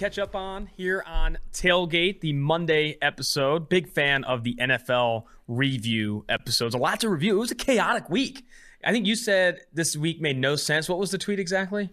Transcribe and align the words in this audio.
catch 0.00 0.18
up 0.18 0.34
on 0.34 0.66
here 0.78 1.04
on 1.06 1.36
Tailgate, 1.52 2.22
the 2.22 2.32
Monday 2.32 2.96
episode. 3.02 3.68
Big 3.68 3.86
fan 3.86 4.24
of 4.24 4.44
the 4.44 4.54
NFL 4.54 5.24
review 5.46 6.24
episodes. 6.26 6.74
A 6.74 6.78
lot 6.78 7.00
to 7.00 7.10
review. 7.10 7.36
It 7.36 7.40
was 7.40 7.50
a 7.50 7.54
chaotic 7.54 8.08
week. 8.08 8.46
I 8.82 8.92
think 8.92 9.04
you 9.04 9.14
said 9.14 9.60
this 9.74 9.98
week 9.98 10.18
made 10.18 10.38
no 10.38 10.56
sense. 10.56 10.88
What 10.88 10.98
was 10.98 11.10
the 11.10 11.18
tweet 11.18 11.38
exactly? 11.38 11.90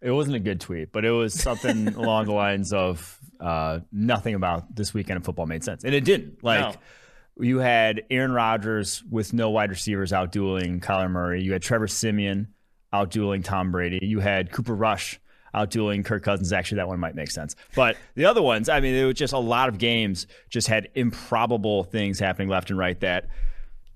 It 0.00 0.10
wasn't 0.10 0.34
a 0.34 0.40
good 0.40 0.60
tweet, 0.60 0.90
but 0.90 1.04
it 1.04 1.12
was 1.12 1.32
something 1.32 1.88
along 1.94 2.26
the 2.26 2.32
lines 2.32 2.72
of 2.72 3.20
uh, 3.38 3.78
nothing 3.92 4.34
about 4.34 4.74
this 4.74 4.92
weekend 4.92 5.18
of 5.18 5.24
football 5.24 5.46
made 5.46 5.62
sense. 5.62 5.84
And 5.84 5.94
it 5.94 6.04
didn't. 6.04 6.42
Like, 6.42 6.74
no. 6.74 7.44
you 7.44 7.58
had 7.58 8.02
Aaron 8.10 8.32
Rodgers 8.32 9.00
with 9.08 9.32
no 9.32 9.50
wide 9.50 9.70
receivers 9.70 10.12
out 10.12 10.32
dueling 10.32 10.80
Kyler 10.80 11.08
Murray. 11.08 11.44
You 11.44 11.52
had 11.52 11.62
Trevor 11.62 11.86
Siemian 11.86 12.48
out 12.92 13.12
dueling 13.12 13.44
Tom 13.44 13.70
Brady. 13.70 14.00
You 14.02 14.18
had 14.18 14.50
Cooper 14.50 14.74
Rush 14.74 15.20
outdueling 15.54 16.04
Kirk 16.04 16.22
Cousins. 16.22 16.52
Actually, 16.52 16.76
that 16.76 16.88
one 16.88 17.00
might 17.00 17.14
make 17.14 17.30
sense. 17.30 17.56
But 17.74 17.96
the 18.14 18.24
other 18.26 18.42
ones, 18.42 18.68
I 18.68 18.80
mean, 18.80 18.94
it 18.94 19.04
was 19.04 19.14
just 19.14 19.32
a 19.32 19.38
lot 19.38 19.68
of 19.68 19.78
games 19.78 20.26
just 20.50 20.68
had 20.68 20.88
improbable 20.94 21.84
things 21.84 22.18
happening 22.18 22.48
left 22.48 22.70
and 22.70 22.78
right 22.78 22.98
that 23.00 23.28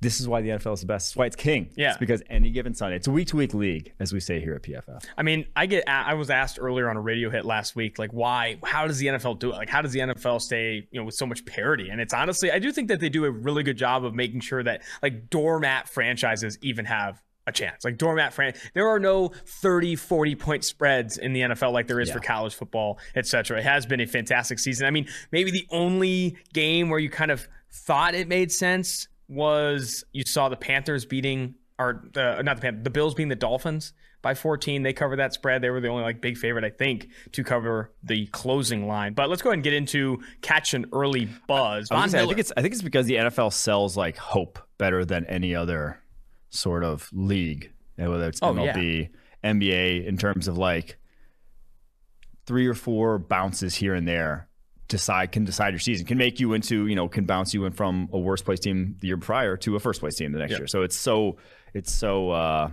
this 0.00 0.20
is 0.20 0.28
why 0.28 0.40
the 0.40 0.50
NFL 0.50 0.74
is 0.74 0.80
the 0.80 0.86
best. 0.86 1.10
It's 1.10 1.16
why 1.16 1.26
it's 1.26 1.36
king. 1.36 1.70
Yeah. 1.76 1.90
It's 1.90 1.98
because 1.98 2.22
any 2.30 2.50
given 2.50 2.74
Sunday, 2.74 2.96
it's 2.96 3.08
a 3.08 3.10
week 3.10 3.28
to 3.28 3.36
week 3.36 3.52
league, 3.52 3.92
as 3.98 4.12
we 4.12 4.20
say 4.20 4.40
here 4.40 4.54
at 4.54 4.62
PFF. 4.62 5.04
I 5.16 5.22
mean, 5.22 5.46
I 5.56 5.66
get, 5.66 5.84
I 5.88 6.14
was 6.14 6.30
asked 6.30 6.58
earlier 6.60 6.88
on 6.88 6.96
a 6.96 7.00
radio 7.00 7.30
hit 7.30 7.44
last 7.44 7.74
week, 7.74 7.98
like, 7.98 8.12
why, 8.12 8.58
how 8.62 8.86
does 8.86 8.98
the 8.98 9.06
NFL 9.08 9.40
do 9.40 9.50
it? 9.50 9.56
Like, 9.56 9.68
how 9.68 9.82
does 9.82 9.92
the 9.92 10.00
NFL 10.00 10.40
stay, 10.40 10.86
you 10.90 11.00
know, 11.00 11.04
with 11.04 11.14
so 11.14 11.26
much 11.26 11.44
parity? 11.44 11.88
And 11.88 12.00
it's 12.00 12.14
honestly, 12.14 12.52
I 12.52 12.60
do 12.60 12.70
think 12.70 12.88
that 12.88 13.00
they 13.00 13.08
do 13.08 13.24
a 13.24 13.30
really 13.30 13.64
good 13.64 13.76
job 13.76 14.04
of 14.04 14.14
making 14.14 14.40
sure 14.40 14.62
that 14.62 14.82
like 15.02 15.30
doormat 15.30 15.88
franchises 15.88 16.58
even 16.62 16.84
have 16.84 17.20
a 17.48 17.52
chance. 17.52 17.84
Like 17.84 17.98
doormat 17.98 18.32
Fran, 18.32 18.54
there 18.74 18.88
are 18.88 18.98
no 18.98 19.32
30, 19.46 19.96
40 19.96 20.34
point 20.36 20.64
spreads 20.64 21.18
in 21.18 21.32
the 21.32 21.40
NFL 21.40 21.72
like 21.72 21.86
there 21.86 22.00
is 22.00 22.08
yeah. 22.08 22.14
for 22.14 22.20
college 22.20 22.54
football, 22.54 22.98
etc. 23.14 23.58
It 23.58 23.64
has 23.64 23.86
been 23.86 24.00
a 24.00 24.06
fantastic 24.06 24.58
season. 24.58 24.86
I 24.86 24.90
mean, 24.90 25.08
maybe 25.32 25.50
the 25.50 25.66
only 25.70 26.36
game 26.52 26.88
where 26.88 26.98
you 26.98 27.10
kind 27.10 27.30
of 27.30 27.48
thought 27.70 28.14
it 28.14 28.28
made 28.28 28.52
sense 28.52 29.08
was 29.28 30.04
you 30.12 30.22
saw 30.26 30.48
the 30.48 30.56
Panthers 30.56 31.04
beating 31.04 31.54
or 31.78 32.04
the 32.12 32.42
not 32.42 32.56
the 32.56 32.62
Panthers, 32.62 32.84
the 32.84 32.90
Bills 32.90 33.14
being 33.14 33.28
the 33.28 33.36
Dolphins 33.36 33.92
by 34.22 34.34
14. 34.34 34.82
They 34.82 34.92
covered 34.92 35.16
that 35.16 35.32
spread. 35.32 35.62
They 35.62 35.70
were 35.70 35.80
the 35.80 35.88
only 35.88 36.02
like 36.02 36.20
big 36.20 36.36
favorite, 36.36 36.64
I 36.64 36.70
think, 36.70 37.08
to 37.32 37.44
cover 37.44 37.92
the 38.02 38.26
closing 38.26 38.86
line. 38.86 39.14
But 39.14 39.30
let's 39.30 39.42
go 39.42 39.50
ahead 39.50 39.58
and 39.58 39.64
get 39.64 39.74
into 39.74 40.20
catch 40.42 40.74
an 40.74 40.86
early 40.92 41.28
buzz. 41.46 41.88
I, 41.90 42.06
say, 42.08 42.22
I 42.22 42.26
think 42.26 42.38
it's 42.38 42.52
I 42.56 42.62
think 42.62 42.74
it's 42.74 42.82
because 42.82 43.06
the 43.06 43.14
NFL 43.14 43.52
sells 43.52 43.96
like 43.96 44.16
hope 44.16 44.58
better 44.78 45.04
than 45.04 45.24
any 45.26 45.54
other 45.54 46.00
sort 46.50 46.84
of 46.84 47.08
league, 47.12 47.72
whether 47.96 48.28
it's 48.28 48.40
oh, 48.42 48.54
yeah. 48.54 49.06
NBA, 49.44 50.06
in 50.06 50.16
terms 50.16 50.48
of 50.48 50.58
like 50.58 50.98
three 52.46 52.66
or 52.66 52.74
four 52.74 53.18
bounces 53.18 53.74
here 53.74 53.94
and 53.94 54.08
there 54.08 54.48
decide 54.88 55.32
can 55.32 55.44
decide 55.44 55.74
your 55.74 55.78
season 55.78 56.06
can 56.06 56.16
make 56.16 56.40
you 56.40 56.54
into 56.54 56.86
you 56.86 56.96
know 56.96 57.08
can 57.08 57.26
bounce 57.26 57.52
you 57.52 57.66
in 57.66 57.72
from 57.72 58.08
a 58.10 58.18
worst 58.18 58.46
place 58.46 58.58
team 58.58 58.96
the 59.00 59.08
year 59.08 59.18
prior 59.18 59.54
to 59.54 59.76
a 59.76 59.78
first 59.78 60.00
place 60.00 60.16
team 60.16 60.32
the 60.32 60.38
next 60.38 60.52
yep. 60.52 60.60
year 60.60 60.66
so 60.66 60.80
it's 60.80 60.96
so 60.96 61.36
it's 61.74 61.92
so 61.92 62.30
uh 62.30 62.70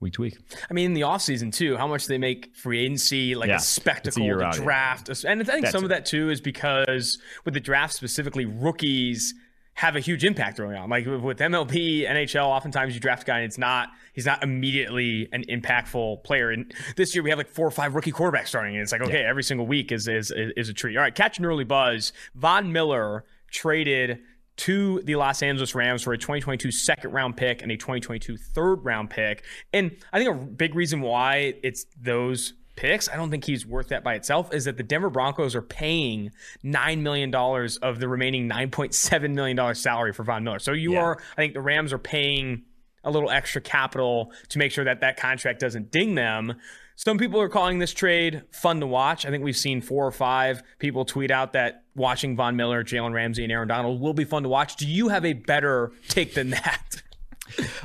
week 0.00 0.14
to 0.14 0.22
week. 0.22 0.38
I 0.68 0.74
mean, 0.74 0.86
in 0.86 0.94
the 0.94 1.02
offseason, 1.02 1.54
too, 1.54 1.76
how 1.76 1.86
much 1.86 2.06
they 2.06 2.18
make 2.18 2.56
free 2.56 2.80
agency 2.84 3.34
like 3.34 3.48
yeah, 3.48 3.56
a 3.56 3.60
spectacle, 3.60 4.22
a 4.24 4.36
the 4.36 4.50
draft. 4.50 5.08
And 5.24 5.40
I 5.40 5.44
think 5.44 5.62
That's 5.62 5.72
some 5.72 5.82
it. 5.82 5.86
of 5.86 5.88
that, 5.90 6.06
too, 6.06 6.30
is 6.30 6.40
because 6.40 7.18
with 7.44 7.54
the 7.54 7.60
draft 7.60 7.94
specifically, 7.94 8.46
rookies 8.46 9.34
have 9.80 9.96
a 9.96 10.00
huge 10.00 10.26
impact 10.26 10.60
early 10.60 10.76
on. 10.76 10.90
Like 10.90 11.06
with 11.06 11.38
MLB, 11.38 12.06
NHL, 12.06 12.44
oftentimes 12.44 12.92
you 12.92 13.00
draft 13.00 13.22
a 13.22 13.26
guy 13.26 13.36
and 13.36 13.46
it's 13.46 13.56
not 13.56 13.88
he's 14.12 14.26
not 14.26 14.42
immediately 14.42 15.26
an 15.32 15.42
impactful 15.48 16.22
player. 16.22 16.50
And 16.50 16.70
this 16.96 17.14
year 17.14 17.24
we 17.24 17.30
have 17.30 17.38
like 17.38 17.48
four 17.48 17.66
or 17.66 17.70
five 17.70 17.94
rookie 17.94 18.12
quarterbacks 18.12 18.48
starting, 18.48 18.74
and 18.74 18.82
it's 18.82 18.92
like 18.92 19.00
okay, 19.00 19.22
yeah. 19.22 19.28
every 19.30 19.42
single 19.42 19.66
week 19.66 19.90
is 19.90 20.06
is 20.06 20.30
is 20.36 20.68
a 20.68 20.74
treat. 20.74 20.98
All 20.98 21.02
right, 21.02 21.14
catch 21.14 21.38
an 21.38 21.46
early 21.46 21.64
buzz. 21.64 22.12
Von 22.34 22.70
Miller 22.70 23.24
traded 23.50 24.20
to 24.56 25.00
the 25.04 25.16
Los 25.16 25.42
Angeles 25.42 25.74
Rams 25.74 26.02
for 26.02 26.12
a 26.12 26.18
2022 26.18 26.70
second 26.70 27.12
round 27.12 27.38
pick 27.38 27.62
and 27.62 27.72
a 27.72 27.76
2022 27.78 28.36
third 28.36 28.84
round 28.84 29.08
pick. 29.08 29.44
And 29.72 29.96
I 30.12 30.18
think 30.18 30.30
a 30.30 30.44
big 30.44 30.74
reason 30.74 31.00
why 31.00 31.54
it's 31.62 31.86
those 31.98 32.52
picks, 32.80 33.10
I 33.10 33.16
don't 33.16 33.30
think 33.30 33.44
he's 33.44 33.66
worth 33.66 33.88
that 33.88 34.02
by 34.02 34.14
itself, 34.14 34.54
is 34.54 34.64
that 34.64 34.78
the 34.78 34.82
Denver 34.82 35.10
Broncos 35.10 35.54
are 35.54 35.62
paying 35.62 36.32
$9 36.64 37.00
million 37.00 37.34
of 37.34 38.00
the 38.00 38.08
remaining 38.08 38.48
$9.7 38.48 39.34
million 39.34 39.74
salary 39.74 40.14
for 40.14 40.24
Von 40.24 40.44
Miller. 40.44 40.58
So 40.58 40.72
you 40.72 40.94
yeah. 40.94 41.00
are, 41.00 41.18
I 41.32 41.36
think 41.36 41.52
the 41.52 41.60
Rams 41.60 41.92
are 41.92 41.98
paying 41.98 42.62
a 43.04 43.10
little 43.10 43.30
extra 43.30 43.60
capital 43.60 44.32
to 44.48 44.58
make 44.58 44.72
sure 44.72 44.84
that 44.84 45.02
that 45.02 45.18
contract 45.18 45.60
doesn't 45.60 45.90
ding 45.90 46.14
them. 46.14 46.54
Some 46.96 47.18
people 47.18 47.38
are 47.40 47.50
calling 47.50 47.80
this 47.80 47.92
trade 47.92 48.44
fun 48.50 48.80
to 48.80 48.86
watch. 48.86 49.26
I 49.26 49.30
think 49.30 49.44
we've 49.44 49.56
seen 49.56 49.82
four 49.82 50.06
or 50.06 50.12
five 50.12 50.62
people 50.78 51.04
tweet 51.04 51.30
out 51.30 51.52
that 51.52 51.84
watching 51.94 52.34
Von 52.34 52.56
Miller, 52.56 52.82
Jalen 52.82 53.12
Ramsey, 53.12 53.42
and 53.42 53.52
Aaron 53.52 53.68
Donald 53.68 54.00
will 54.00 54.14
be 54.14 54.24
fun 54.24 54.42
to 54.44 54.48
watch. 54.48 54.76
Do 54.76 54.86
you 54.86 55.08
have 55.08 55.26
a 55.26 55.34
better 55.34 55.92
take 56.08 56.34
than 56.34 56.50
that? 56.50 57.02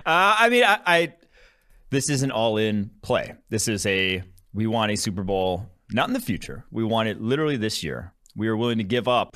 Uh, 0.05 0.35
I 0.37 0.49
mean, 0.49 0.63
I, 0.63 0.79
I 0.85 1.13
this 1.89 2.07
is 2.07 2.21
an 2.21 2.29
all-in 2.29 2.91
play. 3.01 3.33
This 3.49 3.67
is 3.67 3.83
a 3.87 4.21
we 4.55 4.67
want 4.67 4.89
a 4.89 4.95
Super 4.95 5.21
Bowl, 5.21 5.69
not 5.91 6.07
in 6.07 6.13
the 6.13 6.19
future. 6.19 6.63
We 6.71 6.85
want 6.85 7.09
it 7.09 7.21
literally 7.21 7.57
this 7.57 7.83
year. 7.83 8.13
We 8.37 8.47
are 8.47 8.55
willing 8.55 8.77
to 8.77 8.85
give 8.85 9.07
up. 9.07 9.35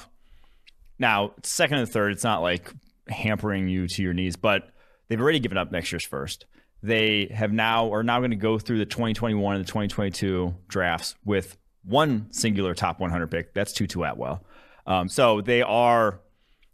Now, 0.98 1.34
second 1.44 1.80
and 1.80 1.90
third, 1.90 2.14
it's 2.14 2.24
not 2.24 2.42
like 2.42 2.72
hampering 3.10 3.68
you 3.68 3.88
to 3.88 4.02
your 4.02 4.14
knees, 4.14 4.38
but 4.38 4.70
they've 5.08 5.20
already 5.20 5.40
given 5.40 5.58
up 5.58 5.72
next 5.72 5.92
year's 5.92 6.06
first. 6.06 6.46
They 6.82 7.30
have 7.34 7.52
now 7.52 7.92
are 7.94 8.02
now 8.02 8.20
going 8.20 8.32
to 8.32 8.38
go 8.38 8.58
through 8.58 8.78
the 8.78 8.86
2021 8.86 9.56
and 9.56 9.64
the 9.64 9.68
2022 9.68 10.56
drafts 10.70 11.16
with 11.26 11.58
one 11.84 12.32
singular 12.32 12.74
top 12.74 13.02
100 13.02 13.28
pick. 13.28 13.54
That's 13.54 13.74
Tutu 13.74 14.02
Atwell. 14.04 14.46
Um, 14.88 15.10
so 15.10 15.42
they 15.42 15.62
are 15.62 16.22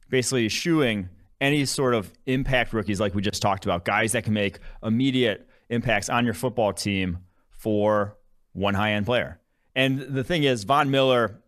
basically 0.10 0.46
eschewing 0.46 1.10
any 1.42 1.66
sort 1.66 1.96
of 1.96 2.14
impact 2.28 2.74
rookies 2.74 3.00
like 3.00 3.16
we 3.16 3.24
just 3.24 3.42
talked 3.42 3.66
about, 3.66 3.86
guys 3.86 4.12
that 4.12 4.24
can 4.24 4.34
make 4.34 4.60
immediate 4.84 5.50
impacts 5.70 6.10
on 6.10 6.26
your 6.26 6.36
football 6.36 6.74
team 6.74 7.18
for 7.50 8.16
one 8.56 8.74
high 8.74 8.94
end 8.94 9.06
player. 9.06 9.40
And 9.76 10.00
the 10.00 10.24
thing 10.24 10.44
is, 10.44 10.64
Von 10.64 10.90
Miller 10.90 11.42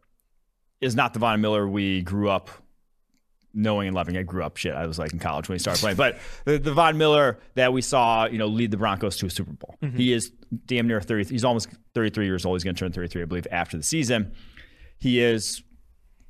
is 0.81 0.95
not 0.95 1.13
the 1.13 1.19
Von 1.19 1.41
Miller 1.41 1.67
we 1.67 2.01
grew 2.01 2.29
up 2.29 2.49
knowing 3.53 3.87
and 3.87 3.95
loving. 3.95 4.17
I 4.17 4.23
grew 4.23 4.43
up 4.43 4.57
shit. 4.57 4.73
I 4.73 4.85
was 4.85 4.99
like 4.99 5.13
in 5.13 5.19
college 5.19 5.49
when 5.49 5.55
he 5.55 5.59
started 5.59 5.79
playing, 5.79 5.97
but 5.97 6.19
the, 6.45 6.59
the 6.59 6.73
Von 6.73 6.97
Miller 6.97 7.39
that 7.55 7.73
we 7.73 7.81
saw, 7.81 8.27
you 8.27 8.37
know, 8.37 8.47
lead 8.47 8.71
the 8.71 8.77
Broncos 8.77 9.17
to 9.17 9.25
a 9.25 9.29
Super 9.29 9.53
Bowl. 9.53 9.75
Mm-hmm. 9.81 9.97
He 9.97 10.13
is 10.13 10.31
damn 10.65 10.87
near 10.87 11.01
30. 11.01 11.25
He's 11.25 11.45
almost 11.45 11.69
33 11.95 12.25
years 12.25 12.45
old. 12.45 12.55
He's 12.57 12.63
going 12.63 12.75
to 12.75 12.79
turn 12.79 12.91
33, 12.91 13.23
I 13.23 13.25
believe, 13.25 13.47
after 13.49 13.77
the 13.77 13.83
season. 13.83 14.33
He 14.99 15.21
is. 15.21 15.63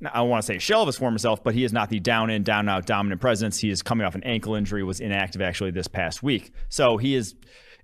I 0.00 0.18
don't 0.18 0.28
want 0.28 0.42
to 0.42 0.46
say 0.46 0.58
shell 0.58 0.82
of 0.82 0.86
his 0.86 0.96
former 0.96 1.18
self, 1.18 1.42
but 1.42 1.54
he 1.54 1.64
is 1.64 1.72
not 1.72 1.88
the 1.90 1.98
down 1.98 2.30
in, 2.30 2.44
down 2.44 2.68
out 2.68 2.86
dominant 2.86 3.20
presence. 3.20 3.58
He 3.58 3.68
is 3.68 3.82
coming 3.82 4.06
off 4.06 4.14
an 4.14 4.22
ankle 4.22 4.54
injury, 4.54 4.84
was 4.84 5.00
inactive 5.00 5.42
actually 5.42 5.72
this 5.72 5.88
past 5.88 6.22
week. 6.22 6.52
So 6.68 6.98
he 6.98 7.16
is 7.16 7.34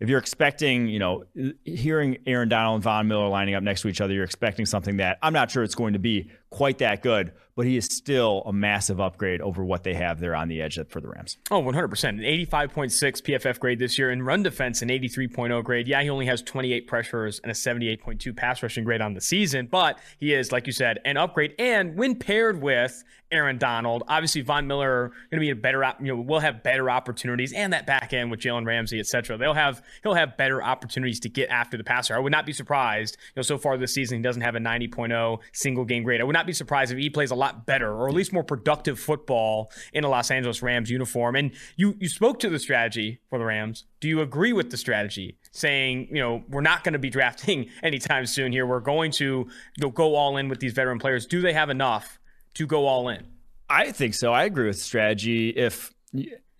if 0.00 0.08
you're 0.08 0.18
expecting, 0.18 0.88
you 0.88 0.98
know, 0.98 1.24
hearing 1.64 2.18
Aaron 2.26 2.48
Donald 2.48 2.76
and 2.76 2.84
Von 2.84 3.08
Miller 3.08 3.28
lining 3.28 3.54
up 3.54 3.62
next 3.62 3.82
to 3.82 3.88
each 3.88 4.00
other, 4.00 4.12
you're 4.12 4.24
expecting 4.24 4.66
something 4.66 4.96
that 4.98 5.18
I'm 5.22 5.32
not 5.32 5.50
sure 5.50 5.62
it's 5.62 5.74
going 5.74 5.92
to 5.92 5.98
be 5.98 6.30
quite 6.54 6.78
that 6.78 7.02
good, 7.02 7.32
but 7.56 7.66
he 7.66 7.76
is 7.76 7.86
still 7.86 8.44
a 8.46 8.52
massive 8.52 9.00
upgrade 9.00 9.40
over 9.40 9.64
what 9.64 9.82
they 9.82 9.94
have 9.94 10.20
there 10.20 10.36
on 10.36 10.46
the 10.46 10.62
edge 10.62 10.78
for 10.88 11.00
the 11.00 11.08
Rams. 11.08 11.36
Oh, 11.50 11.60
100%. 11.60 12.08
An 12.08 12.18
85.6 12.18 12.92
PFF 13.22 13.58
grade 13.58 13.80
this 13.80 13.98
year. 13.98 14.12
In 14.12 14.22
run 14.22 14.44
defense, 14.44 14.80
an 14.80 14.88
83.0 14.88 15.64
grade. 15.64 15.88
Yeah, 15.88 16.02
he 16.02 16.10
only 16.10 16.26
has 16.26 16.42
28 16.42 16.86
pressures 16.86 17.40
and 17.40 17.50
a 17.50 17.54
78.2 17.54 18.36
pass 18.36 18.62
rushing 18.62 18.84
grade 18.84 19.00
on 19.00 19.14
the 19.14 19.20
season, 19.20 19.66
but 19.66 19.98
he 20.18 20.32
is, 20.32 20.52
like 20.52 20.66
you 20.68 20.72
said, 20.72 21.00
an 21.04 21.16
upgrade. 21.16 21.54
And 21.58 21.96
when 21.96 22.14
paired 22.16 22.62
with 22.62 23.02
Aaron 23.32 23.58
Donald, 23.58 24.04
obviously 24.06 24.42
Von 24.42 24.68
Miller 24.68 25.08
going 25.08 25.38
to 25.38 25.40
be 25.40 25.50
a 25.50 25.56
better, 25.56 25.84
you 26.00 26.14
know, 26.14 26.20
will 26.20 26.40
have 26.40 26.62
better 26.62 26.88
opportunities 26.88 27.52
and 27.52 27.72
that 27.72 27.84
back 27.84 28.12
end 28.12 28.30
with 28.30 28.38
Jalen 28.38 28.64
Ramsey, 28.64 29.00
et 29.00 29.06
cetera. 29.06 29.36
They'll 29.36 29.54
have, 29.54 29.82
he'll 30.04 30.14
have 30.14 30.36
better 30.36 30.62
opportunities 30.62 31.18
to 31.20 31.28
get 31.28 31.48
after 31.50 31.76
the 31.76 31.84
passer. 31.84 32.14
I 32.14 32.20
would 32.20 32.32
not 32.32 32.46
be 32.46 32.52
surprised, 32.52 33.16
you 33.28 33.32
know, 33.40 33.42
so 33.42 33.58
far 33.58 33.76
this 33.76 33.92
season, 33.92 34.18
he 34.18 34.22
doesn't 34.22 34.42
have 34.42 34.54
a 34.54 34.60
90.0 34.60 35.40
single 35.52 35.84
game 35.84 36.04
grade. 36.04 36.20
I 36.20 36.24
would 36.24 36.32
not 36.32 36.43
be 36.46 36.52
surprised 36.52 36.92
if 36.92 36.98
he 36.98 37.10
plays 37.10 37.30
a 37.30 37.34
lot 37.34 37.66
better 37.66 37.92
or 37.92 38.08
at 38.08 38.14
least 38.14 38.32
more 38.32 38.44
productive 38.44 38.98
football 38.98 39.70
in 39.92 40.04
a 40.04 40.08
Los 40.08 40.30
Angeles 40.30 40.62
Rams 40.62 40.90
uniform. 40.90 41.36
And 41.36 41.52
you 41.76 41.96
you 41.98 42.08
spoke 42.08 42.40
to 42.40 42.48
the 42.48 42.58
strategy 42.58 43.20
for 43.30 43.38
the 43.38 43.44
Rams. 43.44 43.84
Do 44.00 44.08
you 44.08 44.20
agree 44.20 44.52
with 44.52 44.70
the 44.70 44.76
strategy? 44.76 45.38
Saying, 45.52 46.08
you 46.10 46.20
know, 46.20 46.42
we're 46.48 46.60
not 46.60 46.84
going 46.84 46.94
to 46.94 46.98
be 46.98 47.10
drafting 47.18 47.68
anytime 47.82 48.26
soon 48.26 48.52
here. 48.52 48.66
We're 48.66 48.80
going 48.80 49.12
to 49.12 49.48
go 49.78 50.14
all 50.14 50.36
in 50.36 50.48
with 50.48 50.60
these 50.60 50.72
veteran 50.72 50.98
players. 50.98 51.26
Do 51.26 51.40
they 51.40 51.52
have 51.52 51.70
enough 51.70 52.18
to 52.54 52.66
go 52.66 52.86
all 52.86 53.08
in? 53.08 53.26
I 53.68 53.92
think 53.92 54.14
so. 54.14 54.32
I 54.32 54.44
agree 54.44 54.66
with 54.66 54.78
strategy. 54.78 55.50
If 55.50 55.92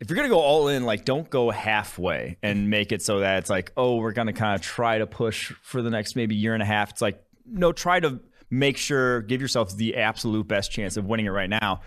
if 0.01 0.11
you're 0.11 0.17
gonna 0.17 0.29
go 0.29 0.41
all 0.41 0.69
in, 0.69 0.85
like 0.85 1.05
don't 1.05 1.29
go 1.31 1.51
halfway 1.51 2.37
and 2.43 2.69
make 2.69 2.93
it 2.93 3.03
so 3.03 3.21
that 3.21 3.39
it's 3.39 3.51
like, 3.51 3.73
oh, 3.77 3.97
we're 3.97 4.13
gonna 4.13 4.33
kind 4.33 4.55
of 4.55 4.61
try 4.61 4.99
to 4.99 5.07
push 5.07 5.53
for 5.63 5.83
the 5.83 5.91
next 5.91 6.17
maybe 6.17 6.35
year 6.35 6.55
and 6.55 6.63
a 6.63 6.67
half. 6.67 6.91
It's 6.91 7.03
like, 7.03 7.23
no, 7.47 7.73
try 7.73 8.01
to 8.01 8.21
make 8.59 8.77
sure, 8.77 9.23
give 9.23 9.41
yourself 9.41 9.77
the 9.77 9.97
absolute 9.97 10.47
best 10.47 10.71
chance 10.71 10.97
of 10.97 11.05
winning 11.05 11.27
it 11.27 11.31
right 11.31 11.51
now 11.51 11.81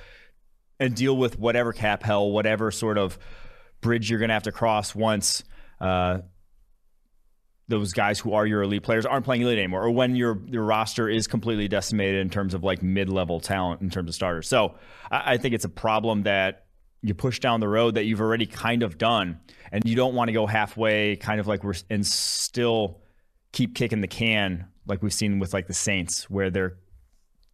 and 0.80 0.96
deal 0.96 1.16
with 1.16 1.40
whatever 1.40 1.74
cap 1.74 2.04
hell, 2.04 2.30
whatever 2.30 2.72
sort 2.72 2.98
of 2.98 3.18
bridge 3.81 4.10
you're 4.10 4.19
going 4.19 4.30
to 4.30 4.34
have 4.34 4.44
to 4.44 4.52
cross 4.52 4.94
once 4.94 5.44
uh, 5.80 6.19
those 7.68 7.94
guys 7.94 8.19
who 8.19 8.34
are 8.34 8.46
your 8.46 8.64
elite 8.64 8.84
players 8.84 9.06
aren't 9.06 9.25
playing 9.25 9.42
elite 9.42 9.58
anymore, 9.58 9.84
or 9.84 9.92
when 9.92 10.16
your 10.16 10.42
your 10.48 10.64
roster 10.64 11.10
is 11.10 11.28
completely 11.28 11.68
decimated 11.68 12.22
in 12.22 12.30
terms 12.30 12.54
of 12.54 12.64
like 12.64 12.81
mid 12.81 13.10
level 13.10 13.40
talent 13.40 13.81
in 13.81 13.90
terms 13.90 14.10
of 14.10 14.16
starters. 14.16 14.48
So 14.48 14.75
I, 15.12 15.34
I 15.34 15.38
think 15.38 15.54
it's 15.54 15.66
a 15.66 15.69
problem 15.69 16.24
that 16.24 16.66
you 17.02 17.14
push 17.14 17.40
down 17.40 17.60
the 17.60 17.68
road 17.68 17.96
that 17.96 18.06
you've 18.06 18.22
already 18.22 18.46
kind 18.46 18.84
of 18.84 18.98
done, 18.98 19.40
and 19.72 19.84
you 19.86 19.96
don't 19.96 20.16
want 20.16 20.30
to 20.30 20.34
go 20.34 20.48
halfway, 20.48 21.18
kind 21.18 21.40
of 21.40 21.48
like 21.48 21.64
we're 21.64 21.75
and 21.90 22.06
still 22.06 23.02
keep 23.52 23.75
kicking 23.75 24.02
the 24.02 24.08
can 24.08 24.68
like 24.88 25.01
we've 25.01 25.13
seen 25.13 25.39
with 25.39 25.54
like 25.54 25.68
the 25.68 25.74
Saints, 25.74 26.30
where 26.30 26.50
they're 26.50 26.78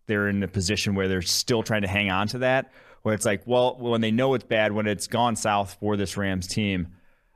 they're 0.07 0.27
in 0.27 0.44
a 0.44 0.47
position 0.47 0.95
where 0.95 1.07
they're 1.07 1.21
still 1.21 1.63
trying 1.63 1.81
to 1.83 1.88
hang 1.88 2.12
on 2.12 2.27
to 2.30 2.39
that. 2.39 2.71
Where 3.03 3.13
it's 3.13 3.25
like, 3.25 3.44
well, 3.45 3.75
when 3.77 4.01
they 4.01 4.12
know 4.12 4.33
it's 4.33 4.45
bad, 4.45 4.71
when 4.71 4.88
it's 4.88 5.07
gone 5.07 5.35
south 5.35 5.77
for 5.80 5.97
this 5.97 6.15
Rams 6.15 6.47
team, 6.47 6.88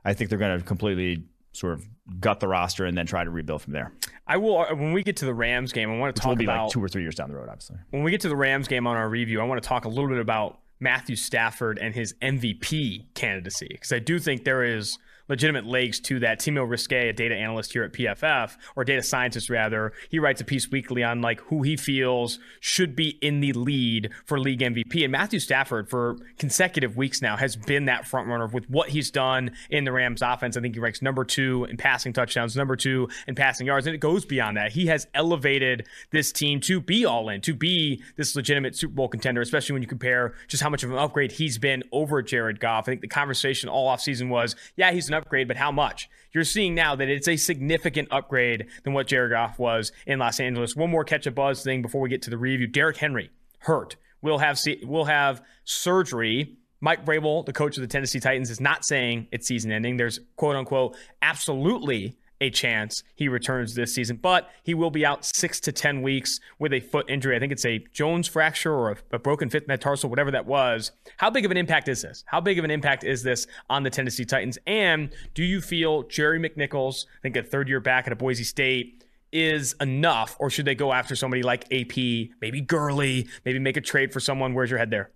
I 0.04 0.14
think 0.14 0.30
they're 0.30 0.38
going 0.38 0.58
to 0.58 0.64
completely 0.64 1.24
sort 1.52 1.74
of 1.74 1.86
gut 2.20 2.40
the 2.40 2.48
roster 2.48 2.84
and 2.84 2.96
then 2.96 3.06
try 3.06 3.24
to 3.24 3.30
rebuild 3.30 3.62
from 3.62 3.72
there. 3.72 3.92
I 4.26 4.36
will 4.38 4.58
uh, 4.58 4.74
when 4.74 4.92
we 4.92 5.02
get 5.02 5.16
to 5.16 5.24
the 5.24 5.34
Rams 5.34 5.72
game. 5.72 5.90
I 5.90 5.98
want 5.98 6.14
to 6.14 6.18
Which 6.18 6.22
talk 6.22 6.30
will 6.30 6.36
be 6.36 6.44
about 6.44 6.64
like 6.64 6.72
two 6.72 6.82
or 6.82 6.88
three 6.88 7.02
years 7.02 7.14
down 7.14 7.28
the 7.28 7.36
road, 7.36 7.48
obviously. 7.48 7.76
When 7.90 8.02
we 8.02 8.10
get 8.10 8.20
to 8.22 8.28
the 8.28 8.36
Rams 8.36 8.68
game 8.68 8.86
on 8.86 8.96
our 8.96 9.08
review, 9.08 9.40
I 9.40 9.44
want 9.44 9.62
to 9.62 9.68
talk 9.68 9.84
a 9.84 9.88
little 9.88 10.08
bit 10.08 10.18
about 10.18 10.58
Matthew 10.80 11.16
Stafford 11.16 11.78
and 11.78 11.94
his 11.94 12.14
MVP 12.22 13.14
candidacy 13.14 13.68
because 13.70 13.92
I 13.92 13.98
do 13.98 14.18
think 14.18 14.44
there 14.44 14.62
is 14.62 14.98
legitimate 15.28 15.66
legs 15.66 16.00
to 16.00 16.18
that. 16.20 16.40
Timo 16.40 16.66
Riske, 16.66 17.10
a 17.10 17.12
data 17.12 17.34
analyst 17.34 17.72
here 17.72 17.84
at 17.84 17.92
PFF, 17.92 18.56
or 18.76 18.84
data 18.84 19.02
scientist 19.02 19.50
rather, 19.50 19.92
he 20.08 20.18
writes 20.18 20.40
a 20.40 20.44
piece 20.44 20.70
weekly 20.70 21.02
on 21.02 21.20
like 21.20 21.40
who 21.42 21.62
he 21.62 21.76
feels 21.76 22.38
should 22.60 22.96
be 22.96 23.18
in 23.20 23.40
the 23.40 23.52
lead 23.52 24.10
for 24.24 24.38
league 24.38 24.60
MVP. 24.60 25.02
And 25.02 25.12
Matthew 25.12 25.40
Stafford, 25.40 25.88
for 25.88 26.16
consecutive 26.38 26.96
weeks 26.96 27.22
now, 27.22 27.36
has 27.36 27.56
been 27.56 27.86
that 27.86 28.06
front 28.06 28.28
runner 28.28 28.46
with 28.46 28.68
what 28.70 28.88
he's 28.88 29.10
done 29.10 29.52
in 29.70 29.84
the 29.84 29.92
Rams 29.92 30.22
offense. 30.22 30.56
I 30.56 30.60
think 30.60 30.74
he 30.74 30.80
ranks 30.80 31.02
number 31.02 31.24
two 31.24 31.66
in 31.70 31.76
passing 31.76 32.12
touchdowns, 32.12 32.56
number 32.56 32.76
two 32.76 33.08
in 33.26 33.34
passing 33.34 33.66
yards, 33.66 33.86
and 33.86 33.94
it 33.94 33.98
goes 33.98 34.24
beyond 34.24 34.56
that. 34.56 34.72
He 34.72 34.86
has 34.86 35.06
elevated 35.14 35.86
this 36.10 36.32
team 36.32 36.60
to 36.60 36.80
be 36.80 37.04
all 37.04 37.28
in, 37.28 37.40
to 37.42 37.54
be 37.54 38.02
this 38.16 38.34
legitimate 38.34 38.76
Super 38.76 38.94
Bowl 38.94 39.08
contender, 39.08 39.40
especially 39.40 39.74
when 39.74 39.82
you 39.82 39.88
compare 39.88 40.34
just 40.48 40.62
how 40.62 40.70
much 40.70 40.82
of 40.82 40.90
an 40.90 40.98
upgrade 40.98 41.32
he's 41.32 41.58
been 41.58 41.82
over 41.92 42.22
Jared 42.22 42.60
Goff. 42.60 42.84
I 42.84 42.92
think 42.92 43.00
the 43.00 43.08
conversation 43.08 43.68
all 43.68 43.88
offseason 43.88 44.28
was, 44.28 44.56
yeah, 44.76 44.92
he's 44.92 45.08
an 45.08 45.14
upgrade, 45.18 45.48
but 45.48 45.56
how 45.56 45.70
much? 45.70 46.08
You're 46.32 46.44
seeing 46.44 46.74
now 46.74 46.94
that 46.96 47.08
it's 47.08 47.28
a 47.28 47.36
significant 47.36 48.08
upgrade 48.10 48.66
than 48.84 48.92
what 48.92 49.06
Jared 49.06 49.32
Goff 49.32 49.58
was 49.58 49.92
in 50.06 50.18
Los 50.18 50.40
Angeles. 50.40 50.76
One 50.76 50.90
more 50.90 51.04
catch 51.04 51.26
a 51.26 51.30
buzz 51.30 51.62
thing 51.62 51.82
before 51.82 52.00
we 52.00 52.08
get 52.08 52.22
to 52.22 52.30
the 52.30 52.38
review. 52.38 52.66
Derrick 52.66 52.96
Henry 52.96 53.30
hurt. 53.60 53.96
Will 54.22 54.38
have 54.38 54.58
will 54.82 55.04
have 55.04 55.42
surgery. 55.64 56.56
Mike 56.80 57.04
Vrabel, 57.04 57.44
the 57.44 57.52
coach 57.52 57.76
of 57.76 57.82
the 57.82 57.88
Tennessee 57.88 58.20
Titans, 58.20 58.50
is 58.50 58.60
not 58.60 58.84
saying 58.84 59.28
it's 59.32 59.46
season 59.46 59.72
ending. 59.72 59.96
There's 59.96 60.20
quote 60.36 60.56
unquote 60.56 60.96
absolutely 61.22 62.16
a 62.40 62.50
chance 62.50 63.02
he 63.14 63.28
returns 63.28 63.74
this 63.74 63.94
season, 63.94 64.16
but 64.16 64.50
he 64.62 64.74
will 64.74 64.90
be 64.90 65.04
out 65.04 65.24
six 65.24 65.60
to 65.60 65.72
10 65.72 66.02
weeks 66.02 66.40
with 66.58 66.72
a 66.72 66.80
foot 66.80 67.08
injury. 67.08 67.36
I 67.36 67.40
think 67.40 67.52
it's 67.52 67.64
a 67.64 67.84
Jones 67.92 68.28
fracture 68.28 68.72
or 68.72 68.90
a, 68.92 68.96
a, 69.12 69.18
broken 69.18 69.50
fifth 69.50 69.66
metatarsal, 69.66 70.08
whatever 70.08 70.30
that 70.30 70.46
was. 70.46 70.92
How 71.16 71.30
big 71.30 71.44
of 71.44 71.50
an 71.50 71.56
impact 71.56 71.88
is 71.88 72.02
this? 72.02 72.24
How 72.26 72.40
big 72.40 72.58
of 72.58 72.64
an 72.64 72.70
impact 72.70 73.04
is 73.04 73.22
this 73.22 73.46
on 73.68 73.82
the 73.82 73.90
Tennessee 73.90 74.24
Titans? 74.24 74.58
And 74.66 75.10
do 75.34 75.42
you 75.42 75.60
feel 75.60 76.04
Jerry 76.04 76.38
McNichols, 76.38 77.06
I 77.06 77.20
think 77.22 77.36
a 77.36 77.42
third 77.42 77.68
year 77.68 77.80
back 77.80 78.06
at 78.06 78.12
a 78.12 78.16
Boise 78.16 78.44
State, 78.44 79.04
is 79.30 79.74
enough, 79.80 80.36
or 80.38 80.48
should 80.48 80.64
they 80.64 80.74
go 80.74 80.92
after 80.92 81.14
somebody 81.14 81.42
like 81.42 81.64
AP, 81.72 81.96
maybe 82.40 82.60
Gurley, 82.60 83.28
maybe 83.44 83.58
make 83.58 83.76
a 83.76 83.80
trade 83.80 84.12
for 84.12 84.20
someone? 84.20 84.54
Where's 84.54 84.70
your 84.70 84.78
head 84.78 84.90
there? 84.90 85.10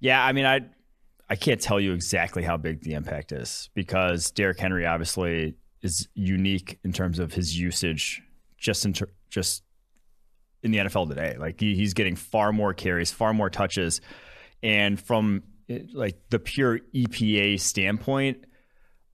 Yeah, 0.00 0.22
I 0.22 0.32
mean, 0.32 0.44
I 0.44 0.60
I 1.30 1.36
can't 1.36 1.60
tell 1.60 1.78
you 1.78 1.92
exactly 1.92 2.42
how 2.42 2.56
big 2.56 2.82
the 2.82 2.94
impact 2.94 3.32
is 3.32 3.68
because 3.74 4.30
Derrick 4.30 4.58
Henry 4.58 4.86
obviously 4.86 5.56
is 5.82 6.08
unique 6.14 6.78
in 6.84 6.92
terms 6.92 7.18
of 7.18 7.32
his 7.32 7.58
usage 7.58 8.22
just 8.56 8.84
in 8.84 8.92
ter- 8.92 9.12
just 9.30 9.62
in 10.62 10.70
the 10.70 10.78
NFL 10.78 11.08
today. 11.08 11.36
Like 11.38 11.60
he, 11.60 11.74
he's 11.74 11.94
getting 11.94 12.16
far 12.16 12.52
more 12.52 12.74
carries, 12.74 13.12
far 13.12 13.32
more 13.32 13.50
touches, 13.50 14.00
and 14.62 15.00
from 15.00 15.42
like 15.92 16.18
the 16.30 16.38
pure 16.38 16.80
EPA 16.94 17.60
standpoint, 17.60 18.44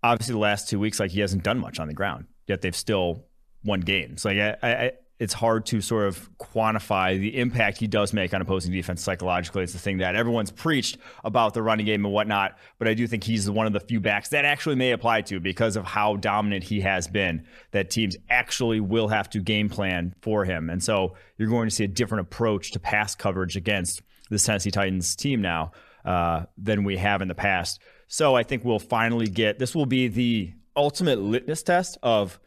obviously 0.02 0.32
the 0.32 0.38
last 0.38 0.68
two 0.68 0.78
weeks, 0.78 1.00
like 1.00 1.10
he 1.10 1.20
hasn't 1.20 1.42
done 1.42 1.58
much 1.58 1.78
on 1.78 1.88
the 1.88 1.94
ground. 1.94 2.26
Yet 2.46 2.60
they've 2.60 2.76
still 2.76 3.24
won 3.64 3.80
games. 3.80 4.24
Like 4.24 4.38
I, 4.38 4.56
I, 4.62 4.92
it's 5.18 5.32
hard 5.32 5.64
to 5.66 5.80
sort 5.80 6.06
of 6.06 6.28
quantify 6.38 7.18
the 7.18 7.38
impact 7.38 7.78
he 7.78 7.86
does 7.86 8.12
make 8.12 8.34
on 8.34 8.40
opposing 8.40 8.72
defense 8.72 9.00
psychologically. 9.02 9.62
It's 9.62 9.72
the 9.72 9.78
thing 9.78 9.98
that 9.98 10.16
everyone's 10.16 10.50
preached 10.50 10.98
about 11.22 11.54
the 11.54 11.62
running 11.62 11.86
game 11.86 12.04
and 12.04 12.12
whatnot, 12.12 12.58
but 12.78 12.88
I 12.88 12.94
do 12.94 13.06
think 13.06 13.22
he's 13.22 13.48
one 13.48 13.66
of 13.66 13.72
the 13.72 13.80
few 13.80 14.00
backs 14.00 14.30
that 14.30 14.44
actually 14.44 14.74
may 14.74 14.90
apply 14.90 15.22
to 15.22 15.38
because 15.38 15.76
of 15.76 15.84
how 15.84 16.16
dominant 16.16 16.64
he 16.64 16.80
has 16.80 17.06
been. 17.06 17.46
That 17.70 17.90
teams 17.90 18.16
actually 18.28 18.80
will 18.80 19.08
have 19.08 19.30
to 19.30 19.40
game 19.40 19.68
plan 19.68 20.14
for 20.20 20.44
him, 20.44 20.68
and 20.68 20.82
so 20.82 21.14
you're 21.38 21.48
going 21.48 21.68
to 21.68 21.74
see 21.74 21.84
a 21.84 21.88
different 21.88 22.22
approach 22.22 22.72
to 22.72 22.80
pass 22.80 23.14
coverage 23.14 23.56
against 23.56 24.02
this 24.30 24.44
Tennessee 24.44 24.70
Titans 24.70 25.14
team 25.14 25.40
now 25.40 25.72
uh, 26.04 26.44
than 26.58 26.84
we 26.84 26.96
have 26.96 27.22
in 27.22 27.28
the 27.28 27.34
past. 27.34 27.80
So 28.08 28.34
I 28.34 28.42
think 28.42 28.64
we'll 28.64 28.78
finally 28.78 29.26
get 29.26 29.58
this 29.58 29.74
will 29.74 29.86
be 29.86 30.08
the 30.08 30.52
ultimate 30.76 31.20
litmus 31.20 31.62
test 31.62 31.98
of 32.02 32.38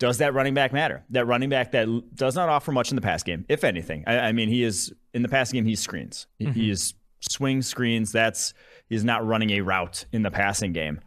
does 0.00 0.18
that 0.18 0.34
running 0.34 0.54
back 0.54 0.72
matter? 0.72 1.04
That 1.10 1.26
running 1.26 1.50
back 1.50 1.72
that 1.72 1.86
does 2.14 2.34
not 2.34 2.48
offer 2.48 2.72
much 2.72 2.90
in 2.90 2.96
the 2.96 3.02
pass 3.02 3.22
game, 3.22 3.44
if 3.48 3.62
anything. 3.62 4.02
I, 4.06 4.18
I 4.18 4.32
mean, 4.32 4.48
he 4.48 4.64
is 4.64 4.92
in 5.14 5.22
the 5.22 5.28
pass 5.28 5.52
game. 5.52 5.66
He 5.66 5.76
screens. 5.76 6.26
Mm-hmm. 6.40 6.52
He 6.52 6.70
is 6.70 6.94
swing 7.20 7.60
screens. 7.60 8.10
That's 8.10 8.54
he's 8.88 9.04
not 9.04 9.24
running 9.24 9.50
a 9.50 9.60
route 9.60 10.06
in 10.10 10.22
the 10.22 10.30
passing 10.30 10.72
game. 10.72 11.00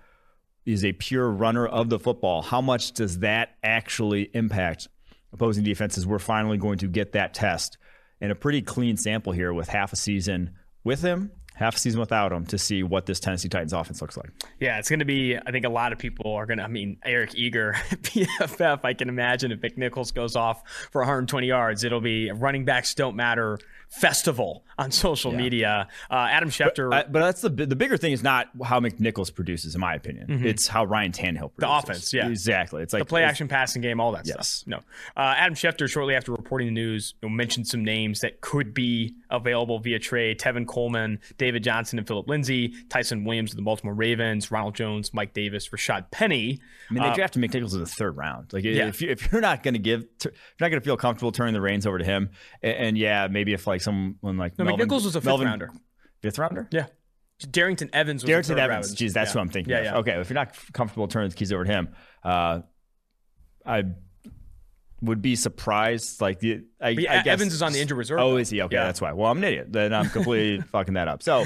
He's 0.63 0.85
a 0.85 0.93
pure 0.93 1.29
runner 1.29 1.65
of 1.65 1.89
the 1.89 1.99
football. 1.99 2.43
How 2.43 2.61
much 2.61 2.93
does 2.93 3.19
that 3.19 3.55
actually 3.63 4.29
impact 4.35 4.87
opposing 5.33 5.63
defenses? 5.63 6.05
We're 6.05 6.19
finally 6.19 6.59
going 6.59 6.77
to 6.77 6.87
get 6.87 7.13
that 7.13 7.33
test 7.33 7.79
and 8.21 8.31
a 8.31 8.35
pretty 8.35 8.61
clean 8.61 8.95
sample 8.95 9.33
here 9.33 9.53
with 9.53 9.69
half 9.69 9.91
a 9.91 9.97
season 9.97 10.51
with 10.83 11.01
him 11.01 11.31
half 11.55 11.75
a 11.75 11.79
season 11.79 11.99
without 11.99 12.31
him 12.31 12.45
to 12.47 12.57
see 12.57 12.83
what 12.83 13.05
this 13.05 13.19
Tennessee 13.19 13.49
Titans 13.49 13.73
offense 13.73 14.01
looks 14.01 14.17
like. 14.17 14.29
Yeah, 14.59 14.79
it's 14.79 14.89
going 14.89 14.99
to 14.99 15.05
be. 15.05 15.37
I 15.37 15.51
think 15.51 15.65
a 15.65 15.69
lot 15.69 15.93
of 15.93 15.99
people 15.99 16.33
are 16.33 16.45
going 16.45 16.57
to. 16.57 16.63
I 16.63 16.67
mean, 16.67 16.97
Eric 17.03 17.35
Eager, 17.35 17.73
PFF. 17.89 18.81
I 18.83 18.93
can 18.93 19.09
imagine 19.09 19.51
if 19.51 19.61
McNichols 19.61 20.13
goes 20.13 20.35
off 20.35 20.63
for 20.91 21.01
120 21.01 21.47
yards, 21.47 21.83
it'll 21.83 22.01
be 22.01 22.31
running 22.31 22.65
backs 22.65 22.93
don't 22.93 23.15
matter 23.15 23.59
festival 23.93 24.65
on 24.79 24.91
social 24.91 25.31
yeah. 25.31 25.37
media. 25.37 25.87
Uh, 26.09 26.27
Adam 26.31 26.49
Schefter. 26.49 26.89
But, 26.89 27.11
but, 27.11 27.19
that's 27.19 27.41
the 27.41 27.49
the 27.49 27.75
bigger 27.75 27.95
thing 27.95 28.11
is 28.11 28.23
not 28.23 28.49
how 28.63 28.79
McNichols 28.79 29.33
produces, 29.33 29.75
in 29.75 29.81
my 29.81 29.93
opinion. 29.93 30.27
Mm-hmm. 30.27 30.47
It's 30.47 30.67
how 30.67 30.85
Ryan 30.85 31.11
Tannehill 31.11 31.51
produces. 31.55 31.57
The 31.57 31.69
offense, 31.69 32.13
yeah. 32.13 32.27
Exactly. 32.27 32.81
It's 32.81 32.91
like 32.91 33.01
the 33.01 33.05
play 33.05 33.23
action 33.23 33.47
passing 33.47 33.81
game, 33.81 33.99
all 33.99 34.13
that 34.13 34.25
yes. 34.25 34.49
stuff. 34.49 34.67
No. 34.67 34.77
Uh, 35.15 35.35
Adam 35.37 35.53
Schefter, 35.53 35.87
shortly 35.87 36.15
after 36.15 36.31
reporting 36.31 36.67
the 36.67 36.73
news, 36.73 37.13
mentioned 37.21 37.67
some 37.67 37.83
names 37.83 38.21
that 38.21 38.41
could 38.41 38.73
be 38.73 39.13
available 39.29 39.79
via 39.79 39.99
trade 39.99 40.39
Tevin 40.39 40.67
Coleman, 40.67 41.19
David 41.43 41.63
Johnson, 41.63 41.99
and 41.99 42.07
Phillip 42.07 42.27
Lindsay, 42.27 42.73
Ty'Son 42.89 43.25
Williams 43.25 43.51
of 43.51 43.57
the 43.57 43.63
Baltimore 43.63 43.93
Ravens, 43.93 44.49
Ronald 44.49 44.75
Jones, 44.75 45.13
Mike 45.13 45.33
Davis, 45.33 45.69
Rashad 45.69 46.09
Penny. 46.11 46.61
I 46.89 46.93
mean, 46.93 47.03
they 47.03 47.09
uh, 47.09 47.15
drafted 47.15 47.41
McNichols 47.43 47.73
in 47.73 47.79
the 47.81 47.85
third 47.85 48.15
round. 48.15 48.53
Like, 48.53 48.63
yeah. 48.63 48.87
if, 48.87 49.01
you, 49.01 49.09
if 49.09 49.31
you're 49.31 49.41
not 49.41 49.61
going 49.61 49.73
to 49.73 49.79
give, 49.79 50.05
you're 50.23 50.33
not 50.59 50.69
going 50.69 50.81
to 50.81 50.85
feel 50.85 50.97
comfortable 50.97 51.31
turning 51.31 51.53
the 51.53 51.61
reins 51.61 51.85
over 51.85 51.97
to 51.97 52.05
him, 52.05 52.29
and, 52.61 52.75
and 52.75 52.97
yeah, 52.97 53.27
maybe 53.29 53.53
if 53.53 53.67
like 53.67 53.81
someone 53.81 54.37
like 54.37 54.57
no, 54.57 54.65
Melvin, 54.65 54.87
McNichols 54.87 55.03
was 55.03 55.15
a 55.15 55.21
fifth 55.21 55.25
Melvin, 55.25 55.47
rounder. 55.47 55.71
Fifth 56.21 56.39
rounder? 56.39 56.69
Yeah. 56.71 56.85
Darrynton 57.41 57.89
Evans 57.91 58.23
was 58.23 58.31
Darrynton 58.31 58.57
Evans. 58.57 58.87
Round. 58.87 58.97
Geez, 58.97 59.13
that's 59.13 59.31
yeah. 59.31 59.37
what 59.37 59.41
I'm 59.41 59.49
thinking. 59.49 59.71
Yeah, 59.71 59.81
yeah. 59.81 59.97
Okay, 59.97 60.13
if 60.13 60.29
you're 60.29 60.35
not 60.35 60.55
comfortable 60.71 61.07
turning 61.07 61.29
the 61.29 61.35
keys 61.35 61.51
over 61.51 61.65
to 61.65 61.71
him, 61.71 61.89
uh, 62.23 62.59
I 63.65 63.83
would 65.03 65.21
be 65.21 65.35
surprised. 65.35 66.21
Like 66.21 66.39
the, 66.39 66.63
I, 66.81 66.89
I 66.89 66.93
guess, 66.93 67.27
Evans 67.27 67.53
is 67.53 67.61
on 67.61 67.73
the 67.73 67.81
injured 67.81 67.97
reserve. 67.97 68.19
Oh, 68.19 68.31
though. 68.31 68.37
is 68.37 68.49
he? 68.49 68.61
Okay, 68.61 68.75
yeah. 68.75 68.85
that's 68.85 69.01
why. 69.01 69.11
Well, 69.11 69.29
I'm 69.29 69.37
an 69.37 69.43
idiot. 69.43 69.67
Then 69.71 69.93
I'm 69.93 70.09
completely 70.09 70.61
fucking 70.71 70.95
that 70.95 71.07
up. 71.07 71.21
So 71.21 71.45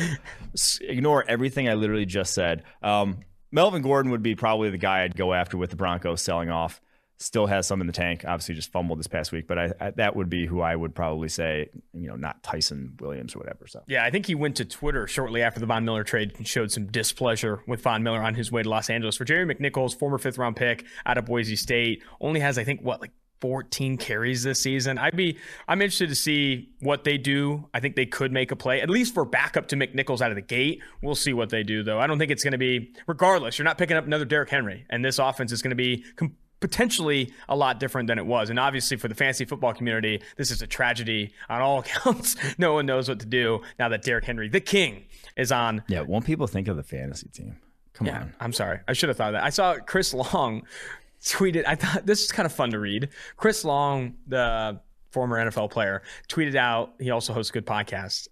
ignore 0.81 1.25
everything 1.27 1.67
I 1.67 1.73
literally 1.73 2.05
just 2.05 2.33
said. 2.33 2.63
Um, 2.81 3.19
Melvin 3.51 3.81
Gordon 3.81 4.11
would 4.11 4.23
be 4.23 4.35
probably 4.35 4.69
the 4.69 4.77
guy 4.77 5.03
I'd 5.03 5.15
go 5.15 5.33
after 5.33 5.57
with 5.57 5.69
the 5.71 5.75
Broncos 5.75 6.21
selling 6.21 6.49
off 6.49 6.81
still 7.19 7.47
has 7.47 7.65
some 7.67 7.81
in 7.81 7.87
the 7.87 7.93
tank. 7.93 8.23
Obviously, 8.27 8.55
just 8.55 8.71
fumbled 8.71 8.99
this 8.99 9.07
past 9.07 9.31
week, 9.31 9.47
but 9.47 9.57
I, 9.57 9.73
I, 9.79 9.91
that 9.91 10.15
would 10.15 10.29
be 10.29 10.45
who 10.45 10.61
I 10.61 10.75
would 10.75 10.93
probably 10.93 11.29
say, 11.29 11.69
you 11.93 12.07
know, 12.07 12.15
not 12.15 12.43
Ty'Son 12.43 12.95
Williams 12.99 13.35
or 13.35 13.39
whatever. 13.39 13.67
So 13.67 13.81
yeah, 13.87 14.03
I 14.03 14.11
think 14.11 14.25
he 14.25 14.35
went 14.35 14.55
to 14.57 14.65
Twitter 14.65 15.07
shortly 15.07 15.41
after 15.41 15.59
the 15.59 15.65
Von 15.65 15.83
Miller 15.85 16.03
trade 16.03 16.33
and 16.37 16.47
showed 16.47 16.71
some 16.71 16.87
displeasure 16.87 17.63
with 17.67 17.81
Von 17.81 18.03
Miller 18.03 18.21
on 18.21 18.35
his 18.35 18.51
way 18.51 18.63
to 18.63 18.69
Los 18.69 18.89
Angeles. 18.89 19.17
For 19.17 19.25
Jerry 19.25 19.45
McNichols, 19.45 19.97
former 19.97 20.17
fifth 20.17 20.37
round 20.37 20.55
pick 20.55 20.85
out 21.05 21.17
of 21.17 21.25
Boise 21.25 21.55
State, 21.55 22.03
only 22.21 22.39
has 22.39 22.57
I 22.57 22.63
think 22.63 22.81
what 22.81 23.01
like 23.01 23.11
14 23.41 23.97
carries 23.97 24.43
this 24.43 24.61
season. 24.61 24.97
I'd 24.97 25.15
be 25.15 25.37
I'm 25.67 25.81
interested 25.81 26.09
to 26.09 26.15
see 26.15 26.69
what 26.79 27.03
they 27.03 27.17
do. 27.17 27.67
I 27.73 27.79
think 27.79 27.95
they 27.95 28.05
could 28.05 28.31
make 28.31 28.51
a 28.51 28.55
play, 28.55 28.81
at 28.81 28.89
least 28.89 29.13
for 29.13 29.25
backup 29.25 29.67
to 29.69 29.75
McNichols 29.75 30.21
out 30.21 30.31
of 30.31 30.35
the 30.35 30.41
gate. 30.41 30.81
We'll 31.01 31.15
see 31.15 31.33
what 31.33 31.49
they 31.49 31.63
do 31.63 31.83
though. 31.83 31.99
I 31.99 32.07
don't 32.07 32.19
think 32.19 32.31
it's 32.31 32.43
going 32.43 32.53
to 32.53 32.57
be 32.57 32.93
regardless. 33.05 33.57
You're 33.57 33.65
not 33.65 33.77
picking 33.77 33.97
up 33.97 34.05
another 34.05 34.25
Derrick 34.25 34.49
Henry, 34.49 34.85
and 34.89 35.03
this 35.03 35.19
offense 35.19 35.51
is 35.51 35.61
going 35.61 35.71
to 35.71 35.75
be 35.75 36.03
potentially 36.59 37.31
a 37.49 37.55
lot 37.55 37.79
different 37.79 38.07
than 38.07 38.17
it 38.17 38.25
was. 38.25 38.49
And 38.49 38.59
obviously, 38.59 38.97
for 38.97 39.07
the 39.07 39.15
fantasy 39.15 39.45
football 39.45 39.73
community, 39.73 40.21
this 40.37 40.51
is 40.51 40.61
a 40.61 40.67
tragedy 40.67 41.33
on 41.49 41.61
all 41.61 41.79
accounts. 41.81 42.35
no 42.57 42.73
one 42.73 42.85
knows 42.85 43.09
what 43.09 43.19
to 43.19 43.25
do 43.25 43.61
now 43.79 43.89
that 43.89 44.01
Derrick 44.01 44.25
Henry, 44.25 44.49
the 44.49 44.61
king, 44.61 45.05
is 45.35 45.51
on. 45.51 45.83
Yeah, 45.87 46.01
won't 46.01 46.25
people 46.25 46.47
think 46.47 46.67
of 46.67 46.77
the 46.77 46.83
fantasy 46.83 47.29
team? 47.29 47.57
Come 47.93 48.07
yeah, 48.07 48.21
on. 48.21 48.33
I'm 48.39 48.53
sorry. 48.53 48.79
I 48.87 48.93
should 48.93 49.09
have 49.09 49.17
thought 49.17 49.29
of 49.29 49.33
that. 49.33 49.43
I 49.43 49.49
saw 49.49 49.77
Chris 49.79 50.13
Long 50.13 50.63
tweeted. 51.23 51.63
I 51.67 51.75
thought 51.75 52.05
this 52.05 52.23
is 52.23 52.31
kind 52.31 52.45
of 52.45 52.53
fun 52.53 52.71
to 52.71 52.79
read. 52.79 53.09
Chris 53.35 53.63
Long, 53.65 54.15
the 54.27 54.79
former 55.11 55.37
NFL 55.37 55.71
player, 55.71 56.01
tweeted 56.29 56.55
out. 56.55 56.93
He 56.99 57.11
also 57.11 57.33
hosts 57.33 57.49
a 57.49 57.53
good 57.53 57.65
podcast. 57.65 58.27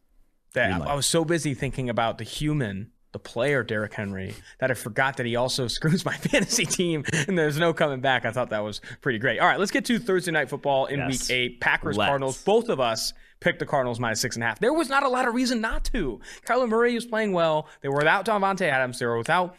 That 0.54 0.82
I, 0.82 0.92
I 0.92 0.94
was 0.96 1.06
so 1.06 1.26
busy 1.26 1.54
thinking 1.54 1.90
about 1.90 2.18
the 2.18 2.24
human 2.24 2.92
the 3.16 3.20
player 3.20 3.64
Derrick 3.64 3.94
Henry 3.94 4.36
that 4.60 4.72
I 4.72 4.74
forgot 4.74 5.16
that 5.18 5.26
he 5.26 5.38
also 5.38 5.68
screws 5.70 6.04
my 6.04 6.18
fantasy 6.18 6.66
team 6.66 7.06
and 7.30 7.38
there's 7.38 7.58
no 7.58 7.74
coming 7.74 8.02
back. 8.02 8.26
I 8.26 8.32
thought 8.32 8.50
that 8.50 8.62
was 8.62 8.82
pretty 9.00 9.20
great. 9.20 9.40
All 9.40 9.48
right, 9.48 9.58
let's 9.58 9.72
get 9.72 9.86
to 9.86 10.00
Thursday 10.00 10.32
night 10.32 10.50
football 10.50 10.88
in 10.88 11.00
yes. 11.00 11.10
week 11.10 11.32
eight. 11.32 11.62
Packers 11.62 11.96
let's. 11.96 12.10
Cardinals. 12.10 12.44
Both 12.44 12.68
of 12.68 12.82
us 12.82 13.14
picked 13.40 13.60
the 13.60 13.66
Cardinals 13.66 14.00
minus 14.00 14.22
six 14.22 14.36
and 14.36 14.44
a 14.44 14.48
half. 14.48 14.60
There 14.60 14.74
was 14.74 14.90
not 14.90 15.04
a 15.04 15.10
lot 15.10 15.28
of 15.28 15.34
reason 15.34 15.62
not 15.62 15.86
to. 15.86 16.20
Kyler 16.48 16.68
Murray 16.68 16.96
was 16.96 17.06
playing 17.06 17.34
well. 17.34 17.68
They 17.82 17.90
were 17.90 17.98
without 17.98 18.26
Davante 18.26 18.68
Adams. 18.68 19.00
They 19.00 19.06
were 19.06 19.18
without 19.18 19.56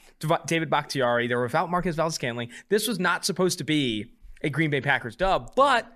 David 0.47 0.71
Bakhtiari. 0.71 1.26
They 1.26 1.35
were 1.35 1.45
without 1.45 1.71
Marquez 1.71 1.97
Valdez-Scantling. 1.97 2.50
This 2.68 2.88
was 2.88 2.99
not 2.99 3.25
supposed 3.25 3.59
to 3.59 3.64
be 3.64 4.12
a 4.42 4.50
Green 4.50 4.71
Bay 4.71 4.80
Packers 4.80 5.16
dub, 5.16 5.54
but 5.54 5.92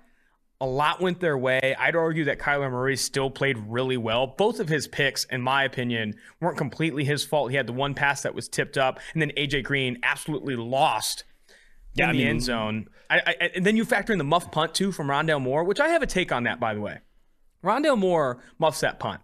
a 0.59 0.65
lot 0.65 1.01
went 1.01 1.19
their 1.19 1.37
way. 1.37 1.75
I'd 1.77 1.95
argue 1.95 2.25
that 2.25 2.37
Kyler 2.37 2.71
Murray 2.71 2.95
still 2.95 3.31
played 3.31 3.57
really 3.67 3.97
well. 3.97 4.27
Both 4.27 4.59
of 4.59 4.69
his 4.69 4.87
picks, 4.87 5.23
in 5.25 5.41
my 5.41 5.63
opinion, 5.63 6.13
weren't 6.39 6.57
completely 6.57 7.03
his 7.03 7.23
fault. 7.23 7.49
He 7.49 7.57
had 7.57 7.67
the 7.67 7.73
one 7.73 7.95
pass 7.95 8.21
that 8.21 8.35
was 8.35 8.47
tipped 8.47 8.77
up, 8.77 8.99
and 9.13 9.21
then 9.21 9.31
AJ 9.35 9.63
Green 9.63 9.97
absolutely 10.03 10.55
lost 10.55 11.23
yeah, 11.95 12.05
in 12.05 12.09
I 12.11 12.13
the 12.13 12.19
mean, 12.19 12.27
end 12.27 12.43
zone. 12.43 12.89
I, 13.09 13.21
I, 13.25 13.31
and 13.55 13.65
then 13.65 13.75
you 13.75 13.85
factor 13.85 14.13
in 14.13 14.19
the 14.19 14.23
muff 14.23 14.51
punt 14.51 14.75
too 14.75 14.91
from 14.91 15.07
Rondale 15.07 15.41
Moore, 15.41 15.63
which 15.63 15.79
I 15.79 15.89
have 15.89 16.03
a 16.03 16.07
take 16.07 16.31
on 16.31 16.43
that, 16.43 16.59
by 16.59 16.75
the 16.75 16.81
way. 16.81 16.99
Rondale 17.63 17.97
Moore 17.97 18.43
muffs 18.59 18.79
that 18.81 18.99
punt. 18.99 19.21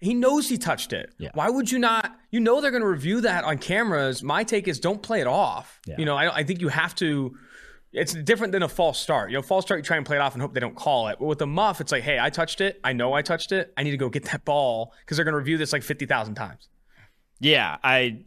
He 0.00 0.14
knows 0.14 0.48
he 0.48 0.58
touched 0.58 0.92
it. 0.92 1.14
Yeah. 1.18 1.30
Why 1.34 1.48
would 1.48 1.70
you 1.70 1.78
not? 1.78 2.16
You 2.30 2.40
know 2.40 2.60
they're 2.60 2.72
going 2.72 2.82
to 2.82 2.88
review 2.88 3.20
that 3.20 3.44
on 3.44 3.58
cameras. 3.58 4.22
My 4.22 4.42
take 4.42 4.66
is 4.66 4.80
don't 4.80 5.00
play 5.00 5.20
it 5.20 5.28
off. 5.28 5.80
Yeah. 5.86 5.94
You 5.98 6.04
know, 6.04 6.16
I, 6.16 6.38
I 6.38 6.44
think 6.44 6.60
you 6.60 6.68
have 6.68 6.94
to 6.96 7.36
it's 7.92 8.14
different 8.14 8.52
than 8.52 8.62
a 8.62 8.68
false 8.68 8.98
start. 8.98 9.30
You 9.30 9.36
know, 9.36 9.42
false 9.42 9.66
start, 9.66 9.78
you 9.78 9.84
try 9.84 9.98
and 9.98 10.06
play 10.06 10.16
it 10.16 10.20
off 10.20 10.32
and 10.32 10.40
hope 10.40 10.54
they 10.54 10.60
don't 10.60 10.74
call 10.74 11.08
it. 11.08 11.18
But 11.18 11.26
with 11.26 11.38
the 11.38 11.46
muff, 11.46 11.80
it's 11.80 11.92
like, 11.92 12.02
hey, 12.02 12.18
I 12.18 12.30
touched 12.30 12.60
it. 12.60 12.80
I 12.82 12.94
know 12.94 13.12
I 13.12 13.22
touched 13.22 13.52
it. 13.52 13.72
I 13.76 13.82
need 13.82 13.90
to 13.90 13.96
go 13.98 14.08
get 14.08 14.24
that 14.24 14.44
ball 14.44 14.94
because 15.00 15.16
they're 15.16 15.24
going 15.24 15.34
to 15.34 15.38
review 15.38 15.58
this 15.58 15.72
like 15.72 15.82
50,000 15.82 16.34
times. 16.34 16.68
Yeah, 17.38 17.76
I 17.82 18.20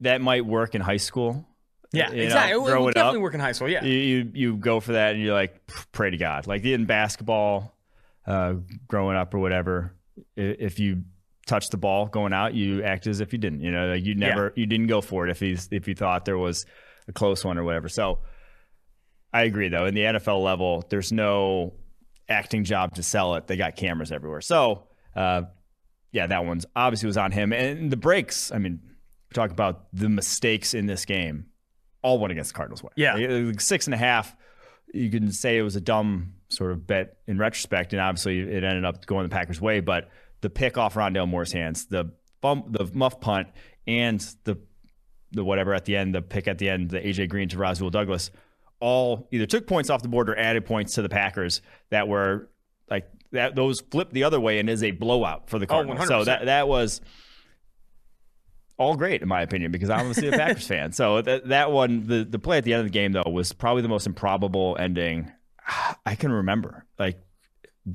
that 0.00 0.20
might 0.20 0.44
work 0.44 0.74
in 0.74 0.82
high 0.82 0.96
school. 0.98 1.46
Yeah, 1.92 2.10
you 2.10 2.24
exactly. 2.24 2.52
Know, 2.52 2.66
it 2.66 2.80
will 2.80 2.86
definitely 2.90 3.18
up, 3.18 3.22
work 3.22 3.34
in 3.34 3.40
high 3.40 3.52
school. 3.52 3.68
Yeah, 3.68 3.84
you, 3.84 3.96
you, 3.96 4.30
you 4.34 4.56
go 4.56 4.80
for 4.80 4.92
that 4.92 5.14
and 5.14 5.22
you're 5.22 5.32
like, 5.32 5.58
pray 5.92 6.10
to 6.10 6.16
God. 6.16 6.46
Like 6.46 6.64
in 6.64 6.84
basketball, 6.84 7.75
uh, 8.26 8.54
growing 8.88 9.16
up 9.16 9.34
or 9.34 9.38
whatever, 9.38 9.94
if 10.36 10.78
you 10.78 11.02
touch 11.46 11.68
the 11.70 11.76
ball 11.76 12.06
going 12.06 12.32
out, 12.32 12.54
you 12.54 12.82
act 12.82 13.06
as 13.06 13.20
if 13.20 13.32
you 13.32 13.38
didn't. 13.38 13.60
You 13.60 13.70
know, 13.70 13.92
you 13.92 14.14
never 14.14 14.46
yeah. 14.56 14.62
you 14.62 14.66
didn't 14.66 14.88
go 14.88 15.00
for 15.00 15.26
it 15.26 15.30
if 15.30 15.40
he's 15.40 15.68
if 15.70 15.88
you 15.88 15.94
thought 15.94 16.24
there 16.24 16.38
was 16.38 16.66
a 17.08 17.12
close 17.12 17.44
one 17.44 17.58
or 17.58 17.64
whatever. 17.64 17.88
So 17.88 18.20
I 19.32 19.42
agree, 19.42 19.68
though. 19.68 19.86
In 19.86 19.94
the 19.94 20.00
NFL 20.00 20.42
level, 20.42 20.84
there's 20.88 21.12
no 21.12 21.74
acting 22.28 22.64
job 22.64 22.94
to 22.94 23.02
sell 23.02 23.34
it. 23.34 23.46
They 23.46 23.56
got 23.56 23.76
cameras 23.76 24.10
everywhere. 24.10 24.40
So, 24.40 24.88
uh, 25.14 25.42
yeah, 26.12 26.26
that 26.26 26.44
one's 26.44 26.66
obviously 26.74 27.06
was 27.06 27.16
on 27.16 27.32
him. 27.32 27.52
And 27.52 27.90
the 27.90 27.96
breaks, 27.96 28.50
I 28.50 28.58
mean, 28.58 28.80
talk 29.34 29.50
about 29.50 29.88
the 29.92 30.08
mistakes 30.08 30.74
in 30.74 30.86
this 30.86 31.04
game, 31.04 31.46
all 32.02 32.18
went 32.18 32.32
against 32.32 32.52
the 32.52 32.56
Cardinals' 32.56 32.82
way. 32.82 32.90
Yeah. 32.96 33.14
Like 33.14 33.60
six 33.60 33.86
and 33.86 33.94
a 33.94 33.98
half, 33.98 34.34
you 34.94 35.10
can 35.10 35.30
say 35.32 35.58
it 35.58 35.62
was 35.62 35.76
a 35.76 35.80
dumb 35.80 36.32
sort 36.48 36.72
of 36.72 36.86
bet 36.86 37.18
in 37.26 37.38
retrospect. 37.38 37.92
And 37.92 38.00
obviously, 38.00 38.40
it 38.40 38.64
ended 38.64 38.84
up 38.84 39.04
going 39.06 39.24
the 39.24 39.34
Packers' 39.34 39.60
way. 39.60 39.80
But 39.80 40.08
the 40.40 40.50
pick 40.50 40.78
off 40.78 40.94
Rondale 40.94 41.28
Moore's 41.28 41.52
hands, 41.52 41.86
the 41.86 42.12
bump, 42.40 42.72
the 42.72 42.88
muff 42.92 43.20
punt, 43.20 43.48
and 43.86 44.20
the 44.44 44.58
the 45.32 45.44
whatever 45.44 45.74
at 45.74 45.84
the 45.84 45.96
end, 45.96 46.14
the 46.14 46.22
pick 46.22 46.48
at 46.48 46.58
the 46.58 46.68
end, 46.68 46.90
the 46.90 47.00
AJ 47.00 47.28
Green 47.28 47.48
to 47.48 47.58
Rasul 47.58 47.90
Douglas– 47.90 48.30
all 48.80 49.28
either 49.30 49.46
took 49.46 49.66
points 49.66 49.90
off 49.90 50.02
the 50.02 50.08
board 50.08 50.28
or 50.28 50.38
added 50.38 50.66
points 50.66 50.94
to 50.94 51.02
the 51.02 51.08
Packers 51.08 51.62
that 51.90 52.08
were 52.08 52.48
like 52.90 53.08
that 53.32 53.54
those 53.54 53.80
flipped 53.80 54.12
the 54.12 54.24
other 54.24 54.38
way 54.38 54.58
and 54.58 54.68
is 54.68 54.82
a 54.82 54.90
blowout 54.90 55.48
for 55.48 55.58
the 55.58 55.66
oh, 55.66 55.68
Cardinals. 55.68 56.00
Oh, 56.02 56.04
so 56.04 56.24
that 56.24 56.46
that 56.46 56.68
was 56.68 57.00
all 58.78 58.96
great 58.96 59.22
in 59.22 59.28
my 59.28 59.40
opinion 59.40 59.72
because 59.72 59.88
I'm 59.88 60.00
obviously 60.00 60.28
a 60.28 60.32
Packers 60.32 60.66
fan. 60.68 60.92
So 60.92 61.22
that 61.22 61.48
that 61.48 61.72
one 61.72 62.06
the 62.06 62.24
the 62.24 62.38
play 62.38 62.58
at 62.58 62.64
the 62.64 62.74
end 62.74 62.80
of 62.80 62.86
the 62.86 62.90
game 62.90 63.12
though 63.12 63.24
was 63.26 63.52
probably 63.52 63.82
the 63.82 63.88
most 63.88 64.06
improbable 64.06 64.76
ending 64.78 65.32
I 66.04 66.14
can 66.14 66.32
remember. 66.32 66.86
Like 66.98 67.18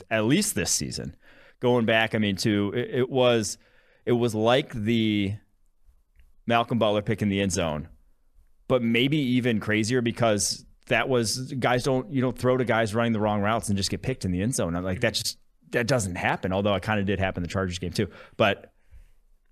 at 0.10 0.26
least 0.26 0.56
this 0.56 0.72
season. 0.72 1.16
Going 1.60 1.86
back, 1.86 2.16
I 2.16 2.18
mean, 2.18 2.38
to 2.38 2.74
it, 2.76 2.90
it 3.02 3.10
was 3.10 3.58
it 4.06 4.14
was 4.14 4.34
like 4.34 4.74
the 4.74 5.36
Malcolm 6.48 6.80
Butler 6.80 7.02
pick 7.02 7.22
in 7.22 7.30
the 7.30 7.42
end 7.42 7.52
zone, 7.52 7.88
but 8.68 8.82
maybe 8.82 9.18
even 9.18 9.60
crazier 9.60 10.02
because 10.02 10.66
that 10.88 11.08
was 11.08 11.54
guys 11.54 11.84
don't 11.84 12.12
you 12.12 12.22
don't 12.22 12.38
throw 12.38 12.58
to 12.58 12.66
guys 12.66 12.96
running 12.96 13.14
the 13.14 13.20
wrong 13.20 13.42
routes 13.42 13.70
and 13.70 13.78
just 13.78 13.92
get 13.92 14.02
picked 14.02 14.26
in 14.26 14.32
the 14.32 14.42
end 14.42 14.56
zone. 14.56 14.76
I'm 14.76 14.84
like 14.84 15.02
that 15.02 15.14
just 15.14 15.38
that 15.70 15.88
doesn't 15.88 16.16
happen. 16.16 16.52
Although 16.52 16.74
it 16.76 16.84
kind 16.84 17.00
of 17.00 17.06
did 17.06 17.20
happen 17.20 17.44
the 17.44 17.50
Chargers 17.50 17.80
game 17.80 17.92
too. 17.92 18.10
But 18.38 18.74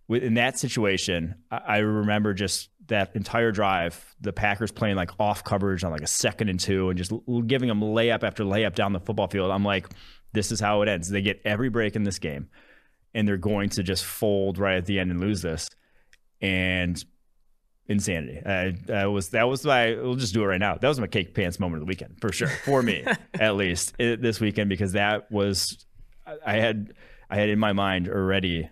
in 0.09 0.33
that 0.33 0.57
situation, 0.57 1.35
I 1.51 1.77
remember 1.77 2.33
just 2.33 2.69
that 2.89 3.15
entire 3.15 3.51
drive, 3.51 4.15
the 4.21 4.33
Packers 4.33 4.71
playing 4.71 4.95
like 4.95 5.11
off 5.19 5.43
coverage 5.43 5.83
on 5.83 5.91
like 5.91 6.01
a 6.01 6.07
second 6.07 6.49
and 6.49 6.59
two, 6.59 6.89
and 6.89 6.97
just 6.97 7.11
giving 7.47 7.69
them 7.69 7.81
layup 7.81 8.23
after 8.23 8.43
layup 8.43 8.75
down 8.75 8.93
the 8.93 8.99
football 8.99 9.27
field. 9.27 9.51
I'm 9.51 9.63
like, 9.63 9.87
this 10.33 10.51
is 10.51 10.59
how 10.59 10.81
it 10.81 10.89
ends. 10.89 11.09
They 11.09 11.21
get 11.21 11.41
every 11.45 11.69
break 11.69 11.95
in 11.95 12.03
this 12.03 12.19
game, 12.19 12.49
and 13.13 13.27
they're 13.27 13.37
going 13.37 13.69
to 13.69 13.83
just 13.83 14.05
fold 14.05 14.57
right 14.57 14.77
at 14.77 14.85
the 14.85 14.99
end 14.99 15.11
and 15.11 15.19
lose 15.19 15.41
this. 15.41 15.69
And 16.41 17.03
insanity. 17.89 18.39
I, 18.45 19.07
was 19.07 19.29
that 19.29 19.49
was 19.49 19.65
my. 19.65 19.95
We'll 19.95 20.15
just 20.15 20.33
do 20.33 20.43
it 20.43 20.47
right 20.47 20.59
now. 20.59 20.75
That 20.75 20.87
was 20.87 20.99
my 20.99 21.07
cake 21.07 21.33
pants 21.33 21.59
moment 21.59 21.81
of 21.81 21.87
the 21.87 21.89
weekend 21.89 22.21
for 22.21 22.31
sure 22.31 22.47
for 22.47 22.81
me 22.81 23.03
at 23.39 23.55
least 23.55 23.93
it, 23.99 24.21
this 24.21 24.39
weekend 24.39 24.69
because 24.69 24.93
that 24.93 25.29
was 25.31 25.85
I 26.45 26.53
had 26.53 26.93
I 27.29 27.37
had 27.37 27.49
in 27.49 27.59
my 27.59 27.73
mind 27.73 28.07
already 28.07 28.69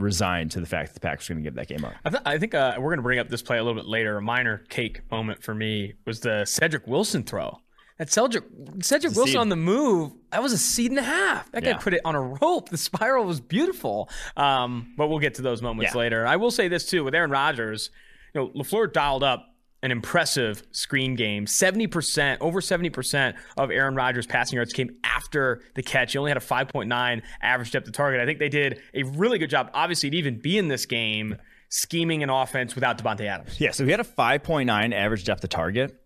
resigned 0.00 0.50
to 0.52 0.60
the 0.60 0.66
fact 0.66 0.88
that 0.88 0.94
the 0.94 1.00
Packers 1.00 1.28
were 1.28 1.34
going 1.34 1.44
to 1.44 1.50
give 1.50 1.56
that 1.56 1.68
game 1.68 1.84
up. 1.84 1.94
I, 2.04 2.10
th- 2.10 2.22
I 2.26 2.38
think 2.38 2.54
uh, 2.54 2.74
we're 2.78 2.90
going 2.90 2.98
to 2.98 3.02
bring 3.02 3.18
up 3.18 3.28
this 3.28 3.42
play 3.42 3.58
a 3.58 3.64
little 3.64 3.80
bit 3.80 3.88
later. 3.88 4.16
A 4.16 4.22
minor 4.22 4.64
cake 4.68 5.00
moment 5.10 5.42
for 5.42 5.54
me 5.54 5.94
was 6.06 6.20
the 6.20 6.44
Cedric 6.44 6.86
Wilson 6.86 7.22
throw. 7.22 7.58
That 7.98 8.10
Cedric, 8.10 8.44
Cedric 8.80 9.14
Wilson 9.14 9.36
on 9.36 9.50
the 9.50 9.56
move, 9.56 10.12
that 10.30 10.42
was 10.42 10.54
a 10.54 10.58
seed 10.58 10.90
and 10.90 10.98
a 10.98 11.02
half. 11.02 11.52
That 11.52 11.64
guy 11.64 11.74
put 11.74 11.92
it 11.92 12.00
on 12.04 12.14
a 12.14 12.20
rope. 12.22 12.70
The 12.70 12.78
spiral 12.78 13.26
was 13.26 13.40
beautiful. 13.40 14.08
Um, 14.38 14.94
but 14.96 15.08
we'll 15.08 15.18
get 15.18 15.34
to 15.34 15.42
those 15.42 15.60
moments 15.60 15.92
yeah. 15.94 15.98
later. 15.98 16.26
I 16.26 16.36
will 16.36 16.50
say 16.50 16.68
this 16.68 16.86
too 16.86 17.04
with 17.04 17.14
Aaron 17.14 17.30
Rodgers 17.30 17.90
you 18.34 18.40
know, 18.40 18.48
LaFleur 18.62 18.92
dialed 18.92 19.22
up 19.22 19.49
an 19.82 19.90
impressive 19.90 20.62
screen 20.72 21.14
game. 21.14 21.46
70%, 21.46 22.38
over 22.40 22.60
70% 22.60 23.34
of 23.56 23.70
Aaron 23.70 23.94
Rodgers' 23.94 24.26
passing 24.26 24.56
yards 24.56 24.72
came 24.72 24.96
after 25.04 25.62
the 25.74 25.82
catch. 25.82 26.12
He 26.12 26.18
only 26.18 26.30
had 26.30 26.36
a 26.36 26.40
5.9 26.40 27.22
average 27.42 27.70
depth 27.70 27.86
of 27.86 27.94
target. 27.94 28.20
I 28.20 28.26
think 28.26 28.38
they 28.38 28.48
did 28.48 28.80
a 28.94 29.04
really 29.04 29.38
good 29.38 29.50
job, 29.50 29.70
obviously, 29.72 30.10
to 30.10 30.16
even 30.16 30.38
be 30.38 30.58
in 30.58 30.68
this 30.68 30.86
game, 30.86 31.36
scheming 31.70 32.22
an 32.22 32.30
offense 32.30 32.74
without 32.74 32.98
Davante 32.98 33.26
Adams. 33.26 33.60
Yeah, 33.60 33.70
so 33.70 33.84
he 33.84 33.90
had 33.90 34.00
a 34.00 34.04
5.9 34.04 34.94
average 34.94 35.24
depth 35.24 35.44
of 35.44 35.50
target, 35.50 35.98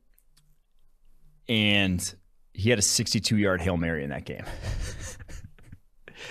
and 1.48 2.14
he 2.52 2.70
had 2.70 2.78
a 2.78 2.82
62 2.82 3.36
yard 3.36 3.60
Hail 3.60 3.76
Mary 3.76 4.04
in 4.04 4.10
that 4.10 4.24
game. 4.24 4.44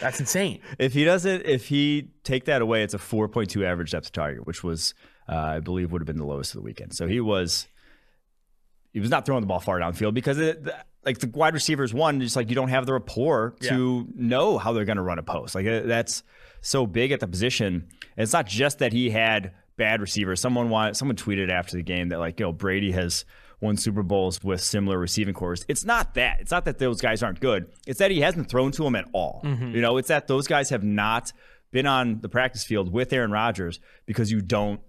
That's 0.04 0.20
insane. 0.20 0.60
If 0.78 0.94
he 0.94 1.04
doesn't, 1.06 1.46
if 1.46 1.66
he 1.66 2.10
take 2.24 2.46
that 2.46 2.62
away, 2.62 2.84
it's 2.84 2.94
a 2.94 3.00
4.2 3.00 3.66
average 3.66 3.92
depth 3.92 4.08
of 4.08 4.12
target, 4.12 4.46
which 4.46 4.64
was– 4.64 4.94
uh, 5.28 5.36
I 5.36 5.60
believe 5.60 5.92
would 5.92 6.02
have 6.02 6.08
been 6.08 6.18
the 6.18 6.26
lowest 6.26 6.54
of 6.54 6.62
the 6.62 6.66
weekend. 6.66 6.94
So 6.94 7.08
he 7.08 7.20
was 7.20 7.68
he 8.92 9.00
was 9.00 9.10
not 9.10 9.26
throwing 9.26 9.42
the 9.42 9.48
ball 9.48 9.60
far 9.60 9.80
downfield 9.80 10.14
because 10.14 10.38
it, 10.38 10.68
like 11.06 11.18
the 11.20 11.28
wide 11.28 11.54
receivers 11.54 11.94
one 11.94 12.22
just 12.22 12.36
like 12.36 12.50
you 12.50 12.56
don't 12.56 12.70
have 12.70 12.86
the 12.86 12.94
rapport 12.94 13.56
to 13.62 14.08
yeah. 14.08 14.14
know 14.16 14.58
how 14.58 14.74
they're 14.74 14.86
going 14.86 14.98
to 14.98 15.04
run 15.04 15.20
a 15.20 15.24
post. 15.24 15.56
Like 15.56 15.66
that's 15.66 16.24
so 16.62 16.86
big 16.86 17.12
at 17.12 17.20
the 17.20 17.28
position. 17.28 17.88
And 18.18 18.24
it's 18.24 18.34
not 18.34 18.48
just 18.48 18.80
that 18.80 18.94
he 18.94 19.10
had 19.10 19.54
bad 19.78 20.02
receivers. 20.02 20.40
Someone 20.40 20.70
wanted, 20.70 20.96
someone 20.96 21.16
tweeted 21.16 21.50
after 21.50 21.76
the 21.78 21.84
game 21.84 22.10
that 22.10 22.20
like 22.20 22.40
you 22.40 22.46
know 22.46 22.54
Brady 22.54 22.92
has 22.92 23.26
won 23.64 23.78
Super 23.78 24.04
Bowls 24.04 24.44
with 24.44 24.62
similar 24.62 25.00
receiving 25.00 25.34
cores. 25.34 25.66
It's 25.68 25.86
not 25.86 26.14
that. 26.16 26.42
It's 26.42 26.52
not 26.52 26.66
that 26.66 26.78
those 26.78 27.02
guys 27.02 27.24
aren't 27.24 27.40
good. 27.40 27.72
It's 27.88 28.00
that 28.00 28.12
he 28.12 28.22
hasn't 28.22 28.50
thrown 28.50 28.72
to 28.74 28.84
them 28.84 28.96
at 28.96 29.06
all. 29.14 29.42
Mm-hmm. 29.44 29.74
You 29.74 29.82
know, 29.82 29.98
it's 29.98 30.10
that 30.10 30.28
those 30.28 30.48
guys 30.48 30.70
have 30.70 30.84
not 30.84 31.32
been 31.72 31.88
on 31.88 32.20
the 32.20 32.30
practice 32.30 32.64
field 32.64 32.92
with 32.92 33.12
Aaron 33.14 33.32
Rodgers 33.32 33.80
because 34.06 34.32
you 34.32 34.42
don't 34.42 34.82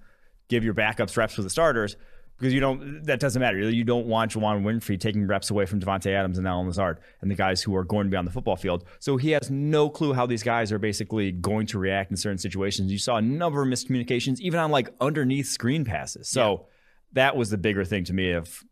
give 0.48 0.64
your 0.64 0.74
backups 0.74 1.16
reps 1.16 1.34
for 1.34 1.42
the 1.42 1.48
starters 1.48 1.96
because 2.36 2.52
you 2.52 2.60
don't. 2.60 3.04
That 3.04 3.20
doesn't 3.20 3.40
matter. 3.40 3.58
You 3.58 3.84
don't 3.84 4.06
want 4.06 4.32
Juwann 4.32 4.62
Winfree 4.62 4.98
taking 5.00 5.26
reps 5.26 5.50
away 5.50 5.66
from 5.66 5.80
Davante 5.80 6.12
Adams 6.12 6.36
and 6.36 6.46
Allen 6.46 6.66
Lazard 6.66 6.98
and 7.20 7.30
the 7.30 7.36
guys 7.36 7.62
who 7.62 7.74
are 7.76 7.84
going 7.84 8.06
to 8.06 8.10
be 8.10 8.16
on 8.16 8.24
the 8.24 8.30
football 8.30 8.56
field. 8.56 8.84
So 8.98 9.16
he 9.16 9.30
has 9.30 9.50
no 9.50 9.88
clue 9.88 10.12
how 10.12 10.26
these 10.26 10.42
guys 10.42 10.72
are 10.72 10.78
basically 10.78 11.30
going 11.30 11.66
to 11.68 11.78
react 11.78 12.10
in 12.10 12.16
certain 12.16 12.38
situations. 12.38 12.90
You 12.90 12.98
saw 12.98 13.16
a 13.16 13.22
number 13.22 13.62
of 13.62 13.68
miscommunications, 13.68 14.40
even 14.40 14.58
on 14.58 14.70
like 14.70 14.90
underneath 15.00 15.46
screen 15.46 15.84
passes. 15.84 16.28
So 16.28 16.50
yeah. 16.50 16.73
That 17.14 17.36
was 17.36 17.50
the 17.50 17.58
bigger 17.58 17.84
thing 17.84 18.04
to 18.04 18.12
me 18.12 18.32
of 18.32 18.62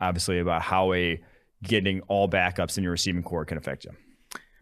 obviously 0.00 0.38
about 0.38 0.62
how 0.62 0.92
a 0.92 1.20
getting 1.62 2.00
all 2.02 2.28
backups 2.28 2.78
in 2.78 2.84
your 2.84 2.92
receiving 2.92 3.22
core 3.22 3.44
can 3.44 3.58
affect 3.58 3.84
you. 3.84 3.92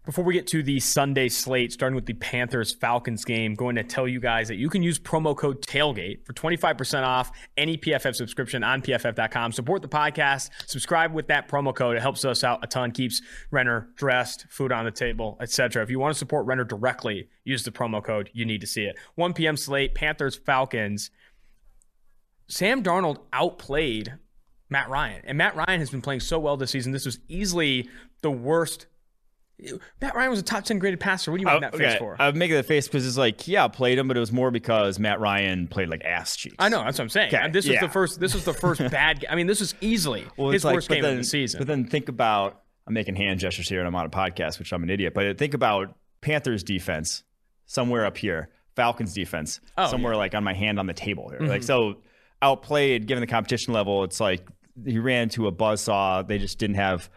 Before 0.08 0.24
we 0.24 0.32
get 0.32 0.46
to 0.46 0.62
the 0.62 0.80
Sunday 0.80 1.28
slate, 1.28 1.70
starting 1.70 1.94
with 1.94 2.06
the 2.06 2.14
Panthers 2.14 2.72
Falcons 2.72 3.26
game, 3.26 3.54
going 3.54 3.76
to 3.76 3.82
tell 3.82 4.08
you 4.08 4.20
guys 4.20 4.48
that 4.48 4.54
you 4.54 4.70
can 4.70 4.82
use 4.82 4.98
promo 4.98 5.36
code 5.36 5.60
TAILGATE 5.60 6.24
for 6.24 6.32
25% 6.32 7.02
off 7.02 7.30
any 7.58 7.76
PFF 7.76 8.14
subscription 8.14 8.64
on 8.64 8.80
pff.com. 8.80 9.52
Support 9.52 9.82
the 9.82 9.88
podcast, 9.88 10.48
subscribe 10.64 11.12
with 11.12 11.26
that 11.26 11.46
promo 11.46 11.74
code. 11.74 11.94
It 11.94 12.00
helps 12.00 12.24
us 12.24 12.42
out 12.42 12.64
a 12.64 12.66
ton, 12.66 12.90
keeps 12.92 13.20
Renner 13.50 13.90
dressed, 13.96 14.46
food 14.48 14.72
on 14.72 14.86
the 14.86 14.90
table, 14.90 15.36
etc. 15.42 15.82
If 15.82 15.90
you 15.90 15.98
want 15.98 16.14
to 16.14 16.18
support 16.18 16.46
Renner 16.46 16.64
directly, 16.64 17.28
use 17.44 17.64
the 17.64 17.70
promo 17.70 18.02
code. 18.02 18.30
You 18.32 18.46
need 18.46 18.62
to 18.62 18.66
see 18.66 18.84
it. 18.84 18.96
1 19.16 19.34
p.m. 19.34 19.58
slate, 19.58 19.94
Panthers 19.94 20.36
Falcons. 20.36 21.10
Sam 22.48 22.82
Darnold 22.82 23.18
outplayed 23.32 24.14
Matt 24.70 24.88
Ryan. 24.88 25.22
And 25.24 25.38
Matt 25.38 25.56
Ryan 25.56 25.80
has 25.80 25.90
been 25.90 26.02
playing 26.02 26.20
so 26.20 26.38
well 26.38 26.56
this 26.56 26.70
season. 26.70 26.92
This 26.92 27.06
was 27.06 27.18
easily 27.28 27.88
the 28.22 28.30
worst 28.30 28.86
Matt 30.00 30.14
Ryan 30.14 30.30
was 30.30 30.38
a 30.38 30.44
top 30.44 30.64
10 30.64 30.78
graded 30.78 31.00
passer. 31.00 31.32
What 31.32 31.38
do 31.38 31.42
you 31.42 31.46
make 31.46 31.60
that 31.62 31.74
okay. 31.74 31.90
face 31.90 31.98
for? 31.98 32.16
I'm 32.20 32.38
making 32.38 32.56
that 32.56 32.66
face 32.66 32.86
because 32.86 33.06
it's 33.06 33.18
like, 33.18 33.48
yeah, 33.48 33.64
I 33.64 33.68
played 33.68 33.98
him, 33.98 34.06
but 34.06 34.16
it 34.16 34.20
was 34.20 34.30
more 34.30 34.52
because 34.52 35.00
Matt 35.00 35.18
Ryan 35.18 35.66
played 35.66 35.88
like 35.88 36.04
ass 36.04 36.36
cheeks. 36.36 36.54
I 36.60 36.68
know, 36.68 36.78
that's 36.84 36.98
what 36.98 37.04
I'm 37.04 37.08
saying. 37.08 37.34
Okay. 37.34 37.50
This 37.50 37.66
was 37.66 37.74
yeah. 37.74 37.80
the 37.80 37.88
first 37.88 38.20
this 38.20 38.34
was 38.34 38.44
the 38.44 38.54
first 38.54 38.80
bad 38.90 39.26
I 39.28 39.34
mean, 39.34 39.48
this 39.48 39.60
was 39.60 39.74
easily 39.80 40.26
well, 40.36 40.50
his 40.50 40.64
like, 40.64 40.74
worst 40.74 40.88
game 40.88 41.02
then, 41.02 41.12
of 41.12 41.18
the 41.18 41.24
season. 41.24 41.58
But 41.58 41.66
then 41.66 41.86
think 41.86 42.08
about 42.08 42.62
I'm 42.86 42.94
making 42.94 43.16
hand 43.16 43.40
gestures 43.40 43.68
here 43.68 43.80
and 43.80 43.88
I'm 43.88 43.94
on 43.96 44.06
a 44.06 44.10
podcast, 44.10 44.60
which 44.60 44.72
I'm 44.72 44.82
an 44.84 44.90
idiot. 44.90 45.12
But 45.12 45.38
think 45.38 45.54
about 45.54 45.96
Panthers 46.20 46.62
defense 46.62 47.24
somewhere 47.66 48.06
up 48.06 48.16
here, 48.16 48.50
Falcons 48.76 49.12
defense, 49.12 49.60
oh, 49.76 49.88
somewhere 49.88 50.12
yeah. 50.12 50.18
like 50.18 50.34
on 50.36 50.44
my 50.44 50.54
hand 50.54 50.78
on 50.78 50.86
the 50.86 50.94
table 50.94 51.30
here. 51.30 51.40
Mm-hmm. 51.40 51.48
Like 51.48 51.64
so 51.64 51.96
outplayed 52.42 53.06
given 53.06 53.20
the 53.20 53.26
competition 53.26 53.72
level, 53.72 54.04
it's 54.04 54.20
like 54.20 54.46
he 54.84 54.98
ran 54.98 55.24
into 55.24 55.46
a 55.46 55.50
buzz 55.50 55.82
saw. 55.82 56.22
They 56.22 56.38
just 56.38 56.58
didn't 56.58 56.76
have 56.76 57.10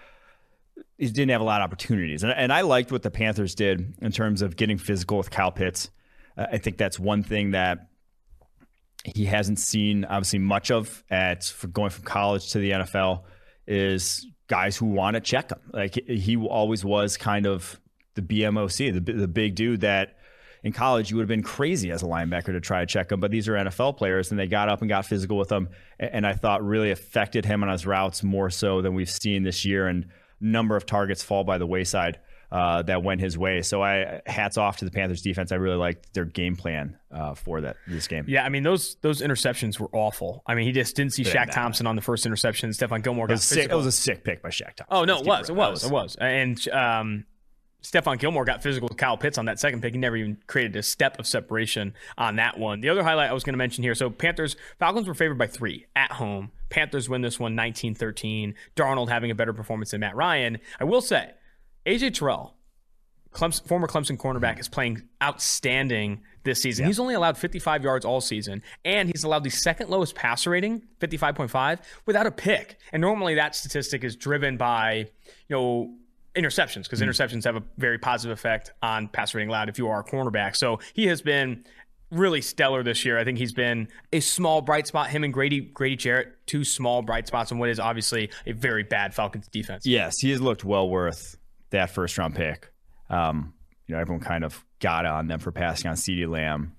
he 0.98 1.08
didn't 1.08 1.32
have 1.32 1.42
a 1.42 1.46
lot 1.46 1.62
of 1.62 1.66
opportunities. 1.66 2.24
And, 2.24 2.32
and 2.32 2.54
I 2.54 2.62
liked 2.62 2.92
what 2.92 3.02
the 3.02 3.10
Panthers 3.10 3.56
did 3.56 3.96
in 4.02 4.12
terms 4.12 4.42
of 4.42 4.56
getting 4.56 4.78
physical 4.78 5.18
with 5.18 5.32
Kyle 5.32 5.52
Pitts. 5.52 5.90
Uh, 6.38 6.46
I 6.52 6.58
think 6.60 6.78
that's 6.78 7.00
one 7.00 7.24
thing 7.24 7.52
that 7.52 7.88
he 9.04 9.26
hasn't 9.26 9.58
seen 9.58 10.06
obviously 10.06 10.40
much 10.40 10.70
of 10.70 11.04
at 11.10 11.52
going 11.74 11.90
from 11.90 12.04
college 12.04 12.52
to 12.52 12.60
the 12.60 12.72
NFL 12.72 13.24
is 13.66 14.28
guys 14.48 14.78
who 14.78 14.86
want 14.86 15.16
to 15.16 15.22
check 15.22 15.52
him. 15.52 15.60
Like 15.74 15.96
he 16.08 16.38
always 16.38 16.86
was 16.86 17.18
kind 17.18 17.48
of 17.48 17.80
the 18.14 18.22
BMOC, 18.22 18.94
the, 18.94 19.14
the 19.14 19.28
big 19.28 19.56
dude 19.56 19.82
that 19.82 20.18
in 20.64 20.72
college 20.72 21.10
you 21.10 21.18
would 21.18 21.24
have 21.24 21.28
been 21.28 21.44
crazy 21.44 21.92
as 21.92 22.04
a 22.04 22.06
linebacker 22.06 22.48
to 22.48 22.62
try 22.62 22.82
to 22.82 22.86
check 22.86 23.12
him. 23.12 23.20
But 23.20 23.32
these 23.32 23.48
are 23.48 23.54
NFL 23.54 23.98
players, 23.98 24.32
and 24.32 24.40
they 24.40 24.48
got 24.48 24.70
up 24.70 24.82
and 24.82 24.90
got 24.90 25.06
physical 25.06 25.38
with 25.38 25.52
him, 25.52 25.70
and 26.00 26.26
I 26.26 26.34
thought 26.34 26.64
really 26.64 26.92
affected 26.92 27.46
him 27.46 27.64
on 27.64 27.70
his 27.70 27.86
routes 27.86 28.24
more 28.24 28.50
so 28.50 28.82
than 28.82 28.94
we've 28.94 29.10
seen 29.10 29.44
this 29.44 29.66
year. 29.66 29.88
And 29.88 30.08
number 30.40 30.76
of 30.76 30.86
targets 30.86 31.24
fall 31.24 31.44
by 31.44 31.58
the 31.58 31.68
wayside 31.68 32.20
uh, 32.52 32.82
that 32.84 33.02
went 33.02 33.22
his 33.22 33.38
way. 33.38 33.62
So 33.62 33.82
I 33.82 34.22
hats 34.26 34.58
off 34.58 34.78
to 34.78 34.86
the 34.86 34.92
Panthers 34.92 35.22
defense. 35.22 35.52
I 35.52 35.56
really 35.56 35.78
liked 35.78 36.14
their 36.14 36.26
game 36.26 36.56
plan 36.58 36.98
uh, 37.10 37.34
for 37.34 37.62
that 37.62 37.78
this 37.88 38.08
game. 38.08 38.26
Yeah, 38.28 38.44
I 38.44 38.50
mean 38.50 38.64
those 38.64 38.96
those 39.02 39.22
interceptions 39.22 39.80
were 39.80 39.90
awful. 39.94 40.44
I 40.46 40.56
mean 40.56 40.66
he 40.66 40.74
just 40.74 40.96
didn't 40.96 41.14
see 41.14 41.24
Shaq. 41.24 41.52
Thompson 41.52 41.88
on 41.88 41.96
the 41.96 42.02
first 42.02 42.26
interception. 42.26 42.72
Stephon 42.72 43.04
Gilmore 43.04 43.28
got 43.28 43.34
it 43.34 43.36
was, 43.36 43.44
sick, 43.44 43.70
it 43.70 43.76
was 43.76 43.86
a 43.86 43.92
sick 43.92 44.24
pick 44.24 44.42
by 44.42 44.50
Shaq 44.50 44.76
Thompson. 44.76 44.88
Oh 44.90 45.06
no, 45.06 45.20
it 45.20 45.26
was, 45.26 45.50
it 45.50 45.56
was, 45.56 45.86
it 45.86 45.92
was, 45.92 46.18
and 46.20 46.68
um, 46.70 47.26
Stephon 47.84 48.20
Gilmore 48.20 48.46
got 48.46 48.62
physical 48.62 48.88
with 48.88 48.98
Kyle 48.98 49.18
Pitts 49.18 49.38
on 49.38 49.46
that 49.46 49.60
second 49.60 49.82
pick. 49.82 49.94
He 49.94 50.00
never 50.00 50.16
even 50.16 50.38
created 50.48 50.76
a 50.76 50.84
step 50.84 51.18
of 51.20 51.26
separation 51.26 51.94
on 52.18 52.36
that 52.36 52.60
one. 52.60 52.82
The 52.82 52.90
other 52.90 53.04
highlight 53.04 53.30
I 53.30 53.34
was 53.34 53.44
going 53.44 53.54
to 53.54 53.58
mention 53.58 53.84
here 53.84 53.96
so 53.96 54.10
Panthers, 54.10 54.56
Falcons 54.80 55.08
were 55.08 55.14
favored 55.14 55.38
by 55.38 55.48
three 55.48 55.88
at 55.96 56.12
home. 56.12 56.52
Panthers 56.70 57.10
win 57.10 57.22
this 57.22 57.40
one 57.40 57.56
19 57.56 57.96
13. 57.96 58.56
Darnold 58.76 59.10
having 59.10 59.32
a 59.32 59.36
better 59.36 59.54
performance 59.54 59.92
than 59.92 60.02
Matt 60.02 60.16
Ryan. 60.16 60.60
I 60.80 60.84
will 60.84 61.02
say, 61.02 61.32
AJ 61.86 62.14
Terrell, 62.14 62.56
Clemson, 63.34 63.68
former 63.68 63.88
Clemson 63.88 64.18
cornerback, 64.18 64.60
is 64.60 64.68
playing 64.68 65.02
outstanding 65.22 66.22
this 66.44 66.62
season. 66.62 66.84
Yeah. 66.84 66.88
He's 66.88 67.00
only 67.00 67.14
allowed 67.14 67.38
55 67.38 67.84
yards 67.84 68.06
all 68.06 68.22
season, 68.22 68.62
and 68.86 69.10
he's 69.10 69.24
allowed 69.24 69.44
the 69.44 69.50
second 69.50 69.90
lowest 69.90 70.16
passer 70.16 70.50
rating, 70.50 70.84
55.5, 71.00 71.80
without 72.06 72.28
a 72.28 72.32
pick. 72.32 72.78
And 72.92 73.02
normally 73.02 73.36
that 73.36 73.56
statistic 73.56 74.04
is 74.04 74.16
driven 74.16 74.58
by, 74.58 75.08
you 75.48 75.56
know, 75.56 75.96
interceptions 76.36 76.84
because 76.84 77.00
mm-hmm. 77.00 77.10
interceptions 77.10 77.44
have 77.44 77.56
a 77.56 77.64
very 77.78 77.98
positive 77.98 78.38
effect 78.38 78.72
on 78.82 79.08
pass 79.08 79.34
rating 79.34 79.50
allowed 79.50 79.70
if 79.70 79.78
you 79.78 79.88
are 79.88 80.00
a 80.00 80.04
cornerback. 80.04 80.56
So 80.56 80.80
he 80.94 81.08
has 81.08 81.22
been 81.22 81.64
really 82.12 82.42
stellar 82.42 82.84
this 82.84 83.06
year. 83.06 83.18
I 83.18 83.24
think 83.24 83.38
he's 83.38 83.54
been 83.54 83.88
a 84.14 84.20
small 84.20 84.62
bright 84.62 84.88
spot. 84.88 85.10
Him 85.10 85.24
and 85.24 85.34
Grady 85.34 85.62
Grady 85.62 85.96
Jarrett, 85.96 86.34
two 86.46 86.64
small 86.64 87.02
bright 87.02 87.28
spots 87.28 87.52
in 87.52 87.58
what 87.58 87.70
is 87.70 87.80
obviously 87.80 88.30
a 88.46 88.52
very 88.52 88.84
bad 88.84 89.14
Falcons 89.14 89.48
defense. 89.48 89.86
Yes, 89.86 90.20
he 90.20 90.32
has 90.32 90.42
looked 90.42 90.64
well 90.64 90.90
worth 90.90 91.38
that 91.72 91.90
first 91.90 92.18
round 92.18 92.36
pick. 92.36 92.72
Um, 93.10 93.54
you 93.88 93.96
know, 93.96 94.02
everyone 94.02 94.24
kind 94.24 94.44
of 94.44 94.64
got 94.80 95.06
on 95.06 95.28
them 95.28 95.40
for 95.40 95.52
passing 95.52 95.90
on 95.90 95.96
CeeDee 95.96 96.30
Lamb. 96.30 96.76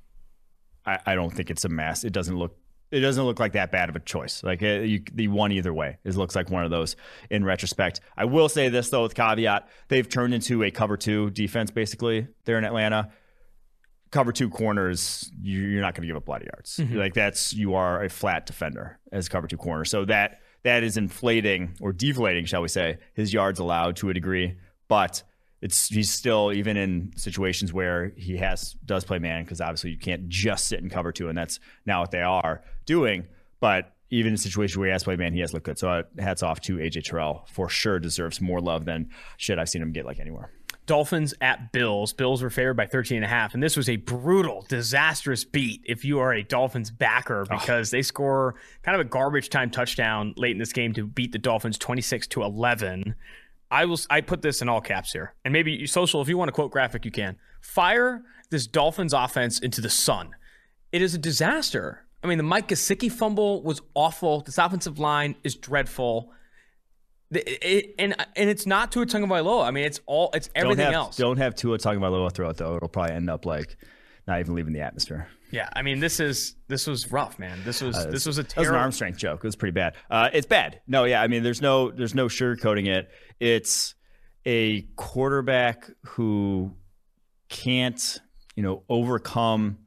I, 0.85 0.99
I 1.07 1.15
don't 1.15 1.31
think 1.31 1.51
it's 1.51 1.65
a 1.65 1.69
mess. 1.69 2.05
It 2.05 2.13
doesn't 2.13 2.37
look 2.37 2.57
it 2.93 3.01
doesn't 3.01 3.25
look 3.25 3.41
like 3.41 3.55
that 3.55 3.73
bad 3.73 3.89
of 3.89 3.97
a 3.97 4.01
choice. 4.01 4.45
Like 4.45 4.61
it, 4.61 4.87
you, 4.87 5.03
the 5.13 5.29
one 5.29 5.51
either 5.51 5.73
way. 5.73 5.99
It 6.05 6.15
looks 6.15 6.37
like 6.37 6.51
one 6.51 6.63
of 6.63 6.71
those 6.71 6.95
in 7.31 7.43
retrospect. 7.45 8.01
I 8.17 8.27
will 8.27 8.51
say 8.51 8.69
this 8.69 8.91
though, 8.91 9.03
with 9.03 9.15
caveat, 9.15 9.67
they've 9.89 10.09
turned 10.09 10.35
into 10.35 10.63
a 10.63 10.71
cover 10.71 10.99
two 10.99 11.31
defense 11.31 11.71
basically 11.71 12.29
there 12.45 12.59
in 12.59 12.65
Atlanta. 12.65 13.11
Cover 14.11 14.31
two 14.31 14.51
corners, 14.51 15.33
you're 15.41 15.81
not 15.81 15.95
going 15.95 16.03
to 16.03 16.07
give 16.07 16.17
up 16.17 16.29
a 16.29 16.31
lot 16.31 16.43
of 16.43 16.49
yards. 16.53 16.77
Mm-hmm. 16.77 16.99
Like 16.99 17.15
that's 17.15 17.55
you 17.55 17.75
are 17.75 18.05
a 18.05 18.11
flat 18.11 18.45
defender 18.45 18.99
as 19.11 19.27
cover 19.31 19.47
two 19.47 19.57
corner. 19.57 19.87
So 19.87 20.05
that 20.05 20.41
that 20.65 20.83
is 20.83 20.99
inflating 20.99 21.75
or 21.81 21.95
deflating, 21.95 22.45
shall 22.45 22.61
we 22.61 22.69
say, 22.69 22.99
his 23.15 23.33
yards 23.33 23.59
allowed 23.59 23.97
to 23.97 24.11
a 24.11 24.15
degree. 24.15 24.59
But 24.87 25.23
it's 25.63 25.89
he's 25.89 26.11
still 26.11 26.53
even 26.53 26.77
in 26.77 27.13
situations 27.17 27.73
where 27.73 28.13
he 28.17 28.37
has 28.37 28.77
does 28.85 29.05
play 29.05 29.19
man 29.19 29.45
because 29.45 29.63
obviously 29.63 29.91
you 29.91 29.99
can't 29.99 30.29
just 30.29 30.67
sit 30.67 30.81
in 30.81 30.91
cover 30.91 31.11
two, 31.11 31.31
and 31.31 31.39
that's 31.39 31.59
now 31.87 32.01
what 32.01 32.11
they 32.11 32.21
are 32.21 32.63
doing. 32.85 33.27
But 33.61 33.93
even 34.11 34.33
in 34.33 34.37
situations 34.37 34.77
where 34.77 34.89
he 34.89 34.93
has 34.93 35.05
played 35.05 35.19
man, 35.19 35.33
he 35.33 35.41
has 35.41 35.53
looked 35.53 35.67
good. 35.67 35.79
So 35.79 35.89
uh, 35.89 36.03
hats 36.19 36.43
off 36.43 36.61
to 36.63 36.77
AJ 36.77 37.05
Terrell 37.05 37.47
for 37.51 37.69
sure 37.69 37.99
deserves 37.99 38.41
more 38.41 38.61
love 38.61 38.85
than 38.85 39.11
shit 39.37 39.59
I've 39.59 39.69
seen 39.69 39.83
him 39.83 39.93
get 39.93 40.05
like 40.05 40.21
anywhere. 40.21 40.51
Dolphins 40.87 41.33
at 41.41 41.73
Bills. 41.73 42.13
Bills 42.13 42.43
were 42.43 42.51
favored 42.51 42.75
by 42.75 42.87
13 42.87 43.17
and 43.17 43.25
a 43.25 43.29
half. 43.29 43.55
And 43.55 43.63
this 43.63 43.77
was 43.77 43.89
a 43.89 43.97
brutal, 43.97 44.67
disastrous 44.69 45.45
beat 45.45 45.83
if 45.85 46.05
you 46.05 46.19
are 46.19 46.35
a 46.35 46.43
Dolphins 46.43 46.91
backer 46.91 47.47
because 47.49 47.93
oh. 47.93 47.97
they 47.97 48.03
score 48.03 48.57
kind 48.83 48.95
of 48.95 49.01
a 49.01 49.09
garbage 49.09 49.49
time 49.49 49.71
touchdown 49.71 50.35
late 50.37 50.51
in 50.51 50.59
this 50.59 50.73
game 50.73 50.93
to 50.95 51.07
beat 51.07 51.33
the 51.33 51.39
Dolphins 51.39 51.79
26 51.79 52.27
to 52.29 52.43
11. 52.43 53.15
I 53.71 53.87
will. 53.87 53.99
I 54.11 54.21
put 54.21 54.43
this 54.43 54.61
in 54.61 54.69
all 54.69 54.83
caps 54.83 55.13
here, 55.13 55.35
and 55.47 55.53
maybe 55.53 55.87
social. 55.87 56.21
If 56.21 56.29
you 56.29 56.37
want 56.37 56.49
to 56.49 56.53
quote 56.53 56.71
graphic, 56.71 57.07
you 57.07 57.11
can 57.11 57.39
fire 57.63 58.23
this 58.51 58.67
Dolphins 58.67 59.15
offense 59.15 59.61
into 59.61 59.81
the 59.81 59.89
sun. 59.89 60.35
It 60.93 61.01
is 61.01 61.15
a 61.15 61.19
disaster. 61.19 62.05
I 62.23 62.29
mean, 62.29 62.39
the 62.39 62.45
Mike 62.45 62.69
Gesicki 62.69 63.11
fumble 63.11 63.63
was 63.63 63.81
awful. 63.95 64.43
This 64.43 64.59
offensive 64.59 64.99
line 64.99 65.35
is 65.43 65.57
dreadful. 65.57 66.33
It, 67.31 67.49
it, 67.63 67.95
and 67.99 68.15
and 68.37 68.51
it's 68.51 68.67
not 68.67 68.93
Tua 68.93 69.07
Tagovailoa. 69.07 69.65
I 69.65 69.71
mean, 69.71 69.85
it's 69.85 70.01
all 70.07 70.31
it's 70.35 70.51
everything 70.55 70.85
don't 70.85 70.87
have, 70.87 70.95
else. 70.95 71.17
Don't 71.17 71.39
have 71.39 71.55
Tua 71.55 71.79
Tagovailoa 71.79 72.33
throw 72.33 72.51
it 72.51 72.57
though. 72.59 72.77
It'll 72.77 72.89
probably 72.89 73.15
end 73.15 73.31
up 73.31 73.47
like 73.47 73.77
not 74.29 74.41
even 74.41 74.55
leaving 74.55 74.73
the 74.73 74.81
atmosphere. 74.81 75.29
Yeah, 75.51 75.69
I 75.75 75.83
mean 75.83 76.01
this 76.01 76.21
is 76.21 76.57
this 76.69 76.87
was 76.87 77.11
rough, 77.11 77.39
man. 77.39 77.59
This 77.65 77.81
was 77.81 77.97
uh, 77.97 78.11
this 78.11 78.27
was 78.27 78.39
a 78.39 78.45
terrible. 78.45 78.73
That 78.73 78.73
was 78.73 78.77
an 78.77 78.83
arm 78.83 78.93
strength 78.93 79.19
joke. 79.19 79.41
It 79.41 79.47
was 79.47 79.57
pretty 79.57 79.73
bad. 79.73 79.95
Uh, 80.11 80.31
it's 80.33 80.47
bad. 80.47 80.81
No, 80.87 81.05
yeah. 81.05 81.23
I 81.23 81.29
mean, 81.29 81.43
there's 81.43 81.63
no 81.63 81.91
there's 81.91 82.15
no 82.15 82.27
sugarcoating 82.27 82.87
it. 82.87 83.11
It's 83.41 83.95
a 84.47 84.83
quarterback 84.97 85.91
who 86.05 86.75
can't 87.49 88.19
you 88.57 88.63
know 88.63 88.83
overcome 88.89 89.79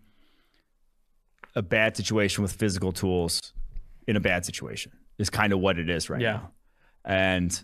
a 1.56 1.62
bad 1.62 1.96
situation 1.96 2.42
with 2.42 2.52
physical 2.52 2.92
tools 2.92 3.54
in 4.08 4.16
a 4.16 4.20
bad 4.20 4.46
situation 4.46 4.92
is 5.18 5.30
kind 5.30 5.54
of 5.54 5.60
what 5.60 5.80
it 5.80 5.90
is 5.90 6.10
right 6.10 6.22
yeah. 6.22 6.34
now. 6.34 6.52
And 7.06 7.64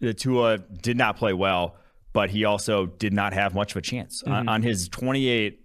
the 0.00 0.14
Tua 0.14 0.58
did 0.58 0.96
not 0.96 1.16
play 1.16 1.32
well, 1.32 1.76
but 2.12 2.30
he 2.30 2.44
also 2.44 2.86
did 2.86 3.12
not 3.12 3.32
have 3.32 3.54
much 3.54 3.72
of 3.72 3.76
a 3.76 3.82
chance 3.82 4.22
mm-hmm. 4.22 4.32
on, 4.32 4.48
on 4.48 4.62
his 4.62 4.88
28 4.88 5.60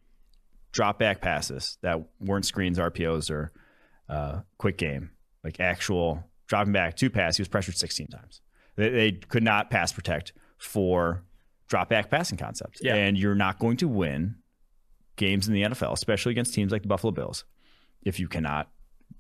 drop 0.71 0.99
back 0.99 1.21
passes 1.21 1.77
that 1.81 1.99
weren't 2.19 2.45
screens, 2.45 2.77
RPOs, 2.77 3.31
or 3.31 3.51
uh, 4.07 4.41
quick 4.57 4.77
game, 4.77 5.11
like 5.43 5.59
actual 5.59 6.23
dropping 6.47 6.73
back 6.73 6.95
two 6.95 7.09
pass. 7.09 7.37
He 7.37 7.41
was 7.41 7.47
pressured 7.47 7.77
16 7.77 8.07
times. 8.07 8.41
They, 8.75 8.89
they 8.89 9.11
could 9.11 9.43
not 9.43 9.69
pass 9.69 9.91
protect 9.91 10.33
for 10.57 11.23
drop 11.67 11.89
back 11.89 12.09
passing 12.09 12.37
concepts. 12.37 12.79
Yeah. 12.83 12.95
And 12.95 13.17
you're 13.17 13.35
not 13.35 13.59
going 13.59 13.77
to 13.77 13.87
win 13.87 14.35
games 15.19 15.47
in 15.47 15.53
the 15.53 15.61
NFL, 15.61 15.93
especially 15.93 16.31
against 16.31 16.55
teams 16.55 16.71
like 16.71 16.81
the 16.81 16.87
Buffalo 16.87 17.11
Bills, 17.11 17.43
if 18.01 18.19
you 18.19 18.27
cannot 18.27 18.69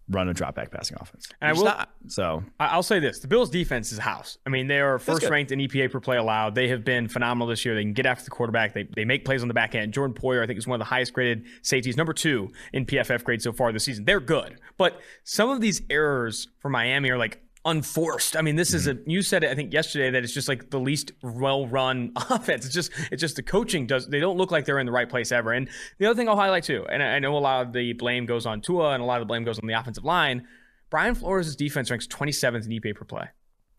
run 0.09 0.27
a 0.27 0.33
drop 0.33 0.55
back 0.55 0.71
passing 0.71 0.97
offense. 0.99 1.27
And 1.39 1.49
I 1.49 1.53
will, 1.53 1.65
not, 1.65 1.91
so 2.07 2.43
I'll 2.59 2.81
say 2.81 2.99
this: 2.99 3.19
the 3.19 3.27
Bills' 3.27 3.49
defense 3.49 3.91
is 3.91 3.99
a 3.99 4.01
house. 4.01 4.37
I 4.45 4.49
mean, 4.49 4.67
they 4.67 4.79
are 4.79 4.97
first 4.97 5.29
ranked 5.29 5.51
in 5.51 5.59
EPA 5.59 5.91
per 5.91 5.99
play 5.99 6.17
allowed. 6.17 6.55
They 6.55 6.67
have 6.69 6.83
been 6.83 7.07
phenomenal 7.07 7.47
this 7.47 7.63
year. 7.63 7.75
They 7.75 7.83
can 7.83 7.93
get 7.93 8.05
after 8.05 8.23
the 8.23 8.31
quarterback. 8.31 8.73
They 8.73 8.87
they 8.95 9.05
make 9.05 9.25
plays 9.25 9.41
on 9.41 9.47
the 9.47 9.53
back 9.53 9.75
end. 9.75 9.93
Jordan 9.93 10.15
Poyer, 10.15 10.43
I 10.43 10.47
think, 10.47 10.57
is 10.57 10.67
one 10.67 10.81
of 10.81 10.85
the 10.85 10.89
highest 10.89 11.13
graded 11.13 11.45
safeties, 11.61 11.95
number 11.95 12.13
two 12.13 12.49
in 12.73 12.85
PFF 12.85 13.23
grade 13.23 13.41
so 13.41 13.53
far 13.53 13.71
this 13.71 13.83
season. 13.83 14.05
They're 14.05 14.19
good, 14.19 14.59
but 14.77 14.99
some 15.23 15.49
of 15.49 15.61
these 15.61 15.81
errors 15.89 16.47
for 16.59 16.69
Miami 16.69 17.09
are 17.11 17.17
like 17.17 17.41
unforced. 17.65 18.37
I 18.37 18.41
mean, 18.41 18.55
this 18.55 18.69
mm-hmm. 18.69 18.77
is 18.77 18.87
a 18.87 18.97
you 19.05 19.21
said 19.21 19.43
it 19.43 19.51
I 19.51 19.55
think 19.55 19.73
yesterday 19.73 20.09
that 20.11 20.23
it's 20.23 20.33
just 20.33 20.47
like 20.47 20.69
the 20.69 20.79
least 20.79 21.11
well-run 21.21 22.11
offense. 22.15 22.65
It's 22.65 22.73
just 22.73 22.91
it's 23.11 23.21
just 23.21 23.35
the 23.35 23.43
coaching 23.43 23.87
does 23.87 24.07
they 24.07 24.19
don't 24.19 24.37
look 24.37 24.51
like 24.51 24.65
they're 24.65 24.79
in 24.79 24.85
the 24.85 24.91
right 24.91 25.09
place 25.09 25.31
ever. 25.31 25.51
And 25.51 25.69
the 25.97 26.05
other 26.05 26.15
thing 26.15 26.29
I'll 26.29 26.35
highlight 26.35 26.63
too, 26.63 26.85
and 26.89 27.03
I 27.03 27.19
know 27.19 27.37
a 27.37 27.39
lot 27.39 27.65
of 27.65 27.73
the 27.73 27.93
blame 27.93 28.25
goes 28.25 28.45
on 28.45 28.61
Tua 28.61 28.91
and 28.91 29.03
a 29.03 29.05
lot 29.05 29.21
of 29.21 29.27
the 29.27 29.31
blame 29.31 29.43
goes 29.43 29.59
on 29.59 29.67
the 29.67 29.73
offensive 29.73 30.05
line. 30.05 30.47
Brian 30.89 31.13
Flores' 31.13 31.55
defense 31.55 31.91
ranks 31.91 32.07
27th 32.07 32.65
in 32.65 32.71
EPA 32.71 32.95
per 32.95 33.05
play. 33.05 33.27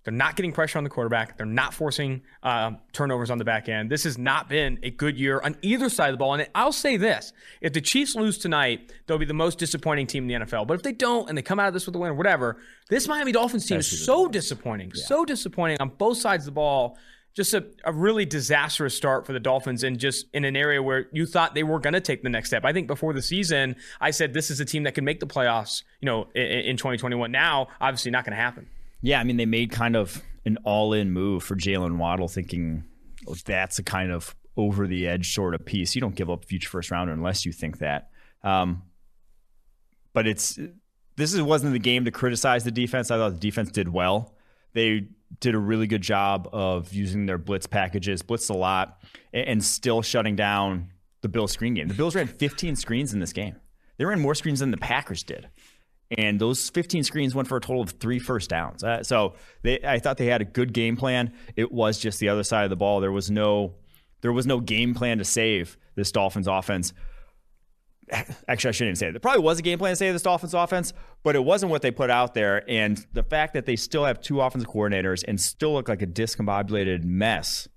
They're 0.05 0.15
not 0.15 0.35
getting 0.37 0.53
pressure 0.53 0.79
on 0.79 0.85
the 0.85 0.91
quarterback. 0.91 1.37
They're 1.37 1.47
not 1.47 1.75
forcing 1.75 2.23
uh, 2.43 2.73
turnovers 2.93 3.31
on 3.31 3.39
the 3.39 3.45
back 3.45 3.69
end. 3.69 3.91
This 3.91 4.05
has 4.05 4.17
not 4.17 4.49
been 4.49 4.79
a 4.83 4.91
good 4.91 5.19
year 5.19 5.41
on 5.43 5.57
either 5.61 5.91
side 5.91 6.09
of 6.09 6.15
the 6.15 6.19
ball. 6.19 6.35
And 6.35 6.49
I'll 6.55 6.73
say 6.73 6.97
this 6.97 7.33
if 7.61 7.75
the 7.75 7.83
Chiefs 7.83 8.15
lose 8.15 8.39
tonight, 8.39 8.93
they'll 9.07 9.19
be 9.19 9.27
the 9.27 9.35
most 9.35 9.59
disappointing 9.59 10.07
team 10.07 10.29
in 10.29 10.41
the 10.41 10.47
NFL. 10.47 10.67
But 10.67 10.75
if 10.75 10.83
they 10.83 10.93
don't 10.93 11.29
and 11.29 11.37
they 11.37 11.43
come 11.43 11.61
out 11.61 11.69
of 11.69 11.75
this 11.75 11.85
with 11.85 11.95
a 11.95 11.99
win 11.99 12.13
or 12.13 12.15
whatever, 12.15 12.57
this 12.89 13.07
Miami 13.09 13.33
Dolphins 13.33 13.67
team 13.67 13.79
is 13.79 14.05
so 14.05 14.27
disappointing, 14.27 14.91
yeah. 14.95 15.05
so 15.05 15.25
disappointing 15.25 15.79
on 15.81 15.91
both 15.91 16.17
sides 16.17 16.43
of 16.43 16.47
the 16.47 16.53
ball. 16.53 16.97
Just 17.33 17.55
a, 17.55 17.65
a 17.85 17.93
really 17.93 18.27
disastrous 18.27 18.97
start 18.97 19.25
for 19.25 19.33
the 19.33 19.39
Dolphins 19.39 19.85
and 19.85 20.01
just 20.01 20.27
in 20.35 20.45
an 20.45 20.57
area 20.57 20.83
where 20.83 21.07
you 21.13 21.27
thought 21.27 21.55
they 21.55 21.63
were 21.63 21.79
going 21.79 21.93
to 21.93 22.01
take 22.01 22.25
the 22.25 22.29
next 22.29 22.49
step. 22.49 22.65
I 22.65 22.73
think 22.73 22.89
before 22.89 23.13
the 23.13 23.23
season, 23.23 23.77
I 24.01 24.11
said 24.11 24.35
this 24.35 24.51
is 24.51 24.59
a 24.59 24.65
team 24.65 24.83
that 24.83 24.97
can 24.97 25.05
make 25.05 25.21
the 25.21 25.29
playoffs, 25.29 25.85
you 26.01 26.07
know, 26.07 26.27
in, 26.35 26.43
in 26.43 26.77
2021. 26.77 27.31
Now, 27.31 27.69
obviously 27.81 28.11
not 28.11 28.25
going 28.25 28.37
to 28.37 28.43
happen. 28.43 28.67
Yeah, 29.03 29.21
I 29.21 29.25
mean, 29.25 29.37
they 29.37 29.47
made 29.47 29.71
kind 29.71 29.97
of 29.97 30.23
an 30.45 30.59
all 30.65 30.93
in 30.93 31.13
move 31.13 31.43
for 31.43 31.57
Jaylen 31.57 31.97
Waddle, 31.97 32.29
thinking 32.29 32.85
oh, 33.27 33.35
that's 33.45 33.79
a 33.79 33.83
kind 33.83 34.11
of 34.11 34.35
over 34.57 34.87
the 34.87 35.07
edge 35.07 35.35
sort 35.35 35.55
of 35.55 35.65
piece. 35.65 35.95
You 35.95 36.01
don't 36.01 36.15
give 36.15 36.31
up 36.31 36.45
future 36.45 36.69
first 36.69 36.91
rounder 36.91 37.13
unless 37.13 37.47
you 37.47 37.53
think 37.53 37.79
that. 37.79 38.11
Um, 38.43 38.83
but 40.13 40.27
it's 40.27 40.59
this 41.17 41.35
is, 41.35 41.43
wasn't 41.43 41.73
the 41.73 41.79
game 41.79 42.05
to 42.05 42.11
criticize 42.11 42.65
the 42.65 42.71
defense. 42.71 43.11
I 43.11 43.17
thought 43.17 43.35
the 43.35 43.39
defense 43.39 43.71
did 43.71 43.89
well. 43.89 44.35
They 44.73 45.09
did 45.41 45.55
a 45.55 45.59
really 45.59 45.87
good 45.87 46.03
job 46.03 46.49
of 46.53 46.93
using 46.93 47.27
their 47.27 47.39
blitz 47.39 47.67
packages, 47.67 48.23
blitzed 48.23 48.51
a 48.51 48.55
lot, 48.55 49.03
and, 49.33 49.47
and 49.47 49.65
still 49.65 50.03
shutting 50.03 50.37
down 50.37 50.91
the 51.23 51.29
Bills 51.29 51.53
screen 51.53 51.75
game. 51.75 51.89
The 51.89 51.95
Bills 51.95 52.15
ran 52.15 52.27
15 52.27 52.77
screens 52.77 53.13
in 53.13 53.21
this 53.21 53.33
game. 53.33 53.57
They 53.99 54.05
ran 54.05 54.21
more 54.21 54.35
screens 54.35 54.61
than 54.61 54.71
the 54.71 54.79
Packers 54.79 55.23
did 55.23 55.49
and 56.11 56.41
those 56.41 56.71
15 56.71 57.05
screens 57.05 57.35
went 57.35 57.49
for 57.49 57.57
a 57.57 57.61
total 57.61 57.83
of 57.83 57.91
three 57.91 58.19
first 58.19 58.51
downs. 58.51 58.83
Uh, 58.83 59.03
so 59.03 59.35
they, 59.63 59.79
I 59.85 59.99
thought 59.99 60.17
they 60.17 60.27
had 60.27 60.41
a 60.41 60.45
good 60.45 60.73
game 60.73 60.97
plan. 60.97 61.33
It 61.57 61.71
was 61.71 61.99
just 61.99 62.19
the 62.19 62.29
other 62.29 62.43
side 62.43 62.65
of 62.65 62.71
the 62.71 62.77
ball. 62.77 63.01
There 63.01 63.13
was 63.13 63.31
no, 63.31 63.75
there 64.21 64.33
was 64.33 64.47
no 64.47 64.61
game 64.61 64.95
plan 64.95 65.19
to 65.19 65.25
save 65.25 65.79
this 65.95 66.11
Dolphins 66.11 66.49
offense. 66.49 66.93
Actually, 68.49 68.69
I 68.69 68.73
shouldn't 68.73 68.81
even 68.81 68.97
say 68.97 69.09
it. 69.09 69.13
There 69.13 69.21
probably 69.21 69.43
was 69.43 69.61
a 69.61 69.63
game 69.63 69.79
plan 69.79 69.93
to 69.93 69.97
save 69.97 70.13
this 70.13 70.23
Dolphins 70.23 70.53
offense, 70.53 70.93
but 71.23 71.37
it 71.37 71.45
wasn't 71.45 71.71
what 71.71 71.83
they 71.83 71.93
put 71.93 72.11
out 72.11 72.35
there. 72.35 72.69
And 72.69 73.05
the 73.13 73.23
fact 73.23 73.55
that 73.55 73.67
they 73.67 73.77
still 73.77 74.05
have 74.05 74.21
two 74.21 74.41
offensive 74.41 74.69
coordinators 74.69 75.25
and 75.29 75.41
still 75.41 75.75
look 75.75 75.89
like 75.89 76.03
a 76.03 76.07
discombobulated 76.09 77.05
mess 77.05 77.69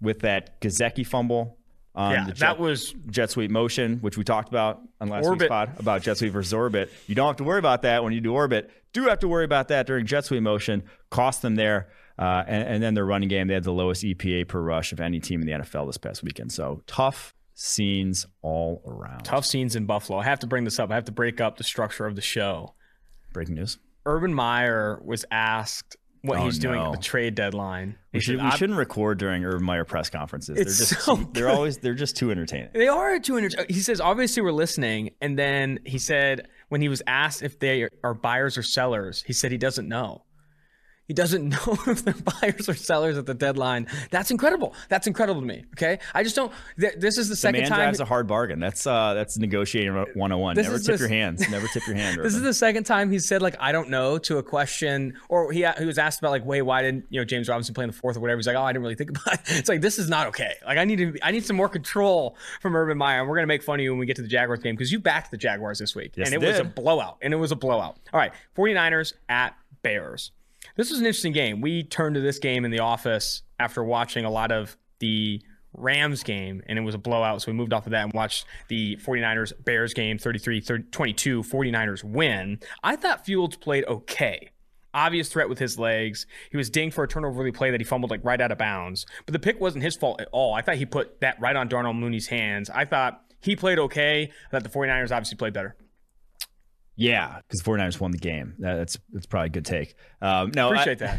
with 0.00 0.20
that 0.20 0.60
Gesicki 0.60 1.06
fumble 1.06 1.58
on 1.94 2.12
yeah, 2.12 2.24
the 2.26 2.32
jet, 2.32 2.40
that 2.40 2.58
was 2.58 2.92
jet 3.08 3.30
sweep 3.30 3.50
motion, 3.50 3.98
which 3.98 4.16
we 4.16 4.24
talked 4.24 4.48
about 4.48 4.80
on 5.00 5.08
last 5.08 5.24
orbit. 5.24 5.40
week's 5.40 5.48
pod 5.48 5.70
about 5.78 6.02
jet 6.02 6.16
sweep 6.16 6.32
versus 6.32 6.52
orbit. 6.52 6.90
You 7.06 7.14
don't 7.14 7.28
have 7.28 7.36
to 7.36 7.44
worry 7.44 7.58
about 7.58 7.82
that 7.82 8.02
when 8.02 8.12
you 8.12 8.20
do 8.20 8.32
orbit. 8.32 8.70
Do 8.92 9.04
have 9.04 9.20
to 9.20 9.28
worry 9.28 9.44
about 9.44 9.68
that 9.68 9.86
during 9.86 10.06
jet 10.06 10.24
sweep 10.24 10.42
motion. 10.42 10.82
Cost 11.10 11.42
them 11.42 11.54
there. 11.54 11.88
Uh, 12.18 12.44
and, 12.46 12.68
and, 12.68 12.82
then 12.82 12.94
their 12.94 13.04
running 13.04 13.28
game, 13.28 13.48
they 13.48 13.54
had 13.54 13.64
the 13.64 13.72
lowest 13.72 14.04
EPA 14.04 14.46
per 14.46 14.60
rush 14.60 14.92
of 14.92 15.00
any 15.00 15.18
team 15.18 15.40
in 15.40 15.48
the 15.48 15.52
NFL 15.52 15.86
this 15.86 15.96
past 15.96 16.22
weekend. 16.22 16.52
So 16.52 16.80
tough 16.86 17.34
scenes 17.54 18.24
all 18.40 18.82
around. 18.86 19.24
Tough 19.24 19.44
scenes 19.44 19.74
in 19.74 19.84
Buffalo. 19.86 20.20
I 20.20 20.24
have 20.24 20.38
to 20.40 20.46
bring 20.46 20.62
this 20.62 20.78
up. 20.78 20.92
I 20.92 20.94
have 20.94 21.06
to 21.06 21.12
break 21.12 21.40
up 21.40 21.56
the 21.56 21.64
structure 21.64 22.06
of 22.06 22.14
the 22.14 22.22
show. 22.22 22.74
Breaking 23.32 23.56
news. 23.56 23.78
Urban 24.06 24.32
Meyer 24.32 25.00
was 25.02 25.24
asked 25.32 25.96
what 26.24 26.38
oh, 26.38 26.44
he's 26.44 26.58
doing 26.58 26.76
no. 26.76 26.86
at 26.86 26.92
the 26.92 27.02
trade 27.02 27.34
deadline. 27.34 27.96
We, 28.14 28.20
should, 28.20 28.42
we 28.42 28.50
shouldn't 28.52 28.78
record 28.78 29.18
during 29.18 29.44
Urban 29.44 29.62
Meyer 29.62 29.84
press 29.84 30.08
conferences. 30.08 30.56
They're 30.56 30.64
just 30.64 31.04
so 31.04 31.16
too, 31.16 31.28
they're 31.32 31.50
always 31.50 31.76
they're 31.78 31.94
just 31.94 32.16
too 32.16 32.30
entertaining. 32.30 32.70
They 32.72 32.88
are 32.88 33.18
too 33.18 33.36
entertaining. 33.36 33.66
He 33.68 33.80
says 33.80 34.00
obviously 34.00 34.42
we're 34.42 34.52
listening, 34.52 35.10
and 35.20 35.38
then 35.38 35.80
he 35.84 35.98
said 35.98 36.48
when 36.70 36.80
he 36.80 36.88
was 36.88 37.02
asked 37.06 37.42
if 37.42 37.58
they 37.58 37.88
are 38.02 38.14
buyers 38.14 38.56
or 38.56 38.62
sellers, 38.62 39.22
he 39.26 39.34
said 39.34 39.52
he 39.52 39.58
doesn't 39.58 39.86
know. 39.86 40.24
He 41.06 41.14
doesn't 41.14 41.48
know 41.50 41.78
if 41.86 42.04
they're 42.04 42.14
buyers 42.14 42.68
or 42.68 42.74
sellers 42.74 43.18
at 43.18 43.26
the 43.26 43.34
deadline. 43.34 43.86
That's 44.10 44.30
incredible. 44.30 44.74
That's 44.88 45.06
incredible 45.06 45.40
to 45.42 45.46
me. 45.46 45.64
Okay, 45.74 45.98
I 46.14 46.22
just 46.22 46.34
don't. 46.34 46.52
Th- 46.80 46.94
this 46.96 47.18
is 47.18 47.28
the 47.28 47.36
second 47.36 47.56
the 47.56 47.60
man 47.62 47.70
time. 47.70 47.78
drives 47.78 48.00
a 48.00 48.04
hard 48.04 48.26
bargain. 48.26 48.58
That's 48.58 48.86
uh, 48.86 49.14
that's 49.14 49.36
negotiating 49.38 49.94
101. 49.94 50.56
Never 50.56 50.78
tip 50.78 50.98
your 50.98 51.08
hands. 51.08 51.48
Never 51.50 51.66
tip 51.68 51.86
your 51.86 51.96
hand. 51.96 52.20
this 52.22 52.34
is 52.34 52.42
the 52.42 52.54
second 52.54 52.84
time 52.84 53.10
he 53.10 53.18
said 53.18 53.42
like 53.42 53.56
I 53.60 53.72
don't 53.72 53.90
know 53.90 54.18
to 54.18 54.38
a 54.38 54.42
question, 54.42 55.14
or 55.28 55.52
he 55.52 55.66
he 55.78 55.84
was 55.84 55.98
asked 55.98 56.20
about 56.20 56.30
like, 56.30 56.44
wait, 56.46 56.62
why 56.62 56.82
didn't 56.82 57.04
you 57.10 57.20
know 57.20 57.24
James 57.24 57.48
Robinson 57.48 57.74
play 57.74 57.84
in 57.84 57.90
the 57.90 57.96
fourth 57.96 58.16
or 58.16 58.20
whatever? 58.20 58.38
He's 58.38 58.46
like, 58.46 58.56
oh, 58.56 58.62
I 58.62 58.72
didn't 58.72 58.82
really 58.82 58.94
think 58.94 59.10
about 59.10 59.34
it. 59.34 59.40
It's 59.64 59.68
like 59.68 59.80
this 59.80 59.98
is 59.98 60.08
not 60.08 60.26
okay. 60.28 60.54
Like 60.66 60.78
I 60.78 60.84
need 60.84 60.96
to 60.96 61.18
I 61.22 61.30
need 61.30 61.44
some 61.44 61.56
more 61.56 61.68
control 61.68 62.36
from 62.60 62.74
Urban 62.76 62.98
Meyer. 62.98 63.20
And 63.20 63.28
we're 63.28 63.36
gonna 63.36 63.46
make 63.46 63.62
fun 63.62 63.78
of 63.78 63.84
you 63.84 63.92
when 63.92 63.98
we 63.98 64.06
get 64.06 64.16
to 64.16 64.22
the 64.22 64.28
Jaguars 64.28 64.60
game 64.60 64.74
because 64.74 64.90
you 64.90 64.98
backed 64.98 65.30
the 65.30 65.36
Jaguars 65.36 65.78
this 65.78 65.94
week, 65.94 66.14
yes, 66.16 66.28
and 66.28 66.34
it 66.34 66.40
did. 66.40 66.48
was 66.48 66.58
a 66.60 66.64
blowout. 66.64 67.18
And 67.22 67.32
it 67.32 67.36
was 67.36 67.52
a 67.52 67.56
blowout. 67.56 67.98
All 68.12 68.18
right, 68.18 68.32
49ers 68.56 69.14
at 69.28 69.56
Bears. 69.82 70.32
This 70.76 70.90
was 70.90 71.00
an 71.00 71.06
interesting 71.06 71.32
game. 71.32 71.60
We 71.60 71.82
turned 71.82 72.14
to 72.14 72.20
this 72.20 72.38
game 72.38 72.64
in 72.64 72.70
the 72.70 72.80
office 72.80 73.42
after 73.58 73.82
watching 73.84 74.24
a 74.24 74.30
lot 74.30 74.52
of 74.52 74.76
the 74.98 75.42
Rams 75.76 76.22
game, 76.22 76.62
and 76.66 76.78
it 76.78 76.82
was 76.82 76.94
a 76.94 76.98
blowout. 76.98 77.42
So 77.42 77.50
we 77.50 77.56
moved 77.56 77.72
off 77.72 77.86
of 77.86 77.92
that 77.92 78.04
and 78.04 78.12
watched 78.12 78.46
the 78.68 78.96
49ers 78.96 79.52
Bears 79.64 79.94
game 79.94 80.18
33 80.18 80.60
22. 80.90 81.42
49ers 81.42 82.04
win. 82.04 82.60
I 82.82 82.96
thought 82.96 83.24
Fields 83.24 83.56
played 83.56 83.84
okay. 83.86 84.50
Obvious 84.92 85.28
threat 85.28 85.48
with 85.48 85.58
his 85.58 85.76
legs. 85.76 86.26
He 86.50 86.56
was 86.56 86.70
dinged 86.70 86.94
for 86.94 87.02
a 87.02 87.08
turnover 87.08 87.50
play 87.50 87.72
that 87.72 87.80
he 87.80 87.84
fumbled 87.84 88.12
like 88.12 88.24
right 88.24 88.40
out 88.40 88.52
of 88.52 88.58
bounds. 88.58 89.06
But 89.26 89.32
the 89.32 89.40
pick 89.40 89.60
wasn't 89.60 89.82
his 89.82 89.96
fault 89.96 90.20
at 90.20 90.28
all. 90.30 90.54
I 90.54 90.62
thought 90.62 90.76
he 90.76 90.86
put 90.86 91.20
that 91.20 91.40
right 91.40 91.56
on 91.56 91.66
Darnell 91.66 91.94
Mooney's 91.94 92.28
hands. 92.28 92.70
I 92.70 92.84
thought 92.84 93.20
he 93.40 93.56
played 93.56 93.80
okay. 93.80 94.30
I 94.46 94.50
thought 94.50 94.62
the 94.62 94.68
49ers 94.68 95.10
obviously 95.10 95.36
played 95.36 95.52
better. 95.52 95.76
Yeah, 96.96 97.40
because 97.46 97.60
the 97.60 97.70
49ers 97.70 97.98
won 97.98 98.12
the 98.12 98.18
game. 98.18 98.54
That's 98.58 98.98
that's 99.12 99.26
probably 99.26 99.46
a 99.46 99.50
good 99.50 99.64
take. 99.64 99.94
Um, 100.22 100.52
no, 100.54 100.68
appreciate 100.68 101.02
I, 101.02 101.18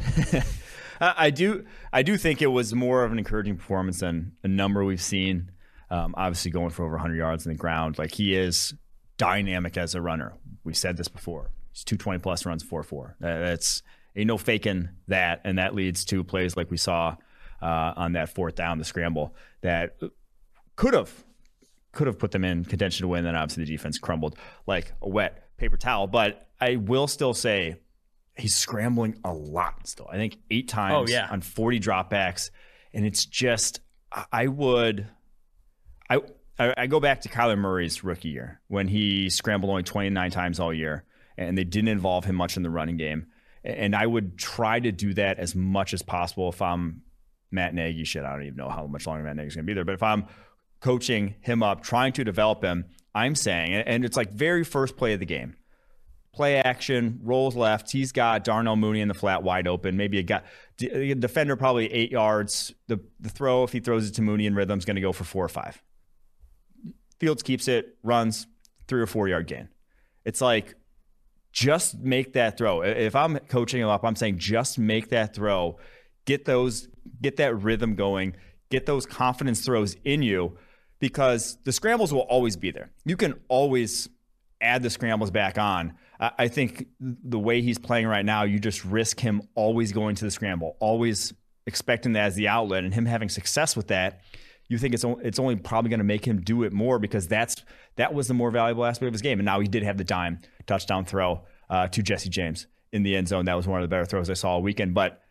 that. 0.99 1.15
I 1.17 1.29
do 1.29 1.65
I 1.91 2.01
do 2.03 2.17
think 2.17 2.41
it 2.41 2.47
was 2.47 2.73
more 2.73 3.03
of 3.03 3.11
an 3.11 3.19
encouraging 3.19 3.57
performance 3.57 3.99
than 3.99 4.33
a 4.43 4.47
number 4.47 4.83
we've 4.83 5.01
seen. 5.01 5.51
Um, 5.89 6.15
obviously, 6.17 6.51
going 6.51 6.69
for 6.69 6.83
over 6.83 6.93
100 6.93 7.15
yards 7.15 7.45
in 7.45 7.51
the 7.51 7.57
ground, 7.57 7.97
like 7.97 8.13
he 8.13 8.35
is 8.35 8.73
dynamic 9.17 9.77
as 9.77 9.95
a 9.95 10.01
runner. 10.01 10.33
We've 10.63 10.77
said 10.77 10.97
this 10.97 11.07
before. 11.07 11.51
He's 11.71 11.83
220 11.83 12.19
plus 12.19 12.45
runs 12.45 12.63
4 12.63 12.83
4. 12.83 13.17
That's 13.19 13.83
ain't 14.15 14.27
no 14.27 14.37
faking 14.37 14.89
that, 15.07 15.41
and 15.43 15.57
that 15.57 15.75
leads 15.75 16.05
to 16.05 16.23
plays 16.23 16.55
like 16.55 16.71
we 16.71 16.77
saw 16.77 17.17
uh, 17.61 17.93
on 17.95 18.13
that 18.13 18.29
fourth 18.29 18.55
down, 18.55 18.77
the 18.77 18.85
scramble 18.85 19.35
that 19.61 19.97
could 20.75 20.93
have 20.93 21.11
could 21.91 22.07
have 22.07 22.19
put 22.19 22.31
them 22.31 22.43
in 22.43 22.65
contention 22.65 23.03
to 23.03 23.07
win. 23.07 23.23
Then 23.23 23.35
obviously 23.35 23.63
the 23.65 23.71
defense 23.71 23.97
crumbled 23.97 24.37
like 24.67 24.93
a 25.01 25.09
wet 25.09 25.44
paper 25.57 25.77
towel. 25.77 26.07
But 26.07 26.47
I 26.59 26.75
will 26.77 27.07
still 27.07 27.33
say 27.33 27.77
he's 28.37 28.55
scrambling 28.55 29.19
a 29.23 29.33
lot 29.33 29.87
still. 29.87 30.07
I 30.11 30.17
think 30.17 30.37
eight 30.51 30.69
oh, 30.71 30.75
times 30.75 31.09
oh, 31.09 31.13
yeah. 31.13 31.27
on 31.29 31.41
40 31.41 31.79
dropbacks. 31.79 32.51
And 32.93 33.05
it's 33.05 33.25
just, 33.25 33.81
I 34.31 34.47
would, 34.47 35.07
I, 36.09 36.21
I 36.57 36.87
go 36.87 36.99
back 36.99 37.21
to 37.21 37.29
Kyler 37.29 37.57
Murray's 37.57 38.03
rookie 38.03 38.29
year 38.29 38.61
when 38.67 38.87
he 38.87 39.29
scrambled 39.29 39.69
only 39.69 39.83
29 39.83 40.31
times 40.31 40.59
all 40.59 40.73
year 40.73 41.03
and 41.37 41.57
they 41.57 41.63
didn't 41.63 41.89
involve 41.89 42.25
him 42.25 42.35
much 42.35 42.55
in 42.55 42.63
the 42.63 42.69
running 42.69 42.97
game. 42.97 43.27
And 43.63 43.95
I 43.95 44.05
would 44.05 44.37
try 44.37 44.79
to 44.79 44.91
do 44.91 45.13
that 45.15 45.39
as 45.39 45.55
much 45.55 45.93
as 45.93 46.01
possible 46.01 46.49
if 46.49 46.61
I'm 46.61 47.01
Matt 47.51 47.73
Nagy. 47.73 48.03
Shit, 48.03 48.23
I 48.23 48.31
don't 48.31 48.43
even 48.43 48.57
know 48.57 48.69
how 48.69 48.85
much 48.85 49.07
longer 49.07 49.23
Matt 49.23 49.37
Nagy's 49.37 49.55
going 49.55 49.65
to 49.65 49.67
be 49.67 49.73
there. 49.73 49.83
But 49.83 49.95
if 49.95 50.03
I'm 50.03 50.27
coaching 50.85 51.33
him 51.41 51.63
up, 51.63 51.81
trying 51.81 52.13
to 52.13 52.23
develop 52.23 52.63
him, 52.63 52.85
I'm 53.15 53.33
saying, 53.33 53.73
and 53.73 54.05
it's 54.05 54.15
like 54.15 54.31
very 54.33 54.63
first 54.63 54.95
play 54.95 55.13
of 55.13 55.19
the 55.19 55.25
game. 55.25 55.55
Play 56.31 56.57
action, 56.57 57.19
rolls 57.23 57.55
left. 57.55 57.91
He's 57.91 58.11
got 58.11 58.43
Darnell 58.43 58.75
Mooney 58.75 59.01
in 59.01 59.07
the 59.07 59.15
flat 59.15 59.41
wide 59.41 59.67
open. 59.67 59.97
Maybe 59.97 60.19
a 60.19 60.21
guy, 60.21 60.43
a 60.79 61.15
defender 61.15 61.55
probably 61.55 61.91
eight 61.91 62.11
yards. 62.11 62.71
The, 62.85 62.99
the 63.19 63.29
throw, 63.29 63.63
if 63.63 63.71
he 63.71 63.79
throws 63.79 64.07
it 64.07 64.13
to 64.15 64.21
Mooney 64.21 64.45
in 64.45 64.53
rhythm, 64.53 64.77
is 64.77 64.85
going 64.85 64.97
to 64.97 65.01
go 65.01 65.11
for 65.11 65.23
four 65.23 65.43
or 65.43 65.49
five. 65.49 65.81
Fields 67.19 67.41
keeps 67.41 67.67
it, 67.67 67.97
runs 68.03 68.45
three 68.87 69.01
or 69.01 69.07
four 69.07 69.27
yard 69.27 69.47
gain. 69.47 69.69
It's 70.23 70.41
like 70.41 70.75
just 71.51 71.97
make 71.97 72.33
that 72.33 72.59
throw. 72.59 72.83
If 72.83 73.15
I'm 73.15 73.39
coaching 73.39 73.81
him 73.81 73.87
up, 73.87 74.03
I'm 74.03 74.15
saying 74.15 74.37
just 74.37 74.77
make 74.77 75.09
that 75.09 75.33
throw. 75.33 75.79
Get 76.25 76.45
those, 76.45 76.89
get 77.23 77.37
that 77.37 77.55
rhythm 77.55 77.95
going. 77.95 78.35
Get 78.69 78.85
those 78.85 79.07
confidence 79.07 79.65
throws 79.65 79.95
in 80.03 80.21
you 80.21 80.59
because 80.99 81.57
the 81.63 81.71
scrambles 81.71 82.13
will 82.13 82.21
always 82.21 82.55
be 82.55 82.71
there. 82.71 82.89
You 83.05 83.17
can 83.17 83.35
always 83.47 84.09
add 84.61 84.83
the 84.83 84.89
scrambles 84.89 85.31
back 85.31 85.57
on. 85.57 85.95
I 86.19 86.47
think 86.47 86.87
the 86.99 87.39
way 87.39 87.61
he's 87.61 87.77
playing 87.77 88.07
right 88.07 88.25
now, 88.25 88.43
you 88.43 88.57
just 88.57 88.85
risk 88.85 89.19
him 89.19 89.41
always 89.53 89.91
going 89.91 90.15
to 90.15 90.25
the 90.25 90.31
scramble, 90.31 90.77
always 90.79 91.33
expecting 91.65 92.13
that 92.13 92.27
as 92.27 92.35
the 92.35 92.47
outlet, 92.47 92.85
and 92.85 92.93
him 92.93 93.05
having 93.05 93.27
success 93.27 93.75
with 93.75 93.87
that. 93.87 94.21
You 94.67 94.77
think 94.77 94.93
it's 94.93 95.05
it's 95.21 95.39
only 95.39 95.57
probably 95.57 95.89
going 95.89 95.99
to 95.99 96.05
make 96.05 96.25
him 96.25 96.41
do 96.41 96.63
it 96.63 96.71
more 96.71 96.99
because 96.99 97.27
that's 97.27 97.57
that 97.97 98.13
was 98.13 98.27
the 98.27 98.33
more 98.33 98.49
valuable 98.49 98.85
aspect 98.85 99.07
of 99.07 99.13
his 99.13 99.21
game. 99.21 99.39
And 99.39 99.45
now 99.45 99.59
he 99.59 99.67
did 99.67 99.83
have 99.83 99.97
the 99.97 100.03
dime 100.03 100.39
touchdown 100.65 101.05
throw 101.05 101.43
uh, 101.69 101.87
to 101.89 102.01
Jesse 102.01 102.29
James 102.29 102.65
in 102.91 103.03
the 103.03 103.15
end 103.15 103.27
zone. 103.27 103.45
That 103.45 103.55
was 103.55 103.67
one 103.67 103.81
of 103.81 103.83
the 103.83 103.93
better 103.93 104.05
throws 104.05 104.29
I 104.29 104.33
saw 104.33 104.51
all 104.51 104.61
weekend. 104.61 104.93
But 104.93 105.21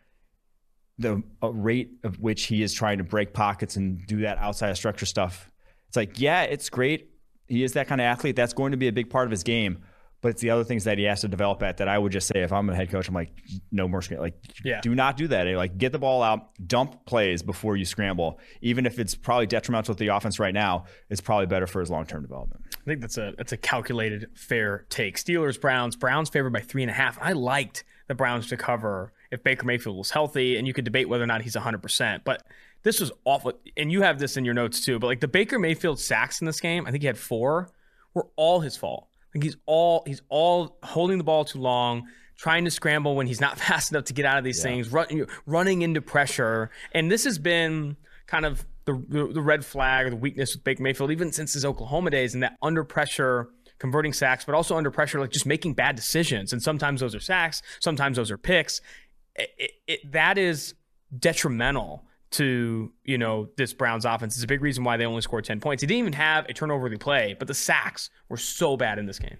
the 0.97 1.23
rate 1.41 1.91
of 2.03 2.19
which 2.19 2.45
he 2.45 2.63
is 2.63 2.73
trying 2.73 2.99
to 2.99 3.03
break 3.03 3.33
pockets 3.33 3.75
and 3.75 4.05
do 4.07 4.21
that 4.21 4.37
outside 4.37 4.69
of 4.69 4.77
structure 4.77 5.05
stuff, 5.05 5.51
it's 5.87 5.97
like, 5.97 6.19
yeah, 6.19 6.43
it's 6.43 6.69
great. 6.69 7.09
He 7.47 7.63
is 7.63 7.73
that 7.73 7.87
kind 7.87 8.01
of 8.01 8.05
athlete. 8.05 8.35
That's 8.35 8.53
going 8.53 8.71
to 8.71 8.77
be 8.77 8.87
a 8.87 8.93
big 8.93 9.09
part 9.09 9.25
of 9.25 9.31
his 9.31 9.43
game. 9.43 9.83
But 10.21 10.29
it's 10.29 10.41
the 10.41 10.49
other 10.49 10.63
things 10.63 10.85
that 10.85 10.97
he 10.97 11.03
has 11.03 11.21
to 11.21 11.27
develop 11.27 11.61
at 11.61 11.77
that 11.77 11.87
I 11.87 11.99
would 11.99 12.11
just 12.11 12.27
say 12.27 12.41
if 12.41 12.51
I'm 12.51 12.67
a 12.67 12.75
head 12.75 12.89
coach, 12.89 13.07
I'm 13.07 13.13
like, 13.13 13.31
no 13.71 13.87
more 13.87 14.01
scramble. 14.01 14.23
Like, 14.23 14.33
yeah. 14.63 14.81
do 14.81 14.95
not 14.95 15.17
do 15.17 15.27
that. 15.27 15.47
Eh, 15.47 15.55
like, 15.55 15.77
get 15.77 15.91
the 15.91 15.99
ball 15.99 16.23
out, 16.23 16.49
dump 16.65 17.05
plays 17.05 17.43
before 17.43 17.77
you 17.77 17.85
scramble. 17.85 18.39
Even 18.61 18.87
if 18.87 18.97
it's 18.97 19.13
probably 19.13 19.45
detrimental 19.45 19.93
to 19.93 19.99
the 19.99 20.07
offense 20.07 20.39
right 20.39 20.53
now, 20.53 20.85
it's 21.11 21.21
probably 21.21 21.45
better 21.45 21.67
for 21.67 21.79
his 21.79 21.91
long 21.91 22.07
term 22.07 22.23
development. 22.23 22.63
I 22.71 22.85
think 22.85 23.01
that's 23.01 23.19
a 23.19 23.35
that's 23.37 23.51
a 23.51 23.57
calculated 23.57 24.29
fair 24.35 24.87
take. 24.89 25.17
Steelers 25.17 25.61
Browns 25.61 25.95
Browns 25.95 26.29
favored 26.29 26.53
by 26.53 26.61
three 26.61 26.81
and 26.81 26.89
a 26.89 26.95
half. 26.95 27.19
I 27.21 27.33
liked 27.33 27.83
the 28.07 28.15
Browns 28.15 28.47
to 28.47 28.57
cover 28.57 29.13
if 29.29 29.43
Baker 29.43 29.65
Mayfield 29.65 29.97
was 29.97 30.09
healthy, 30.09 30.57
and 30.57 30.65
you 30.65 30.73
could 30.73 30.85
debate 30.85 31.07
whether 31.07 31.23
or 31.23 31.27
not 31.27 31.43
he's 31.43 31.55
100. 31.55 31.83
percent 31.83 32.23
But 32.23 32.41
this 32.85 33.01
was 33.01 33.11
awful, 33.25 33.51
and 33.75 33.91
you 33.91 34.01
have 34.03 34.17
this 34.17 34.37
in 34.37 34.45
your 34.45 34.53
notes 34.53 34.85
too. 34.85 34.97
But 34.99 35.07
like 35.07 35.19
the 35.19 35.27
Baker 35.27 35.59
Mayfield 35.59 35.99
sacks 35.99 36.39
in 36.39 36.45
this 36.45 36.61
game, 36.61 36.87
I 36.87 36.91
think 36.91 37.03
he 37.03 37.07
had 37.07 37.17
four, 37.17 37.69
were 38.13 38.27
all 38.37 38.61
his 38.61 38.77
fault 38.77 39.09
think 39.35 39.43
he's 39.43 39.57
all 39.65 40.03
he's 40.07 40.21
all 40.29 40.77
holding 40.81 41.17
the 41.17 41.23
ball 41.23 41.43
too 41.43 41.59
long, 41.59 42.07
trying 42.37 42.63
to 42.63 42.71
scramble 42.71 43.15
when 43.15 43.27
he's 43.27 43.41
not 43.41 43.59
fast 43.59 43.91
enough 43.91 44.05
to 44.05 44.13
get 44.13 44.25
out 44.25 44.37
of 44.37 44.43
these 44.43 44.57
yeah. 44.59 44.63
things, 44.63 44.91
run, 44.91 45.27
running 45.45 45.81
into 45.81 46.01
pressure. 46.01 46.71
And 46.93 47.11
this 47.11 47.25
has 47.25 47.37
been 47.37 47.97
kind 48.27 48.45
of 48.45 48.65
the, 48.85 48.93
the, 49.09 49.27
the 49.33 49.41
red 49.41 49.65
flag 49.65 50.07
or 50.07 50.09
the 50.09 50.15
weakness 50.15 50.55
with 50.55 50.63
Baker 50.63 50.81
Mayfield 50.81 51.11
even 51.11 51.31
since 51.33 51.53
his 51.53 51.65
Oklahoma 51.65 52.11
days, 52.11 52.33
and 52.33 52.43
that 52.43 52.55
under 52.61 52.83
pressure 52.83 53.49
converting 53.77 54.13
sacks, 54.13 54.45
but 54.45 54.55
also 54.55 54.77
under 54.77 54.89
pressure, 54.89 55.19
like 55.19 55.31
just 55.31 55.45
making 55.45 55.73
bad 55.73 55.97
decisions. 55.97 56.53
And 56.53 56.63
sometimes 56.63 57.01
those 57.01 57.13
are 57.13 57.19
sacks, 57.19 57.61
sometimes 57.81 58.15
those 58.15 58.31
are 58.31 58.37
picks. 58.37 58.79
It, 59.35 59.49
it, 59.57 59.71
it, 59.85 60.11
that 60.13 60.37
is 60.37 60.75
detrimental 61.17 62.05
to 62.37 62.91
you 63.03 63.17
know 63.17 63.49
this 63.57 63.73
Browns 63.73 64.05
offense. 64.05 64.35
It's 64.35 64.43
a 64.43 64.47
big 64.47 64.61
reason 64.61 64.83
why 64.83 64.97
they 64.97 65.05
only 65.05 65.21
scored 65.21 65.45
ten 65.45 65.59
points. 65.59 65.81
He 65.81 65.87
didn't 65.87 65.99
even 65.99 66.13
have 66.13 66.45
a 66.49 66.53
turnover 66.53 66.89
to 66.89 66.97
play, 66.97 67.35
but 67.37 67.47
the 67.47 67.53
sacks 67.53 68.09
were 68.29 68.37
so 68.37 68.77
bad 68.77 68.99
in 68.99 69.05
this 69.05 69.19
game. 69.19 69.37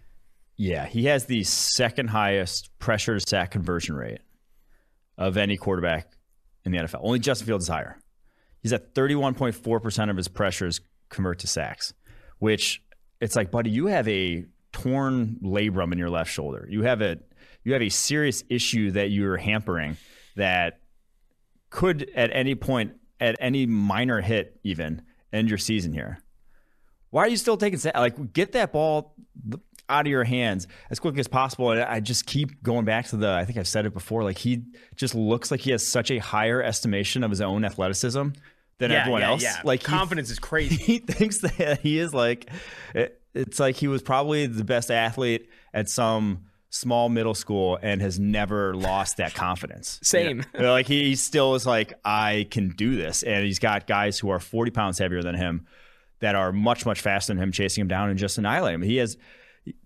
Yeah, 0.58 0.86
he 0.86 1.06
has 1.06 1.26
the 1.26 1.44
second 1.44 2.10
highest 2.10 2.70
pressure 2.80 3.20
to 3.20 3.20
sack 3.20 3.52
conversion 3.52 3.96
rate 3.96 4.20
of 5.18 5.38
any 5.38 5.58
quarterback 5.58 6.16
in 6.64 6.72
the 6.72 6.78
NFL. 6.78 7.02
Only 7.02 7.20
Justin 7.20 7.48
Fields 7.48 7.66
is 7.66 7.70
higher. 7.70 8.00
He's 8.62 8.74
at 8.74 8.96
31.4% 8.96 10.10
of 10.10 10.18
his 10.18 10.28
pressures 10.28 10.82
convert 11.10 11.40
to 11.40 11.48
sacks, 11.48 11.94
which 12.40 12.82
it's 13.22 13.36
like, 13.36 13.52
buddy, 13.52 13.70
you 13.70 13.88
have 13.88 14.08
a 14.08 14.46
torn 14.72 15.38
labrum 15.44 15.92
in 15.92 15.98
your 15.98 16.10
left 16.10 16.32
shoulder. 16.32 16.66
You 16.70 16.84
have 16.84 17.02
a 17.02 17.18
you 17.64 17.74
have 17.74 17.82
a 17.82 17.90
serious 17.90 18.44
issue 18.50 18.92
that 18.92 19.10
you're 19.10 19.38
hampering 19.38 19.98
that 20.36 20.80
could 21.76 22.10
at 22.16 22.32
any 22.34 22.56
point, 22.56 22.94
at 23.20 23.36
any 23.42 23.66
minor 23.66 24.22
hit, 24.22 24.58
even 24.64 25.02
end 25.34 25.50
your 25.50 25.58
season 25.58 25.92
here. 25.92 26.20
Why 27.10 27.24
are 27.24 27.28
you 27.28 27.36
still 27.36 27.58
taking 27.58 27.80
like 27.94 28.34
get 28.34 28.54
that 28.54 28.72
ball 28.72 29.14
out 29.88 30.06
of 30.06 30.10
your 30.10 30.24
hands 30.24 30.68
as 30.90 31.00
quickly 31.00 31.20
as 31.20 31.28
possible? 31.28 31.72
And 31.72 31.82
I 31.82 32.00
just 32.00 32.26
keep 32.26 32.64
going 32.64 32.86
back 32.86 33.08
to 33.08 33.18
the. 33.18 33.30
I 33.30 33.44
think 33.44 33.58
I've 33.58 33.68
said 33.68 33.86
it 33.86 33.94
before. 33.94 34.24
Like 34.24 34.38
he 34.38 34.64
just 34.96 35.16
looks 35.16 35.52
like 35.52 35.60
he 35.60 35.72
has 35.72 35.86
such 35.86 36.12
a 36.12 36.18
higher 36.18 36.64
estimation 36.64 37.24
of 37.24 37.30
his 37.30 37.42
own 37.42 37.66
athleticism 37.66 38.30
than 38.78 38.92
yeah, 38.92 39.02
everyone 39.02 39.22
yeah, 39.22 39.30
else. 39.30 39.44
Yeah. 39.44 39.62
Like 39.66 39.84
confidence 39.84 40.30
he, 40.30 40.34
is 40.34 40.40
crazy. 40.40 40.76
He 40.76 41.00
thinks 41.00 41.40
that 41.40 41.82
he 41.82 42.00
is 42.00 42.14
like. 42.14 42.50
It, 42.94 43.22
it's 43.34 43.60
like 43.60 43.76
he 43.76 43.90
was 43.90 44.02
probably 44.02 44.48
the 44.48 44.64
best 44.64 44.90
athlete 44.90 45.50
at 45.74 45.90
some 45.90 46.46
small 46.76 47.08
middle 47.08 47.34
school 47.34 47.80
and 47.82 48.02
has 48.02 48.20
never 48.20 48.76
lost 48.76 49.18
that 49.18 49.34
confidence. 49.34 50.00
Same. 50.04 50.44
You 50.54 50.62
know? 50.62 50.72
Like 50.72 50.88
he 50.88 51.16
still 51.16 51.56
is 51.56 51.66
like, 51.66 51.94
I 52.04 52.48
can 52.52 52.70
do 52.70 52.96
this. 52.96 53.24
And 53.24 53.46
he's 53.46 53.60
got 53.60 53.88
guys 53.88 54.20
who 54.20 54.30
are 54.30 54.40
40 54.40 54.72
pounds 54.72 55.00
heavier 55.00 55.24
than 55.24 55.36
him 55.36 55.66
that 56.20 56.36
are 56.36 56.52
much, 56.52 56.86
much 56.86 57.00
faster 57.00 57.34
than 57.34 57.42
him, 57.42 57.52
chasing 57.52 57.82
him 57.82 57.88
down 57.88 58.10
and 58.10 58.20
just 58.20 58.38
annihilating 58.38 58.82
him. 58.82 58.88
He 58.88 59.00
is 59.00 59.18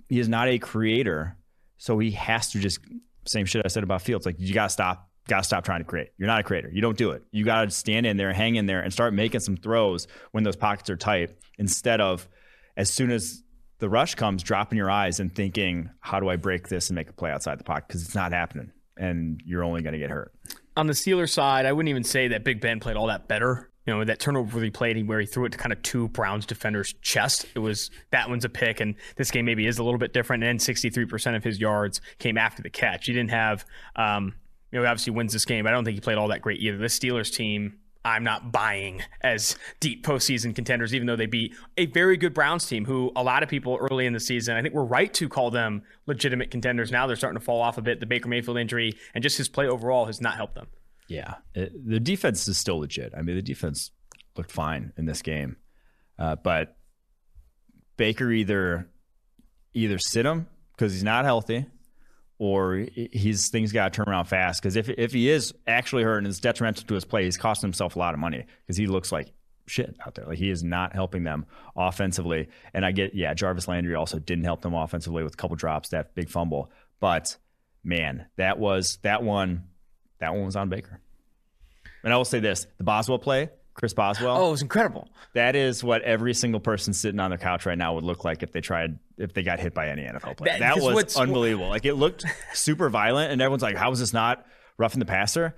he 0.08 0.20
is 0.20 0.28
not 0.28 0.48
a 0.48 0.58
creator. 0.58 1.38
So 1.78 2.00
he 2.00 2.12
has 2.12 2.52
to 2.52 2.60
just 2.60 2.80
same 3.26 3.46
shit 3.46 3.62
I 3.64 3.68
said 3.68 3.84
about 3.84 4.02
Fields. 4.02 4.26
Like 4.26 4.40
you 4.40 4.54
gotta 4.54 4.70
stop, 4.70 5.10
gotta 5.28 5.44
stop 5.44 5.64
trying 5.64 5.82
to 5.82 5.86
create. 5.86 6.10
You're 6.18 6.28
not 6.28 6.40
a 6.40 6.44
creator. 6.44 6.70
You 6.74 6.82
don't 6.82 6.98
do 6.98 7.12
it. 7.12 7.24
You 7.32 7.46
gotta 7.46 7.70
stand 7.70 8.08
in 8.08 8.18
there, 8.18 8.34
hang 8.34 8.56
in 8.56 8.66
there, 8.66 8.82
and 8.82 8.92
start 8.92 9.14
making 9.14 9.42
some 9.42 9.58
throws 9.58 10.08
when 10.32 10.44
those 10.44 10.56
pockets 10.56 10.90
are 10.90 10.98
tight 10.98 11.38
instead 11.60 12.02
of 12.02 12.28
as 12.76 12.90
soon 12.90 13.12
as 13.12 13.44
the 13.80 13.90
rush 13.90 14.16
comes 14.16 14.44
dropping 14.44 14.78
your 14.78 14.92
eyes 14.92 15.20
and 15.20 15.34
thinking, 15.34 15.90
how 16.00 16.20
do 16.20 16.30
I 16.30 16.36
break 16.36 16.68
this 16.68 16.90
and 16.90 16.96
make 16.96 17.10
a 17.10 17.14
play 17.14 17.32
outside 17.32 17.60
the 17.60 17.64
pocket? 17.64 17.88
Because 17.88 18.04
it's 18.04 18.16
not 18.16 18.32
happening 18.32 18.72
and 19.00 19.42
you're 19.46 19.64
only 19.64 19.82
going 19.82 19.94
to 19.94 20.00
get 20.00 20.12
hurt. 20.12 20.34
On 20.78 20.86
the 20.86 20.94
Steelers 20.94 21.30
side, 21.30 21.66
I 21.66 21.72
wouldn't 21.72 21.90
even 21.90 22.04
say 22.04 22.28
that 22.30 22.44
Big 22.44 22.62
Ben 22.62 22.80
played 22.80 22.98
all 22.98 23.08
that 23.08 23.28
better. 23.28 23.72
You 23.86 23.96
know, 23.96 24.04
that 24.04 24.20
turnover 24.20 24.58
where 24.58 24.64
he 24.64 24.70
played 24.70 25.08
where 25.08 25.20
he 25.20 25.26
threw 25.26 25.46
it 25.46 25.54
to 25.54 25.58
kind 25.58 25.74
of 25.74 25.82
two 25.82 26.10
Browns 26.10 26.46
defenders' 26.46 26.94
chest. 27.02 27.48
It 27.56 27.60
was 27.60 27.90
that 28.12 28.30
one's 28.30 28.46
a 28.46 28.50
pick, 28.50 28.82
and 28.82 28.94
this 29.16 29.32
game 29.32 29.46
maybe 29.46 29.66
is 29.66 29.80
a 29.80 29.84
little 29.84 29.98
bit 29.98 30.14
different. 30.14 30.44
And 30.44 30.60
63% 30.60 31.36
of 31.36 31.44
his 31.44 31.60
yards 31.60 32.00
came 32.20 32.38
after 32.38 32.62
the 32.62 32.70
catch. 32.70 33.08
He 33.08 33.14
didn't 33.14 33.32
have, 33.32 33.66
um, 33.96 34.36
you 34.72 34.80
know, 34.80 34.86
obviously 34.86 35.14
wins 35.14 35.34
this 35.34 35.46
game, 35.46 35.64
but 35.64 35.70
I 35.70 35.72
don't 35.76 35.86
think 35.86 35.96
he 35.96 36.02
played 36.02 36.18
all 36.18 36.28
that 36.28 36.42
great 36.42 36.60
either. 36.60 36.78
This 36.78 37.00
Steelers 37.00 37.34
team 37.34 37.80
I'm 38.06 38.24
not 38.24 38.52
buying 38.52 39.02
as 39.22 39.58
deep 39.80 40.06
postseason 40.06 40.56
contenders, 40.56 40.94
even 40.94 41.06
though 41.06 41.18
they 41.18 41.26
beat 41.26 41.54
a 41.78 41.86
very 41.88 42.16
good 42.16 42.34
Browns 42.34 42.66
team 42.66 42.86
who 42.86 43.12
a 43.16 43.24
lot 43.24 43.44
of 43.44 43.50
people 43.50 43.78
early 43.80 44.06
in 44.06 44.14
the 44.14 44.20
season, 44.20 44.56
I 44.56 44.62
think 44.62 44.74
we're 44.74 44.84
right 44.84 45.14
to 45.16 45.28
call 45.28 45.52
them 45.52 45.84
legitimate 46.06 46.50
contenders. 46.50 46.92
Now 46.92 47.08
they're 47.08 47.18
starting 47.18 47.40
to 47.40 47.44
fall 47.44 47.62
off 47.62 47.78
a 47.78 47.82
bit. 47.82 48.00
The 48.00 48.06
Baker 48.06 48.30
Mayfield 48.30 48.58
injury 48.58 48.94
and 49.14 49.22
just 49.22 49.38
his 49.38 49.50
play 49.50 49.68
overall 49.68 50.06
has 50.06 50.22
not 50.22 50.36
helped 50.36 50.56
them. 50.56 50.68
Yeah. 51.10 51.36
It, 51.54 51.74
the 51.88 52.00
defense 52.00 52.48
is 52.48 52.58
still 52.58 52.80
legit. 52.80 53.14
I 53.18 53.22
mean, 53.22 53.36
the 53.36 53.42
defense 53.42 53.92
looked 54.38 54.52
fine 54.52 54.94
in 54.98 55.06
this 55.06 55.22
game. 55.22 55.58
Uh, 56.18 56.36
but 56.36 56.78
Baker 57.98 58.32
either 58.32 58.90
either 59.74 60.00
sit 60.00 60.26
him 60.26 60.48
because 60.72 60.94
he's 60.94 61.04
not 61.04 61.26
healthy 61.26 61.66
or 62.40 62.88
he's 63.12 63.50
things 63.50 63.72
got 63.72 63.94
to 63.94 63.98
turn 63.98 64.12
around 64.12 64.26
fast. 64.26 64.62
Because 64.62 64.76
if 64.76 64.90
if 64.90 65.12
he 65.12 65.30
is 65.30 65.54
actually 65.68 66.04
hurt 66.04 66.18
and 66.18 66.28
it's 66.28 66.40
detrimental 66.40 66.86
to 66.86 66.94
his 66.96 67.06
play, 67.06 67.26
he's 67.26 67.38
costing 67.38 67.68
himself 67.68 67.96
a 67.96 68.00
lot 68.00 68.14
of 68.14 68.20
money 68.20 68.46
because 68.66 68.78
he 68.78 68.88
looks 68.88 69.12
like 69.12 69.32
shit 69.68 69.96
out 70.06 70.16
there. 70.16 70.26
Like 70.26 70.38
he 70.38 70.50
is 70.50 70.64
not 70.64 70.94
helping 70.94 71.24
them 71.24 71.46
offensively. 71.76 72.48
And 72.74 72.86
I 72.86 72.92
get, 72.92 73.14
yeah, 73.14 73.34
Jarvis 73.34 73.68
Landry 73.68 73.94
also 73.94 74.18
didn't 74.18 74.46
help 74.46 74.62
them 74.62 74.74
offensively 74.74 75.24
with 75.24 75.34
a 75.34 75.38
couple 75.38 75.56
drops, 75.56 75.90
that 75.90 76.16
big 76.16 76.30
fumble. 76.30 76.72
But 77.00 77.38
man, 77.84 78.26
that 78.38 78.58
was 78.58 78.98
that 79.04 79.22
one. 79.22 79.66
That 80.20 80.34
one 80.34 80.46
was 80.46 80.56
on 80.56 80.70
Baker. 80.70 81.00
And 82.04 82.14
I 82.14 82.18
will 82.18 82.26
say 82.26 82.40
this: 82.40 82.68
the 82.78 82.84
Boswell 82.84 83.20
play 83.20 83.50
Chris 83.80 83.94
Boswell. 83.94 84.38
Oh, 84.38 84.50
it 84.50 84.52
was 84.52 84.62
incredible. 84.62 85.08
That 85.34 85.56
is 85.56 85.84
what 85.84 86.02
every 86.02 86.34
single 86.34 86.60
person 86.60 86.94
sitting 86.94 87.20
on 87.20 87.32
their 87.32 87.40
couch 87.40 87.66
right 87.66 87.78
now 87.78 87.96
would 87.96 88.04
look 88.04 88.26
like 88.26 88.44
if 88.44 88.52
they 88.52 88.60
tried 88.60 89.00
if 89.18 89.34
they 89.34 89.42
got 89.42 89.60
hit 89.60 89.74
by 89.74 89.88
any 89.88 90.04
NFL 90.04 90.38
player. 90.38 90.60
That, 90.60 90.76
that 90.76 90.82
was 90.82 91.16
unbelievable. 91.16 91.70
Like 91.70 91.86
it 91.86 91.94
looked 91.94 92.26
super 92.54 92.90
violent, 92.90 93.32
and 93.32 93.42
everyone's 93.42 93.64
like, 93.64 93.78
"How 93.78 93.92
is 93.92 94.00
this 94.00 94.14
not 94.14 94.46
roughing 94.78 95.00
the 95.00 95.06
passer?" 95.06 95.56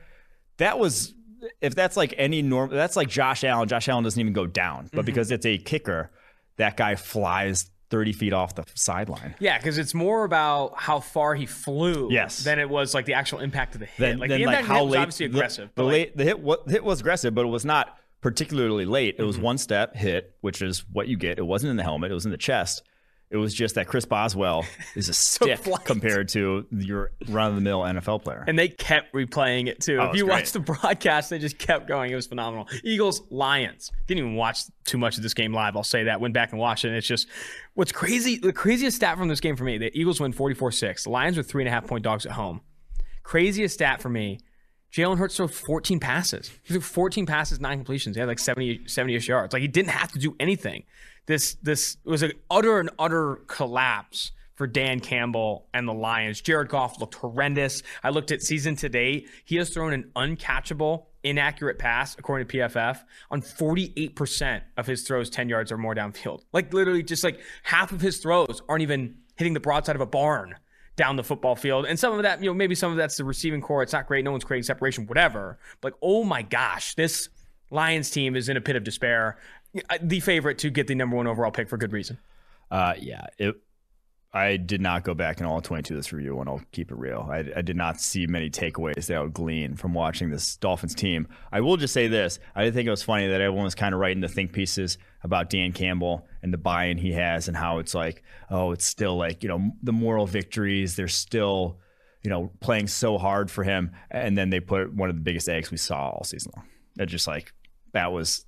That 0.58 0.78
was 0.78 1.16
if 1.62 1.74
that's 1.74 1.98
like 1.98 2.14
any 2.18 2.44
normal. 2.44 2.76
That's 2.76 2.96
like 2.96 3.10
Josh 3.10 3.44
Allen. 3.44 3.68
Josh 3.68 3.90
Allen 3.90 4.04
doesn't 4.04 4.20
even 4.20 4.34
go 4.34 4.46
down, 4.46 4.90
but 4.92 5.00
mm-hmm. 5.00 5.06
because 5.08 5.32
it's 5.32 5.46
a 5.46 5.58
kicker, 5.58 6.12
that 6.58 6.78
guy 6.78 6.96
flies 6.96 7.72
30 7.90 8.14
feet 8.14 8.34
off 8.34 8.56
the 8.56 8.64
sideline. 8.76 9.36
Yeah, 9.40 9.58
because 9.58 9.78
it's 9.78 9.94
more 9.94 10.24
about 10.24 10.80
how 10.80 11.00
far 11.00 11.36
he 11.36 11.46
flew 11.46 12.10
yes. 12.12 12.44
than 12.44 12.60
it 12.60 12.70
was 12.70 12.94
like 12.94 13.06
the 13.06 13.16
actual 13.16 13.40
impact 13.40 13.74
of 13.76 13.82
the 13.82 13.86
hit. 13.86 13.98
Then, 13.98 14.18
like 14.18 14.30
the 14.30 14.42
impact 14.42 14.62
like 14.62 14.66
how 14.66 14.84
late, 14.84 14.90
was 14.90 14.98
obviously 14.98 15.26
aggressive. 15.26 15.70
The, 15.76 15.82
the, 15.82 15.86
like, 15.86 15.94
late, 15.94 16.18
the 16.18 16.24
hit, 16.24 16.40
what, 16.40 16.66
the 16.66 16.72
hit 16.72 16.84
was 16.84 17.02
aggressive, 17.02 17.36
but 17.36 17.46
it 17.46 17.50
was 17.50 17.66
not 17.66 17.98
particularly 18.22 18.86
late. 18.86 19.16
It 19.18 19.24
was 19.24 19.36
mm-hmm. 19.36 19.46
one 19.46 19.58
step 19.58 19.96
hit, 19.96 20.36
which 20.42 20.62
is 20.62 20.86
what 20.92 21.08
you 21.08 21.18
get. 21.18 21.38
It 21.38 21.46
wasn't 21.46 21.72
in 21.72 21.78
the 21.78 21.84
helmet, 21.84 22.12
it 22.12 22.14
was 22.14 22.26
in 22.26 22.32
the 22.32 22.38
chest. 22.38 22.84
It 23.32 23.38
was 23.38 23.54
just 23.54 23.76
that 23.76 23.88
Chris 23.88 24.04
Boswell 24.04 24.66
is 24.96 25.08
a 25.08 25.14
stick 25.14 25.62
compared 25.86 26.28
to 26.30 26.68
your 26.70 27.12
run 27.30 27.48
of 27.48 27.56
the 27.56 27.62
mill 27.62 27.80
NFL 27.80 28.24
player. 28.24 28.44
And 28.46 28.60
they 28.60 28.68
kept 28.68 29.14
replaying 29.14 29.68
it 29.68 29.80
too. 29.80 30.00
Oh, 30.02 30.10
if 30.10 30.18
you 30.18 30.26
watch 30.26 30.52
the 30.52 30.60
broadcast, 30.60 31.30
they 31.30 31.40
just 31.40 31.58
kept 31.58 31.88
going. 31.88 32.12
It 32.12 32.16
was 32.16 32.28
phenomenal. 32.28 32.68
Eagles, 32.84 33.22
Lions. 33.30 33.94
Didn't 34.06 34.20
even 34.20 34.36
watch 34.36 34.64
too 34.84 34.98
much 34.98 35.16
of 35.16 35.24
this 35.24 35.34
game 35.34 35.54
live. 35.54 35.78
I'll 35.78 35.84
say 35.84 36.04
that. 36.04 36.20
Went 36.20 36.34
back 36.34 36.52
and 36.52 36.60
watched 36.60 36.84
it. 36.84 36.90
And 36.90 36.98
it's 36.98 37.08
just 37.08 37.30
what's 37.74 37.94
crazy. 37.94 38.38
The 38.38 38.52
craziest 38.52 38.98
stat 38.98 39.18
from 39.18 39.30
this 39.30 39.40
game 39.40 39.56
for 39.56 39.64
me 39.64 39.78
the 39.78 39.98
Eagles 39.98 40.20
win 40.20 40.34
44 40.34 40.74
6. 40.74 41.06
The 41.06 41.10
Lions 41.10 41.38
were 41.38 41.44
three 41.44 41.64
and 41.64 41.70
a 41.70 41.72
half 41.72 41.88
point 41.88 42.04
dogs 42.04 42.26
at 42.26 42.34
home. 42.34 42.60
Craziest 43.24 43.76
stat 43.76 44.02
for 44.02 44.10
me 44.10 44.40
Jalen 44.92 45.18
Hurts 45.18 45.38
threw 45.38 45.48
14 45.48 46.00
passes. 46.00 46.52
He 46.64 46.74
threw 46.74 46.82
14 46.82 47.26
passes, 47.26 47.60
nine 47.60 47.78
completions. 47.78 48.16
He 48.16 48.20
had 48.20 48.28
like 48.28 48.40
70, 48.40 48.80
70-ish 48.80 49.28
yards. 49.28 49.54
Like 49.54 49.62
he 49.62 49.68
didn't 49.68 49.92
have 49.92 50.12
to 50.12 50.20
do 50.20 50.36
anything. 50.40 50.84
This 51.28 51.56
this 51.62 51.98
was 52.04 52.24
an 52.24 52.34
utter 52.50 52.80
and 52.80 52.90
utter 53.00 53.38
collapse 53.48 54.32
for 54.56 54.68
Dan 54.68 55.00
Campbell 55.00 55.68
and 55.74 55.88
the 55.88 55.94
Lions. 55.94 56.42
Jared 56.42 56.70
Goff 56.70 57.00
looked 57.00 57.16
horrendous. 57.16 57.84
I 58.04 58.10
looked 58.10 58.32
at 58.32 58.42
season 58.42 58.76
to 58.78 58.90
date. 58.90 59.30
He 59.46 59.56
has 59.56 59.70
thrown 59.70 59.94
an 59.94 60.12
uncatchable, 60.16 61.06
inaccurate 61.24 61.80
pass, 61.80 62.16
according 62.20 62.48
to 62.48 62.58
PFF, 62.58 63.00
on 63.32 63.42
48% 63.42 64.62
of 64.78 64.86
his 64.86 65.04
throws 65.04 65.30
10 65.30 65.50
yards 65.50 65.72
or 65.72 65.78
more 65.78 65.96
downfield. 65.96 66.42
Like 66.54 66.74
literally 66.74 67.02
just 67.02 67.24
like 67.24 67.40
half 67.64 67.92
of 67.92 68.02
his 68.02 68.18
throws 68.20 68.62
aren't 68.68 68.84
even 68.84 69.16
hitting 69.36 69.54
the 69.54 69.60
broadside 69.60 69.96
of 69.96 70.02
a 70.02 70.06
barn 70.06 70.56
down 70.96 71.16
the 71.16 71.24
football 71.24 71.56
field. 71.56 71.86
And 71.86 71.98
some 71.98 72.14
of 72.14 72.24
that, 72.24 72.42
you 72.42 72.50
know, 72.50 72.54
maybe 72.54 72.76
some 72.76 72.92
of 72.92 72.98
that's 72.98 73.18
the 73.18 73.24
receiving 73.24 73.62
core. 73.62 73.82
It's 73.84 73.94
not 73.94 74.08
great. 74.08 74.24
No 74.26 74.32
one's 74.32 74.44
creating 74.44 74.64
separation, 74.64 75.08
whatever. 75.08 75.58
But 75.80 75.94
like, 75.94 76.00
oh 76.02 76.24
my 76.24 76.42
gosh, 76.42 76.96
this 76.96 77.30
Lions 77.70 78.10
team 78.12 78.36
is 78.36 78.50
in 78.50 78.58
a 78.58 78.62
pit 78.62 78.76
of 78.76 78.84
despair. 78.84 79.38
The 80.02 80.20
favorite 80.20 80.58
to 80.60 80.70
get 80.70 80.88
the 80.88 80.96
number 80.96 81.16
one 81.16 81.28
overall 81.28 81.52
pick 81.52 81.70
for 81.70 81.78
good 81.78 81.94
reason. 81.94 82.18
Uh, 82.70 82.94
yeah, 83.00 83.26
it 83.38 83.56
I 84.34 84.56
did 84.56 84.80
not 84.80 85.04
go 85.04 85.14
back 85.14 85.42
in 85.42 85.46
all 85.46 85.60
22 85.60 85.94
this 85.94 86.14
review, 86.14 86.40
and 86.40 86.48
I'll 86.48 86.62
keep 86.72 86.90
it 86.90 86.98
real. 86.98 87.28
I, 87.30 87.40
I, 87.54 87.62
did 87.62 87.76
not 87.76 88.00
see 88.00 88.28
many 88.28 88.50
takeaways 88.50 89.08
that 89.08 89.18
I 89.18 89.22
would 89.22 89.34
glean 89.34 89.76
from 89.76 89.94
watching 89.94 90.30
this 90.30 90.56
Dolphins 90.56 90.96
team. 90.96 91.28
I 91.52 91.60
will 91.60 91.76
just 91.76 91.94
say 91.94 92.08
this: 92.08 92.40
I 92.56 92.64
did 92.64 92.74
think 92.74 92.88
it 92.88 92.92
was 92.92 93.04
funny 93.04 93.28
that 93.28 93.42
everyone 93.42 93.66
was 93.66 93.76
kind 93.76 93.94
of 93.94 94.00
writing 94.00 94.22
the 94.22 94.30
think 94.30 94.54
pieces 94.54 94.98
about 95.24 95.50
Dan 95.50 95.74
Campbell 95.74 96.26
and 96.42 96.54
the 96.54 96.58
buy-in 96.58 96.98
he 96.98 97.12
has, 97.12 97.50
and 97.50 97.58
how 97.58 97.80
it's 97.80 97.94
like, 97.94 98.24
oh, 98.50 98.72
it's 98.72 98.86
still 98.86 99.18
like 99.18 99.44
you 99.44 99.50
know 99.50 99.72
the 99.84 99.92
moral 99.92 100.26
victories. 100.26 100.96
They're 100.96 101.10
still, 101.10 101.80
you 102.24 102.30
know, 102.30 102.52
playing 102.62 102.88
so 102.88 103.18
hard 103.18 103.52
for 103.52 103.66
him, 103.66 103.92
and 104.10 104.38
then 104.38 104.50
they 104.50 104.62
put 104.62 104.94
one 104.94 105.10
of 105.10 105.16
the 105.18 105.22
biggest 105.22 105.50
eggs 105.50 105.72
we 105.72 105.78
saw 105.78 106.10
all 106.10 106.24
season 106.24 106.54
long. 106.56 106.68
It 107.00 107.08
just 107.08 107.28
like 107.28 107.52
that 107.92 108.14
was 108.14 108.46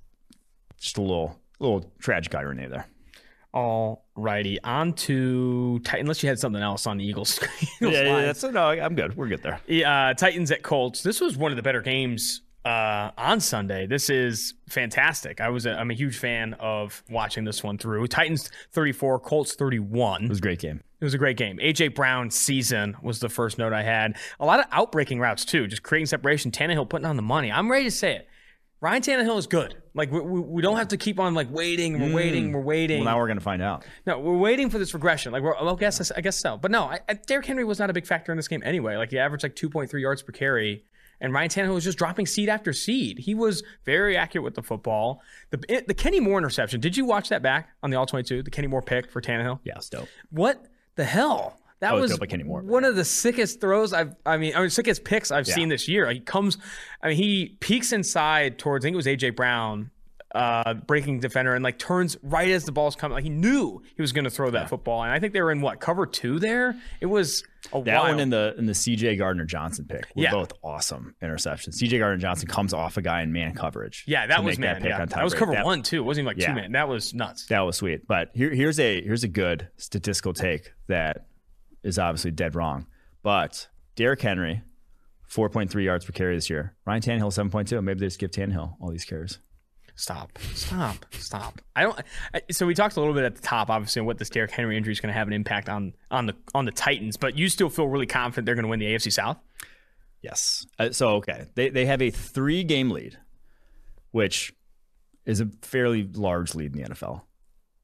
just 0.80 0.96
a 0.96 1.02
little, 1.02 1.38
little 1.60 1.92
tragic 1.98 2.34
irony 2.34 2.68
there. 2.68 2.86
All 3.54 4.04
righty, 4.16 4.60
on 4.64 4.94
to 4.94 5.78
Titan. 5.84 6.00
Unless 6.00 6.24
you 6.24 6.28
had 6.28 6.40
something 6.40 6.60
else 6.60 6.88
on 6.88 6.98
the 6.98 7.04
Eagles. 7.04 7.38
Eagles 7.60 7.94
yeah, 7.94 8.02
yeah, 8.02 8.22
that's 8.22 8.42
no. 8.42 8.66
I'm 8.66 8.96
good. 8.96 9.16
We're 9.16 9.28
good 9.28 9.44
there. 9.44 9.60
Yeah, 9.68 10.08
uh, 10.08 10.14
Titans 10.14 10.50
at 10.50 10.64
Colts. 10.64 11.04
This 11.04 11.20
was 11.20 11.36
one 11.36 11.52
of 11.52 11.56
the 11.56 11.62
better 11.62 11.80
games 11.80 12.42
uh, 12.64 13.10
on 13.16 13.38
Sunday. 13.38 13.86
This 13.86 14.10
is 14.10 14.54
fantastic. 14.68 15.40
I 15.40 15.50
was 15.50 15.66
a, 15.66 15.72
I'm 15.72 15.90
a 15.92 15.94
huge 15.94 16.18
fan 16.18 16.54
of 16.54 17.04
watching 17.08 17.44
this 17.44 17.62
one 17.62 17.78
through. 17.78 18.08
Titans 18.08 18.50
34, 18.72 19.20
Colts 19.20 19.54
31. 19.54 20.24
It 20.24 20.28
was 20.28 20.38
a 20.38 20.42
great 20.42 20.58
game. 20.58 20.82
It 21.00 21.04
was 21.04 21.14
a 21.14 21.18
great 21.18 21.36
game. 21.36 21.58
AJ 21.58 21.94
Brown 21.94 22.30
season 22.30 22.96
was 23.02 23.20
the 23.20 23.28
first 23.28 23.58
note 23.58 23.72
I 23.72 23.82
had. 23.82 24.16
A 24.40 24.46
lot 24.46 24.58
of 24.58 24.66
outbreaking 24.72 25.20
routes 25.20 25.44
too, 25.44 25.68
just 25.68 25.82
creating 25.84 26.06
separation. 26.06 26.50
Tannehill 26.50 26.88
putting 26.88 27.06
on 27.06 27.16
the 27.16 27.22
money. 27.22 27.52
I'm 27.52 27.70
ready 27.70 27.84
to 27.84 27.90
say 27.90 28.16
it. 28.16 28.28
Ryan 28.84 29.00
Tannehill 29.00 29.38
is 29.38 29.46
good. 29.46 29.76
Like 29.94 30.12
we, 30.12 30.20
we, 30.20 30.40
we, 30.40 30.60
don't 30.60 30.76
have 30.76 30.88
to 30.88 30.98
keep 30.98 31.18
on 31.18 31.32
like 31.32 31.50
waiting. 31.50 31.98
We're 31.98 32.08
mm. 32.08 32.14
waiting. 32.14 32.52
We're 32.52 32.60
waiting. 32.60 32.98
Well, 32.98 33.14
now 33.14 33.18
we're 33.18 33.28
gonna 33.28 33.40
find 33.40 33.62
out. 33.62 33.82
No, 34.06 34.18
we're 34.18 34.36
waiting 34.36 34.68
for 34.68 34.78
this 34.78 34.92
regression. 34.92 35.32
Like 35.32 35.42
we're, 35.42 35.54
well, 35.54 35.74
I 35.74 35.78
guess 35.78 36.10
I 36.10 36.20
guess 36.20 36.38
so. 36.38 36.58
But 36.58 36.70
no, 36.70 36.82
I, 36.82 37.00
I, 37.08 37.14
Derrick 37.14 37.46
Henry 37.46 37.64
was 37.64 37.78
not 37.78 37.88
a 37.88 37.94
big 37.94 38.04
factor 38.06 38.30
in 38.30 38.36
this 38.36 38.46
game 38.46 38.60
anyway. 38.62 38.96
Like 38.96 39.10
he 39.10 39.18
averaged 39.18 39.42
like 39.42 39.56
2.3 39.56 39.90
yards 40.02 40.20
per 40.20 40.32
carry, 40.32 40.84
and 41.18 41.32
Ryan 41.32 41.48
Tannehill 41.48 41.72
was 41.72 41.84
just 41.84 41.96
dropping 41.96 42.26
seed 42.26 42.50
after 42.50 42.74
seed. 42.74 43.20
He 43.20 43.34
was 43.34 43.62
very 43.86 44.18
accurate 44.18 44.44
with 44.44 44.54
the 44.54 44.62
football. 44.62 45.22
The 45.48 45.82
the 45.86 45.94
Kenny 45.94 46.20
Moore 46.20 46.36
interception. 46.36 46.78
Did 46.82 46.94
you 46.94 47.06
watch 47.06 47.30
that 47.30 47.42
back 47.42 47.70
on 47.82 47.88
the 47.88 47.96
all 47.96 48.04
22? 48.04 48.42
The 48.42 48.50
Kenny 48.50 48.68
Moore 48.68 48.82
pick 48.82 49.10
for 49.10 49.22
Tannehill. 49.22 49.60
Yeah, 49.64 49.76
it's 49.76 49.88
dope. 49.88 50.08
What 50.28 50.62
the 50.96 51.04
hell? 51.04 51.58
That 51.80 51.92
oh, 51.94 52.00
was 52.00 52.18
one 52.18 52.84
of 52.84 52.96
the 52.96 53.04
sickest 53.04 53.60
throws 53.60 53.92
I've. 53.92 54.14
I 54.24 54.36
mean, 54.36 54.54
I 54.56 54.60
mean, 54.60 54.70
sickest 54.70 55.04
picks 55.04 55.30
I've 55.30 55.46
yeah. 55.46 55.54
seen 55.54 55.68
this 55.68 55.86
year. 55.88 56.10
He 56.10 56.20
comes, 56.20 56.56
I 57.02 57.08
mean, 57.08 57.16
he 57.16 57.56
peeks 57.60 57.92
inside 57.92 58.58
towards. 58.58 58.84
I 58.84 58.86
think 58.86 58.94
it 58.94 58.96
was 58.96 59.06
AJ 59.06 59.36
Brown, 59.36 59.90
uh, 60.34 60.74
breaking 60.74 61.20
defender, 61.20 61.54
and 61.54 61.62
like 61.62 61.78
turns 61.78 62.16
right 62.22 62.50
as 62.50 62.64
the 62.64 62.72
ball's 62.72 62.96
coming. 62.96 63.14
Like 63.14 63.24
he 63.24 63.30
knew 63.30 63.82
he 63.96 64.02
was 64.02 64.12
going 64.12 64.24
to 64.24 64.30
throw 64.30 64.50
that 64.50 64.62
yeah. 64.62 64.66
football, 64.66 65.02
and 65.02 65.12
I 65.12 65.20
think 65.20 65.32
they 65.32 65.42
were 65.42 65.52
in 65.52 65.60
what 65.60 65.78
cover 65.80 66.06
two 66.06 66.38
there. 66.38 66.74
It 67.00 67.06
was 67.06 67.44
a 67.72 67.82
that 67.82 67.98
wild. 67.98 68.08
one 68.14 68.20
in 68.20 68.30
the 68.30 68.54
in 68.56 68.66
the 68.66 68.72
CJ 68.72 69.18
Gardner 69.18 69.44
Johnson 69.44 69.84
pick 69.86 70.06
were 70.16 70.22
yeah. 70.22 70.30
both 70.30 70.52
awesome 70.62 71.14
interceptions. 71.22 71.80
CJ 71.82 71.98
Gardner 71.98 72.20
Johnson 72.20 72.48
comes 72.48 72.72
off 72.72 72.96
a 72.96 73.02
guy 73.02 73.22
in 73.22 73.32
man 73.32 73.54
coverage. 73.54 74.04
Yeah, 74.06 74.26
that 74.26 74.42
was 74.42 74.58
man. 74.58 74.80
That, 74.80 74.88
yeah. 74.88 75.04
that 75.04 75.24
was 75.24 75.34
cover 75.34 75.52
one 75.62 75.82
too. 75.82 75.98
It 75.98 76.04
wasn't 76.04 76.26
even 76.26 76.36
like 76.38 76.46
two 76.46 76.54
man. 76.54 76.72
That 76.72 76.88
was 76.88 77.14
nuts. 77.14 77.46
That 77.46 77.60
was 77.60 77.76
sweet. 77.76 78.06
But 78.06 78.30
here, 78.34 78.50
here's 78.50 78.80
a 78.80 79.02
here's 79.02 79.22
a 79.22 79.28
good 79.28 79.68
statistical 79.76 80.32
take 80.32 80.72
that 80.88 81.26
is 81.84 81.98
obviously 81.98 82.32
dead 82.32 82.54
wrong. 82.56 82.86
But 83.22 83.68
Derrick 83.94 84.20
Henry, 84.20 84.62
4.3 85.30 85.84
yards 85.84 86.04
per 86.04 86.12
carry 86.12 86.34
this 86.34 86.50
year. 86.50 86.74
Ryan 86.84 87.02
Tannehill, 87.02 87.50
7.2. 87.50 87.82
Maybe 87.82 88.00
they 88.00 88.06
just 88.06 88.18
give 88.18 88.30
Tannehill 88.30 88.76
all 88.80 88.90
these 88.90 89.04
carries. 89.04 89.38
Stop, 89.96 90.36
stop, 90.54 91.06
stop. 91.12 91.60
I 91.76 91.82
don't. 91.84 92.00
I, 92.34 92.42
so 92.50 92.66
we 92.66 92.74
talked 92.74 92.96
a 92.96 93.00
little 93.00 93.14
bit 93.14 93.22
at 93.22 93.36
the 93.36 93.42
top, 93.42 93.70
obviously, 93.70 94.00
on 94.00 94.06
what 94.06 94.18
this 94.18 94.28
Derrick 94.28 94.50
Henry 94.50 94.76
injury 94.76 94.92
is 94.92 94.98
going 94.98 95.12
to 95.12 95.16
have 95.16 95.28
an 95.28 95.32
impact 95.32 95.68
on 95.68 95.92
on 96.10 96.26
the 96.26 96.34
on 96.52 96.64
the 96.64 96.72
Titans. 96.72 97.16
But 97.16 97.38
you 97.38 97.48
still 97.48 97.68
feel 97.68 97.86
really 97.86 98.06
confident 98.06 98.44
they're 98.44 98.56
going 98.56 98.64
to 98.64 98.68
win 98.68 98.80
the 98.80 98.86
AFC 98.86 99.12
South. 99.12 99.38
Yes. 100.20 100.66
Uh, 100.80 100.90
so 100.90 101.10
okay, 101.16 101.44
they 101.54 101.68
they 101.68 101.86
have 101.86 102.02
a 102.02 102.10
three 102.10 102.64
game 102.64 102.90
lead, 102.90 103.16
which 104.10 104.52
is 105.26 105.40
a 105.40 105.46
fairly 105.62 106.02
large 106.02 106.56
lead 106.56 106.74
in 106.74 106.82
the 106.82 106.88
NFL, 106.88 107.22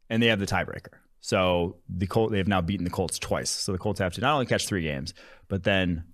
and 0.08 0.20
they 0.20 0.26
have 0.26 0.40
the 0.40 0.46
tiebreaker. 0.46 0.94
So 1.20 1.76
the 1.88 2.06
Colt 2.06 2.32
they 2.32 2.38
have 2.38 2.48
now 2.48 2.60
beaten 2.60 2.84
the 2.84 2.90
Colts 2.90 3.18
twice. 3.18 3.50
So 3.50 3.72
the 3.72 3.78
Colts 3.78 4.00
have 4.00 4.14
to 4.14 4.20
not 4.20 4.34
only 4.34 4.46
catch 4.46 4.66
three 4.66 4.82
games, 4.82 5.14
but 5.48 5.62
then 5.64 6.04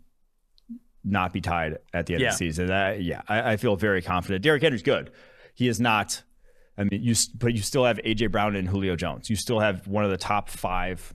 not 1.05 1.33
be 1.33 1.40
tied 1.40 1.79
at 1.95 2.07
the 2.07 2.14
end 2.14 2.23
yeah. 2.23 2.29
of 2.29 2.35
the 2.35 2.37
season. 2.37 2.66
That, 2.66 3.03
yeah, 3.03 3.23
I, 3.29 3.53
I, 3.53 3.57
feel 3.57 3.77
very 3.77 4.03
confident. 4.03 4.42
Derrick 4.42 4.62
Henry's 4.62 4.83
good. 4.83 5.12
He 5.55 5.69
is 5.69 5.79
not. 5.79 6.23
I 6.77 6.85
mean, 6.85 7.03
you 7.03 7.14
but 7.37 7.55
you 7.55 7.62
still 7.62 7.85
have 7.85 7.99
AJ 7.99 8.33
Brown 8.33 8.57
and 8.57 8.69
Julio 8.69 8.97
Jones. 8.97 9.31
You 9.31 9.37
still 9.37 9.61
have 9.61 9.87
one 9.87 10.05
of 10.05 10.11
the 10.11 10.19
top 10.19 10.51
five 10.51 11.14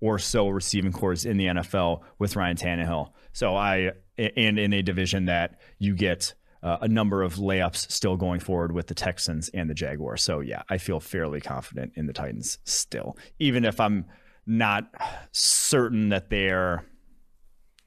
or 0.00 0.18
so 0.18 0.48
receiving 0.48 0.92
cores 0.92 1.24
in 1.24 1.36
the 1.36 1.46
NFL 1.46 2.02
with 2.18 2.34
Ryan 2.34 2.56
Tannehill. 2.56 3.12
So 3.32 3.54
I 3.54 3.92
and 4.18 4.58
in 4.58 4.72
a 4.72 4.82
division 4.82 5.26
that 5.26 5.60
you 5.78 5.94
get 5.94 6.34
uh, 6.64 6.78
a 6.80 6.88
number 6.88 7.22
of 7.22 7.34
layups 7.34 7.90
still 7.92 8.16
going 8.16 8.40
forward 8.40 8.72
with 8.72 8.86
the 8.86 8.94
Texans 8.94 9.50
and 9.50 9.68
the 9.68 9.74
Jaguars. 9.74 10.22
So 10.22 10.40
yeah, 10.40 10.62
I 10.70 10.78
feel 10.78 10.98
fairly 10.98 11.40
confident 11.40 11.92
in 11.94 12.06
the 12.06 12.12
Titans 12.12 12.58
still, 12.64 13.18
even 13.38 13.66
if 13.66 13.78
I'm 13.78 14.06
not 14.46 14.88
certain 15.30 16.08
that 16.08 16.30
they're. 16.30 16.84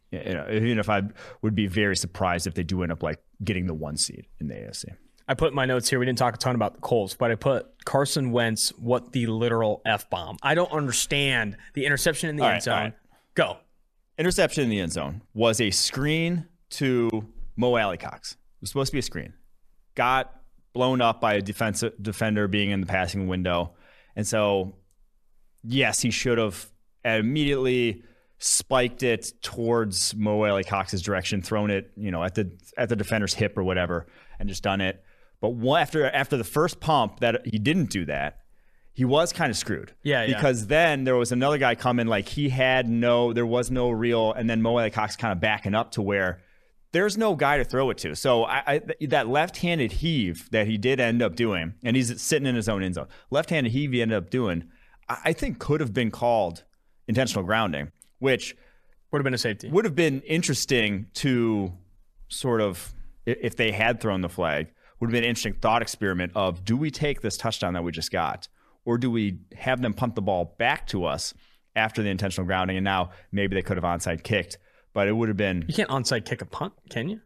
You 0.09 0.35
know, 0.35 0.47
even 0.49 0.79
if 0.79 0.89
I 0.89 1.01
would 1.41 1.53
be 1.53 1.67
very 1.67 1.97
surprised 1.97 2.47
if 2.47 2.53
they 2.53 2.63
do 2.63 2.81
end 2.81 2.93
up 2.93 3.03
like 3.03 3.19
getting 3.43 3.67
the 3.67 3.73
one 3.73 3.97
seed 3.97 4.25
in 4.39 4.47
the 4.47 4.53
AFC. 4.53 4.85
I 5.27 5.33
put 5.33 5.53
my 5.53 5.65
notes 5.65 5.89
here. 5.89 5.99
We 5.99 6.05
didn't 6.05 6.17
talk 6.17 6.33
a 6.33 6.37
ton 6.37 6.55
about 6.55 6.75
the 6.75 6.79
Colts, 6.79 7.13
but 7.13 7.29
I 7.29 7.35
put 7.35 7.83
Carson 7.83 8.31
Wentz, 8.31 8.69
what 8.77 9.11
the 9.11 9.27
literal 9.27 9.81
F 9.85 10.09
bomb. 10.09 10.37
I 10.41 10.55
don't 10.55 10.71
understand 10.71 11.57
the 11.73 11.85
interception 11.85 12.29
in 12.29 12.37
the 12.37 12.43
all 12.43 12.47
end 12.47 12.55
right, 12.55 12.63
zone. 12.63 12.83
Right. 12.83 12.93
Go. 13.35 13.57
Interception 14.17 14.63
in 14.63 14.69
the 14.69 14.79
end 14.79 14.93
zone 14.93 15.21
was 15.33 15.59
a 15.59 15.71
screen 15.71 16.45
to 16.69 17.27
Mo 17.57 17.75
Alie-Cox 17.75 18.37
was 18.61 18.69
supposed 18.69 18.91
to 18.91 18.93
be 18.93 18.99
a 18.99 19.03
screen. 19.03 19.33
Got 19.95 20.33
blown 20.73 21.01
up 21.01 21.21
by 21.21 21.33
a 21.33 21.41
defensive 21.41 21.93
defender 22.01 22.47
being 22.47 22.71
in 22.71 22.81
the 22.81 22.87
passing 22.87 23.27
window. 23.27 23.73
And 24.15 24.27
so, 24.27 24.75
yes, 25.63 26.01
he 26.01 26.11
should 26.11 26.37
have 26.37 26.69
immediately 27.03 28.03
spiked 28.39 29.01
it 29.01 29.31
towards 29.41 30.15
Mo 30.15 30.43
Alie-Cox's 30.45 31.01
direction, 31.01 31.41
thrown 31.41 31.71
it, 31.71 31.91
you 31.95 32.11
know, 32.11 32.23
at 32.23 32.35
the 32.35 32.51
at 32.77 32.89
the 32.89 32.95
defender's 32.95 33.33
hip 33.33 33.57
or 33.57 33.63
whatever, 33.63 34.05
and 34.39 34.47
just 34.47 34.63
done 34.63 34.81
it. 34.81 35.03
But 35.41 35.53
after 35.75 36.09
after 36.09 36.37
the 36.37 36.43
first 36.43 36.79
pump 36.79 37.19
that 37.21 37.45
he 37.45 37.57
didn't 37.57 37.89
do 37.89 38.05
that, 38.05 38.39
he 38.93 39.05
was 39.05 39.31
kind 39.31 39.51
of 39.51 39.57
screwed. 39.57 39.93
Yeah, 40.03 40.23
yeah. 40.23 40.35
Because 40.35 40.67
then 40.67 41.03
there 41.03 41.15
was 41.15 41.31
another 41.31 41.57
guy 41.57 41.75
coming, 41.75 42.07
like 42.07 42.27
he 42.27 42.49
had 42.49 42.89
no, 42.89 43.33
there 43.33 43.45
was 43.45 43.69
no 43.69 43.91
real, 43.91 44.33
and 44.33 44.49
then 44.49 44.61
Mo 44.61 44.77
Alie-Cox 44.77 45.15
kind 45.15 45.31
of 45.31 45.39
backing 45.39 45.75
up 45.75 45.91
to 45.91 46.01
where 46.01 46.41
there's 46.97 47.15
no 47.15 47.35
guy 47.35 47.57
to 47.57 47.63
throw 47.63 47.91
it 47.91 47.97
to. 47.99 48.15
So 48.15 48.45
I, 48.45 48.63
I, 48.65 49.05
that 49.07 49.27
left-handed 49.27 49.91
heave 49.91 50.49
that 50.49 50.65
he 50.65 50.79
did 50.79 50.99
end 50.99 51.21
up 51.21 51.35
doing, 51.35 51.75
and 51.83 51.95
he's 51.95 52.19
sitting 52.19 52.47
in 52.47 52.55
his 52.55 52.67
own 52.67 52.81
end 52.81 52.95
zone. 52.95 53.07
Left-handed 53.29 53.71
heave 53.71 53.91
he 53.91 54.01
ended 54.01 54.17
up 54.17 54.31
doing, 54.31 54.63
I 55.07 55.31
think 55.33 55.59
could 55.59 55.79
have 55.79 55.93
been 55.93 56.09
called 56.09 56.63
intentional 57.07 57.45
grounding, 57.45 57.91
which 58.17 58.57
would 59.11 59.19
have 59.19 59.23
been 59.23 59.35
a 59.35 59.37
safety. 59.37 59.69
Would 59.69 59.85
have 59.85 59.93
been 59.93 60.21
interesting 60.21 61.05
to 61.13 61.71
sort 62.29 62.61
of 62.61 62.95
if 63.27 63.55
they 63.55 63.71
had 63.71 64.01
thrown 64.01 64.21
the 64.21 64.29
flag. 64.29 64.67
Would 64.99 65.09
have 65.09 65.13
been 65.13 65.23
an 65.23 65.29
interesting 65.29 65.53
thought 65.53 65.83
experiment 65.83 66.31
of 66.33 66.65
do 66.65 66.75
we 66.75 66.89
take 66.89 67.21
this 67.21 67.37
touchdown 67.37 67.75
that 67.75 67.83
we 67.83 67.91
just 67.91 68.11
got, 68.11 68.47
or 68.85 68.97
do 68.97 69.11
we 69.11 69.37
have 69.55 69.83
them 69.83 69.93
pump 69.93 70.15
the 70.15 70.21
ball 70.23 70.55
back 70.57 70.87
to 70.87 71.05
us 71.05 71.35
after 71.75 72.01
the 72.01 72.09
intentional 72.09 72.47
grounding, 72.47 72.75
and 72.75 72.83
now 72.83 73.11
maybe 73.31 73.53
they 73.53 73.61
could 73.61 73.77
have 73.77 73.83
onside 73.83 74.23
kicked 74.23 74.57
but 74.97 75.07
it 75.07 75.11
would 75.11 75.27
have 75.27 75.37
been. 75.37 75.63
You 75.67 75.75
can't 75.75 75.91
onside 75.91 76.25
kick 76.25 76.41
a 76.41 76.45
punt, 76.45 76.73
can 76.89 77.07
you? 77.07 77.21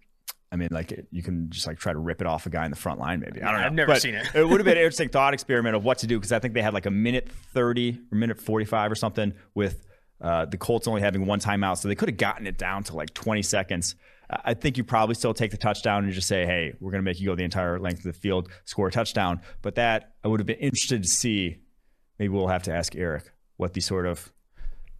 I 0.51 0.57
mean, 0.57 0.67
like 0.72 1.05
you 1.09 1.24
can 1.24 1.49
just 1.49 1.65
like 1.65 1.80
try 1.80 1.93
to 1.93 1.99
rip 1.99 2.19
it 2.19 2.28
off 2.28 2.45
a 2.45 2.49
guy 2.49 2.65
in 2.65 2.69
the 2.69 2.76
front 2.76 2.99
line, 2.99 3.22
maybe. 3.22 3.41
I 3.41 3.49
don't 3.49 3.61
know. 3.61 3.65
I've 3.65 3.74
never 3.74 3.93
but 3.93 4.01
seen 4.01 4.13
it. 4.13 4.28
it 4.36 4.43
would 4.43 4.59
have 4.59 4.65
been 4.65 4.76
an 4.76 4.84
interesting 4.84 5.07
thought 5.07 5.34
experiment 5.34 5.78
of 5.78 5.86
what 5.86 5.99
to 5.99 6.07
do 6.07 6.19
because 6.19 6.34
I 6.34 6.39
think 6.39 6.53
they 6.53 6.61
had 6.61 6.74
like 6.74 6.86
a 6.86 6.91
minute 6.91 7.30
thirty 7.53 7.97
or 8.11 8.17
minute 8.17 8.41
forty 8.41 8.65
five 8.65 8.91
or 8.91 8.95
something 8.95 9.34
with 9.55 9.86
uh, 10.19 10.47
the 10.47 10.57
Colts 10.57 10.86
only 10.86 10.99
having 10.99 11.26
one 11.26 11.39
timeout, 11.39 11.78
so 11.78 11.88
they 11.88 11.95
could 11.95 12.09
have 12.09 12.17
gotten 12.17 12.45
it 12.45 12.57
down 12.57 12.84
to 12.84 12.95
like 12.97 13.13
twenty 13.13 13.41
seconds. 13.41 13.95
I 14.30 14.53
think 14.53 14.78
you 14.78 14.84
probably 14.84 15.15
still 15.15 15.34
take 15.34 15.51
the 15.51 15.57
touchdown 15.57 16.03
and 16.03 16.11
just 16.11 16.28
say, 16.28 16.45
"Hey, 16.45 16.74
we're 16.82 16.91
going 16.91 17.01
to 17.01 17.09
make 17.09 17.22
you 17.22 17.28
go 17.28 17.36
the 17.36 17.45
entire 17.45 17.80
length 17.80 17.99
of 17.99 18.13
the 18.13 18.19
field, 18.19 18.49
score 18.65 18.89
a 18.89 18.91
touchdown." 18.91 19.39
But 19.61 19.76
that 19.76 20.15
I 20.26 20.28
would 20.28 20.41
have 20.41 20.47
been 20.47 20.57
interested 20.57 21.03
to 21.03 21.07
see. 21.07 21.59
Maybe 22.19 22.28
we'll 22.34 22.47
have 22.47 22.63
to 22.63 22.76
ask 22.76 22.97
Eric 22.97 23.32
what 23.55 23.74
the 23.74 23.80
sort 23.80 24.05
of 24.05 24.30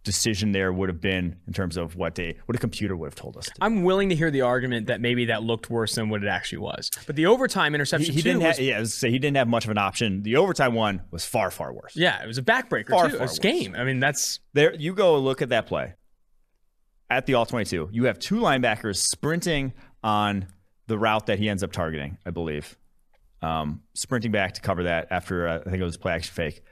decision 0.04 0.52
there 0.52 0.72
would 0.72 0.88
have 0.88 1.00
been 1.00 1.36
in 1.46 1.52
terms 1.52 1.76
of 1.76 1.96
what 1.96 2.18
a 2.18 2.36
what 2.46 2.56
a 2.56 2.58
computer 2.58 2.96
would 2.96 3.06
have 3.06 3.14
told 3.14 3.36
us. 3.36 3.48
I'm 3.60 3.84
willing 3.84 4.08
to 4.08 4.14
hear 4.14 4.30
the 4.30 4.40
argument 4.42 4.88
that 4.88 5.00
maybe 5.00 5.26
that 5.26 5.42
looked 5.42 5.70
worse 5.70 5.94
than 5.94 6.08
what 6.08 6.22
it 6.22 6.28
actually 6.28 6.58
was. 6.58 6.90
But 7.06 7.16
the 7.16 7.26
overtime 7.26 7.74
interception 7.74 8.12
he, 8.12 8.16
he 8.16 8.22
didn't 8.22 8.42
was, 8.42 8.56
have, 8.56 8.66
yeah, 8.66 8.84
say 8.84 9.10
he 9.10 9.18
didn't 9.18 9.36
have 9.36 9.48
much 9.48 9.64
of 9.64 9.70
an 9.70 9.78
option. 9.78 10.22
The 10.22 10.36
overtime 10.36 10.74
one 10.74 11.02
was 11.10 11.24
far 11.24 11.50
far 11.50 11.72
worse. 11.72 11.94
Yeah, 11.94 12.22
it 12.22 12.26
was 12.26 12.38
a 12.38 12.42
backbreaker 12.42 12.90
far, 12.90 13.10
too. 13.10 13.18
Far 13.18 13.28
game. 13.40 13.74
I 13.76 13.84
mean, 13.84 14.00
that's 14.00 14.40
there. 14.52 14.74
You 14.74 14.94
go 14.94 15.18
look 15.18 15.42
at 15.42 15.50
that 15.50 15.66
play. 15.66 15.94
at 17.10 17.26
the 17.26 17.34
all 17.34 17.46
22. 17.46 17.90
You 17.92 18.04
have 18.04 18.18
two 18.18 18.36
linebackers 18.36 18.96
sprinting 18.96 19.72
on 20.02 20.46
the 20.86 20.98
route 20.98 21.26
that 21.26 21.38
he 21.38 21.48
ends 21.48 21.62
up 21.62 21.72
targeting, 21.72 22.18
I 22.26 22.30
believe. 22.30 22.76
Um, 23.40 23.82
sprinting 23.94 24.32
back 24.32 24.54
to 24.54 24.60
cover 24.60 24.84
that 24.84 25.08
after 25.10 25.48
uh, 25.48 25.60
I 25.60 25.70
think 25.70 25.80
it 25.80 25.84
was 25.84 25.96
play 25.96 26.12
action 26.12 26.32
fake. 26.34 26.62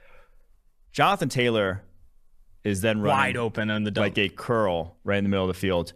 Jonathan 0.91 1.29
Taylor 1.29 1.83
is 2.63 2.81
then 2.81 3.01
running 3.01 3.17
wide 3.17 3.37
open 3.37 3.69
on 3.69 3.83
the 3.83 3.91
dump. 3.91 4.03
like 4.05 4.17
a 4.17 4.29
curl 4.29 4.97
right 5.03 5.17
in 5.17 5.23
the 5.23 5.29
middle 5.29 5.45
of 5.45 5.53
the 5.53 5.59
field. 5.59 5.93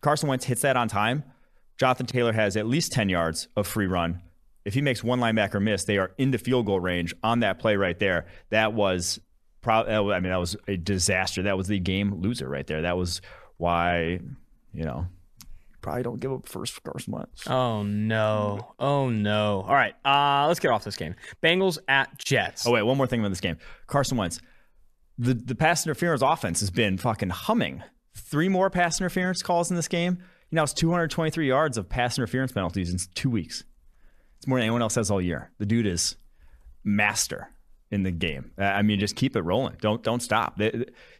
Carson 0.00 0.28
Wentz 0.28 0.44
hits 0.44 0.62
that 0.62 0.76
on 0.76 0.88
time. 0.88 1.24
Jonathan 1.78 2.06
Taylor 2.06 2.32
has 2.32 2.56
at 2.56 2.66
least 2.66 2.92
10 2.92 3.08
yards 3.08 3.48
of 3.56 3.66
free 3.66 3.86
run. 3.86 4.20
If 4.64 4.74
he 4.74 4.80
makes 4.82 5.02
one 5.02 5.20
linebacker 5.20 5.62
miss, 5.62 5.84
they 5.84 5.96
are 5.98 6.12
in 6.18 6.30
the 6.30 6.38
field 6.38 6.66
goal 6.66 6.80
range 6.80 7.14
on 7.22 7.40
that 7.40 7.58
play 7.58 7.76
right 7.76 7.98
there. 7.98 8.26
That 8.50 8.74
was 8.74 9.18
probably, 9.62 9.92
I 10.12 10.20
mean, 10.20 10.30
that 10.30 10.36
was 10.40 10.56
a 10.66 10.76
disaster. 10.76 11.42
That 11.42 11.56
was 11.56 11.68
the 11.68 11.78
game 11.78 12.20
loser 12.20 12.48
right 12.48 12.66
there. 12.66 12.82
That 12.82 12.96
was 12.96 13.20
why, 13.56 14.20
you 14.74 14.84
know, 14.84 15.06
probably 15.80 16.02
don't 16.02 16.20
give 16.20 16.32
up 16.32 16.46
first 16.46 16.72
for 16.74 16.80
Carson 16.82 17.14
Wentz. 17.14 17.48
Oh 17.48 17.82
no! 17.82 18.74
Oh 18.78 19.08
no! 19.08 19.64
All 19.66 19.74
right, 19.74 19.94
uh, 20.04 20.46
let's 20.48 20.60
get 20.60 20.70
off 20.70 20.84
this 20.84 20.96
game. 20.96 21.14
Bengals 21.42 21.78
at 21.88 22.18
Jets. 22.18 22.66
Oh 22.66 22.72
wait, 22.72 22.82
one 22.82 22.96
more 22.96 23.06
thing 23.06 23.20
about 23.20 23.30
this 23.30 23.40
game. 23.40 23.56
Carson 23.86 24.18
Wentz, 24.18 24.40
the 25.18 25.34
the 25.34 25.54
pass 25.54 25.84
interference 25.84 26.22
offense 26.22 26.60
has 26.60 26.70
been 26.70 26.96
fucking 26.96 27.30
humming. 27.30 27.82
Three 28.14 28.48
more 28.48 28.70
pass 28.70 29.00
interference 29.00 29.42
calls 29.42 29.70
in 29.70 29.76
this 29.76 29.88
game. 29.88 30.18
You 30.50 30.56
know, 30.56 30.62
it's 30.62 30.72
223 30.72 31.46
yards 31.46 31.76
of 31.76 31.88
pass 31.88 32.16
interference 32.16 32.52
penalties 32.52 32.90
in 32.90 32.98
two 33.14 33.30
weeks. 33.30 33.64
It's 34.38 34.46
more 34.46 34.58
than 34.58 34.64
anyone 34.64 34.82
else 34.82 34.94
has 34.94 35.10
all 35.10 35.20
year. 35.20 35.50
The 35.58 35.66
dude 35.66 35.86
is 35.86 36.16
master 36.84 37.48
in 37.90 38.02
the 38.02 38.10
game. 38.10 38.52
I 38.56 38.82
mean, 38.82 39.00
just 39.00 39.16
keep 39.16 39.36
it 39.36 39.42
rolling. 39.42 39.76
Don't 39.80 40.02
don't 40.02 40.20
stop. 40.20 40.60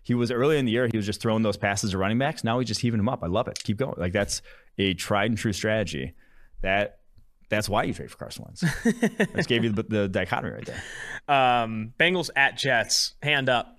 He 0.03 0.14
was 0.14 0.30
early 0.30 0.59
in 0.59 0.64
the 0.64 0.72
year. 0.72 0.88
He 0.90 0.96
was 0.96 1.07
just 1.07 1.20
throwing 1.20 1.42
those 1.42 1.57
passes 1.57 1.90
to 1.90 1.99
running 1.99 2.18
backs. 2.18 2.44
Now 2.44 2.59
he's 2.59 2.68
just 2.68 2.80
heaving 2.80 2.99
them 2.99 3.09
up. 3.09 3.22
I 3.22 3.26
love 3.26 3.49
it. 3.49 3.62
Keep 3.62 3.78
going. 3.78 3.94
Like 3.96 4.12
that's 4.12 4.42
a 4.78 4.94
tried 4.94 5.30
and 5.30 5.38
true 5.38 5.53
strategy. 5.53 6.14
That 6.62 7.01
that's 7.49 7.68
why 7.68 7.84
you 7.84 7.94
trade 7.94 8.11
for 8.11 8.18
Carson 8.18 8.44
Wentz. 8.44 8.64
I 8.84 9.36
just 9.36 9.49
gave 9.49 9.64
you 9.64 9.70
the, 9.70 9.82
the 9.82 10.09
dichotomy 10.09 10.53
right 10.53 10.66
there. 10.66 10.82
Um, 11.28 11.94
Bengals 11.99 12.30
at 12.36 12.59
Jets. 12.59 13.14
Hand 13.22 13.49
up. 13.49 13.78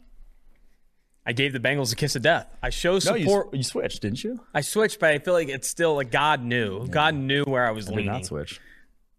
I 1.29 1.31
gave 1.31 1.53
the 1.53 1.59
Bengals 1.59 1.93
a 1.93 1.95
kiss 1.95 2.15
of 2.15 2.23
death. 2.23 2.47
I 2.63 2.71
show 2.71 2.97
support. 2.97 3.47
No, 3.47 3.51
you, 3.53 3.57
you, 3.59 3.63
switched, 3.63 4.01
didn't 4.01 4.23
you? 4.23 4.39
I 4.53 4.61
switched, 4.61 4.99
but 4.99 5.11
I 5.11 5.19
feel 5.19 5.35
like 5.35 5.47
it's 5.47 5.67
still 5.67 5.95
like 5.95 6.09
God 6.09 6.43
knew. 6.43 6.81
Yeah. 6.81 6.91
God 6.91 7.15
knew 7.15 7.43
where 7.43 7.67
I 7.67 7.71
was 7.71 7.87
I 7.87 7.91
leaning. 7.91 8.05
Did 8.05 8.11
not 8.11 8.25
switch 8.25 8.59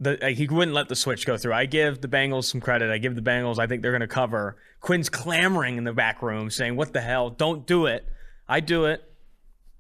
the 0.01 0.19
like, 0.21 0.37
he 0.37 0.49
wouldn't 0.49 0.75
let 0.75 0.89
the 0.89 0.97
switch 0.97 1.27
go 1.27 1.37
through. 1.37 1.53
I 1.53 1.67
give 1.67 2.01
the 2.01 2.09
Bengals 2.09 2.45
some 2.45 2.61
credit. 2.61 2.91
I 2.91 2.99
give 2.99 3.15
the 3.15 3.23
Bengals. 3.23 3.59
I 3.59 3.67
think 3.67 3.83
they're 3.83 3.93
going 3.93 4.01
to 4.01 4.09
cover. 4.09 4.57
Quinn's 4.81 5.11
clamoring 5.11 5.77
in 5.77 5.85
the 5.85 5.93
back 5.93 6.23
room, 6.23 6.51
saying, 6.51 6.75
"What 6.75 6.93
the 6.93 7.01
hell? 7.01 7.31
Don't 7.31 7.67
do 7.67 7.87
it." 7.87 8.07
I 8.49 8.61
do 8.61 8.87
it. 8.87 9.05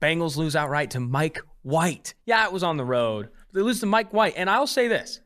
Bengals 0.00 0.36
lose 0.36 0.54
outright 0.54 0.92
to 0.92 1.00
Mike 1.00 1.40
White. 1.62 2.14
Yeah, 2.26 2.44
it 2.44 2.52
was 2.52 2.62
on 2.62 2.76
the 2.76 2.84
road. 2.84 3.30
They 3.52 3.62
lose 3.62 3.80
to 3.80 3.86
Mike 3.86 4.12
White, 4.12 4.34
and 4.36 4.48
I'll 4.48 4.66
say 4.66 4.88
this: 4.88 5.20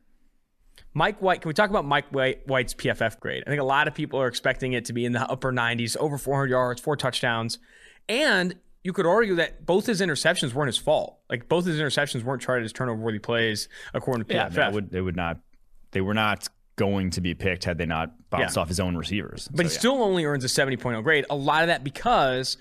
Mike 0.95 1.20
White. 1.20 1.42
Can 1.42 1.49
we 1.49 1.55
talk 1.55 1.70
about 1.70 1.84
Mike 1.84 2.07
White's 2.11 2.74
PFF 2.74 3.20
grade? 3.20 3.42
I 3.47 3.51
think 3.51 3.61
a 3.61 3.64
lot 3.64 3.88
of 3.88 3.95
people 3.95 4.20
are 4.20 4.28
expecting 4.28 4.72
it 4.72 4.86
to 4.86 4.92
be 4.92 5.05
in 5.05 5.12
the 5.12 5.28
upper 5.28 5.53
90s, 5.53 5.97
over 5.99 6.16
400 6.16 6.49
yards, 6.49 6.80
four 6.80 6.97
touchdowns, 6.97 7.59
and 8.09 8.55
you 8.84 8.92
could 8.92 9.07
argue 9.07 9.34
that 9.36 9.66
both 9.66 9.86
his 9.86 10.01
interceptions 10.01 10.53
weren't 10.53 10.68
his 10.68 10.78
fault. 10.78 11.18
Like 11.28 11.49
both 11.49 11.64
his 11.64 11.80
interceptions 11.80 12.22
weren't 12.22 12.42
charted 12.42 12.64
as 12.64 12.72
turnover 12.72 13.01
worthy 13.01 13.18
plays, 13.18 13.68
according 13.92 14.24
to 14.26 14.34
PFF. 14.34 14.57
Yeah, 14.57 14.70
would, 14.70 14.90
they 14.90 15.01
would 15.01 15.16
not. 15.16 15.38
They 15.90 16.01
were 16.01 16.14
not 16.14 16.49
going 16.76 17.11
to 17.11 17.20
be 17.20 17.34
picked 17.34 17.64
had 17.64 17.78
they 17.78 17.86
not 17.86 18.12
bounced 18.30 18.57
yeah. 18.57 18.62
off 18.62 18.68
his 18.68 18.80
own 18.80 18.97
receivers. 18.97 19.49
But 19.49 19.59
so, 19.59 19.62
he 19.62 19.68
yeah. 19.68 19.78
still 19.78 20.03
only 20.03 20.24
earns 20.24 20.45
a 20.45 20.49
70.0 20.49 21.03
grade. 21.03 21.24
A 21.30 21.36
lot 21.36 21.62
of 21.62 21.68
that 21.68 21.84
because 21.84 22.57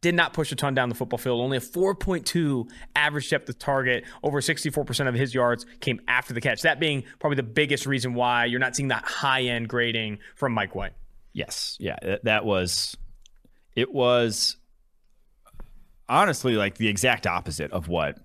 did 0.00 0.14
not 0.14 0.32
push 0.32 0.50
a 0.52 0.56
ton 0.56 0.74
down 0.74 0.88
the 0.88 0.94
football 0.94 1.18
field. 1.18 1.40
Only 1.40 1.56
a 1.56 1.60
4.2 1.60 2.68
average 2.96 3.30
depth 3.30 3.48
of 3.48 3.58
target. 3.58 4.04
Over 4.22 4.40
64% 4.40 5.08
of 5.08 5.14
his 5.14 5.34
yards 5.34 5.64
came 5.80 6.00
after 6.08 6.34
the 6.34 6.40
catch. 6.40 6.62
That 6.62 6.80
being 6.80 7.04
probably 7.20 7.36
the 7.36 7.44
biggest 7.44 7.86
reason 7.86 8.14
why 8.14 8.46
you're 8.46 8.60
not 8.60 8.74
seeing 8.74 8.88
that 8.88 9.04
high 9.04 9.42
end 9.42 9.68
grading 9.68 10.18
from 10.34 10.52
Mike 10.52 10.74
White. 10.74 10.92
Yes. 11.32 11.76
Yeah. 11.80 12.16
That 12.24 12.44
was, 12.44 12.96
it 13.76 13.92
was 13.92 14.56
honestly 16.08 16.54
like 16.54 16.76
the 16.76 16.88
exact 16.88 17.26
opposite 17.26 17.70
of 17.72 17.88
what 17.88 18.18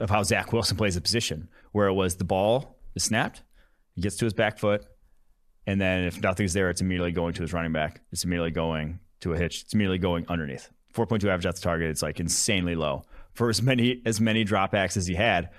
of 0.00 0.10
how 0.10 0.22
Zach 0.22 0.52
Wilson 0.52 0.76
plays 0.76 0.94
the 0.94 1.00
position, 1.00 1.48
where 1.72 1.86
it 1.86 1.92
was 1.92 2.16
the 2.16 2.24
ball 2.24 2.78
is 2.94 3.04
snapped, 3.04 3.42
he 3.94 4.00
gets 4.00 4.16
to 4.16 4.24
his 4.24 4.34
back 4.34 4.58
foot, 4.58 4.84
and 5.66 5.80
then 5.80 6.04
if 6.04 6.20
nothing's 6.20 6.52
there, 6.52 6.68
it's 6.70 6.80
immediately 6.80 7.12
going 7.12 7.34
to 7.34 7.42
his 7.42 7.52
running 7.52 7.72
back. 7.72 8.00
It's 8.12 8.24
immediately 8.24 8.50
going 8.50 8.98
to 9.24 9.32
a 9.32 9.38
hitch. 9.38 9.62
It's 9.62 9.74
merely 9.74 9.98
going 9.98 10.24
underneath. 10.28 10.70
4.2 10.94 11.24
average 11.24 11.46
at 11.46 11.56
the 11.56 11.60
target. 11.60 11.90
It's 11.90 12.02
like 12.02 12.20
insanely 12.20 12.76
low 12.76 13.02
for 13.34 13.48
as 13.48 13.60
many 13.60 14.00
as 14.06 14.20
many 14.20 14.44
dropbacks 14.44 14.96
as 14.96 15.06
he 15.06 15.14
had, 15.14 15.50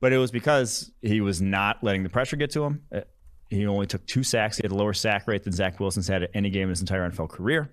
but 0.00 0.12
it 0.12 0.18
was 0.18 0.32
because 0.32 0.90
he 1.00 1.20
was 1.20 1.40
not 1.40 1.82
letting 1.82 2.02
the 2.02 2.08
pressure 2.08 2.36
get 2.36 2.50
to 2.50 2.64
him. 2.64 2.82
Uh, 2.92 3.00
he 3.48 3.66
only 3.66 3.86
took 3.86 4.04
two 4.06 4.22
sacks. 4.22 4.56
He 4.56 4.62
had 4.64 4.72
a 4.72 4.76
lower 4.76 4.92
sack 4.92 5.26
rate 5.28 5.44
than 5.44 5.52
Zach 5.52 5.78
Wilson's 5.78 6.08
had 6.08 6.24
at 6.24 6.30
any 6.34 6.50
game 6.50 6.64
in 6.64 6.70
his 6.70 6.80
entire 6.80 7.08
NFL 7.08 7.30
career 7.30 7.72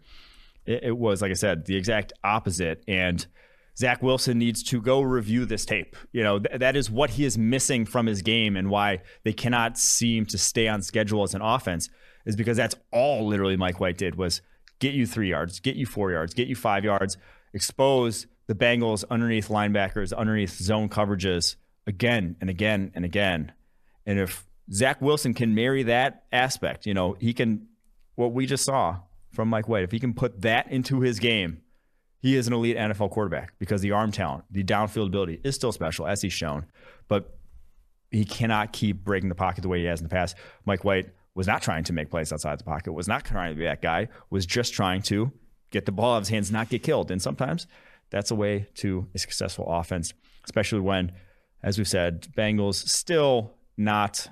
it, 0.68 0.84
it 0.84 0.98
was, 0.98 1.22
like 1.22 1.32
I 1.32 1.36
said, 1.36 1.66
the 1.66 1.76
exact 1.76 2.14
opposite. 2.24 2.84
And 2.88 3.26
Zach 3.78 4.04
Wilson 4.04 4.38
needs 4.38 4.62
to 4.64 4.82
go 4.82 5.02
review 5.02 5.45
this 5.45 5.66
tape. 5.66 5.95
You 6.12 6.24
know, 6.24 6.39
th- 6.39 6.60
that 6.60 6.76
is 6.76 6.91
what 6.91 7.12
he 7.12 7.26
is 7.26 7.38
missing 7.38 7.86
from 7.86 8.06
his 8.06 8.22
game 8.22 8.56
and 8.56 8.70
why 8.70 9.02
they 9.24 9.34
cannot 9.34 9.80
seem 9.80 10.26
to 10.28 10.38
stay 10.38 10.68
on 10.68 10.82
schedule 10.82 11.24
as 11.24 11.34
an 11.34 11.41
offense 11.41 11.89
is 12.26 12.36
because 12.36 12.58
that's 12.58 12.76
all 12.91 13.26
literally 13.26 13.56
Mike 13.56 13.80
White 13.80 13.98
did 13.98 14.16
was 14.16 14.41
get 14.80 14.93
you 14.93 15.05
three 15.05 15.30
yards, 15.30 15.59
get 15.59 15.75
you 15.75 15.86
four 15.86 16.11
yards, 16.11 16.34
get 16.34 16.47
you 16.47 16.55
five 16.55 16.84
yards, 16.84 17.17
expose 17.53 18.28
the 18.47 18.55
Bengals 18.55 19.03
underneath 19.09 19.49
linebackers, 19.49 20.15
underneath 20.15 20.55
zone 20.57 20.89
coverages 20.89 21.55
again 21.86 22.36
and 22.41 22.49
again 22.49 22.91
and 22.95 23.05
again. 23.05 23.51
And 24.05 24.19
if 24.19 24.45
Zach 24.71 25.01
Wilson 25.01 25.34
can 25.34 25.53
marry 25.53 25.84
that 25.84 26.23
aspect, 26.32 26.86
you 26.86 26.93
know, 26.93 27.15
he 27.19 27.34
can, 27.34 27.67
what 28.15 28.34
we 28.34 28.45
just 28.45 28.63
saw, 28.63 28.99
from 29.32 29.49
Mike 29.49 29.67
White, 29.67 29.84
if 29.84 29.91
he 29.91 29.99
can 29.99 30.13
put 30.13 30.41
that 30.41 30.71
into 30.71 31.01
his 31.01 31.19
game, 31.19 31.61
he 32.19 32.36
is 32.36 32.47
an 32.47 32.53
elite 32.53 32.75
NFL 32.75 33.11
quarterback 33.11 33.53
because 33.59 33.82
the 33.82 33.91
arm 33.91 34.11
talent, 34.11 34.45
the 34.49 34.63
downfield 34.63 35.07
ability 35.07 35.39
is 35.43 35.53
still 35.55 35.71
special, 35.71 36.07
as 36.07 36.21
he's 36.21 36.34
shown. 36.34 36.65
But 37.07 37.38
he 38.09 38.25
cannot 38.25 38.73
keep 38.73 39.03
breaking 39.03 39.30
the 39.30 39.36
pocket 39.36 39.61
the 39.61 39.67
way 39.67 39.80
he 39.80 39.86
has 39.86 39.99
in 39.99 40.05
the 40.05 40.09
past. 40.09 40.36
Mike 40.65 40.84
White 40.84 41.09
was 41.38 41.45
not 41.45 41.61
trying 41.61 41.83
to 41.83 41.93
make 41.93 42.09
plays 42.09 42.33
outside 42.33 42.59
the 42.59 42.63
pocket, 42.63 42.91
was 42.93 43.07
not 43.07 43.23
trying 43.23 43.53
to 43.53 43.57
be 43.59 43.63
that 43.63 43.79
guy, 43.79 44.07
was 44.31 44.43
just 44.43 44.73
trying 44.73 45.03
to 45.03 45.31
get 45.69 45.85
the 45.85 45.91
ball 45.91 46.15
out 46.15 46.17
of 46.17 46.23
his 46.23 46.29
hands, 46.29 46.51
not 46.51 46.67
get 46.67 46.81
killed. 46.81 47.11
And 47.11 47.21
sometimes 47.21 47.67
that's 48.09 48.31
a 48.31 48.35
way 48.35 48.67
to 48.77 49.07
a 49.13 49.19
successful 49.19 49.65
offense, 49.69 50.15
especially 50.45 50.79
when, 50.79 51.11
as 51.61 51.77
we've 51.77 51.88
said, 51.88 52.27
Bengals 52.35 52.88
still 52.89 53.53
not 53.77 54.29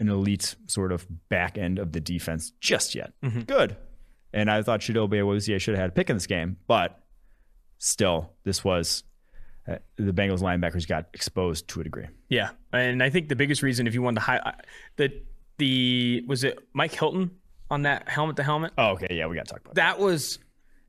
an 0.00 0.08
elite 0.08 0.56
sort 0.66 0.90
of 0.90 1.06
back 1.28 1.56
end 1.56 1.78
of 1.78 1.92
the 1.92 2.00
defense 2.00 2.50
just 2.60 2.96
yet. 2.96 3.12
Mm-hmm. 3.22 3.42
Good. 3.42 3.76
And 4.32 4.50
I 4.50 4.60
thought 4.62 4.80
Chidobe 4.80 5.20
Awuzie 5.20 5.60
should 5.60 5.74
have 5.74 5.82
had 5.82 5.90
a 5.90 5.94
pick 5.94 6.10
in 6.10 6.16
this 6.16 6.26
game, 6.26 6.56
but 6.66 7.00
still, 7.78 8.32
this 8.42 8.64
was 8.64 9.04
uh, 9.68 9.76
the 9.96 10.12
Bengals 10.12 10.40
linebackers 10.40 10.86
got 10.86 11.06
exposed 11.14 11.68
to 11.68 11.80
a 11.80 11.84
degree. 11.84 12.06
Yeah, 12.28 12.50
and 12.72 13.02
I 13.02 13.10
think 13.10 13.28
the 13.28 13.36
biggest 13.36 13.62
reason, 13.62 13.86
if 13.86 13.94
you 13.94 14.02
want 14.02 14.16
to 14.16 14.20
highlight 14.20 14.54
that 14.96 15.12
the 15.58 16.24
was 16.26 16.44
it 16.44 16.58
Mike 16.72 16.92
Hilton 16.92 17.30
on 17.70 17.82
that 17.82 18.08
helmet 18.08 18.36
to 18.36 18.42
helmet. 18.42 18.72
Oh, 18.78 18.90
okay, 18.90 19.08
yeah, 19.10 19.26
we 19.26 19.36
got 19.36 19.46
to 19.46 19.54
talk 19.54 19.60
about 19.60 19.74
that. 19.74 19.96
That 19.96 19.98
was 19.98 20.38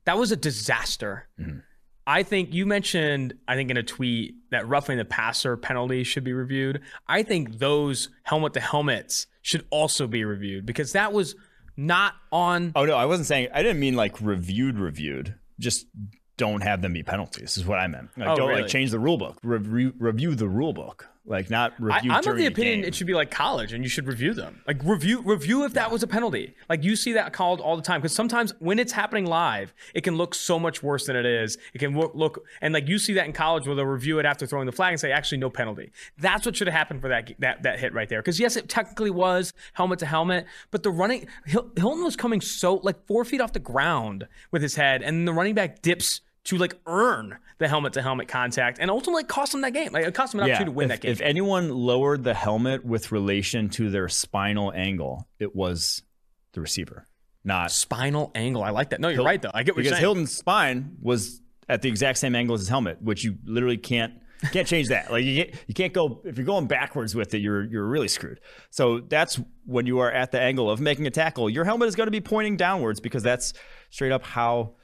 that 0.04 0.16
was 0.18 0.32
a 0.32 0.36
disaster. 0.36 1.28
Mm-hmm. 1.40 1.58
I 2.06 2.22
think 2.22 2.54
you 2.54 2.64
mentioned, 2.64 3.34
I 3.46 3.54
think 3.54 3.70
in 3.70 3.76
a 3.76 3.82
tweet 3.82 4.36
that 4.50 4.66
roughing 4.66 4.96
the 4.96 5.04
passer 5.04 5.58
penalty 5.58 6.04
should 6.04 6.24
be 6.24 6.32
reviewed. 6.32 6.80
I 7.06 7.22
think 7.22 7.58
those 7.58 8.08
helmet 8.22 8.54
to 8.54 8.60
helmets 8.60 9.26
should 9.42 9.66
also 9.68 10.06
be 10.06 10.24
reviewed 10.24 10.64
because 10.64 10.92
that 10.92 11.12
was 11.12 11.36
not 11.76 12.14
on. 12.32 12.72
Oh 12.74 12.86
no, 12.86 12.96
I 12.96 13.04
wasn't 13.04 13.26
saying. 13.26 13.48
I 13.52 13.62
didn't 13.62 13.80
mean 13.80 13.94
like 13.94 14.20
reviewed, 14.22 14.78
reviewed. 14.78 15.34
Just 15.60 15.86
don't 16.38 16.62
have 16.62 16.80
them 16.80 16.94
be 16.94 17.02
penalties. 17.02 17.58
Is 17.58 17.66
what 17.66 17.78
I 17.78 17.86
meant. 17.86 18.08
Like, 18.16 18.28
oh, 18.28 18.36
don't 18.36 18.48
really? 18.48 18.62
like 18.62 18.70
change 18.70 18.90
the 18.90 18.98
rule 18.98 19.18
book. 19.18 19.38
Re- 19.42 19.92
review 19.98 20.34
the 20.34 20.48
rule 20.48 20.72
book 20.72 21.08
like 21.28 21.50
not 21.50 21.74
review. 21.78 22.10
I, 22.10 22.18
am 22.18 22.26
of 22.26 22.36
the 22.36 22.46
opinion 22.46 22.80
the 22.80 22.88
it 22.88 22.94
should 22.94 23.06
be 23.06 23.14
like 23.14 23.30
college, 23.30 23.72
and 23.72 23.84
you 23.84 23.90
should 23.90 24.06
review 24.06 24.32
them. 24.32 24.62
Like 24.66 24.82
review 24.82 25.20
review 25.20 25.64
if 25.64 25.74
that 25.74 25.90
was 25.90 26.02
a 26.02 26.06
penalty. 26.06 26.54
Like 26.68 26.82
you 26.82 26.96
see 26.96 27.12
that 27.12 27.32
called 27.32 27.60
all 27.60 27.76
the 27.76 27.82
time 27.82 28.00
because 28.00 28.14
sometimes 28.14 28.54
when 28.58 28.78
it's 28.78 28.92
happening 28.92 29.26
live, 29.26 29.74
it 29.94 30.02
can 30.02 30.16
look 30.16 30.34
so 30.34 30.58
much 30.58 30.82
worse 30.82 31.06
than 31.06 31.16
it 31.16 31.26
is. 31.26 31.58
It 31.74 31.78
can 31.78 31.96
look, 31.96 32.14
look 32.14 32.44
and 32.60 32.72
like 32.72 32.88
you 32.88 32.98
see 32.98 33.12
that 33.14 33.26
in 33.26 33.32
college 33.32 33.66
where 33.66 33.76
they'll 33.76 33.84
review 33.84 34.18
it 34.18 34.26
after 34.26 34.46
throwing 34.46 34.66
the 34.66 34.72
flag 34.72 34.92
and 34.92 35.00
say 35.00 35.12
actually 35.12 35.38
no 35.38 35.50
penalty. 35.50 35.90
That's 36.18 36.46
what 36.46 36.56
should 36.56 36.66
have 36.66 36.74
happened 36.74 37.02
for 37.02 37.08
that 37.08 37.30
that 37.38 37.62
that 37.62 37.78
hit 37.78 37.92
right 37.92 38.08
there. 38.08 38.20
Because 38.20 38.40
yes, 38.40 38.56
it 38.56 38.68
technically 38.68 39.10
was 39.10 39.52
helmet 39.74 39.98
to 40.00 40.06
helmet, 40.06 40.46
but 40.70 40.82
the 40.82 40.90
running 40.90 41.26
Hilton 41.44 42.04
was 42.04 42.16
coming 42.16 42.40
so 42.40 42.76
like 42.76 43.06
four 43.06 43.24
feet 43.24 43.40
off 43.40 43.52
the 43.52 43.58
ground 43.58 44.26
with 44.50 44.62
his 44.62 44.76
head, 44.76 45.02
and 45.02 45.28
the 45.28 45.32
running 45.32 45.54
back 45.54 45.82
dips 45.82 46.22
to 46.48 46.58
like 46.58 46.74
earn 46.86 47.38
the 47.58 47.68
helmet 47.68 47.94
to 47.94 48.02
helmet 48.02 48.28
contact 48.28 48.78
and 48.80 48.90
ultimately 48.90 49.24
cost 49.24 49.52
them 49.52 49.62
that 49.62 49.72
game. 49.72 49.92
Like 49.92 50.04
it 50.06 50.14
cost 50.14 50.32
them 50.32 50.40
an 50.40 50.48
yeah, 50.48 50.54
opportunity 50.54 50.72
to 50.72 50.76
win 50.76 50.90
if, 50.90 50.96
that 50.96 51.00
game. 51.00 51.12
If 51.12 51.20
anyone 51.20 51.70
lowered 51.70 52.24
the 52.24 52.34
helmet 52.34 52.84
with 52.84 53.12
relation 53.12 53.68
to 53.70 53.90
their 53.90 54.08
spinal 54.08 54.72
angle, 54.72 55.26
it 55.38 55.56
was 55.56 56.02
the 56.52 56.60
receiver. 56.60 57.06
not 57.44 57.72
spinal 57.72 58.30
angle. 58.34 58.62
I 58.62 58.70
like 58.70 58.90
that. 58.90 59.00
No, 59.00 59.08
you're 59.08 59.24
right 59.24 59.40
though. 59.42 59.50
I 59.52 59.62
get 59.62 59.74
what 59.74 59.82
because 59.82 59.90
you're 59.90 59.94
saying. 59.96 60.00
Hilton's 60.02 60.36
spine 60.36 60.96
was 61.00 61.40
at 61.68 61.82
the 61.82 61.88
exact 61.88 62.18
same 62.18 62.34
angle 62.34 62.54
as 62.54 62.60
his 62.60 62.68
helmet, 62.68 63.02
which 63.02 63.24
you 63.24 63.36
literally 63.44 63.76
can't 63.76 64.14
can't 64.52 64.68
change 64.68 64.88
that. 64.88 65.10
Like 65.10 65.24
you 65.24 65.44
can't, 65.44 65.64
you 65.66 65.74
can't 65.74 65.92
go 65.92 66.20
if 66.24 66.36
you're 66.36 66.46
going 66.46 66.66
backwards 66.66 67.14
with 67.14 67.34
it, 67.34 67.38
you're 67.38 67.64
you're 67.64 67.86
really 67.86 68.08
screwed. 68.08 68.40
So 68.70 69.00
that's 69.00 69.40
when 69.64 69.86
you 69.86 69.98
are 69.98 70.12
at 70.12 70.30
the 70.30 70.40
angle 70.40 70.70
of 70.70 70.80
making 70.80 71.06
a 71.06 71.10
tackle. 71.10 71.50
Your 71.50 71.64
helmet 71.64 71.88
is 71.88 71.96
going 71.96 72.06
to 72.06 72.12
be 72.12 72.20
pointing 72.20 72.56
downwards 72.56 73.00
because 73.00 73.22
that's 73.22 73.52
straight 73.90 74.12
up 74.12 74.22
how 74.22 74.74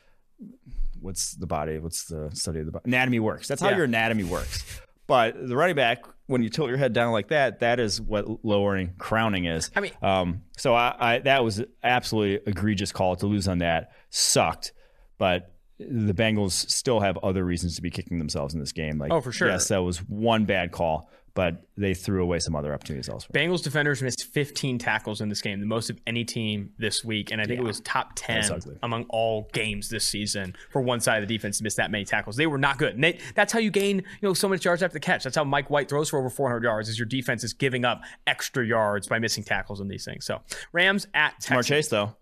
what's 1.04 1.34
the 1.34 1.46
body? 1.46 1.78
What's 1.78 2.04
the 2.06 2.30
study 2.32 2.60
of 2.60 2.66
the 2.66 2.72
body? 2.72 2.84
Anatomy 2.86 3.20
works. 3.20 3.46
That's 3.46 3.60
how 3.60 3.68
yeah. 3.68 3.76
your 3.76 3.84
anatomy 3.84 4.24
works. 4.24 4.80
But 5.06 5.48
the 5.48 5.54
running 5.54 5.76
back, 5.76 6.04
when 6.26 6.42
you 6.42 6.48
tilt 6.48 6.68
your 6.68 6.78
head 6.78 6.94
down 6.94 7.12
like 7.12 7.28
that, 7.28 7.60
that 7.60 7.78
is 7.78 8.00
what 8.00 8.44
lowering 8.44 8.94
crowning 8.96 9.44
is. 9.44 9.70
I 9.76 9.80
mean, 9.80 9.92
um, 10.00 10.42
so 10.56 10.74
I, 10.74 10.96
I 10.98 11.18
that 11.20 11.44
was 11.44 11.62
absolutely 11.82 12.50
egregious 12.50 12.90
call 12.90 13.16
to 13.16 13.26
lose 13.26 13.46
on 13.46 13.58
that. 13.58 13.90
Sucked, 14.08 14.72
but 15.18 15.52
the 15.78 16.14
Bengals 16.14 16.52
still 16.70 17.00
have 17.00 17.18
other 17.18 17.44
reasons 17.44 17.76
to 17.76 17.82
be 17.82 17.90
kicking 17.90 18.18
themselves 18.18 18.54
in 18.54 18.60
this 18.60 18.72
game. 18.72 18.98
Like, 18.98 19.12
oh, 19.12 19.20
for 19.20 19.32
sure. 19.32 19.48
Yes, 19.48 19.68
that 19.68 19.82
was 19.82 19.98
one 19.98 20.46
bad 20.46 20.72
call, 20.72 21.10
but 21.34 21.66
they 21.76 21.94
threw 21.94 22.22
away 22.22 22.38
some 22.38 22.54
other 22.54 22.72
opportunities 22.72 23.08
elsewhere. 23.08 23.42
Bengals 23.42 23.62
defenders 23.62 24.00
missed 24.00 24.24
15 24.24 24.78
tackles 24.78 25.20
in 25.20 25.28
this 25.28 25.42
game, 25.42 25.58
the 25.58 25.66
most 25.66 25.90
of 25.90 25.98
any 26.06 26.24
team 26.24 26.70
this 26.78 27.04
week, 27.04 27.32
and 27.32 27.40
I 27.40 27.44
think 27.44 27.58
yeah. 27.58 27.64
it 27.64 27.66
was 27.66 27.80
top 27.80 28.12
10 28.14 28.60
among 28.84 29.04
all 29.08 29.48
games 29.52 29.88
this 29.88 30.06
season 30.06 30.54
for 30.70 30.80
one 30.80 31.00
side 31.00 31.22
of 31.22 31.28
the 31.28 31.34
defense 31.34 31.58
to 31.58 31.64
miss 31.64 31.74
that 31.74 31.90
many 31.90 32.04
tackles. 32.04 32.36
They 32.36 32.46
were 32.46 32.58
not 32.58 32.78
good. 32.78 32.94
And 32.94 33.02
they, 33.02 33.18
that's 33.34 33.52
how 33.52 33.58
you 33.58 33.72
gain, 33.72 33.96
you 33.96 34.28
know, 34.28 34.34
so 34.34 34.48
much 34.48 34.64
yards 34.64 34.82
after 34.82 34.94
the 34.94 35.00
catch. 35.00 35.24
That's 35.24 35.36
how 35.36 35.44
Mike 35.44 35.70
White 35.70 35.88
throws 35.88 36.08
for 36.08 36.20
over 36.20 36.30
400 36.30 36.62
yards. 36.62 36.88
Is 36.88 36.98
your 36.98 37.06
defense 37.06 37.42
is 37.42 37.52
giving 37.52 37.84
up 37.84 38.02
extra 38.26 38.64
yards 38.64 39.08
by 39.08 39.18
missing 39.18 39.42
tackles 39.42 39.80
in 39.80 39.88
these 39.88 40.04
things. 40.04 40.24
So 40.24 40.40
Rams 40.72 41.08
at. 41.14 41.40
Ja'Marr 41.40 41.64
Chase 41.64 41.88
though. 41.88 42.14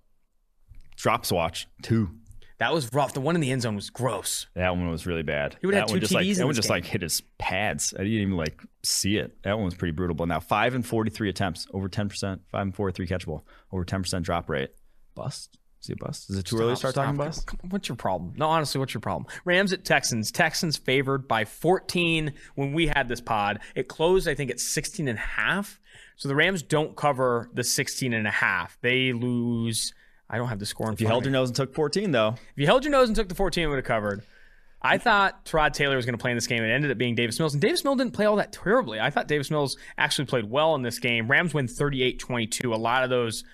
Drops 0.96 1.32
watch 1.32 1.66
two. 1.82 2.10
That 2.62 2.72
was 2.72 2.92
rough. 2.92 3.12
The 3.12 3.20
one 3.20 3.34
in 3.34 3.40
the 3.40 3.50
end 3.50 3.62
zone 3.62 3.74
was 3.74 3.90
gross. 3.90 4.46
That 4.54 4.70
one 4.76 4.88
was 4.88 5.04
really 5.04 5.24
bad. 5.24 5.56
He 5.60 5.66
would 5.66 5.74
have 5.74 5.88
two 5.88 5.98
just 5.98 6.12
TDs 6.12 6.14
like, 6.14 6.36
That 6.36 6.46
one 6.46 6.54
just 6.54 6.70
like 6.70 6.84
hit 6.84 7.02
his 7.02 7.20
pads. 7.36 7.92
I 7.92 8.04
didn't 8.04 8.12
even 8.12 8.36
like 8.36 8.62
see 8.84 9.16
it. 9.16 9.42
That 9.42 9.56
one 9.56 9.64
was 9.64 9.74
pretty 9.74 9.90
brutal. 9.90 10.14
But 10.14 10.28
now 10.28 10.38
five 10.38 10.76
and 10.76 10.86
forty 10.86 11.10
three 11.10 11.28
attempts, 11.28 11.66
over 11.74 11.88
ten 11.88 12.08
percent. 12.08 12.42
Five 12.52 12.62
and 12.62 12.72
forty 12.72 12.94
three 12.94 13.08
catchable, 13.08 13.42
over 13.72 13.84
ten 13.84 14.02
percent 14.02 14.24
drop 14.24 14.48
rate. 14.48 14.70
Bust. 15.16 15.58
Is 15.80 15.88
he 15.88 15.94
a 15.94 15.96
bust? 15.96 16.30
Is 16.30 16.38
it 16.38 16.44
too 16.44 16.54
stop, 16.54 16.62
early 16.62 16.72
to 16.74 16.76
start 16.76 16.94
stop. 16.94 17.04
talking 17.06 17.16
bust? 17.16 17.50
What's 17.68 17.88
your 17.88 17.96
problem? 17.96 18.34
No, 18.36 18.48
honestly, 18.48 18.78
what's 18.78 18.94
your 18.94 19.00
problem? 19.00 19.26
Rams 19.44 19.72
at 19.72 19.84
Texans. 19.84 20.30
Texans 20.30 20.76
favored 20.76 21.26
by 21.26 21.44
14 21.44 22.32
when 22.54 22.72
we 22.74 22.86
had 22.86 23.08
this 23.08 23.20
pod. 23.20 23.58
It 23.74 23.88
closed, 23.88 24.28
I 24.28 24.36
think, 24.36 24.52
at 24.52 24.60
16 24.60 25.08
and 25.08 25.18
a 25.18 25.20
half. 25.20 25.80
So 26.14 26.28
the 26.28 26.36
Rams 26.36 26.62
don't 26.62 26.94
cover 26.94 27.50
the 27.52 27.64
16 27.64 28.12
and 28.12 28.28
a 28.28 28.30
half. 28.30 28.78
They 28.82 29.12
lose 29.12 29.92
I 30.32 30.38
don't 30.38 30.48
have 30.48 30.58
the 30.58 30.66
score 30.66 30.88
in 30.88 30.94
If 30.94 31.00
you 31.00 31.06
held 31.06 31.24
your 31.24 31.32
nose 31.32 31.50
and 31.50 31.56
took 31.56 31.74
14, 31.74 32.10
though. 32.10 32.30
If 32.30 32.56
you 32.56 32.66
held 32.66 32.84
your 32.84 32.90
nose 32.90 33.08
and 33.08 33.14
took 33.14 33.28
the 33.28 33.34
14, 33.34 33.64
it 33.64 33.66
would 33.66 33.76
have 33.76 33.84
covered. 33.84 34.24
I 34.80 34.98
thought 34.98 35.44
Tyrod 35.44 35.74
Taylor 35.74 35.94
was 35.94 36.06
going 36.06 36.16
to 36.16 36.20
play 36.20 36.32
in 36.32 36.36
this 36.36 36.46
game. 36.46 36.64
It 36.64 36.70
ended 36.70 36.90
up 36.90 36.98
being 36.98 37.14
Davis 37.14 37.38
Mills. 37.38 37.52
And 37.52 37.60
Davis 37.60 37.84
Mills 37.84 37.98
didn't 37.98 38.14
play 38.14 38.24
all 38.24 38.36
that 38.36 38.52
terribly. 38.52 38.98
I 38.98 39.10
thought 39.10 39.28
Davis 39.28 39.50
Mills 39.50 39.76
actually 39.96 40.24
played 40.24 40.50
well 40.50 40.74
in 40.74 40.82
this 40.82 40.98
game. 40.98 41.30
Rams 41.30 41.54
win 41.54 41.66
38-22. 41.66 42.74
A 42.74 42.76
lot 42.76 43.04
of 43.04 43.10
those 43.10 43.44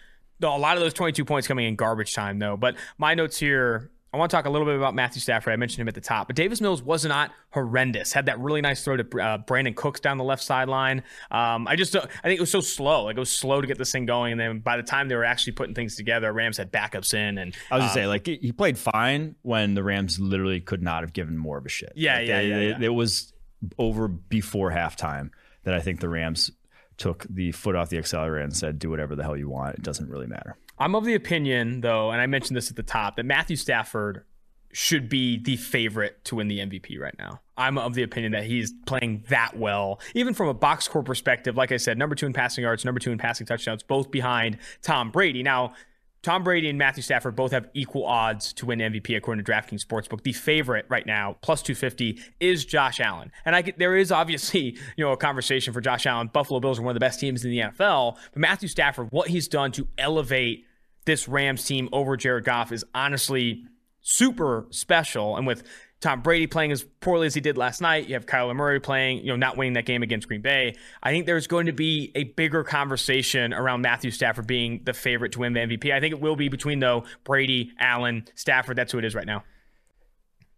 a 0.41 0.47
lot 0.47 0.77
of 0.77 0.83
those 0.83 0.95
22 0.95 1.25
points 1.25 1.49
coming 1.49 1.67
in 1.67 1.75
garbage 1.75 2.15
time 2.15 2.39
though. 2.39 2.57
But 2.57 2.77
my 2.97 3.15
notes 3.15 3.39
here 3.39 3.91
I 4.13 4.17
want 4.17 4.31
to 4.31 4.37
talk 4.37 4.47
a 4.47 4.51
little 4.51 4.67
bit 4.67 4.77
about 4.77 4.95
Matthew 4.95 5.21
Stafford. 5.21 5.53
I 5.53 5.57
mentioned 5.57 5.83
him 5.83 5.89
at 5.89 5.95
the 5.95 6.01
top, 6.01 6.29
but 6.29 6.37
Davis 6.37 6.63
Mills 6.63 6.83
was 6.83 7.05
not 7.05 7.31
horrendous. 7.51 8.13
Had 8.13 8.27
that 8.27 8.41
really 8.41 8.63
nice 8.63 8.83
throw 8.83 8.97
to 8.97 9.03
uh, 9.03 9.39
Brandin 9.39 9.77
Cooks 9.77 10.01
down 10.01 10.17
the 10.17 10.25
left 10.25 10.43
sideline. 10.43 11.03
Um, 11.31 11.69
I 11.69 11.77
just, 11.77 11.95
I 11.95 12.01
think 12.01 12.39
it 12.39 12.41
was 12.41 12.51
so 12.51 12.61
slow. 12.63 13.05
Like 13.05 13.17
it 13.17 13.21
was 13.21 13.31
slow 13.31 13.61
to 13.61 13.67
get 13.67 13.77
this 13.77 13.93
thing 13.93 14.07
going, 14.07 14.33
and 14.33 14.41
then 14.41 14.59
by 14.61 14.79
the 14.79 14.83
time 14.83 15.09
they 15.09 15.15
were 15.15 15.25
actually 15.25 15.53
putting 15.53 15.75
things 15.75 15.95
together, 15.95 16.33
Rams 16.33 16.57
had 16.57 16.73
backups 16.73 17.13
in. 17.13 17.37
And 17.37 17.55
I 17.71 17.77
was 17.77 17.83
gonna 17.83 17.93
say, 17.93 18.05
um, 18.05 18.09
like 18.09 18.27
he 18.27 18.51
played 18.53 18.79
fine 18.79 19.35
when 19.43 19.75
the 19.75 19.83
Rams 19.83 20.19
literally 20.19 20.61
could 20.61 20.83
not 20.83 21.03
have 21.03 21.13
given 21.13 21.37
more 21.37 21.59
of 21.59 21.67
a 21.67 21.69
shit. 21.69 21.93
Yeah, 21.95 22.17
like, 22.17 22.29
yeah, 22.29 22.37
they, 22.39 22.49
yeah, 22.49 22.61
yeah. 22.61 22.79
It 22.81 22.95
was 22.95 23.35
over 23.77 24.09
before 24.09 24.71
halftime 24.71 25.31
that 25.65 25.75
I 25.75 25.81
think 25.81 26.01
the 26.01 26.09
Rams 26.09 26.51
took 26.97 27.27
the 27.29 27.53
foot 27.53 27.77
off 27.77 27.91
the 27.91 27.99
accelerator 27.99 28.43
and 28.43 28.57
said, 28.57 28.79
"Do 28.79 28.89
whatever 28.89 29.15
the 29.15 29.23
hell 29.23 29.37
you 29.37 29.51
want. 29.51 29.75
It 29.75 29.83
doesn't 29.83 30.09
really 30.09 30.27
matter." 30.27 30.57
I'm 30.79 30.95
of 30.95 31.05
the 31.05 31.15
opinion, 31.15 31.81
though, 31.81 32.11
and 32.11 32.21
I 32.21 32.27
mentioned 32.27 32.57
this 32.57 32.71
at 32.71 32.77
the 32.77 32.83
top, 32.83 33.17
that 33.17 33.25
Matthew 33.25 33.57
Stafford 33.57 34.25
should 34.73 35.09
be 35.09 35.39
the 35.39 35.57
favorite 35.57 36.23
to 36.25 36.37
win 36.37 36.49
the 36.49 36.59
MVP 36.59 37.01
right 37.01 37.15
now. 37.19 37.41
I'm 37.57 37.79
of 37.79 37.95
the 37.95 38.03
opinion 38.03 38.33
that 38.33 38.45
he's 38.45 38.73
playing 38.87 39.25
that 39.29 39.57
well, 39.57 40.01
even 40.15 40.35
from 40.35 40.49
a 40.49 40.55
box 40.55 40.85
score 40.85 41.03
perspective. 41.03 41.57
Like 41.57 41.73
I 41.73 41.79
said, 41.79 41.99
number 41.99 42.15
two 42.15 42.27
in 42.27 42.33
passing 42.33 42.63
yards, 42.63 42.85
number 42.85 43.01
two 43.01 43.11
in 43.11 43.19
passing 43.19 43.47
touchdowns, 43.47 43.83
both 43.83 44.11
behind 44.11 44.59
Tom 44.83 45.11
Brady. 45.11 45.43
Now, 45.43 45.75
Tom 46.23 46.43
Brady 46.43 46.69
and 46.69 46.79
Matthew 46.79 47.03
Stafford 47.03 47.37
both 47.37 47.53
have 47.53 47.69
equal 47.75 48.05
odds 48.05 48.53
to 48.55 48.67
win 48.67 48.81
MVP 48.81 49.17
according 49.17 49.45
to 49.45 49.51
DraftKings 49.51 49.87
Sportsbook. 49.87 50.23
The 50.23 50.33
favorite 50.33 50.85
right 50.89 51.07
now, 51.07 51.37
plus 51.43 51.63
250, 51.63 52.21
is 52.41 52.65
Josh 52.65 53.01
Allen. 53.01 53.31
And 53.45 53.55
I 53.55 53.63
there 53.63 53.97
is 53.97 54.11
obviously, 54.11 54.77
you 54.97 55.05
know, 55.05 55.13
a 55.13 55.17
conversation 55.17 55.73
for 55.73 55.81
Josh 55.81 56.07
Allen. 56.07 56.29
Buffalo 56.33 56.61
Bills 56.61 56.79
are 56.79 56.83
one 56.83 56.91
of 56.91 56.95
the 56.95 57.01
best 57.01 57.21
teams 57.21 57.45
in 57.45 57.51
the 57.51 57.61
NFL, 57.61 58.17
but 58.33 58.39
Matthew 58.39 58.69
Stafford, 58.69 59.09
what 59.11 59.29
he's 59.29 59.49
done 59.49 59.73
to 59.73 59.87
elevate 59.97 60.67
this 61.09 61.27
Rams 61.27 61.65
team 61.65 61.89
over 61.91 62.19
Jared 62.19 62.45
Goff 62.45 62.71
is 62.71 62.85
honestly 62.95 63.65
super 64.03 64.67
special. 64.69 65.39
And 65.39 65.47
with 65.47 65.63
Tom 66.01 66.21
Brady 66.21 66.47
playing 66.47 66.71
as 66.71 66.85
poorly 67.01 67.27
as 67.27 67.33
he 67.33 67.41
did 67.41 67.57
last 67.57 67.81
night, 67.81 68.09
you 68.09 68.15
have 68.15 68.27
Kyler 68.27 68.55
Murray 68.55 68.79
playing, 68.79 69.19
you 69.19 69.29
know, 69.29 69.37
not 69.37 69.57
winning 69.57 69.73
that 69.73 69.87
game 69.87 70.03
against 70.03 70.29
Green 70.29 70.43
Bay. 70.43 70.77
I 71.03 71.11
think 71.11 71.25
there's 71.25 71.47
going 71.47 71.65
to 71.65 71.73
be 71.73 72.13
a 72.15 72.25
bigger 72.25 72.63
conversation 72.63 73.55
around 73.55 73.81
Matthew 73.81 74.11
Stafford 74.11 74.47
being 74.47 74.83
the 74.85 74.93
favorite 74.93 75.33
to 75.33 75.39
win 75.39 75.55
the 75.55 75.61
MVP. 75.61 75.91
I 75.93 75.99
think 75.99 76.13
it 76.13 76.21
will 76.21 76.37
be 76.37 76.51
between 76.51 76.79
though 76.79 77.05
Brady, 77.25 77.73
Allen, 77.81 78.27
Stafford. 78.35 78.77
That's 78.77 78.93
who 78.93 78.99
it 78.99 79.07
is 79.07 79.15
right 79.15 79.27
now. 79.27 79.45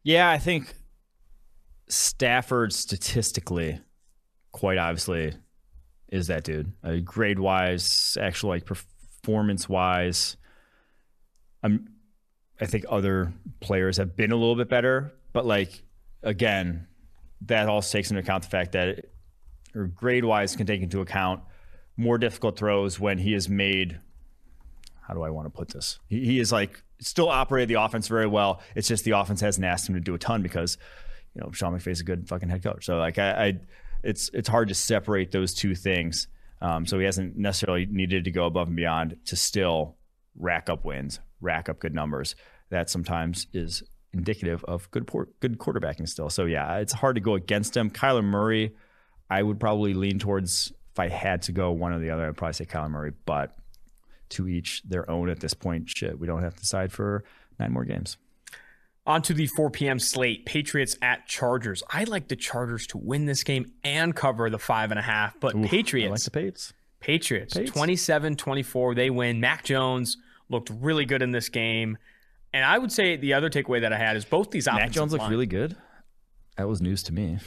Yeah, 0.03 0.29
I 0.29 0.39
think 0.39 0.75
Stafford 1.89 2.73
statistically, 2.73 3.81
quite 4.51 4.79
obviously, 4.79 5.33
is 6.09 6.27
that 6.27 6.43
dude. 6.43 6.73
Uh, 6.83 6.97
grade 6.97 7.39
wise, 7.39 8.19
actual 8.21 8.51
like 8.51 8.65
performance 8.65 9.69
wise, 9.69 10.37
I'm 11.63 11.89
I 12.61 12.67
think 12.67 12.85
other 12.89 13.33
players 13.61 13.97
have 13.97 14.17
been 14.17 14.33
a 14.33 14.37
little 14.37 14.57
bit 14.57 14.69
better, 14.69 15.13
but 15.33 15.47
like 15.47 15.83
again, 16.23 16.87
that 17.43 17.69
also 17.69 17.99
takes 17.99 18.11
into 18.11 18.21
account 18.21 18.45
the 18.45 18.51
fact 18.51 18.73
that 18.73 18.89
it, 18.89 19.15
or 19.75 19.87
grade 19.87 20.25
wise 20.25 20.57
can 20.57 20.67
take 20.67 20.83
into 20.83 21.01
account 21.01 21.43
more 21.97 22.19
difficult 22.19 22.59
throws 22.59 22.99
when 22.99 23.19
he 23.19 23.33
has 23.33 23.49
made 23.49 24.01
how 25.11 25.15
do 25.15 25.23
I 25.23 25.31
want 25.31 25.47
to 25.47 25.51
put 25.51 25.71
this? 25.71 25.99
He, 26.07 26.25
he 26.25 26.39
is 26.39 26.53
like 26.53 26.85
still 27.01 27.29
operated 27.29 27.69
the 27.69 27.83
offense 27.83 28.07
very 28.07 28.29
well. 28.29 28.63
It's 28.77 28.87
just 28.87 29.05
the 29.05 29.13
offense 29.13 29.41
hasn't 29.41 29.65
asked 29.65 29.89
him 29.89 29.97
to 29.97 30.01
do 30.01 30.15
a 30.15 30.19
ton 30.19 30.41
because 30.41 30.79
you 31.35 31.41
know 31.41 31.51
Sean 31.51 31.77
McVay's 31.77 32.01
a 32.01 32.05
good 32.05 32.29
fucking 32.29 32.49
head 32.49 32.63
coach. 32.63 32.87
So 32.87 32.99
like 32.99 33.19
I, 33.19 33.31
I 33.31 33.61
it's 34.05 34.31
it's 34.33 34.49
hard 34.49 34.69
to 34.69 34.75
separate 34.75 35.33
those 35.33 35.53
two 35.53 35.75
things. 35.75 36.29
Um, 36.63 36.87
so 36.87 36.99
he 36.99 37.07
hasn't 37.07 37.37
necessarily 37.37 37.87
needed 37.87 38.25
to 38.25 38.31
go 38.31 38.45
above 38.45 38.69
and 38.69 38.77
beyond 38.77 39.17
to 39.27 39.37
still 39.37 39.97
rack 40.39 40.69
up 40.69 40.85
wins, 40.85 41.19
rack 41.41 41.69
up 41.69 41.79
good 41.79 41.95
numbers. 41.95 42.37
That 42.71 42.91
sometimes 42.91 43.47
is 43.53 43.83
indicative 44.13 44.65
of 44.65 44.91
good 44.91 45.09
good 45.41 45.59
quarterbacking 45.59 46.09
still. 46.09 46.31
So 46.31 46.45
yeah, 46.45 46.79
it's 46.79 46.93
hard 46.93 47.17
to 47.17 47.21
go 47.21 47.35
against 47.35 47.77
him. 47.77 47.91
Kyler 47.91 48.25
Murray, 48.25 48.75
I 49.29 49.43
would 49.43 49.61
probably 49.61 49.95
lean 49.95 50.19
towards 50.19 50.73
if 50.93 50.99
I 50.99 51.09
had 51.09 51.43
to 51.43 51.53
go 51.53 51.71
one 51.71 51.93
or 51.93 52.01
the 52.01 52.11
other, 52.11 52.27
I'd 52.27 52.37
probably 52.37 52.55
say 52.55 52.65
Kyler 52.65 52.91
Murray, 52.91 53.13
but 53.25 53.57
to 54.31 54.49
each 54.49 54.83
their 54.83 55.09
own 55.11 55.29
at 55.29 55.41
this 55.41 55.55
point. 55.55 55.89
Shit, 55.89 56.19
we 56.19 56.27
don't 56.27 56.43
have 56.43 56.55
to 56.55 56.61
decide 56.61 56.93
for 56.93 57.25
nine 57.59 57.73
more 57.73 57.85
games. 57.85 58.17
On 59.07 59.23
to 59.23 59.35
the 59.35 59.47
4 59.47 59.71
p.m. 59.71 59.99
slate, 59.99 60.47
Patriots 60.47 60.97
at 61.03 61.27
Chargers. 61.27 61.83
I 61.91 62.05
like 62.05 62.29
the 62.29 62.37
Chargers 62.37 62.87
to 62.89 62.99
win 62.99 63.25
this 63.25 63.43
game 63.43 63.73
and 63.83 64.15
cover 64.15 64.51
the 64.51 64.59
five 64.59 64.91
and 64.91 65.01
a 65.01 65.03
half, 65.03 65.39
but 65.41 65.55
Oof, 65.55 65.67
Patriots. 65.67 66.09
I 66.09 66.13
like 66.13 66.23
the 66.23 66.31
Patriots. 66.31 66.73
Patriots, 67.01 67.55
27 67.73 68.37
24. 68.37 68.95
They 68.95 69.11
win. 69.11 69.41
Mac 69.41 69.65
Jones 69.65 70.19
looked 70.51 70.71
really 70.81 71.05
good 71.05 71.23
in 71.23 71.31
this 71.31 71.49
game. 71.49 71.97
And 72.53 72.65
I 72.65 72.77
would 72.77 72.93
say 72.93 73.17
the 73.17 73.35
other 73.35 73.49
takeaway 73.49 73.81
that 73.83 73.93
I 73.93 73.97
had 73.99 74.17
is 74.17 74.25
both 74.25 74.51
these 74.51 74.67
Mac 74.67 74.91
Jones 74.91 75.13
looked 75.13 75.29
really 75.29 75.47
good. 75.47 75.77
That 76.57 76.69
was 76.69 76.83
news 76.83 77.03
to 77.05 77.15
me. 77.15 77.39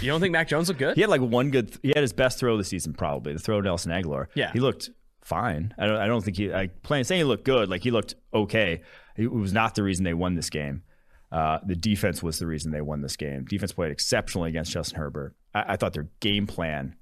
You 0.00 0.06
don't 0.06 0.20
think 0.20 0.32
Mac 0.32 0.48
Jones 0.48 0.68
looked 0.68 0.78
good? 0.78 0.94
he 0.94 1.02
had 1.02 1.10
like 1.10 1.20
one 1.20 1.50
good. 1.50 1.76
He 1.82 1.88
had 1.88 1.98
his 1.98 2.12
best 2.12 2.38
throw 2.38 2.52
of 2.52 2.58
the 2.58 2.64
season, 2.64 2.94
probably 2.94 3.32
the 3.32 3.38
throw 3.38 3.60
to 3.60 3.64
Nelson 3.66 3.92
Agholor. 3.92 4.28
Yeah, 4.34 4.52
he 4.52 4.60
looked 4.60 4.88
fine. 5.20 5.74
I 5.76 5.86
don't. 5.86 5.96
I 5.96 6.06
don't 6.06 6.24
think 6.24 6.36
he. 6.36 6.54
I 6.54 6.68
playing 6.82 7.04
saying 7.04 7.18
he 7.18 7.24
looked 7.24 7.44
good. 7.44 7.68
Like 7.68 7.82
he 7.82 7.90
looked 7.90 8.14
okay. 8.32 8.82
It 9.16 9.30
was 9.30 9.52
not 9.52 9.74
the 9.74 9.82
reason 9.82 10.04
they 10.04 10.14
won 10.14 10.36
this 10.36 10.48
game. 10.48 10.84
Uh, 11.30 11.58
the 11.66 11.74
defense 11.74 12.22
was 12.22 12.38
the 12.38 12.46
reason 12.46 12.72
they 12.72 12.80
won 12.80 13.02
this 13.02 13.16
game. 13.16 13.44
Defense 13.44 13.72
played 13.72 13.90
exceptionally 13.90 14.50
against 14.50 14.70
Justin 14.70 14.98
Herbert. 14.98 15.34
I, 15.54 15.64
I 15.68 15.76
thought 15.76 15.92
their 15.92 16.08
game 16.20 16.46
plan 16.46 16.94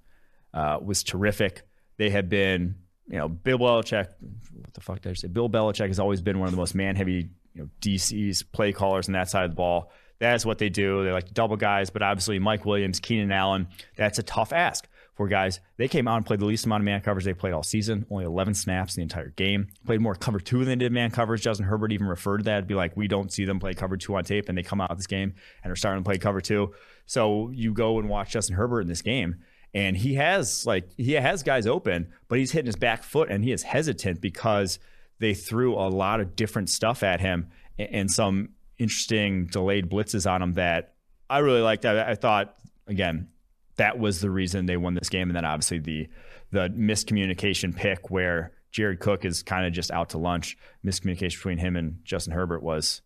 uh, 0.54 0.78
was 0.82 1.02
terrific 1.02 1.62
they 2.00 2.08
had 2.08 2.30
been, 2.30 2.76
you 3.11 3.18
know, 3.18 3.28
Bill 3.28 3.58
Belichick. 3.58 4.08
What 4.54 4.72
the 4.72 4.80
fuck 4.80 5.00
did 5.02 5.11
I 5.11 5.14
say? 5.14 5.28
Bill 5.28 5.50
Belichick 5.50 5.88
has 5.88 5.98
always 5.98 6.20
been 6.20 6.38
one 6.38 6.46
of 6.46 6.52
the 6.52 6.58
most 6.58 6.74
man 6.74 6.96
heavy, 6.96 7.30
you 7.54 7.62
know, 7.62 7.68
DC's 7.80 8.42
play 8.42 8.72
callers 8.72 9.08
on 9.08 9.12
that 9.14 9.28
side 9.28 9.44
of 9.44 9.50
the 9.50 9.56
ball. 9.56 9.90
That 10.20 10.34
is 10.34 10.46
what 10.46 10.58
they 10.58 10.68
do. 10.68 11.02
They 11.02 11.11
like 11.11 11.32
double 11.34 11.56
guys, 11.56 11.90
but 11.90 12.02
obviously 12.02 12.38
Mike 12.38 12.64
Williams, 12.64 13.00
Keenan 13.00 13.32
Allen, 13.32 13.68
that's 13.96 14.18
a 14.18 14.22
tough 14.22 14.52
ask 14.52 14.86
for 15.14 15.26
guys. 15.28 15.61
They 15.76 15.88
came 15.88 16.06
out 16.06 16.18
and 16.18 16.26
played 16.26 16.40
the 16.40 16.44
least 16.44 16.66
amount 16.66 16.82
of 16.82 16.84
man 16.84 17.00
coverage 17.00 17.24
they 17.24 17.34
played 17.34 17.52
all 17.52 17.62
season, 17.62 18.06
only 18.11 18.26
11 18.26 18.54
snaps 18.54 18.96
in 18.96 19.00
the 19.00 19.02
entire 19.02 19.30
game. 19.30 19.68
Played 19.86 20.02
more 20.02 20.14
cover 20.14 20.38
two 20.38 20.58
than 20.58 20.78
they 20.78 20.84
did 20.84 20.92
man 20.92 21.11
coverage. 21.11 21.42
Justin 21.42 21.66
Herbert 21.66 21.92
even 21.92 22.06
referred 22.06 22.38
to 22.38 22.44
that, 22.44 22.58
It'd 22.58 22.68
be 22.68 22.74
like, 22.74 22.96
we 22.96 23.08
don't 23.08 23.32
see 23.32 23.44
them 23.44 23.58
play 23.58 23.74
cover 23.74 23.96
two 23.96 24.14
on 24.14 24.24
tape, 24.24 24.48
and 24.48 24.56
they 24.56 24.62
come 24.62 24.80
out 24.80 24.94
this 24.96 25.06
game 25.06 25.34
and 25.64 25.72
are 25.72 25.76
starting 25.76 26.04
to 26.04 26.08
play 26.08 26.18
cover 26.18 26.40
two. 26.40 26.74
So 27.06 27.50
you 27.52 27.72
go 27.72 27.98
and 27.98 28.08
watch 28.08 28.30
Justin 28.30 28.56
Herbert 28.56 28.82
in 28.82 28.88
this 28.88 29.02
game, 29.02 29.36
and 29.74 29.96
he 29.96 30.14
has 30.14 30.66
like 30.66 30.88
he 30.96 31.12
has 31.12 31.42
guys 31.42 31.66
open, 31.66 32.12
but 32.28 32.38
he's 32.38 32.50
hitting 32.50 32.66
his 32.66 32.76
back 32.76 33.02
foot 33.02 33.30
and 33.30 33.44
he 33.44 33.52
is 33.52 33.62
hesitant 33.62 34.20
because 34.20 34.78
they 35.18 35.34
threw 35.34 35.74
a 35.74 35.88
lot 35.88 36.20
of 36.20 36.34
different 36.34 36.70
stuff 36.70 37.02
at 37.02 37.20
him 37.20 37.48
and 37.78 38.10
some 38.10 38.50
interesting 38.78 39.46
delayed 39.46 39.88
blitzes 39.88 40.30
on 40.30 40.42
him 40.42 40.54
that 40.54 40.94
I 41.28 41.38
really 41.38 41.60
liked. 41.60 41.84
I, 41.84 42.14
thought 42.14 42.56
again 42.86 43.28
that 43.76 43.98
was 43.98 44.20
the 44.20 44.30
reason 44.30 44.66
they 44.66 44.76
won 44.76 44.94
this 44.94 45.08
game. 45.08 45.28
And 45.28 45.36
then 45.36 45.44
obviously 45.44 45.78
the 45.78 46.08
the 46.50 46.68
miscommunication 46.70 47.74
pick 47.74 48.10
where 48.10 48.52
Jared 48.72 49.00
Cook 49.00 49.24
is 49.24 49.42
kind 49.42 49.66
of 49.66 49.72
just 49.72 49.90
out 49.90 50.10
to 50.10 50.18
lunch. 50.18 50.58
Miscommunication 50.84 51.36
between 51.36 51.58
him 51.58 51.76
and 51.76 52.00
Justin 52.04 52.32
Herbert 52.32 52.62
was 52.62 53.02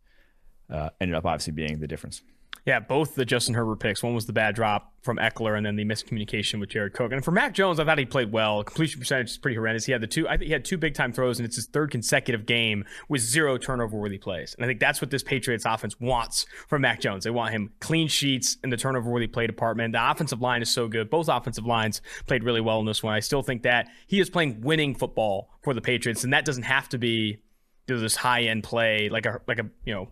uh, 0.70 0.90
ended 1.00 1.14
up 1.14 1.26
obviously 1.26 1.52
being 1.52 1.78
the 1.78 1.86
difference. 1.86 2.22
Yeah, 2.66 2.80
both 2.80 3.14
the 3.14 3.26
Justin 3.26 3.54
Herbert 3.54 3.80
picks. 3.80 4.02
One 4.02 4.14
was 4.14 4.24
the 4.24 4.32
bad 4.32 4.54
drop 4.54 4.94
from 5.02 5.18
Ekeler, 5.18 5.54
and 5.54 5.66
then 5.66 5.76
the 5.76 5.84
miscommunication 5.84 6.60
with 6.60 6.70
Jared 6.70 6.94
Cook. 6.94 7.12
And 7.12 7.22
for 7.22 7.30
Mac 7.30 7.52
Jones, 7.52 7.78
I 7.78 7.84
thought 7.84 7.98
he 7.98 8.06
played 8.06 8.32
well. 8.32 8.64
Completion 8.64 9.00
percentage 9.00 9.30
is 9.30 9.36
pretty 9.38 9.54
horrendous. 9.54 9.84
He 9.84 9.92
had 9.92 10.00
the 10.00 10.06
two. 10.06 10.26
I 10.26 10.38
think 10.38 10.46
he 10.46 10.52
had 10.52 10.64
two 10.64 10.78
big 10.78 10.94
time 10.94 11.12
throws, 11.12 11.38
and 11.38 11.44
it's 11.44 11.56
his 11.56 11.66
third 11.66 11.90
consecutive 11.90 12.46
game 12.46 12.86
with 13.10 13.20
zero 13.20 13.58
turnover 13.58 13.98
worthy 13.98 14.16
plays. 14.16 14.54
And 14.54 14.64
I 14.64 14.68
think 14.68 14.80
that's 14.80 15.02
what 15.02 15.10
this 15.10 15.22
Patriots 15.22 15.66
offense 15.66 16.00
wants 16.00 16.46
from 16.66 16.82
Mac 16.82 17.00
Jones. 17.00 17.24
They 17.24 17.30
want 17.30 17.52
him 17.52 17.70
clean 17.80 18.08
sheets 18.08 18.56
in 18.64 18.70
the 18.70 18.78
turnover 18.78 19.10
worthy 19.10 19.26
play 19.26 19.46
department. 19.46 19.92
The 19.92 20.10
offensive 20.10 20.40
line 20.40 20.62
is 20.62 20.72
so 20.72 20.88
good. 20.88 21.10
Both 21.10 21.28
offensive 21.28 21.66
lines 21.66 22.00
played 22.26 22.44
really 22.44 22.62
well 22.62 22.80
in 22.80 22.86
this 22.86 23.02
one. 23.02 23.12
I 23.12 23.20
still 23.20 23.42
think 23.42 23.64
that 23.64 23.88
he 24.06 24.20
is 24.20 24.30
playing 24.30 24.62
winning 24.62 24.94
football 24.94 25.50
for 25.62 25.74
the 25.74 25.82
Patriots, 25.82 26.24
and 26.24 26.32
that 26.32 26.46
doesn't 26.46 26.62
have 26.62 26.88
to 26.88 26.98
be 26.98 27.42
this 27.86 28.16
high 28.16 28.44
end 28.44 28.64
play 28.64 29.10
like 29.10 29.26
a 29.26 29.42
like 29.46 29.58
a 29.58 29.66
you 29.84 29.92
know 29.92 30.08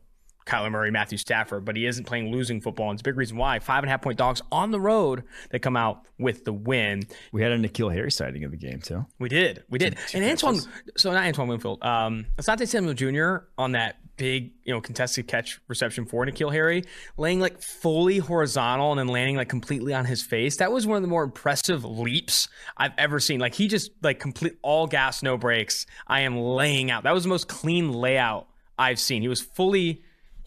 Kyler 0.47 0.71
Murray, 0.71 0.91
Matthew 0.91 1.19
Stafford, 1.19 1.65
but 1.65 1.77
he 1.77 1.87
isn't 1.87 2.05
playing 2.05 2.33
losing 2.33 2.61
football. 2.61 2.91
And 2.91 2.97
it's 2.97 3.03
a 3.03 3.05
big 3.05 3.17
reason 3.17 3.37
why. 3.37 3.59
Five 3.59 3.83
and 3.83 3.89
a 3.89 3.91
half 3.91 4.03
point 4.03 4.19
dogs 4.19 4.43
on 4.51 4.71
the 4.71 4.81
road 4.81 5.25
that 5.51 5.61
come 5.61 5.77
out 5.77 6.07
with 6.19 6.45
the 6.45 6.53
win. 6.53 7.03
We 7.33 7.43
had 7.43 7.53
a 7.53 7.59
N'Keal 7.59 7.93
Harry 7.93 8.11
sighting 8.11 8.45
of 8.45 8.51
the 8.51 8.57
game, 8.57 8.81
too. 8.81 9.07
We 9.19 9.29
did. 9.29 9.65
We 9.69 9.79
did. 9.79 9.99
Two, 10.09 10.19
and 10.19 10.27
Antoine, 10.27 10.61
so 10.97 11.13
not 11.13 11.25
Antoine 11.25 11.49
Winfield, 11.49 11.83
um, 11.83 12.27
Asante 12.37 12.67
Samuel 12.67 12.95
Jr. 12.95 13.47
on 13.59 13.73
that 13.73 13.97
big, 14.17 14.53
you 14.65 14.73
know, 14.73 14.81
contested 14.81 15.27
catch 15.27 15.61
reception 15.69 16.07
for 16.07 16.25
N'Keal 16.25 16.53
Harry, 16.53 16.85
laying 17.17 17.41
like 17.41 17.61
fully 17.61 18.19
horizontal 18.19 18.93
and 18.93 18.99
then 18.99 19.09
landing 19.09 19.37
like 19.37 19.49
completely 19.49 19.95
on 19.95 20.05
his 20.05 20.23
face. 20.23 20.57
That 20.59 20.73
was 20.73 20.87
one 20.87 20.97
of 20.97 21.03
the 21.03 21.09
more 21.09 21.25
impressive 21.25 21.85
leaps 21.85 22.49
I've 22.77 22.93
ever 22.99 23.21
seen. 23.21 23.41
Like 23.41 23.55
he 23.55 23.69
just 23.69 23.91
like 24.03 24.21
complete 24.21 24.59
all 24.63 24.87
gas, 24.87 25.23
no 25.23 25.37
brakes. 25.37 25.87
I 26.07 26.21
am 26.21 26.37
laying 26.37 26.91
out. 26.91 27.05
That 27.05 27.15
was 27.15 27.25
the 27.25 27.31
most 27.31 27.49
clean 27.49 27.93
layout 27.93 28.49
I've 28.79 29.01
seen. 29.01 29.23
He 29.23 29.29
was 29.29 29.41
fully 29.41 30.03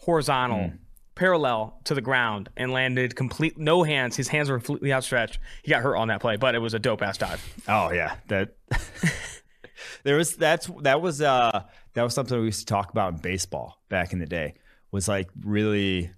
horizontal, 0.06 0.58
mm. 0.58 0.78
parallel 1.14 1.78
to 1.84 1.94
the 1.94 2.00
ground, 2.00 2.48
and 2.56 2.72
landed 2.72 3.14
complete 3.14 3.58
no 3.58 3.82
hands. 3.82 4.16
His 4.16 4.28
hands 4.28 4.48
were 4.48 4.56
completely 4.56 4.92
outstretched. 4.92 5.38
He 5.62 5.70
got 5.70 5.82
hurt 5.82 5.96
on 5.96 6.08
that 6.08 6.20
play, 6.20 6.36
but 6.36 6.54
it 6.54 6.60
was 6.60 6.72
a 6.72 6.78
dope 6.78 7.02
ass 7.02 7.18
dive. 7.18 7.44
Oh 7.68 7.90
yeah, 7.90 8.16
that 8.28 8.56
there 10.04 10.16
was 10.16 10.36
that's 10.36 10.70
that 10.82 11.02
was 11.02 11.20
uh 11.20 11.64
that 11.94 12.02
was 12.02 12.14
something 12.14 12.38
we 12.38 12.46
used 12.46 12.60
to 12.60 12.66
talk 12.66 12.90
about 12.90 13.14
in 13.14 13.18
baseball 13.18 13.82
back 13.88 14.12
in 14.12 14.18
the 14.18 14.26
day. 14.26 14.54
Was 14.92 15.08
like 15.08 15.28
really 15.42 16.10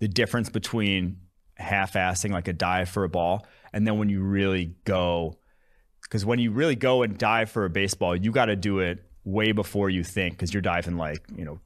the 0.00 0.08
difference 0.08 0.48
between 0.48 1.18
half-assing 1.56 2.32
like 2.32 2.48
a 2.48 2.52
dive 2.52 2.88
for 2.88 3.04
a 3.04 3.08
ball 3.08 3.46
and 3.72 3.86
then 3.86 3.96
when 3.96 4.08
you 4.08 4.20
really 4.20 4.74
go 4.84 5.38
because 6.02 6.24
when 6.26 6.38
you 6.38 6.50
really 6.50 6.74
go 6.74 7.02
and 7.02 7.16
dive 7.16 7.48
for 7.48 7.64
a 7.64 7.70
baseball 7.70 8.16
you 8.16 8.32
got 8.32 8.46
to 8.46 8.56
do 8.56 8.80
it 8.80 9.04
way 9.24 9.52
before 9.52 9.88
you 9.88 10.02
think 10.02 10.34
because 10.34 10.52
you're 10.52 10.60
diving 10.60 10.96
like 10.96 11.22
you 11.36 11.44
know 11.44 11.60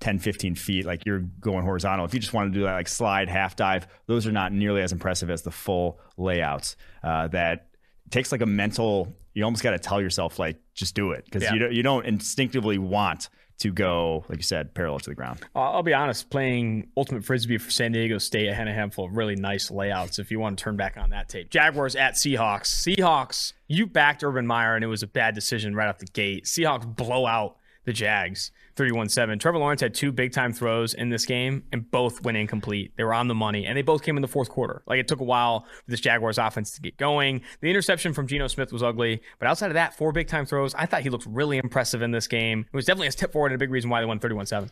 10, 0.00 0.18
15 0.18 0.54
feet, 0.54 0.86
like 0.86 1.04
you're 1.04 1.20
going 1.40 1.62
horizontal. 1.62 2.04
If 2.06 2.14
you 2.14 2.20
just 2.20 2.32
want 2.32 2.52
to 2.52 2.58
do 2.58 2.64
that, 2.64 2.72
like 2.72 2.88
slide, 2.88 3.28
half 3.28 3.54
dive, 3.54 3.86
those 4.06 4.26
are 4.26 4.32
not 4.32 4.52
nearly 4.52 4.82
as 4.82 4.92
impressive 4.92 5.30
as 5.30 5.42
the 5.42 5.50
full 5.50 6.00
layouts. 6.16 6.76
Uh, 7.04 7.28
that 7.28 7.68
takes 8.10 8.32
like 8.32 8.40
a 8.40 8.46
mental. 8.46 9.14
You 9.34 9.44
almost 9.44 9.62
got 9.62 9.70
to 9.72 9.78
tell 9.78 10.00
yourself 10.00 10.38
like 10.38 10.58
just 10.74 10.94
do 10.94 11.12
it 11.12 11.24
because 11.26 11.42
yeah. 11.42 11.52
you 11.52 11.58
don't, 11.58 11.72
you 11.72 11.82
don't 11.82 12.06
instinctively 12.06 12.78
want 12.78 13.28
to 13.60 13.70
go, 13.70 14.24
like 14.30 14.38
you 14.38 14.42
said, 14.42 14.74
parallel 14.74 15.00
to 15.00 15.10
the 15.10 15.14
ground. 15.14 15.40
I'll 15.54 15.82
be 15.82 15.92
honest, 15.92 16.30
playing 16.30 16.88
Ultimate 16.96 17.26
Frisbee 17.26 17.58
for 17.58 17.70
San 17.70 17.92
Diego 17.92 18.16
State, 18.16 18.48
I 18.48 18.54
had 18.54 18.68
a 18.68 18.72
handful 18.72 19.04
of 19.04 19.14
really 19.14 19.36
nice 19.36 19.70
layouts 19.70 20.18
if 20.18 20.30
you 20.30 20.40
want 20.40 20.58
to 20.58 20.64
turn 20.64 20.76
back 20.76 20.96
on 20.96 21.10
that 21.10 21.28
tape. 21.28 21.50
Jaguars 21.50 21.94
at 21.94 22.14
Seahawks. 22.14 22.68
Seahawks, 22.68 23.52
you 23.68 23.86
backed 23.86 24.24
Urban 24.24 24.46
Meyer 24.46 24.76
and 24.76 24.82
it 24.82 24.86
was 24.86 25.02
a 25.02 25.06
bad 25.06 25.34
decision 25.34 25.74
right 25.74 25.88
off 25.88 25.98
the 25.98 26.06
gate. 26.06 26.46
Seahawks 26.46 26.86
blow 26.96 27.26
out 27.26 27.58
the 27.84 27.92
Jags 27.92 28.52
31 28.76 29.08
7. 29.08 29.38
Trevor 29.38 29.58
Lawrence 29.58 29.80
had 29.80 29.94
two 29.94 30.12
big 30.12 30.32
time 30.32 30.52
throws 30.52 30.94
in 30.94 31.10
this 31.10 31.26
game, 31.26 31.64
and 31.72 31.90
both 31.90 32.22
went 32.22 32.36
incomplete. 32.36 32.92
They 32.96 33.04
were 33.04 33.14
on 33.14 33.28
the 33.28 33.34
money, 33.34 33.66
and 33.66 33.76
they 33.76 33.82
both 33.82 34.02
came 34.02 34.16
in 34.16 34.22
the 34.22 34.28
fourth 34.28 34.48
quarter. 34.48 34.82
Like 34.86 34.98
it 34.98 35.08
took 35.08 35.20
a 35.20 35.24
while 35.24 35.66
for 35.84 35.90
this 35.90 36.00
Jaguars 36.00 36.38
offense 36.38 36.70
to 36.72 36.80
get 36.80 36.96
going. 36.96 37.42
The 37.60 37.70
interception 37.70 38.12
from 38.12 38.26
Geno 38.26 38.46
Smith 38.46 38.72
was 38.72 38.82
ugly, 38.82 39.22
but 39.38 39.48
outside 39.48 39.68
of 39.68 39.74
that, 39.74 39.96
four 39.96 40.12
big 40.12 40.28
time 40.28 40.46
throws. 40.46 40.74
I 40.74 40.86
thought 40.86 41.02
he 41.02 41.10
looked 41.10 41.26
really 41.26 41.58
impressive 41.58 42.02
in 42.02 42.10
this 42.10 42.26
game. 42.26 42.66
It 42.72 42.76
was 42.76 42.86
definitely 42.86 43.08
a 43.08 43.12
step 43.12 43.32
forward 43.32 43.52
and 43.52 43.56
a 43.56 43.58
big 43.58 43.70
reason 43.70 43.90
why 43.90 44.00
they 44.00 44.06
won 44.06 44.18
31 44.18 44.46
7. 44.46 44.70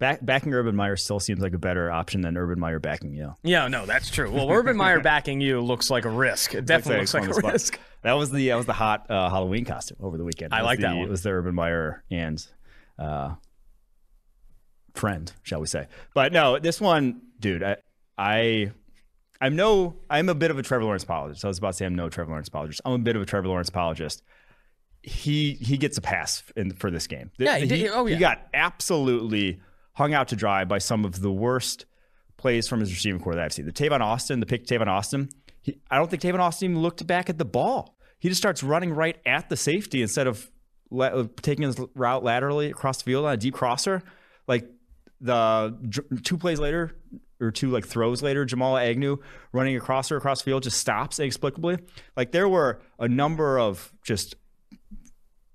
Back, 0.00 0.24
backing 0.24 0.54
Urban 0.54 0.74
Meyer 0.74 0.96
still 0.96 1.20
seems 1.20 1.40
like 1.40 1.52
a 1.52 1.58
better 1.58 1.90
option 1.92 2.22
than 2.22 2.38
Urban 2.38 2.58
Meyer 2.58 2.78
backing 2.78 3.12
you. 3.12 3.34
Yeah, 3.42 3.68
no, 3.68 3.84
that's 3.84 4.10
true. 4.10 4.30
Well, 4.30 4.50
Urban 4.50 4.74
Meyer 4.74 5.00
backing 5.02 5.42
you 5.42 5.60
looks 5.60 5.90
like 5.90 6.06
a 6.06 6.08
risk. 6.08 6.54
It 6.54 6.64
definitely 6.64 7.00
looks 7.00 7.12
like, 7.12 7.24
looks 7.24 7.36
like 7.36 7.44
a 7.44 7.52
risk. 7.52 7.78
That 8.00 8.14
was 8.14 8.30
the 8.30 8.48
that 8.48 8.56
was 8.56 8.64
the 8.64 8.72
hot 8.72 9.10
uh, 9.10 9.28
Halloween 9.28 9.66
costume 9.66 9.98
over 10.00 10.16
the 10.16 10.24
weekend. 10.24 10.54
I 10.54 10.62
like 10.62 10.78
the, 10.78 10.86
that 10.86 10.96
one. 10.96 11.04
It 11.04 11.10
was 11.10 11.22
the 11.22 11.28
Urban 11.28 11.54
Meyer 11.54 12.02
and 12.10 12.42
uh, 12.98 13.34
friend, 14.94 15.30
shall 15.42 15.60
we 15.60 15.66
say? 15.66 15.86
But 16.14 16.32
no, 16.32 16.58
this 16.58 16.80
one, 16.80 17.20
dude, 17.38 17.62
I, 17.62 17.76
I 18.16 18.72
I'm 19.38 19.54
no, 19.54 19.96
I'm 20.08 20.30
a 20.30 20.34
bit 20.34 20.50
of 20.50 20.58
a 20.58 20.62
Trevor 20.62 20.84
Lawrence 20.84 21.02
apologist. 21.02 21.44
I 21.44 21.48
was 21.48 21.58
about 21.58 21.72
to 21.72 21.76
say 21.76 21.84
I'm 21.84 21.94
no 21.94 22.08
Trevor 22.08 22.30
Lawrence 22.30 22.48
apologist. 22.48 22.80
I'm 22.86 22.92
a 22.92 22.98
bit 22.98 23.16
of 23.16 23.22
a 23.22 23.26
Trevor 23.26 23.48
Lawrence 23.48 23.68
apologist. 23.68 24.22
He 25.02 25.52
he 25.60 25.76
gets 25.76 25.98
a 25.98 26.00
pass 26.00 26.42
in, 26.56 26.72
for 26.72 26.90
this 26.90 27.06
game. 27.06 27.30
Yeah, 27.36 27.58
he, 27.58 27.66
did. 27.66 27.90
Oh, 27.90 28.06
yeah. 28.06 28.14
he 28.14 28.20
got 28.20 28.48
absolutely 28.54 29.60
hung 30.00 30.14
out 30.14 30.28
to 30.28 30.36
dry 30.36 30.64
by 30.64 30.78
some 30.78 31.04
of 31.04 31.20
the 31.20 31.30
worst 31.30 31.84
plays 32.38 32.66
from 32.66 32.80
his 32.80 32.90
receiving 32.90 33.20
core 33.20 33.34
that 33.34 33.44
I've 33.44 33.52
seen. 33.52 33.66
The 33.66 33.72
Tavon 33.72 34.00
Austin, 34.00 34.40
the 34.40 34.46
pick 34.46 34.64
Tavon 34.64 34.86
Austin. 34.86 35.28
He, 35.60 35.78
I 35.90 35.98
don't 35.98 36.08
think 36.10 36.22
Tavon 36.22 36.38
Austin 36.38 36.70
even 36.70 36.82
looked 36.82 37.06
back 37.06 37.28
at 37.28 37.36
the 37.36 37.44
ball. 37.44 37.98
He 38.18 38.30
just 38.30 38.40
starts 38.40 38.62
running 38.62 38.94
right 38.94 39.18
at 39.26 39.50
the 39.50 39.58
safety 39.58 40.00
instead 40.00 40.26
of 40.26 40.50
taking 41.42 41.66
his 41.66 41.78
route 41.94 42.24
laterally 42.24 42.70
across 42.70 42.96
the 42.96 43.04
field 43.04 43.26
on 43.26 43.34
a 43.34 43.36
deep 43.36 43.52
crosser. 43.52 44.02
Like 44.48 44.70
the 45.20 45.76
two 46.24 46.38
plays 46.38 46.58
later 46.58 46.96
or 47.38 47.50
two 47.50 47.68
like 47.68 47.86
throws 47.86 48.22
later, 48.22 48.46
Jamal 48.46 48.78
Agnew 48.78 49.18
running 49.52 49.76
across 49.76 50.08
her 50.08 50.16
across 50.16 50.40
field 50.40 50.62
just 50.62 50.78
stops 50.78 51.18
inexplicably. 51.18 51.76
Like 52.16 52.32
there 52.32 52.48
were 52.48 52.80
a 52.98 53.06
number 53.06 53.60
of 53.60 53.92
just 54.02 54.34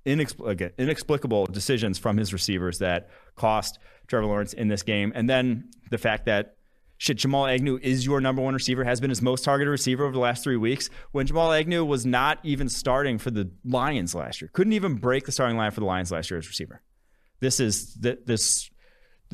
inexpl- 0.05 0.77
inexplicable 0.77 1.47
decisions 1.47 1.97
from 1.97 2.17
his 2.17 2.31
receivers 2.31 2.77
that 2.77 3.09
cost 3.36 3.79
Trevor 4.07 4.27
Lawrence 4.27 4.53
in 4.53 4.67
this 4.67 4.83
game. 4.83 5.11
And 5.15 5.29
then 5.29 5.69
the 5.89 5.97
fact 5.97 6.25
that 6.25 6.55
shit, 6.97 7.17
Jamal 7.17 7.47
Agnew 7.47 7.79
is 7.81 8.05
your 8.05 8.21
number 8.21 8.41
one 8.41 8.53
receiver, 8.53 8.83
has 8.83 9.01
been 9.01 9.09
his 9.09 9.21
most 9.21 9.43
targeted 9.43 9.71
receiver 9.71 10.03
over 10.03 10.13
the 10.13 10.19
last 10.19 10.43
three 10.43 10.57
weeks. 10.57 10.89
When 11.11 11.27
Jamal 11.27 11.51
Agnew 11.51 11.83
was 11.83 12.05
not 12.05 12.39
even 12.43 12.69
starting 12.69 13.17
for 13.17 13.31
the 13.31 13.51
Lions 13.63 14.15
last 14.15 14.41
year, 14.41 14.49
couldn't 14.53 14.73
even 14.73 14.95
break 14.95 15.25
the 15.25 15.31
starting 15.31 15.57
line 15.57 15.71
for 15.71 15.79
the 15.79 15.86
Lions 15.86 16.11
last 16.11 16.29
year 16.31 16.38
as 16.38 16.47
receiver. 16.47 16.81
This 17.39 17.59
is 17.59 17.93
this 17.95 18.69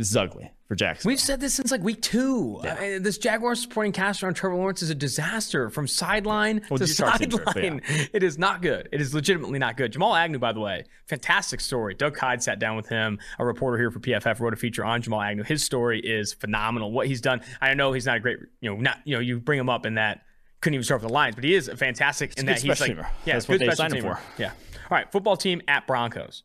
this 0.02 0.10
is 0.10 0.18
ugly 0.18 0.52
for 0.68 0.74
Jackson. 0.74 1.08
We've 1.10 1.20
said 1.20 1.40
this 1.40 1.54
since 1.54 1.70
like 1.70 1.84
week 1.84 2.02
two. 2.02 2.60
Yeah. 2.64 2.76
I 2.80 2.98
this 2.98 3.20
Jaguars 3.20 3.62
supporting 3.62 3.92
cast 3.92 4.24
around 4.24 4.34
Trevor 4.34 4.56
Lawrence 4.56 4.82
is 4.82 4.90
a 4.90 4.96
disaster 4.96 5.70
from 5.70 5.88
sideline 5.88 6.66
well, 6.72 6.80
to 6.80 6.88
sideline. 6.88 7.82
Yeah. 7.88 8.06
It 8.14 8.24
is 8.24 8.40
not 8.40 8.64
good. 8.64 8.90
It 8.92 9.00
is 9.00 9.14
legitimately 9.14 9.60
not 9.60 9.78
good. 9.78 9.92
Jamal 9.92 10.16
Agnew, 10.16 10.40
by 10.40 10.54
the 10.54 10.60
way, 10.60 10.86
fantastic 11.06 11.60
story. 11.62 11.94
Doug 11.94 12.16
Kyed 12.16 12.42
sat 12.42 12.58
down 12.58 12.76
with 12.76 12.90
him. 12.90 13.20
A 13.38 13.46
reporter 13.46 13.78
here 13.78 13.92
for 13.92 14.00
PFF 14.00 14.40
wrote 14.40 14.54
a 14.54 14.58
feature 14.58 14.84
on 14.84 15.04
Jamal 15.04 15.22
Agnew. 15.22 15.44
His 15.44 15.64
story 15.64 16.00
is 16.00 16.34
phenomenal. 16.34 16.92
What 16.92 17.06
he's 17.06 17.22
done. 17.22 17.42
I 17.62 17.74
know 17.76 17.94
he's 17.94 18.08
not 18.08 18.18
a 18.18 18.20
great, 18.20 18.40
you 18.60 18.72
know, 18.72 18.82
not 18.82 18.98
you 19.06 19.16
know, 19.16 19.22
you 19.22 19.40
bring 19.40 19.60
him 19.60 19.70
up 19.70 19.86
in 19.86 19.96
that 19.96 20.22
couldn't 20.62 20.76
even 20.76 20.84
start 20.84 21.02
for 21.02 21.08
the 21.08 21.14
Lions, 21.14 21.36
but 21.36 21.44
he 21.44 21.54
is 21.54 21.68
a 21.68 21.76
fantastic 21.76 22.38
in 22.38 22.46
that 22.46 22.62
he's 22.62 22.80
like, 22.80 22.92
teamer. 22.92 23.08
yeah, 23.26 23.34
That's 23.34 23.48
what 23.48 23.60
they 23.60 23.72
signed 23.72 23.94
him 23.94 24.04
for. 24.04 24.20
Yeah. 24.38 24.52
All 24.90 24.98
right, 24.98 25.12
football 25.12 25.38
team 25.38 25.62
at 25.68 25.88
Broncos. 25.88 26.44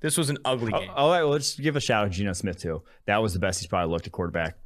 This 0.00 0.16
was 0.18 0.30
an 0.30 0.38
ugly 0.44 0.72
oh, 0.74 0.80
game. 0.80 0.90
All 0.94 1.10
right, 1.10 1.22
well, 1.22 1.32
let's 1.32 1.58
give 1.58 1.76
a 1.76 1.80
shout 1.80 2.04
out 2.04 2.12
to 2.12 2.18
Geno 2.18 2.32
Smith 2.32 2.60
too. 2.60 2.82
That 3.06 3.22
was 3.22 3.32
the 3.32 3.38
best 3.38 3.60
he's 3.60 3.66
probably 3.66 3.92
looked 3.92 4.06
at 4.06 4.12
quarterback, 4.12 4.56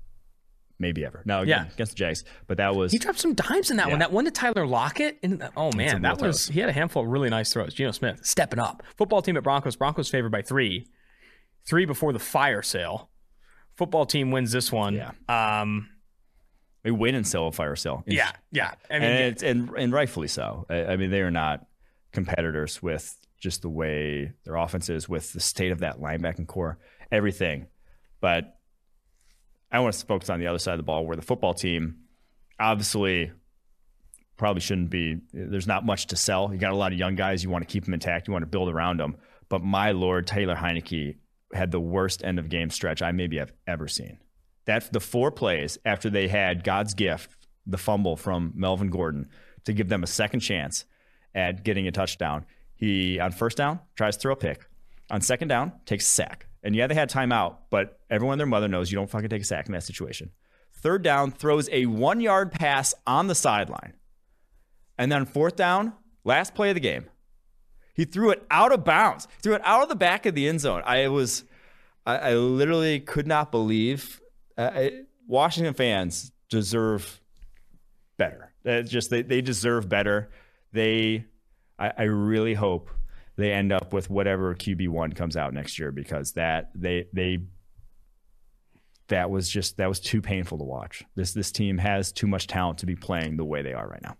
maybe 0.78 1.04
ever. 1.04 1.22
No, 1.24 1.42
again, 1.42 1.66
yeah. 1.66 1.72
against 1.72 1.92
the 1.92 1.96
Jags, 1.96 2.24
but 2.46 2.56
that 2.56 2.74
was 2.74 2.92
he 2.92 2.98
dropped 2.98 3.20
some 3.20 3.34
dimes 3.34 3.70
in 3.70 3.76
that 3.76 3.86
yeah. 3.86 3.92
one. 3.92 3.98
That 4.00 4.12
one 4.12 4.24
to 4.24 4.30
Tyler 4.30 4.66
Lockett, 4.66 5.18
and 5.22 5.48
oh 5.56 5.70
man, 5.76 6.02
that 6.02 6.20
was 6.20 6.48
he 6.48 6.60
had 6.60 6.68
a 6.68 6.72
handful 6.72 7.02
of 7.02 7.08
really 7.08 7.30
nice 7.30 7.52
throws. 7.52 7.74
Geno 7.74 7.92
Smith 7.92 8.24
stepping 8.24 8.58
up. 8.58 8.82
Football 8.96 9.22
team 9.22 9.36
at 9.36 9.42
Broncos. 9.42 9.76
Broncos 9.76 10.08
favored 10.08 10.32
by 10.32 10.42
three, 10.42 10.86
three 11.66 11.84
before 11.84 12.12
the 12.12 12.18
fire 12.18 12.62
sale. 12.62 13.10
Football 13.76 14.06
team 14.06 14.30
wins 14.30 14.52
this 14.52 14.72
one. 14.72 14.94
Yeah. 14.94 15.12
Um, 15.60 15.88
They 16.82 16.90
win 16.90 17.14
and 17.14 17.26
sell 17.26 17.46
a 17.46 17.52
Fire 17.52 17.76
sale. 17.76 18.02
Yeah, 18.06 18.32
yeah. 18.50 18.72
I 18.90 18.98
mean, 18.98 19.10
and, 19.10 19.42
and, 19.42 19.70
and 19.76 19.92
rightfully 19.92 20.28
so. 20.28 20.64
I, 20.70 20.84
I 20.86 20.96
mean, 20.96 21.10
they 21.10 21.20
are 21.20 21.30
not 21.30 21.66
competitors 22.10 22.82
with 22.82 23.18
just 23.40 23.62
the 23.62 23.68
way 23.68 24.32
their 24.44 24.56
offense 24.56 24.88
is, 24.88 25.08
with 25.08 25.32
the 25.32 25.40
state 25.40 25.72
of 25.72 25.80
that 25.80 25.98
linebacking 25.98 26.46
core, 26.46 26.78
everything. 27.10 27.66
But 28.20 28.56
I 29.72 29.80
want 29.80 29.94
to 29.94 30.06
focus 30.06 30.30
on 30.30 30.40
the 30.40 30.46
other 30.46 30.58
side 30.58 30.74
of 30.74 30.78
the 30.78 30.84
ball, 30.84 31.06
where 31.06 31.16
the 31.16 31.22
football 31.22 31.54
team 31.54 31.96
obviously 32.58 33.32
probably 34.36 34.60
shouldn't 34.60 34.90
be. 34.90 35.18
There's 35.32 35.66
not 35.66 35.84
much 35.84 36.06
to 36.08 36.16
sell. 36.16 36.50
You 36.52 36.58
got 36.58 36.72
a 36.72 36.76
lot 36.76 36.92
of 36.92 36.98
young 36.98 37.14
guys. 37.14 37.42
You 37.42 37.50
want 37.50 37.66
to 37.66 37.72
keep 37.72 37.84
them 37.84 37.94
intact. 37.94 38.26
You 38.28 38.32
want 38.32 38.42
to 38.42 38.46
build 38.46 38.68
around 38.68 38.98
them. 38.98 39.16
But 39.48 39.62
my 39.62 39.92
lord, 39.92 40.26
Taylor 40.26 40.54
Heinicke 40.54 41.16
had 41.52 41.70
the 41.70 41.80
worst 41.80 42.24
end 42.24 42.38
of 42.38 42.48
game 42.48 42.70
stretch 42.70 43.02
I 43.02 43.12
maybe 43.12 43.38
have 43.38 43.52
ever 43.66 43.88
seen. 43.88 44.18
That 44.66 44.92
the 44.92 45.00
four 45.00 45.30
plays 45.30 45.78
after 45.84 46.08
they 46.08 46.28
had 46.28 46.64
God's 46.64 46.94
gift, 46.94 47.36
the 47.66 47.78
fumble 47.78 48.16
from 48.16 48.52
Melvin 48.54 48.88
Gordon 48.88 49.28
to 49.64 49.72
give 49.72 49.88
them 49.88 50.02
a 50.02 50.06
second 50.06 50.40
chance 50.40 50.84
at 51.34 51.62
getting 51.64 51.86
a 51.86 51.92
touchdown. 51.92 52.46
He 52.80 53.20
on 53.20 53.30
first 53.30 53.58
down 53.58 53.78
tries 53.94 54.16
to 54.16 54.22
throw 54.22 54.32
a 54.32 54.36
pick. 54.36 54.66
On 55.10 55.20
second 55.20 55.48
down, 55.48 55.72
takes 55.84 56.06
a 56.06 56.10
sack. 56.10 56.46
And 56.62 56.74
yeah, 56.74 56.86
they 56.86 56.94
had 56.94 57.10
timeout, 57.10 57.56
but 57.68 58.00
everyone 58.08 58.34
and 58.34 58.40
their 58.40 58.46
mother 58.46 58.68
knows 58.68 58.90
you 58.90 58.96
don't 58.96 59.10
fucking 59.10 59.28
take 59.28 59.42
a 59.42 59.44
sack 59.44 59.66
in 59.66 59.72
that 59.72 59.82
situation. 59.82 60.30
Third 60.76 61.02
down, 61.02 61.30
throws 61.30 61.68
a 61.70 61.84
one 61.84 62.20
yard 62.20 62.52
pass 62.52 62.94
on 63.06 63.26
the 63.26 63.34
sideline. 63.34 63.92
And 64.96 65.12
then 65.12 65.26
fourth 65.26 65.56
down, 65.56 65.92
last 66.24 66.54
play 66.54 66.70
of 66.70 66.74
the 66.74 66.80
game, 66.80 67.04
he 67.94 68.06
threw 68.06 68.30
it 68.30 68.46
out 68.50 68.72
of 68.72 68.82
bounds, 68.82 69.28
threw 69.42 69.54
it 69.54 69.62
out 69.64 69.82
of 69.82 69.90
the 69.90 69.96
back 69.96 70.24
of 70.24 70.34
the 70.34 70.48
end 70.48 70.60
zone. 70.60 70.82
I 70.86 71.08
was, 71.08 71.44
I, 72.06 72.16
I 72.16 72.34
literally 72.34 73.00
could 73.00 73.26
not 73.26 73.50
believe. 73.50 74.22
Uh, 74.56 74.70
I, 74.72 75.00
Washington 75.26 75.74
fans 75.74 76.32
deserve 76.48 77.20
better. 78.16 78.52
Uh, 78.64 78.82
just 78.82 79.10
they, 79.10 79.20
they 79.20 79.42
deserve 79.42 79.88
better. 79.88 80.30
They, 80.72 81.26
I, 81.80 81.92
I 81.98 82.02
really 82.04 82.54
hope 82.54 82.90
they 83.36 83.52
end 83.52 83.72
up 83.72 83.92
with 83.92 84.10
whatever 84.10 84.54
QB 84.54 84.88
one 84.88 85.12
comes 85.12 85.36
out 85.36 85.54
next 85.54 85.78
year 85.78 85.90
because 85.90 86.32
that 86.32 86.70
they 86.74 87.06
they 87.12 87.38
that 89.08 89.30
was 89.30 89.48
just 89.48 89.78
that 89.78 89.88
was 89.88 89.98
too 89.98 90.22
painful 90.22 90.58
to 90.58 90.64
watch. 90.64 91.04
This 91.16 91.32
this 91.32 91.50
team 91.50 91.78
has 91.78 92.12
too 92.12 92.26
much 92.26 92.46
talent 92.46 92.78
to 92.78 92.86
be 92.86 92.96
playing 92.96 93.36
the 93.36 93.44
way 93.44 93.62
they 93.62 93.72
are 93.72 93.88
right 93.88 94.02
now. 94.02 94.16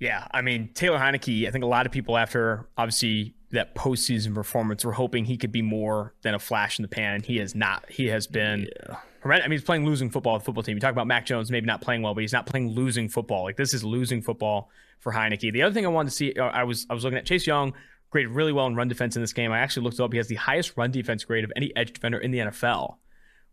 Yeah, 0.00 0.26
I 0.30 0.42
mean 0.42 0.70
Taylor 0.74 0.98
Heinicke. 0.98 1.46
I 1.46 1.50
think 1.50 1.64
a 1.64 1.68
lot 1.68 1.86
of 1.86 1.92
people 1.92 2.16
after 2.16 2.68
obviously 2.76 3.34
that 3.50 3.74
postseason 3.74 4.34
performance 4.34 4.84
were 4.84 4.92
hoping 4.92 5.24
he 5.24 5.36
could 5.36 5.52
be 5.52 5.62
more 5.62 6.14
than 6.22 6.34
a 6.34 6.38
flash 6.38 6.78
in 6.78 6.82
the 6.82 6.88
pan. 6.88 7.22
He 7.22 7.38
has 7.38 7.54
not. 7.54 7.84
He 7.90 8.06
has 8.06 8.26
been. 8.26 8.68
Yeah. 8.88 8.96
I 9.24 9.40
mean, 9.42 9.52
he's 9.52 9.64
playing 9.64 9.84
losing 9.84 10.10
football 10.10 10.34
with 10.34 10.42
the 10.42 10.46
football 10.46 10.62
team. 10.62 10.76
You 10.76 10.80
talk 10.80 10.92
about 10.92 11.06
Mac 11.06 11.26
Jones 11.26 11.50
maybe 11.50 11.66
not 11.66 11.80
playing 11.80 12.02
well, 12.02 12.14
but 12.14 12.20
he's 12.20 12.32
not 12.32 12.46
playing 12.46 12.70
losing 12.70 13.08
football. 13.08 13.42
Like 13.42 13.56
this 13.56 13.74
is 13.74 13.82
losing 13.82 14.22
football 14.22 14.70
for 15.00 15.12
Heinicke. 15.12 15.52
The 15.52 15.62
other 15.62 15.74
thing 15.74 15.84
I 15.84 15.88
wanted 15.88 16.10
to 16.10 16.16
see, 16.16 16.32
uh, 16.34 16.44
I 16.44 16.64
was 16.64 16.86
I 16.88 16.94
was 16.94 17.04
looking 17.04 17.18
at 17.18 17.26
Chase 17.26 17.46
Young 17.46 17.74
graded 18.10 18.30
really 18.30 18.52
well 18.52 18.66
in 18.66 18.76
run 18.76 18.88
defense 18.88 19.16
in 19.16 19.22
this 19.22 19.32
game. 19.32 19.52
I 19.52 19.58
actually 19.58 19.84
looked 19.84 20.00
up. 20.00 20.12
He 20.12 20.18
has 20.18 20.28
the 20.28 20.36
highest 20.36 20.76
run 20.76 20.90
defense 20.90 21.24
grade 21.24 21.44
of 21.44 21.52
any 21.56 21.74
edge 21.76 21.92
defender 21.92 22.18
in 22.18 22.30
the 22.30 22.38
NFL. 22.38 22.96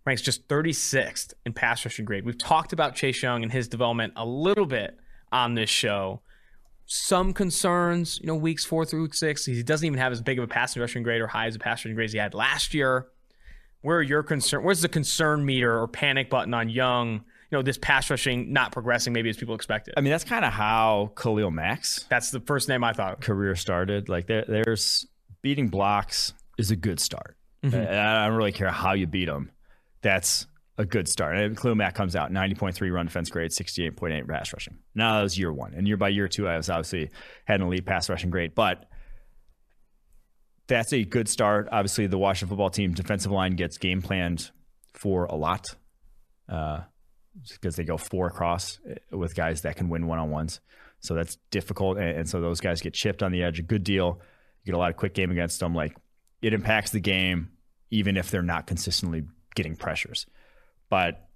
Ranks 0.06 0.22
just 0.22 0.48
36th 0.48 1.34
in 1.46 1.54
pass 1.54 1.84
rushing 1.84 2.06
grade. 2.06 2.26
We've 2.26 2.38
talked 2.38 2.72
about 2.72 2.96
Chase 2.96 3.22
Young 3.24 3.42
and 3.42 3.52
his 3.52 3.68
development 3.68 4.14
a 4.16 4.26
little 4.26 4.68
bit 4.68 4.98
on 5.32 5.56
this 5.56 5.70
show 5.70 6.22
some 6.86 7.34
concerns, 7.34 8.20
you 8.22 8.28
know, 8.28 8.36
weeks 8.36 8.64
four 8.66 8.86
through 8.86 9.12
six. 9.12 9.46
He 9.46 9.64
doesn't 9.64 9.86
even 9.86 10.00
have 10.00 10.12
as 10.12 10.22
big 10.22 10.38
of 10.38 10.44
a 10.44 10.48
passing 10.48 10.82
rushing 10.82 11.04
grade 11.04 11.22
or 11.22 11.28
high 11.28 11.48
as 11.48 11.56
a 11.56 11.60
passing 11.60 11.90
rushing 11.90 11.96
grade 11.96 12.06
as 12.06 12.14
he 12.14 12.20
had 12.20 12.34
last 12.34 12.74
year. 12.74 13.08
Where 13.82 13.98
are 13.98 14.04
your 14.04 14.24
concern? 14.24 14.64
Where's 14.64 14.82
the 14.82 14.90
concern 14.90 15.46
meter 15.46 15.80
or 15.80 15.88
panic 15.88 16.30
button 16.30 16.54
on 16.54 16.70
Young? 16.70 17.24
You 17.52 17.58
know, 17.60 17.62
this 17.62 17.78
pass 17.78 18.10
rushing 18.10 18.52
not 18.52 18.72
progressing 18.72 19.14
maybe 19.14 19.30
as 19.30 19.38
people 19.38 19.56
expected. 19.56 19.94
I 19.98 20.02
mean, 20.02 20.12
that's 20.12 20.24
kind 20.24 20.44
of 20.44 20.52
how 20.52 21.12
Khalil 21.16 21.52
Mack's. 21.52 22.04
that's 22.10 22.32
the 22.32 22.40
first 22.40 22.68
name 22.68 22.84
I 22.84 22.94
thought 22.94 23.22
career 23.22 23.56
started. 23.56 24.10
Like 24.10 24.28
there, 24.28 24.46
there's 24.48 25.06
beating 25.42 25.68
blocks 25.68 26.34
is 26.58 26.72
a 26.72 26.76
good 26.76 27.00
start. 27.00 27.38
Mm-hmm. 27.64 27.78
I 27.78 28.26
don't 28.26 28.36
really 28.36 28.52
care 28.52 28.72
how 28.72 28.94
you 28.94 29.08
beat 29.08 29.26
them. 29.26 29.52
That's 30.02 30.48
a 30.78 30.86
good 30.86 31.08
start. 31.08 31.38
And 31.38 31.58
Khalil 31.58 31.76
Mack 31.76 31.96
comes 31.96 32.16
out 32.16 32.32
90.3 32.32 32.92
run 32.92 33.06
defense 33.06 33.30
grade, 33.30 33.52
68.8 33.52 34.28
pass 34.28 34.52
rushing. 34.54 34.78
Now 34.94 35.16
that 35.18 35.24
was 35.24 35.38
year 35.38 35.54
one. 35.54 35.74
And 35.74 35.88
year 35.88 35.98
by 35.98 36.10
year 36.10 36.28
two, 36.28 36.48
I 36.48 36.58
was 36.58 36.70
obviously 36.70 37.12
had 37.46 37.62
an 37.62 37.68
elite 37.68 37.86
pass 37.86 38.10
rushing 38.10 38.30
grade. 38.30 38.56
But 38.56 38.86
that's 40.68 40.94
a 40.94 41.04
good 41.04 41.30
start. 41.30 41.70
Obviously, 41.72 42.08
the 42.08 42.18
Washington 42.18 42.50
football 42.50 42.70
team 42.70 42.94
defensive 42.94 43.32
line 43.32 43.56
gets 43.56 43.78
game 43.78 44.02
planned 44.02 44.52
for 44.94 45.26
a 45.26 45.36
lot 45.36 45.66
uh, 46.50 46.82
because 47.52 47.76
they 47.76 47.84
go 47.84 47.98
four 47.98 48.28
across 48.28 48.80
uh, 48.90 49.18
with 49.18 49.36
guys 49.36 49.62
that 49.62 49.76
can 49.76 49.90
win 49.90 50.08
one 50.08 50.20
on 50.20 50.30
ones. 50.30 50.60
So 51.00 51.14
that's 51.14 51.38
difficult. 51.52 51.98
And, 51.98 52.20
and 52.20 52.30
so 52.30 52.42
those 52.42 52.60
guys 52.60 52.82
get 52.82 52.94
chipped 52.94 53.22
on 53.22 53.32
the 53.32 53.44
edge. 53.44 53.60
A 53.60 53.64
good 53.64 53.84
deal. 53.84 54.20
You 54.64 54.72
get 54.72 54.76
a 54.76 54.80
lot 54.80 54.90
of 54.90 54.98
quick 54.98 55.14
game 55.14 55.32
against 55.32 55.60
them. 55.60 55.76
Like 55.76 55.96
it 56.42 56.54
impacts 56.54 56.92
the 56.92 57.00
game, 57.00 57.50
even 57.92 58.18
if 58.18 58.32
they're 58.32 58.42
not 58.42 58.68
consistently 58.68 59.24
getting 59.56 59.76
pressures. 59.76 60.26
But 60.90 61.28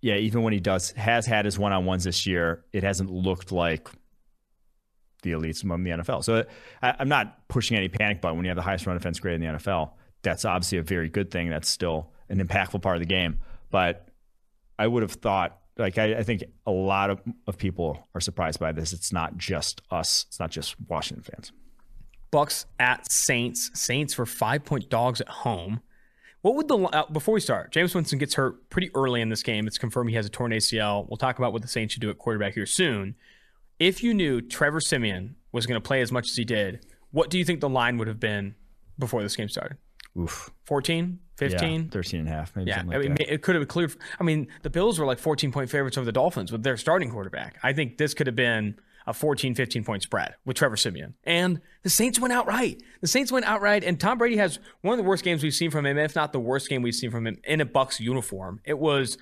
yeah, 0.00 0.16
even 0.16 0.42
when 0.42 0.52
he 0.52 0.60
does 0.60 0.92
has 0.92 1.26
had 1.26 1.44
his 1.44 1.58
one 1.58 1.72
on 1.72 1.84
ones 1.84 2.04
this 2.04 2.26
year, 2.26 2.64
it 2.72 2.82
hasn't 2.82 3.10
looked 3.10 3.52
like 3.52 3.88
the 5.22 5.32
elites 5.32 5.64
among 5.64 5.84
the 5.84 5.90
NFL. 5.90 6.24
So 6.24 6.44
I, 6.82 6.94
am 6.98 7.08
not 7.08 7.48
pushing 7.48 7.76
any 7.76 7.88
panic 7.88 8.20
button 8.20 8.36
when 8.36 8.44
you 8.44 8.50
have 8.50 8.56
the 8.56 8.62
highest 8.62 8.86
run 8.86 8.96
defense 8.96 9.18
grade 9.18 9.34
in 9.34 9.40
the 9.40 9.58
NFL. 9.58 9.92
That's 10.22 10.44
obviously 10.44 10.78
a 10.78 10.82
very 10.82 11.08
good 11.08 11.30
thing. 11.30 11.50
That's 11.50 11.68
still 11.68 12.10
an 12.28 12.44
impactful 12.44 12.82
part 12.82 12.96
of 12.96 13.00
the 13.00 13.06
game. 13.06 13.40
But 13.70 14.08
I 14.78 14.86
would 14.86 15.02
have 15.02 15.12
thought, 15.12 15.58
like, 15.76 15.98
I, 15.98 16.16
I 16.16 16.22
think 16.22 16.44
a 16.66 16.70
lot 16.70 17.10
of, 17.10 17.20
of 17.46 17.58
people 17.58 18.06
are 18.14 18.20
surprised 18.20 18.60
by 18.60 18.72
this. 18.72 18.92
It's 18.92 19.12
not 19.12 19.36
just 19.36 19.82
us, 19.90 20.26
it's 20.28 20.40
not 20.40 20.50
just 20.50 20.76
Washington 20.88 21.22
fans. 21.22 21.52
Bucks 22.30 22.66
at 22.78 23.10
Saints. 23.10 23.70
Saints 23.74 24.18
were 24.18 24.26
five 24.26 24.64
point 24.64 24.88
dogs 24.88 25.20
at 25.20 25.28
home. 25.28 25.80
What 26.46 26.54
would 26.54 26.68
the 26.68 26.78
uh, 26.78 27.06
before 27.10 27.34
we 27.34 27.40
start? 27.40 27.72
Jameis 27.72 27.92
Winston 27.92 28.20
gets 28.20 28.34
hurt 28.34 28.70
pretty 28.70 28.92
early 28.94 29.20
in 29.20 29.30
this 29.30 29.42
game. 29.42 29.66
It's 29.66 29.78
confirmed 29.78 30.10
he 30.10 30.14
has 30.14 30.26
a 30.26 30.28
torn 30.28 30.52
ACL. 30.52 31.04
We'll 31.08 31.16
talk 31.16 31.38
about 31.38 31.52
what 31.52 31.60
the 31.60 31.66
Saints 31.66 31.92
should 31.92 32.00
do 32.00 32.08
at 32.08 32.18
quarterback 32.18 32.54
here 32.54 32.66
soon. 32.66 33.16
If 33.80 34.00
you 34.04 34.14
knew 34.14 34.40
Trevor 34.40 34.80
Siemian 34.80 35.34
was 35.50 35.66
going 35.66 35.74
to 35.74 35.84
play 35.84 36.02
as 36.02 36.12
much 36.12 36.28
as 36.30 36.36
he 36.36 36.44
did, 36.44 36.86
what 37.10 37.30
do 37.30 37.38
you 37.40 37.44
think 37.44 37.58
the 37.58 37.68
line 37.68 37.98
would 37.98 38.06
have 38.06 38.20
been 38.20 38.54
before 38.96 39.24
this 39.24 39.34
game 39.34 39.48
started? 39.48 39.76
Oof. 40.16 40.52
14, 40.66 41.18
15? 41.36 41.82
Yeah, 41.82 41.88
13 41.90 42.20
and 42.20 42.28
a 42.28 42.32
half, 42.32 42.54
maybe. 42.54 42.70
Yeah, 42.70 42.84
like 42.86 42.94
I 42.94 42.98
mean, 43.00 43.14
that. 43.16 43.34
it 43.34 43.42
could 43.42 43.56
have 43.56 43.66
cleared. 43.66 43.96
I 44.20 44.22
mean, 44.22 44.46
the 44.62 44.70
Bills 44.70 45.00
were 45.00 45.04
like 45.04 45.18
14 45.18 45.50
point 45.50 45.68
favorites 45.68 45.98
over 45.98 46.04
the 46.04 46.12
Dolphins 46.12 46.52
with 46.52 46.62
their 46.62 46.76
starting 46.76 47.10
quarterback. 47.10 47.58
I 47.64 47.72
think 47.72 47.98
this 47.98 48.14
could 48.14 48.28
have 48.28 48.36
been 48.36 48.76
a 49.06 49.14
14, 49.14 49.54
15 49.54 49.84
point 49.84 50.02
spread 50.02 50.34
with 50.44 50.56
Trevor 50.56 50.76
Siemian. 50.76 51.14
And 51.24 51.60
the 51.82 51.90
Saints 51.90 52.18
went 52.18 52.32
outright. 52.32 52.82
The 53.00 53.08
Saints 53.08 53.30
went 53.30 53.44
outright, 53.44 53.84
and 53.84 54.00
Tom 54.00 54.18
Brady 54.18 54.36
has 54.36 54.58
one 54.82 54.98
of 54.98 55.04
the 55.04 55.08
worst 55.08 55.24
games 55.24 55.42
we've 55.42 55.54
seen 55.54 55.70
from 55.70 55.86
him, 55.86 55.98
if 55.98 56.16
not 56.16 56.32
the 56.32 56.40
worst 56.40 56.68
game 56.68 56.82
we've 56.82 56.94
seen 56.94 57.10
from 57.10 57.26
him 57.26 57.38
in 57.44 57.60
a 57.60 57.64
Bucks 57.64 58.00
uniform. 58.00 58.60
It 58.64 58.78
was 58.78 59.18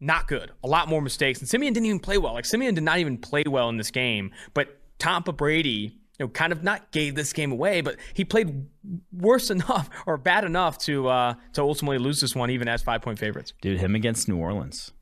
not 0.00 0.26
good. 0.26 0.50
A 0.64 0.68
lot 0.68 0.88
more 0.88 1.02
mistakes. 1.02 1.40
And 1.40 1.48
Siemian 1.48 1.74
didn't 1.74 1.86
even 1.86 2.00
play 2.00 2.18
well. 2.18 2.32
Like 2.32 2.46
Siemian 2.46 2.74
did 2.74 2.84
not 2.84 2.98
even 2.98 3.18
play 3.18 3.44
well 3.46 3.68
in 3.68 3.76
this 3.76 3.90
game. 3.90 4.30
But 4.54 4.78
Tampa 4.98 5.32
Brady, 5.32 5.98
you 6.18 6.26
know, 6.26 6.28
kind 6.28 6.52
of 6.52 6.62
not 6.62 6.90
gave 6.90 7.14
this 7.14 7.32
game 7.32 7.52
away, 7.52 7.82
but 7.82 7.96
he 8.14 8.24
played 8.24 8.66
worse 9.12 9.50
enough 9.50 9.90
or 10.06 10.16
bad 10.16 10.44
enough 10.44 10.78
to 10.78 11.08
uh, 11.08 11.34
to 11.52 11.60
ultimately 11.60 11.98
lose 11.98 12.20
this 12.20 12.34
one, 12.34 12.50
even 12.50 12.68
as 12.68 12.82
five 12.82 13.02
point 13.02 13.18
favorites. 13.18 13.52
Dude, 13.60 13.78
him 13.78 13.94
against 13.94 14.28
New 14.28 14.38
Orleans. 14.38 14.92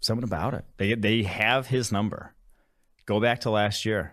Something 0.00 0.24
about 0.24 0.54
it. 0.54 0.64
They 0.78 0.94
they 0.94 1.22
have 1.24 1.66
his 1.66 1.92
number. 1.92 2.34
Go 3.08 3.20
back 3.20 3.40
to 3.40 3.50
last 3.50 3.86
year. 3.86 4.12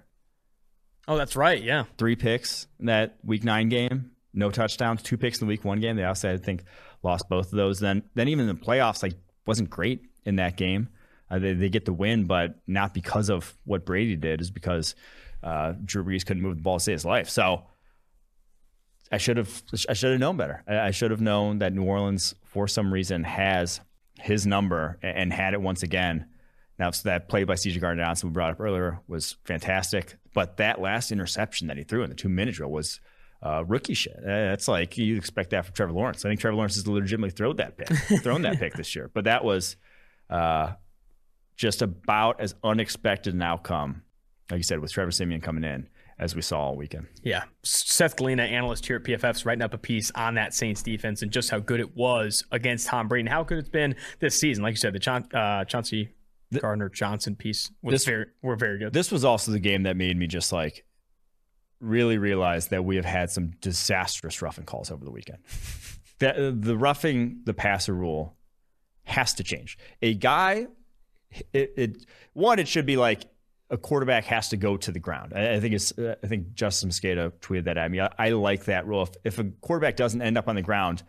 Oh, 1.05 1.17
that's 1.17 1.35
right. 1.35 1.61
Yeah. 1.61 1.83
Three 1.97 2.15
picks 2.15 2.65
in 2.79 2.85
that 2.85 3.17
week 3.25 3.43
nine 3.43 3.67
game, 3.67 4.11
no 4.33 4.49
touchdowns, 4.49 5.03
two 5.03 5.17
picks 5.17 5.41
in 5.41 5.47
the 5.47 5.49
week 5.49 5.65
one 5.65 5.81
game. 5.81 5.97
They 5.97 6.05
also, 6.05 6.33
I 6.33 6.37
think, 6.37 6.63
lost 7.03 7.27
both 7.27 7.47
of 7.47 7.57
those. 7.57 7.81
Then, 7.81 8.03
then 8.13 8.29
even 8.29 8.47
in 8.47 8.55
the 8.55 8.65
playoffs, 8.65 9.03
like 9.03 9.15
wasn't 9.45 9.69
great 9.69 10.03
in 10.23 10.37
that 10.37 10.55
game. 10.55 10.87
Uh, 11.29 11.39
they, 11.39 11.51
they 11.51 11.67
get 11.67 11.83
the 11.83 11.91
win, 11.91 12.23
but 12.23 12.61
not 12.67 12.93
because 12.93 13.29
of 13.29 13.53
what 13.65 13.85
Brady 13.85 14.15
did, 14.15 14.39
is 14.39 14.49
because 14.49 14.95
uh, 15.43 15.73
Drew 15.83 16.05
Brees 16.05 16.25
couldn't 16.25 16.41
move 16.41 16.55
the 16.55 16.63
ball 16.63 16.77
to 16.77 16.83
save 16.85 16.93
his 16.93 17.03
life. 17.03 17.27
So 17.27 17.63
I 19.11 19.17
should 19.17 19.35
have 19.35 19.61
I 19.89 19.93
should 19.93 20.11
have 20.11 20.21
known 20.21 20.37
better. 20.37 20.63
I, 20.69 20.79
I 20.79 20.91
should 20.91 21.11
have 21.11 21.19
known 21.19 21.59
that 21.59 21.73
New 21.73 21.83
Orleans, 21.83 22.33
for 22.45 22.65
some 22.65 22.93
reason, 22.93 23.25
has 23.25 23.81
his 24.21 24.47
number 24.47 24.99
and 25.01 25.33
had 25.33 25.53
it 25.53 25.59
once 25.59 25.83
again 25.83 26.27
now, 26.77 26.91
so 26.91 27.09
that 27.09 27.29
play 27.29 27.43
by 27.43 27.53
CJ 27.53 27.79
Gardner 27.79 28.03
Johnson 28.03 28.29
we 28.29 28.33
brought 28.33 28.51
up 28.51 28.59
earlier 28.59 28.99
was 29.07 29.37
fantastic, 29.45 30.17
but 30.33 30.57
that 30.57 30.81
last 30.81 31.11
interception 31.11 31.67
that 31.67 31.77
he 31.77 31.83
threw 31.83 32.03
in 32.03 32.09
the 32.09 32.15
two 32.15 32.29
minute 32.29 32.55
drill 32.55 32.69
was 32.69 32.99
uh, 33.41 33.63
rookie 33.65 33.93
shit. 33.93 34.17
That's 34.23 34.67
like 34.67 34.97
you 34.97 35.15
expect 35.15 35.51
that 35.51 35.65
from 35.65 35.73
Trevor 35.73 35.93
Lawrence. 35.93 36.25
I 36.25 36.29
think 36.29 36.39
Trevor 36.39 36.55
Lawrence 36.55 36.75
has 36.75 36.87
legitimately 36.87 37.31
thrown 37.31 37.55
that 37.57 37.77
pick, 37.77 37.89
thrown 38.23 38.41
that 38.41 38.59
pick 38.59 38.73
this 38.73 38.95
year, 38.95 39.09
but 39.13 39.23
that 39.23 39.43
was 39.43 39.77
uh, 40.29 40.73
just 41.55 41.81
about 41.81 42.41
as 42.41 42.55
unexpected 42.63 43.33
an 43.33 43.41
outcome, 43.41 44.03
like 44.51 44.57
you 44.57 44.63
said, 44.63 44.79
with 44.79 44.91
Trevor 44.91 45.11
Siemian 45.11 45.41
coming 45.41 45.63
in 45.63 45.87
as 46.17 46.33
we 46.35 46.41
saw 46.41 46.59
all 46.59 46.75
weekend. 46.75 47.07
Yeah. 47.23 47.43
Seth 47.63 48.15
Galina, 48.15 48.49
analyst 48.49 48.85
here 48.85 48.95
at 48.95 49.03
PFF, 49.03 49.35
is 49.35 49.45
writing 49.45 49.61
up 49.61 49.73
a 49.73 49.77
piece 49.77 50.11
on 50.15 50.35
that 50.35 50.53
Saints 50.53 50.81
defense 50.81 51.21
and 51.21 51.31
just 51.31 51.49
how 51.49 51.59
good 51.59 51.81
it 51.81 51.95
was 51.95 52.45
against 52.51 52.87
Tom 52.87 53.07
Brady 53.09 53.21
and 53.21 53.29
how 53.29 53.43
good 53.43 53.57
it's 53.57 53.69
been 53.69 53.95
this 54.19 54.39
season. 54.39 54.63
Like 54.63 54.73
you 54.73 54.77
said, 54.77 54.93
the 54.93 54.99
Cha- 54.99 55.23
uh, 55.33 55.65
Chauncey 55.65 56.14
Gardner 56.53 56.89
Johnson 56.89 57.35
piece 57.35 57.71
was 57.81 57.93
this, 57.93 58.05
very 58.05 58.27
were 58.41 58.55
very 58.55 58.79
good. 58.79 58.93
This 58.93 59.11
was 59.11 59.25
also 59.25 59.51
the 59.51 59.59
game 59.59 59.83
that 59.83 59.97
made 59.97 60.17
me 60.17 60.27
just 60.27 60.51
like 60.51 60.85
really 61.79 62.17
realize 62.17 62.67
that 62.69 62.85
we 62.85 62.95
have 62.95 63.05
had 63.05 63.29
some 63.29 63.51
disastrous 63.61 64.41
roughing 64.41 64.65
calls 64.65 64.91
over 64.91 65.03
the 65.03 65.11
weekend. 65.11 65.39
that 66.19 66.37
uh, 66.37 66.51
the 66.53 66.77
roughing 66.77 67.41
the 67.45 67.53
passer 67.53 67.93
rule 67.93 68.35
has 69.03 69.33
to 69.35 69.43
change. 69.43 69.77
A 70.01 70.13
guy, 70.13 70.67
it, 71.53 71.73
it 71.77 72.05
one 72.33 72.59
it 72.59 72.67
should 72.67 72.85
be 72.85 72.97
like 72.97 73.25
a 73.69 73.77
quarterback 73.77 74.25
has 74.25 74.49
to 74.49 74.57
go 74.57 74.77
to 74.77 74.91
the 74.91 74.99
ground. 74.99 75.33
I, 75.35 75.55
I 75.55 75.59
think 75.59 75.73
it's 75.73 75.97
uh, 75.97 76.15
I 76.23 76.27
think 76.27 76.53
Justis 76.53 76.85
Mosqueda 76.85 77.31
tweeted 77.41 77.65
that 77.65 77.77
at 77.77 77.89
me. 77.89 78.01
I, 78.01 78.09
I 78.17 78.29
like 78.29 78.65
that 78.65 78.87
rule. 78.87 79.03
If, 79.03 79.09
if, 79.23 79.39
a 79.39 79.45
quarterback 79.61 79.95
doesn't 79.95 80.21
end 80.21 80.37
up 80.37 80.47
on 80.47 80.55
the 80.55 80.61
ground, 80.61 81.03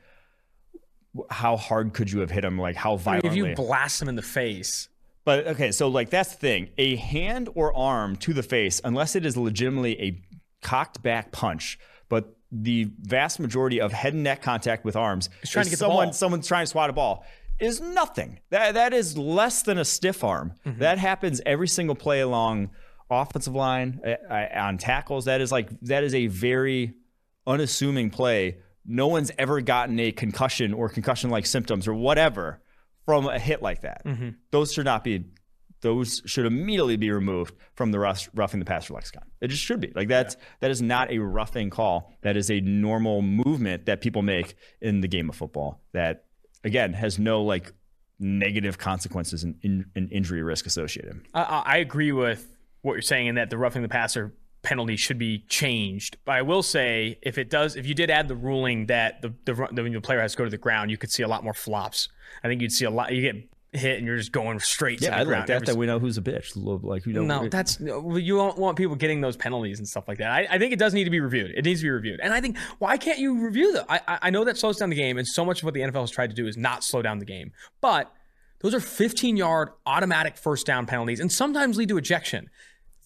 how 1.30 1.56
hard 1.56 1.92
could 1.92 2.10
you 2.10 2.20
have 2.20 2.30
hit 2.30 2.44
him? 2.44 2.58
Like 2.58 2.76
how 2.76 2.96
violently? 2.96 3.30
if 3.30 3.36
you 3.36 3.54
blast 3.54 4.00
him 4.00 4.08
in 4.08 4.16
the 4.16 4.22
face. 4.22 4.88
But 5.26 5.48
okay, 5.48 5.72
so 5.72 5.88
like 5.88 6.08
that's 6.08 6.30
the 6.30 6.38
thing. 6.38 6.68
A 6.78 6.94
hand 6.94 7.48
or 7.56 7.76
arm 7.76 8.14
to 8.18 8.32
the 8.32 8.44
face, 8.44 8.80
unless 8.84 9.16
it 9.16 9.26
is 9.26 9.36
legitimately 9.36 10.00
a 10.00 10.22
cocked 10.62 11.02
back 11.02 11.32
punch, 11.32 11.80
but 12.08 12.36
the 12.52 12.88
vast 13.00 13.40
majority 13.40 13.80
of 13.80 13.92
head 13.92 14.14
and 14.14 14.22
neck 14.22 14.40
contact 14.40 14.84
with 14.84 14.94
arms 14.94 15.28
is 15.42 15.50
trying 15.50 15.64
to 15.64 15.70
get 15.70 15.80
someone 15.80 16.12
someone's 16.12 16.46
trying 16.46 16.62
to 16.62 16.70
swat 16.70 16.90
a 16.90 16.92
ball 16.92 17.26
is 17.58 17.80
nothing. 17.80 18.38
That 18.50 18.74
that 18.74 18.94
is 18.94 19.18
less 19.18 19.62
than 19.62 19.78
a 19.78 19.84
stiff 19.84 20.22
arm. 20.22 20.54
Mm-hmm. 20.64 20.78
That 20.78 20.98
happens 20.98 21.42
every 21.44 21.68
single 21.68 21.96
play 21.96 22.20
along 22.20 22.70
offensive 23.10 23.54
line 23.54 24.00
uh, 24.06 24.46
on 24.54 24.78
tackles. 24.78 25.24
That 25.24 25.40
is 25.40 25.50
like 25.50 25.68
that 25.82 26.04
is 26.04 26.14
a 26.14 26.28
very 26.28 26.94
unassuming 27.48 28.10
play. 28.10 28.58
No 28.84 29.08
one's 29.08 29.32
ever 29.38 29.60
gotten 29.60 29.98
a 29.98 30.12
concussion 30.12 30.72
or 30.72 30.88
concussion 30.88 31.30
like 31.30 31.46
symptoms 31.46 31.88
or 31.88 31.94
whatever 31.94 32.60
from 33.06 33.26
a 33.26 33.38
hit 33.38 33.62
like 33.62 33.82
that. 33.82 34.04
Mm-hmm. 34.04 34.30
Those 34.50 34.72
should 34.72 34.84
not 34.84 35.02
be 35.02 35.24
those 35.80 36.22
should 36.26 36.46
immediately 36.46 36.96
be 36.96 37.10
removed 37.10 37.54
from 37.74 37.92
the 37.92 37.98
rough, 37.98 38.28
roughing 38.34 38.58
the 38.58 38.66
passer 38.66 38.92
lexicon. 38.92 39.22
It 39.40 39.48
just 39.48 39.62
should 39.62 39.80
be. 39.80 39.92
Like 39.94 40.08
that's 40.08 40.34
yeah. 40.34 40.44
that 40.60 40.70
is 40.70 40.82
not 40.82 41.10
a 41.10 41.18
roughing 41.18 41.70
call. 41.70 42.12
That 42.22 42.36
is 42.36 42.50
a 42.50 42.60
normal 42.60 43.22
movement 43.22 43.86
that 43.86 44.00
people 44.00 44.22
make 44.22 44.56
in 44.80 45.00
the 45.00 45.08
game 45.08 45.28
of 45.28 45.36
football 45.36 45.80
that 45.92 46.24
again 46.64 46.92
has 46.92 47.18
no 47.18 47.42
like 47.42 47.72
negative 48.18 48.78
consequences 48.78 49.44
and, 49.44 49.56
in, 49.62 49.86
in 49.94 50.08
injury 50.08 50.42
risk 50.42 50.66
associated. 50.66 51.20
I, 51.34 51.62
I 51.66 51.76
agree 51.78 52.12
with 52.12 52.50
what 52.82 52.94
you're 52.94 53.02
saying 53.02 53.26
in 53.26 53.34
that 53.34 53.50
the 53.50 53.58
roughing 53.58 53.82
the 53.82 53.88
passer 53.88 54.34
penalty 54.66 54.96
should 54.96 55.18
be 55.18 55.44
changed. 55.48 56.16
But 56.24 56.32
I 56.32 56.42
will 56.42 56.62
say, 56.62 57.18
if 57.22 57.38
it 57.38 57.48
does, 57.48 57.76
if 57.76 57.86
you 57.86 57.94
did 57.94 58.10
add 58.10 58.26
the 58.26 58.34
ruling 58.34 58.86
that 58.86 59.22
the 59.22 59.32
the, 59.44 59.68
the, 59.72 59.82
the 59.82 60.00
player 60.00 60.20
has 60.20 60.32
to 60.32 60.38
go 60.38 60.44
to 60.44 60.50
the 60.50 60.58
ground, 60.58 60.90
you 60.90 60.98
could 60.98 61.12
see 61.12 61.22
a 61.22 61.28
lot 61.28 61.44
more 61.44 61.54
flops. 61.54 62.08
I 62.42 62.48
think 62.48 62.60
you'd 62.60 62.72
see 62.72 62.84
a 62.84 62.90
lot. 62.90 63.12
You 63.12 63.22
get 63.22 63.48
hit 63.72 63.98
and 63.98 64.06
you're 64.06 64.16
just 64.16 64.32
going 64.32 64.58
straight 64.58 65.00
yeah, 65.00 65.10
to 65.10 65.14
the 65.14 65.20
I 65.20 65.24
ground. 65.24 65.48
like 65.48 65.60
that. 65.60 65.66
That 65.66 65.76
we 65.76 65.86
know 65.86 66.00
who's 66.00 66.18
a 66.18 66.22
bitch. 66.22 66.52
Like 66.82 67.06
you 67.06 67.12
know, 67.12 67.22
no, 67.22 67.48
that's 67.48 67.78
you 67.78 68.36
don't 68.36 68.58
want 68.58 68.76
people 68.76 68.96
getting 68.96 69.20
those 69.20 69.36
penalties 69.36 69.78
and 69.78 69.86
stuff 69.86 70.08
like 70.08 70.18
that. 70.18 70.32
I, 70.32 70.48
I, 70.50 70.58
think 70.58 70.72
it 70.72 70.80
does 70.80 70.94
need 70.94 71.04
to 71.04 71.10
be 71.10 71.20
reviewed. 71.20 71.52
It 71.56 71.64
needs 71.64 71.80
to 71.80 71.84
be 71.84 71.90
reviewed. 71.90 72.18
And 72.20 72.34
I 72.34 72.40
think 72.40 72.58
why 72.78 72.96
can't 72.96 73.20
you 73.20 73.38
review 73.38 73.72
them? 73.72 73.84
I 73.88 74.00
I 74.22 74.30
know 74.30 74.44
that 74.44 74.58
slows 74.58 74.78
down 74.78 74.90
the 74.90 74.96
game, 74.96 75.16
and 75.16 75.26
so 75.26 75.44
much 75.44 75.60
of 75.60 75.64
what 75.64 75.74
the 75.74 75.80
NFL 75.80 76.00
has 76.00 76.10
tried 76.10 76.30
to 76.30 76.36
do 76.36 76.48
is 76.48 76.56
not 76.56 76.82
slow 76.82 77.02
down 77.02 77.20
the 77.20 77.24
game. 77.24 77.52
But 77.80 78.12
those 78.60 78.74
are 78.74 78.80
15 78.80 79.36
yard 79.36 79.70
automatic 79.84 80.36
first 80.36 80.66
down 80.66 80.86
penalties, 80.86 81.20
and 81.20 81.30
sometimes 81.30 81.76
lead 81.76 81.88
to 81.90 81.98
ejection. 81.98 82.50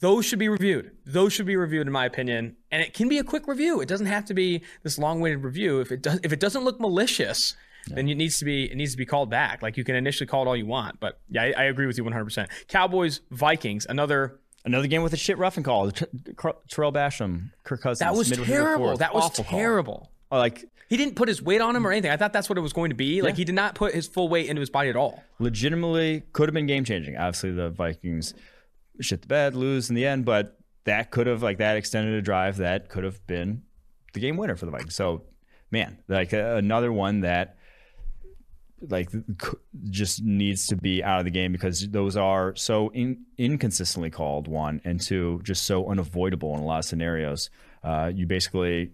Those 0.01 0.24
should 0.24 0.38
be 0.38 0.48
reviewed. 0.48 0.92
Those 1.05 1.32
should 1.32 1.46
be 1.46 1.57
reviewed, 1.57 1.86
in 1.86 1.92
my 1.92 2.07
opinion. 2.07 2.57
And 2.70 2.82
it 2.82 2.94
can 2.94 3.09
be 3.09 3.18
a 3.18 3.24
quick 3.24 3.46
review. 3.46 3.80
It 3.80 3.88
doesn't 3.88 4.07
have 4.07 4.24
to 4.26 4.34
be 4.34 4.62
this 4.82 4.98
long-winded 4.98 5.44
review. 5.44 5.80
If 5.80 5.92
it 5.92 6.03
does, 6.03 6.20
if 6.22 6.32
it 6.32 6.40
doesn't 6.40 6.64
look 6.64 6.80
malicious, 6.80 7.55
yeah. 7.86 7.96
then 7.96 8.09
it 8.09 8.14
needs 8.14 8.38
to 8.38 8.46
be 8.46 8.64
it 8.70 8.76
needs 8.76 8.92
to 8.92 8.96
be 8.96 9.05
called 9.05 9.30
back. 9.30 9.62
Like 9.62 9.76
you 9.76 9.84
can 9.84 9.94
initially 9.94 10.26
call 10.26 10.42
it 10.42 10.48
all 10.48 10.57
you 10.57 10.66
want, 10.66 11.01
but 11.01 11.20
yeah, 11.28 11.42
I, 11.42 11.53
I 11.57 11.64
agree 11.64 11.86
with 11.86 11.98
you 11.98 12.05
100. 12.05 12.24
percent 12.24 12.51
Cowboys 12.68 13.20
Vikings 13.30 13.86
another 13.88 14.40
another 14.64 14.86
game 14.86 15.03
with 15.03 15.12
a 15.12 15.18
shit 15.18 15.36
roughing 15.36 15.64
call. 15.64 15.90
Tarell 15.90 16.92
Basham, 16.92 17.51
Kirk 17.64 17.82
Cousins. 17.82 17.98
That 18.01 18.14
was 18.14 18.30
terrible. 18.30 18.96
That 18.96 19.14
was 19.14 19.24
Awful 19.24 19.44
terrible. 19.44 20.11
Call. 20.30 20.38
Like 20.38 20.64
he 20.88 20.96
didn't 20.96 21.14
put 21.14 21.28
his 21.28 21.42
weight 21.42 21.61
on 21.61 21.76
him 21.76 21.86
or 21.86 21.92
anything. 21.92 22.11
I 22.11 22.16
thought 22.16 22.32
that's 22.32 22.48
what 22.48 22.57
it 22.57 22.62
was 22.62 22.72
going 22.72 22.90
to 22.90 22.96
be. 22.96 23.16
Yeah. 23.16 23.24
Like 23.24 23.36
he 23.36 23.44
did 23.44 23.55
not 23.55 23.74
put 23.74 23.94
his 23.94 24.07
full 24.07 24.28
weight 24.28 24.48
into 24.48 24.61
his 24.61 24.70
body 24.70 24.88
at 24.88 24.96
all. 24.96 25.22
Legitimately 25.38 26.22
could 26.32 26.48
have 26.48 26.55
been 26.55 26.66
game 26.66 26.84
changing. 26.84 27.16
Obviously 27.16 27.53
the 27.53 27.68
Vikings 27.70 28.34
shit 29.01 29.22
the 29.22 29.28
bed, 29.28 29.55
lose 29.55 29.88
in 29.88 29.96
the 29.96 30.07
end, 30.07 30.24
but 30.24 30.59
that 30.84 31.11
could 31.11 31.26
have 31.26 31.42
like 31.42 31.59
that 31.59 31.76
extended 31.76 32.14
a 32.14 32.22
drive 32.22 32.59
that 32.59 32.88
could 32.88 33.05
have 33.05 33.24
been 33.26 33.62
the 34.12 34.20
game 34.20 34.36
winner 34.36 34.57
for 34.57 34.66
the 34.66 34.72
Vikings. 34.72 34.94
So 34.94 35.22
man, 35.70 35.98
like 36.09 36.34
uh, 36.34 36.55
another 36.57 36.92
one 36.92 37.20
that 37.20 37.57
like 38.88 39.11
just 39.90 40.22
needs 40.22 40.66
to 40.68 40.76
be 40.76 41.05
out 41.05 41.18
of 41.18 41.24
the 41.24 41.30
game 41.30 41.53
because 41.53 41.88
those 41.90 42.16
are 42.16 42.55
so 42.57 42.88
in, 42.90 43.24
inconsistently 43.36 44.11
called 44.11 44.48
one 44.48 44.80
and 44.84 45.01
two 45.01 45.40
just 45.42 45.64
so 45.64 45.88
unavoidable 45.88 46.55
in 46.55 46.61
a 46.61 46.64
lot 46.64 46.78
of 46.78 46.84
scenarios 46.84 47.51
uh, 47.84 48.11
you 48.14 48.26
basically 48.26 48.90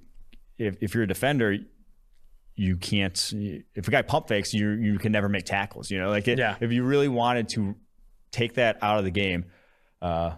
if, 0.58 0.76
if 0.80 0.94
you're 0.94 1.04
a 1.04 1.08
defender 1.08 1.56
you 2.56 2.76
can't 2.76 3.32
if 3.74 3.86
a 3.86 3.90
guy 3.90 4.02
pump 4.02 4.26
fakes 4.26 4.52
you 4.52 4.70
you 4.70 4.98
can 4.98 5.12
never 5.12 5.28
make 5.28 5.44
tackles 5.44 5.90
you 5.90 6.00
know 6.00 6.08
like 6.08 6.26
it, 6.26 6.38
yeah. 6.38 6.56
if 6.60 6.72
you 6.72 6.82
really 6.82 7.08
wanted 7.08 7.48
to 7.48 7.76
take 8.32 8.54
that 8.54 8.76
out 8.82 8.98
of 8.98 9.04
the 9.04 9.10
game 9.10 9.44
uh, 10.06 10.36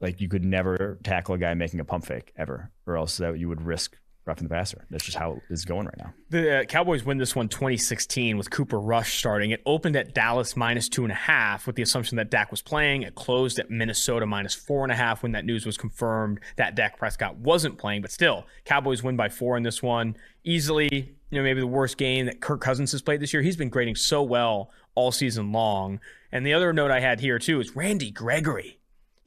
like 0.00 0.20
you 0.20 0.28
could 0.28 0.44
never 0.44 0.98
tackle 1.02 1.34
a 1.34 1.38
guy 1.38 1.54
making 1.54 1.80
a 1.80 1.84
pump 1.84 2.06
fake 2.06 2.32
ever 2.36 2.70
or 2.86 2.96
else 2.96 3.18
that 3.18 3.38
you 3.38 3.48
would 3.48 3.62
risk 3.62 3.96
roughing 4.24 4.46
the 4.46 4.54
passer. 4.54 4.84
That's 4.90 5.04
just 5.04 5.16
how 5.16 5.40
it's 5.48 5.64
going 5.64 5.86
right 5.86 5.96
now. 5.96 6.12
The 6.28 6.60
uh, 6.60 6.64
Cowboys 6.64 7.02
win 7.02 7.16
this 7.16 7.34
one 7.34 7.48
2016 7.48 8.36
with 8.36 8.50
Cooper 8.50 8.78
Rush 8.78 9.18
starting. 9.18 9.50
It 9.50 9.62
opened 9.64 9.96
at 9.96 10.14
Dallas 10.14 10.54
minus 10.54 10.88
two 10.88 11.02
and 11.02 11.10
a 11.10 11.16
half 11.16 11.66
with 11.66 11.76
the 11.76 11.82
assumption 11.82 12.16
that 12.16 12.30
Dak 12.30 12.50
was 12.50 12.60
playing. 12.60 13.02
It 13.02 13.14
closed 13.14 13.58
at 13.58 13.70
Minnesota 13.70 14.26
minus 14.26 14.54
four 14.54 14.84
and 14.84 14.92
a 14.92 14.96
half 14.96 15.22
when 15.22 15.32
that 15.32 15.46
news 15.46 15.64
was 15.64 15.78
confirmed 15.78 16.40
that 16.56 16.74
Dak 16.74 16.98
Prescott 16.98 17.36
wasn't 17.36 17.78
playing. 17.78 18.02
But 18.02 18.12
still, 18.12 18.44
Cowboys 18.66 19.02
win 19.02 19.16
by 19.16 19.30
four 19.30 19.56
in 19.56 19.62
this 19.62 19.82
one. 19.82 20.14
Easily, 20.44 21.14
you 21.30 21.38
know, 21.38 21.42
maybe 21.42 21.60
the 21.60 21.66
worst 21.66 21.96
game 21.96 22.26
that 22.26 22.40
Kirk 22.40 22.60
Cousins 22.60 22.92
has 22.92 23.00
played 23.00 23.20
this 23.20 23.32
year. 23.32 23.42
He's 23.42 23.56
been 23.56 23.70
grading 23.70 23.96
so 23.96 24.22
well 24.22 24.70
all 24.94 25.10
season 25.10 25.52
long. 25.52 26.00
And 26.30 26.44
the 26.44 26.52
other 26.52 26.74
note 26.74 26.90
I 26.90 27.00
had 27.00 27.20
here 27.20 27.38
too 27.38 27.60
is 27.60 27.74
Randy 27.74 28.10
Gregory 28.10 28.77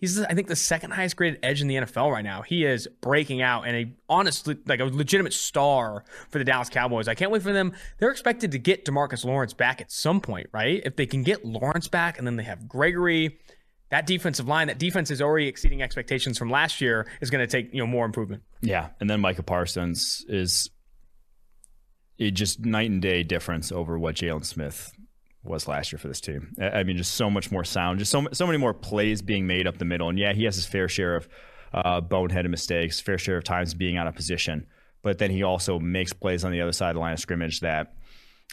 He's, 0.01 0.19
I 0.19 0.33
think, 0.33 0.47
the 0.47 0.55
second 0.55 0.91
highest 0.91 1.15
graded 1.15 1.39
edge 1.43 1.61
in 1.61 1.67
the 1.67 1.75
NFL 1.75 2.11
right 2.11 2.23
now. 2.23 2.41
He 2.41 2.65
is 2.65 2.87
breaking 3.01 3.43
out 3.43 3.67
and 3.67 3.75
a 3.75 3.93
honestly, 4.09 4.57
like 4.65 4.79
a 4.79 4.85
legitimate 4.85 5.31
star 5.31 6.03
for 6.29 6.39
the 6.39 6.43
Dallas 6.43 6.69
Cowboys. 6.69 7.07
I 7.07 7.13
can't 7.13 7.29
wait 7.29 7.43
for 7.43 7.53
them. 7.53 7.73
They're 7.99 8.09
expected 8.09 8.51
to 8.53 8.57
get 8.57 8.83
Demarcus 8.83 9.23
Lawrence 9.23 9.53
back 9.53 9.79
at 9.79 9.91
some 9.91 10.19
point, 10.19 10.47
right? 10.51 10.81
If 10.83 10.95
they 10.95 11.05
can 11.05 11.21
get 11.21 11.45
Lawrence 11.45 11.87
back 11.87 12.17
and 12.17 12.25
then 12.25 12.35
they 12.35 12.43
have 12.43 12.67
Gregory, 12.67 13.37
that 13.91 14.07
defensive 14.07 14.47
line, 14.47 14.67
that 14.67 14.79
defense 14.79 15.11
is 15.11 15.21
already 15.21 15.47
exceeding 15.47 15.83
expectations 15.83 16.35
from 16.35 16.49
last 16.49 16.81
year, 16.81 17.07
is 17.21 17.29
going 17.29 17.47
to 17.47 17.51
take 17.51 17.71
you 17.71 17.79
know 17.79 17.87
more 17.87 18.05
improvement. 18.05 18.41
Yeah, 18.61 18.89
and 18.99 19.07
then 19.07 19.21
Micah 19.21 19.43
Parsons 19.43 20.25
is 20.27 20.71
it 22.17 22.31
just 22.31 22.65
night 22.65 22.89
and 22.89 23.03
day 23.03 23.21
difference 23.21 23.71
over 23.71 23.99
what 23.99 24.15
Jaylon 24.15 24.45
Smith 24.45 24.91
was 25.43 25.67
last 25.67 25.91
year 25.91 25.99
for 25.99 26.07
this 26.07 26.21
team. 26.21 26.53
I 26.61 26.83
mean, 26.83 26.97
just 26.97 27.15
so 27.15 27.29
much 27.29 27.51
more 27.51 27.63
sound, 27.63 27.99
just 27.99 28.11
so 28.11 28.27
so 28.31 28.45
many 28.45 28.57
more 28.57 28.73
plays 28.73 29.21
being 29.21 29.47
made 29.47 29.67
up 29.67 29.77
the 29.77 29.85
middle. 29.85 30.09
And 30.09 30.19
yeah, 30.19 30.33
he 30.33 30.43
has 30.43 30.55
his 30.55 30.65
fair 30.65 30.87
share 30.87 31.15
of 31.15 31.27
uh, 31.73 32.01
boneheaded 32.01 32.49
mistakes, 32.49 32.99
fair 32.99 33.17
share 33.17 33.37
of 33.37 33.43
times 33.43 33.73
being 33.73 33.97
out 33.97 34.07
of 34.07 34.15
position. 34.15 34.67
But 35.01 35.17
then 35.17 35.31
he 35.31 35.43
also 35.43 35.79
makes 35.79 36.13
plays 36.13 36.45
on 36.45 36.51
the 36.51 36.61
other 36.61 36.71
side 36.71 36.89
of 36.89 36.95
the 36.95 36.99
line 36.99 37.13
of 37.13 37.19
scrimmage 37.19 37.61
that 37.61 37.93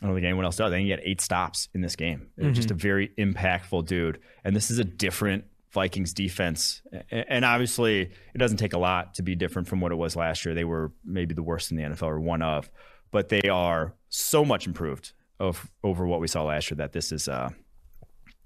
I 0.03 0.07
don't 0.07 0.15
think 0.15 0.25
anyone 0.25 0.45
else 0.45 0.57
does. 0.57 0.73
I 0.73 0.77
think 0.77 0.85
he 0.85 0.91
had 0.91 1.01
eight 1.03 1.21
stops 1.21 1.69
in 1.75 1.81
this 1.81 1.97
game. 1.97 2.29
Mm-hmm. 2.39 2.53
Just 2.53 2.71
a 2.71 2.75
very 2.75 3.09
impactful 3.19 3.87
dude. 3.87 4.21
And 4.45 4.55
this 4.55 4.71
is 4.71 4.79
a 4.79 4.85
different 4.85 5.45
Vikings 5.73 6.15
defense. 6.15 6.83
And 7.11 7.45
obviously, 7.45 8.03
it 8.03 8.39
doesn't 8.39 8.57
take 8.59 8.73
a 8.73 8.79
lot 8.79 9.15
to 9.15 9.23
be 9.23 9.35
different 9.35 9.69
from 9.69 9.81
what 9.81 9.93
it 9.93 9.97
was 9.97 10.17
last 10.17 10.45
year. 10.45 10.55
They 10.55 10.65
were 10.65 10.93
maybe 11.05 11.35
the 11.35 11.43
worst 11.43 11.71
in 11.71 11.77
the 11.77 11.83
NFL 11.83 12.05
or 12.05 12.21
one 12.21 12.43
of, 12.43 12.71
but 13.11 13.29
they 13.29 13.49
are 13.51 13.95
so 14.09 14.45
much 14.45 14.67
improved 14.67 15.13
of 15.41 15.71
over 15.85 16.07
what 16.07 16.21
we 16.21 16.29
saw 16.29 16.43
last 16.45 16.71
year 16.71 16.77
that 16.77 16.93
this 16.93 17.13
is 17.13 17.29
uh 17.29 17.51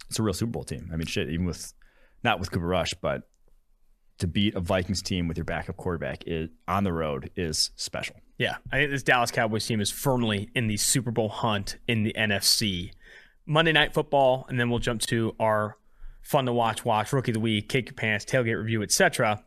it's 0.09 0.19
a 0.19 0.23
real 0.23 0.35
Super 0.35 0.53
Bowl 0.53 0.65
team. 0.65 0.91
I 0.93 0.97
mean, 0.97 1.07
shit, 1.07 1.31
even 1.31 1.47
with 1.47 1.73
not 2.23 2.39
with 2.39 2.51
Cooper 2.51 2.67
Rush, 2.67 2.93
but 3.01 3.29
to 4.19 4.27
beat 4.27 4.55
a 4.55 4.61
Vikings 4.61 5.03
team 5.03 5.27
with 5.27 5.37
your 5.37 5.45
backup 5.45 5.77
quarterback 5.77 6.25
is, 6.27 6.51
on 6.69 6.85
the 6.85 6.93
road 6.93 7.31
is 7.35 7.71
special. 7.77 8.17
Yeah, 8.39 8.57
I 8.71 8.77
think 8.77 8.91
this 8.91 9.03
Dallas 9.03 9.31
Cowboys 9.31 9.67
team 9.67 9.81
is 9.81 9.91
firmly 9.91 10.51
in 10.55 10.67
the 10.67 10.77
Super 10.77 11.11
Bowl 11.11 11.29
hunt 11.29 11.77
in 11.89 12.03
the 12.03 12.15
NFC. 12.17 12.93
Monday 13.47 13.73
Night 13.73 13.95
Football, 13.95 14.47
and 14.49 14.61
then 14.61 14.71
we'll 14.71 14.79
jump 14.79 15.01
to 15.03 15.35
our 15.41 15.77
fun 16.21 16.47
to 16.47 16.53
watch, 16.53 16.85
watch 16.85 17.13
rookie 17.13 17.33
of 17.33 17.35
the 17.35 17.41
week, 17.41 17.69
kick 17.69 17.87
your 17.87 17.95
pants, 17.95 18.25
tailgate 18.25 18.59
review, 18.59 18.83
etc. 18.83 19.43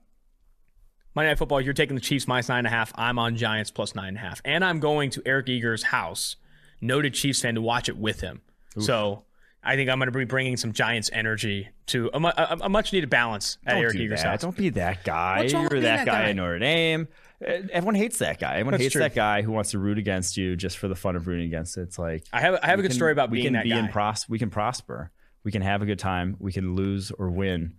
Monday 1.14 1.30
Night 1.30 1.38
Football, 1.38 1.62
you're 1.62 1.74
taking 1.74 1.96
the 1.96 2.02
Chiefs 2.02 2.28
minus 2.28 2.50
nine 2.50 2.60
and 2.60 2.68
a 2.68 2.72
half. 2.72 2.92
I'm 2.96 3.20
on 3.20 3.36
Giants 3.36 3.72
plus 3.72 3.96
nine 3.96 4.10
and 4.10 4.18
a 4.18 4.22
half, 4.22 4.42
and 4.44 4.66
I'm 4.66 4.80
going 4.80 5.12
to 5.12 5.22
Eric 5.26 5.48
Eager's 5.48 5.84
house 5.84 6.36
noted 6.82 7.14
Chiefs 7.14 7.42
fan 7.42 7.56
to 7.56 7.62
watch 7.62 7.90
it 7.90 7.98
with 7.98 8.22
him. 8.22 8.42
Oof. 8.78 8.84
So 8.84 9.24
I 9.64 9.76
think 9.76 9.90
I'm 9.90 9.98
going 9.98 10.12
to 10.12 10.18
be 10.18 10.26
bringing 10.26 10.58
some 10.58 10.74
Giants 10.74 11.10
energy 11.12 11.70
to 11.88 12.10
a, 12.14 12.20
a, 12.20 12.58
a 12.62 12.70
much 12.70 12.94
needed 12.94 13.10
balance 13.10 13.58
at 13.66 13.74
Don't 13.74 13.82
Eric 13.82 13.96
Eager's 13.96 14.22
house. 14.22 14.42
Don't 14.42 14.56
be 14.56 14.70
that 14.70 15.04
guy. 15.04 15.44
You're 15.44 15.70
that, 15.70 15.82
that, 15.82 16.06
guy 16.06 16.30
in 16.30 16.38
Notre 16.38 16.60
Dame. 16.60 17.08
Uh, 17.46 17.52
everyone 17.72 17.96
hates 17.96 18.20
that 18.20 18.40
guy. 18.40 18.54
Everyone 18.54 18.74
That's 18.74 18.84
hates 18.84 18.94
true. 18.94 19.02
that 19.02 19.16
guy 19.16 19.42
who 19.42 19.52
wants 19.52 19.72
to 19.72 19.80
root 19.80 19.98
against 19.98 20.38
you 20.38 20.56
just 20.56 20.78
for 20.78 20.88
the 20.88 20.96
fun 20.96 21.16
of 21.16 21.28
rooting 21.28 21.48
against 21.48 21.78
it. 21.78 21.82
It's 21.82 22.00
like 22.00 22.24
I 22.32 22.42
have 22.42 22.60
I 22.62 22.68
have 22.68 22.80
a 22.80 22.82
good 22.82 22.92
can, 22.92 22.96
story 22.96 23.12
about 23.12 23.30
we 23.30 23.38
being 23.38 23.48
can 23.48 23.54
that 23.54 23.64
be 23.64 23.72
guy. 23.72 23.80
In 23.80 23.88
pros- 23.90 24.30
we 24.30 24.40
can 24.40 24.50
prosper 24.50 25.12
We 25.44 25.52
can 25.52 25.62
have 25.62 25.82
a 25.82 25.86
good 25.86 26.00
time. 26.00 26.38
We 26.40 26.54
can 26.54 26.76
lose 26.76 27.12
or 27.12 27.30
win 27.30 27.76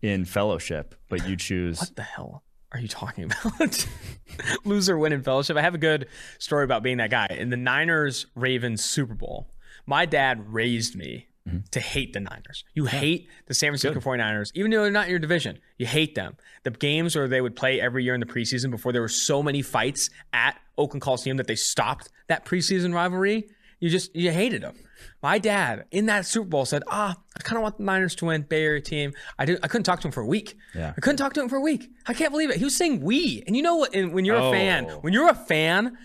in 0.00 0.24
fellowship, 0.24 0.94
but 1.08 1.28
you 1.28 1.36
choose. 1.36 1.78
What 1.78 1.94
the 1.94 2.02
hell 2.02 2.42
are 2.72 2.80
you 2.80 2.88
talking 2.88 3.24
about? 3.44 3.86
Loser 4.64 4.98
win 4.98 5.12
in 5.12 5.22
fellowship? 5.22 5.56
I 5.56 5.62
have 5.62 5.74
a 5.74 5.78
good 5.78 6.08
story 6.38 6.64
about 6.64 6.82
being 6.82 6.98
that 6.98 7.10
guy. 7.10 7.26
In 7.26 7.50
the 7.50 7.56
Niners 7.56 8.26
Ravens 8.34 8.84
Super 8.84 9.14
Bowl, 9.14 9.48
my 9.86 10.06
dad 10.06 10.52
raised 10.52 10.96
me 10.96 11.28
mm-hmm. 11.48 11.58
to 11.70 11.80
hate 11.80 12.12
the 12.12 12.20
Niners. 12.20 12.64
You 12.74 12.84
yeah. 12.84 12.90
hate 12.90 13.28
the 13.46 13.54
San 13.54 13.70
Francisco 13.70 14.00
Good. 14.00 14.02
49ers, 14.02 14.52
even 14.54 14.70
though 14.70 14.82
they're 14.82 14.90
not 14.90 15.04
in 15.04 15.10
your 15.10 15.18
division. 15.18 15.58
You 15.78 15.86
hate 15.86 16.14
them. 16.14 16.36
The 16.62 16.70
games 16.70 17.16
where 17.16 17.28
they 17.28 17.40
would 17.40 17.56
play 17.56 17.80
every 17.80 18.04
year 18.04 18.14
in 18.14 18.20
the 18.20 18.26
preseason 18.26 18.70
before 18.70 18.92
there 18.92 19.02
were 19.02 19.08
so 19.08 19.42
many 19.42 19.62
fights 19.62 20.10
at 20.32 20.58
Oakland 20.78 21.02
Coliseum 21.02 21.36
that 21.36 21.46
they 21.46 21.56
stopped 21.56 22.08
that 22.28 22.44
preseason 22.44 22.94
rivalry. 22.94 23.48
You 23.80 23.90
just 23.90 24.14
you 24.14 24.30
hated 24.30 24.62
them. 24.62 24.76
My 25.22 25.38
dad 25.38 25.84
in 25.90 26.06
that 26.06 26.26
Super 26.26 26.48
Bowl 26.48 26.64
said, 26.64 26.82
"Ah, 26.88 27.16
I 27.36 27.40
kind 27.42 27.56
of 27.56 27.62
want 27.62 27.78
the 27.78 27.84
Niners 27.84 28.14
to 28.16 28.26
win, 28.26 28.42
Bay 28.42 28.64
Area 28.64 28.80
team." 28.80 29.12
I 29.38 29.44
did. 29.44 29.58
I 29.62 29.68
couldn't 29.68 29.84
talk 29.84 30.00
to 30.00 30.08
him 30.08 30.12
for 30.12 30.20
a 30.20 30.26
week. 30.26 30.56
Yeah. 30.74 30.92
I 30.96 31.00
couldn't 31.00 31.18
talk 31.18 31.32
to 31.34 31.42
him 31.42 31.48
for 31.48 31.56
a 31.56 31.60
week. 31.60 31.90
I 32.06 32.14
can't 32.14 32.30
believe 32.30 32.50
it. 32.50 32.56
He 32.56 32.64
was 32.64 32.76
saying 32.76 33.00
"we," 33.00 33.42
and 33.46 33.56
you 33.56 33.62
know 33.62 33.76
what? 33.76 33.94
when 33.94 34.24
you're 34.24 34.36
oh. 34.36 34.48
a 34.48 34.52
fan, 34.52 34.86
oh. 34.88 34.98
when 35.00 35.12
you're 35.12 35.28
a 35.28 35.34
fan, 35.34 35.96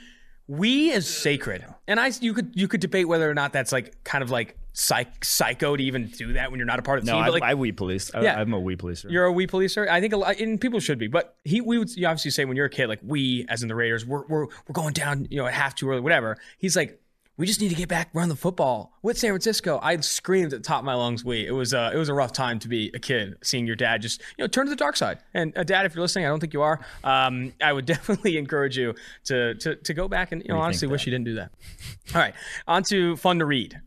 "we" 0.48 0.92
is 0.92 1.08
sacred. 1.08 1.66
And 1.88 2.00
I, 2.00 2.12
you 2.22 2.34
could 2.34 2.52
you 2.54 2.68
could 2.68 2.82
debate 2.82 3.08
whether 3.08 3.30
or 3.30 3.34
not 3.34 3.54
that's 3.54 3.72
like 3.72 4.04
kind 4.04 4.24
of 4.24 4.30
like 4.30 4.58
psych, 4.78 5.26
psycho 5.26 5.76
to 5.76 5.84
even 5.84 6.08
do 6.08 6.34
that 6.34 6.52
when 6.52 6.60
you're 6.60 6.68
not 6.68 6.80
a 6.80 6.84
part 6.84 7.00
of 7.00 7.06
the 7.06 7.12
no, 7.12 7.18
team. 7.18 7.26
No, 7.26 7.32
like, 7.32 7.44
I, 7.44 7.56
we 7.56 7.72
police. 7.72 8.14
I, 8.14 8.22
yeah, 8.22 8.40
I'm 8.40 8.54
a 8.54 8.60
we 8.60 8.76
policer. 8.76 9.10
You're 9.10 9.26
a 9.26 9.32
we 9.32 9.48
policer. 9.48 9.90
I 9.90 10.00
think 10.00 10.14
a 10.14 10.18
lot, 10.18 10.40
and 10.40 10.62
people 10.62 10.80
should 10.80 11.00
be. 11.00 11.08
But 11.08 11.36
he, 11.44 11.62
we 11.62 11.78
would 11.78 11.94
you 11.96 12.08
obviously 12.08 12.32
say 12.32 12.46
when 12.46 12.56
you're 12.56 12.68
a 12.68 12.70
kid, 12.70 12.88
like 12.88 13.00
we, 13.04 13.46
as 13.50 13.64
in 13.64 13.68
the 13.68 13.76
Raiders, 13.76 14.06
we're 14.06 14.26
we're, 14.28 14.46
we're 14.46 14.74
going 14.74 14.94
down, 14.94 15.28
you 15.30 15.38
know, 15.38 15.48
at 15.48 15.54
half 15.54 15.76
too 15.76 15.90
early, 15.90 16.02
whatever. 16.02 16.38
He's 16.60 16.76
like, 16.76 17.02
we 17.38 17.46
just 17.46 17.62
need 17.62 17.70
to 17.70 17.76
get 17.76 17.88
back, 17.88 18.10
run 18.14 18.30
the 18.30 18.36
football 18.36 18.94
with 19.04 19.18
San 19.18 19.30
Francisco. 19.30 19.80
I 19.82 19.96
screamed 19.98 20.54
at 20.54 20.64
the 20.64 20.68
top 20.68 20.80
of 20.80 20.86
my 20.86 20.96
lungs. 20.96 21.24
We, 21.24 21.46
it 21.46 21.52
was 21.52 21.74
uh, 21.74 21.92
it 21.94 21.98
was 21.98 22.10
a 22.10 22.14
rough 22.14 22.34
time 22.34 22.58
to 22.60 22.68
be 22.68 22.92
a 22.96 23.00
kid, 23.00 23.36
seeing 23.44 23.68
your 23.68 23.76
dad 23.76 24.02
just 24.02 24.22
you 24.38 24.44
know 24.44 24.48
turn 24.48 24.66
to 24.66 24.70
the 24.72 24.76
dark 24.76 24.98
side. 24.98 25.20
And 25.34 25.56
uh, 25.56 25.64
dad, 25.64 25.86
if 25.86 25.94
you're 25.94 26.02
listening, 26.02 26.26
I 26.26 26.30
don't 26.30 26.40
think 26.40 26.54
you 26.54 26.64
are. 26.64 26.80
Um, 27.04 27.54
I 27.62 27.72
would 27.72 27.86
definitely 27.86 28.38
encourage 28.38 28.78
you 28.78 28.96
to 29.26 29.54
to 29.56 29.76
to 29.76 29.94
go 29.94 30.08
back 30.08 30.32
and 30.32 30.42
you 30.44 30.50
know 30.50 30.60
honestly 30.60 30.88
wish 30.88 31.06
you 31.06 31.12
didn't 31.12 31.26
do 31.26 31.36
that. 31.36 31.52
All 32.16 32.22
right, 32.22 32.34
on 32.68 32.84
to 32.90 33.16
fun 33.18 33.40
to 33.40 33.46
read. 33.46 33.80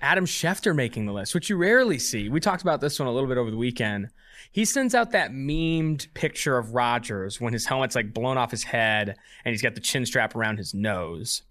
Adam 0.00 0.26
Schefter 0.26 0.74
making 0.74 1.06
the 1.06 1.12
list, 1.12 1.34
which 1.34 1.48
you 1.48 1.56
rarely 1.56 1.98
see. 1.98 2.28
We 2.28 2.38
talked 2.38 2.62
about 2.62 2.80
this 2.80 2.98
one 2.98 3.08
a 3.08 3.12
little 3.12 3.28
bit 3.28 3.38
over 3.38 3.50
the 3.50 3.56
weekend. 3.56 4.08
He 4.52 4.64
sends 4.64 4.94
out 4.94 5.12
that 5.12 5.32
memed 5.32 6.12
picture 6.14 6.58
of 6.58 6.74
Rodgers 6.74 7.40
when 7.40 7.52
his 7.52 7.66
helmet's 7.66 7.94
like 7.94 8.12
blown 8.12 8.36
off 8.36 8.50
his 8.50 8.62
head 8.62 9.16
and 9.44 9.52
he's 9.52 9.62
got 9.62 9.74
the 9.74 9.80
chin 9.80 10.06
strap 10.06 10.36
around 10.36 10.58
his 10.58 10.74
nose. 10.74 11.42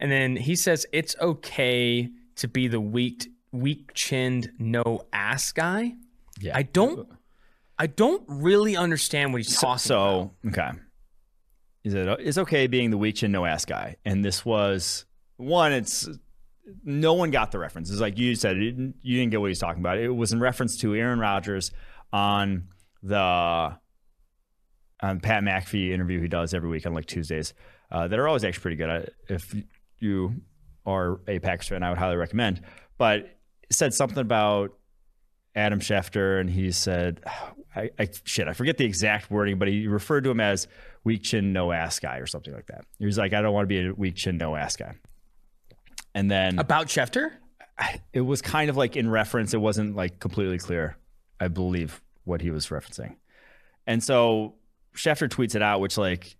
And 0.00 0.10
then 0.10 0.36
he 0.36 0.56
says 0.56 0.86
it's 0.92 1.16
okay 1.20 2.10
to 2.36 2.48
be 2.48 2.68
the 2.68 2.80
weak 2.80 3.28
weak 3.52 3.92
chinned 3.94 4.50
no 4.58 5.02
ass 5.12 5.52
guy. 5.52 5.94
Yeah. 6.40 6.56
I 6.56 6.62
don't 6.62 7.08
I 7.78 7.86
don't 7.86 8.22
really 8.26 8.76
understand 8.76 9.32
what 9.32 9.38
he's 9.38 9.58
talking 9.58 9.78
so, 9.78 10.32
about. 10.42 10.54
So, 10.54 10.60
okay. 10.62 10.70
Is 11.84 11.94
it 11.94 12.08
it's 12.20 12.38
okay 12.38 12.66
being 12.66 12.90
the 12.90 12.98
weak 12.98 13.16
chin 13.16 13.32
no 13.32 13.44
ass 13.44 13.64
guy. 13.64 13.96
And 14.04 14.24
this 14.24 14.44
was 14.44 15.04
one 15.36 15.72
it's 15.72 16.08
no 16.84 17.14
one 17.14 17.30
got 17.30 17.52
the 17.52 17.58
reference. 17.58 17.90
It's 17.90 18.00
like 18.00 18.18
you 18.18 18.34
said, 18.34 18.56
you 18.56 18.72
didn't 18.72 19.30
get 19.30 19.40
what 19.40 19.48
he's 19.48 19.58
talking 19.58 19.80
about. 19.80 19.98
It 19.98 20.10
was 20.10 20.32
in 20.32 20.40
reference 20.40 20.76
to 20.78 20.94
Aaron 20.94 21.18
Rodgers 21.18 21.70
on 22.12 22.68
the 23.02 23.76
on 25.00 25.20
Pat 25.20 25.42
McAfee 25.42 25.90
interview 25.90 26.20
he 26.20 26.28
does 26.28 26.54
every 26.54 26.68
week 26.68 26.86
on 26.86 26.94
like 26.94 27.06
Tuesdays. 27.06 27.54
Uh, 27.90 28.08
that 28.08 28.18
are 28.18 28.26
always 28.26 28.44
actually 28.44 28.62
pretty 28.62 28.76
good. 28.76 29.10
If 29.28 29.54
you 29.98 30.34
are 30.84 31.20
a 31.28 31.38
Packers 31.38 31.68
fan, 31.68 31.82
I 31.82 31.90
would 31.90 31.98
highly 31.98 32.16
recommend. 32.16 32.62
But 32.98 33.36
said 33.70 33.94
something 33.94 34.18
about 34.18 34.74
Adam 35.54 35.80
Schefter, 35.80 36.40
and 36.40 36.50
he 36.50 36.70
said, 36.72 37.20
I, 37.74 37.90
I, 37.98 38.08
shit, 38.24 38.48
I 38.48 38.52
forget 38.52 38.76
the 38.78 38.84
exact 38.84 39.30
wording, 39.30 39.58
but 39.58 39.68
he 39.68 39.86
referred 39.86 40.24
to 40.24 40.30
him 40.30 40.40
as 40.40 40.66
weak 41.04 41.22
chin, 41.22 41.52
no 41.52 41.72
ass 41.72 41.98
guy 41.98 42.18
or 42.18 42.26
something 42.26 42.52
like 42.52 42.66
that. 42.66 42.84
He 42.98 43.06
was 43.06 43.18
like, 43.18 43.32
I 43.32 43.42
don't 43.42 43.54
want 43.54 43.64
to 43.64 43.68
be 43.68 43.86
a 43.86 43.92
weak 43.94 44.16
chin, 44.16 44.36
no 44.36 44.56
ass 44.56 44.76
guy. 44.76 44.94
And 46.14 46.30
then 46.30 46.58
about 46.58 46.86
Schefter, 46.86 47.30
it 48.12 48.22
was 48.22 48.40
kind 48.40 48.70
of 48.70 48.76
like 48.76 48.96
in 48.96 49.08
reference. 49.08 49.52
It 49.54 49.60
wasn't 49.60 49.94
like 49.94 50.18
completely 50.18 50.58
clear, 50.58 50.96
I 51.38 51.48
believe, 51.48 52.00
what 52.24 52.40
he 52.40 52.50
was 52.50 52.68
referencing. 52.68 53.16
And 53.86 54.02
so 54.02 54.54
Schefter 54.94 55.28
tweets 55.28 55.54
it 55.54 55.62
out, 55.62 55.80
which 55.80 55.98
like 55.98 56.36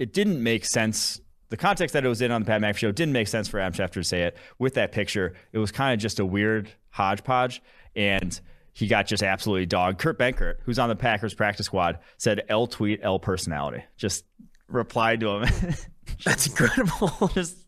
it 0.00 0.14
didn't 0.14 0.42
make 0.42 0.64
sense. 0.64 1.20
The 1.50 1.58
context 1.58 1.92
that 1.92 2.04
it 2.04 2.08
was 2.08 2.22
in 2.22 2.32
on 2.32 2.42
the 2.42 2.46
Pat 2.46 2.62
McAfee 2.62 2.78
show 2.78 2.90
didn't 2.90 3.12
make 3.12 3.28
sense 3.28 3.48
for 3.48 3.60
Adam 3.60 3.74
Schefter 3.74 3.94
to 3.94 4.04
say 4.04 4.22
it 4.22 4.36
with 4.58 4.74
that 4.74 4.92
picture. 4.92 5.34
It 5.52 5.58
was 5.58 5.70
kind 5.70 5.92
of 5.92 6.00
just 6.00 6.18
a 6.18 6.24
weird 6.24 6.70
hodgepodge, 6.88 7.62
and 7.94 8.40
he 8.72 8.86
got 8.86 9.06
just 9.06 9.22
absolutely 9.22 9.66
dogged. 9.66 9.98
Kurt 9.98 10.18
Benkert, 10.18 10.56
who's 10.64 10.78
on 10.78 10.88
the 10.88 10.96
Packers 10.96 11.34
practice 11.34 11.66
squad, 11.66 11.98
said 12.16 12.42
L 12.48 12.66
tweet 12.66 13.00
L 13.02 13.18
personality. 13.18 13.84
Just 13.98 14.24
replied 14.68 15.20
to 15.20 15.28
him. 15.28 15.44
just, 15.44 15.88
That's 16.24 16.46
incredible. 16.46 17.28
just 17.34 17.58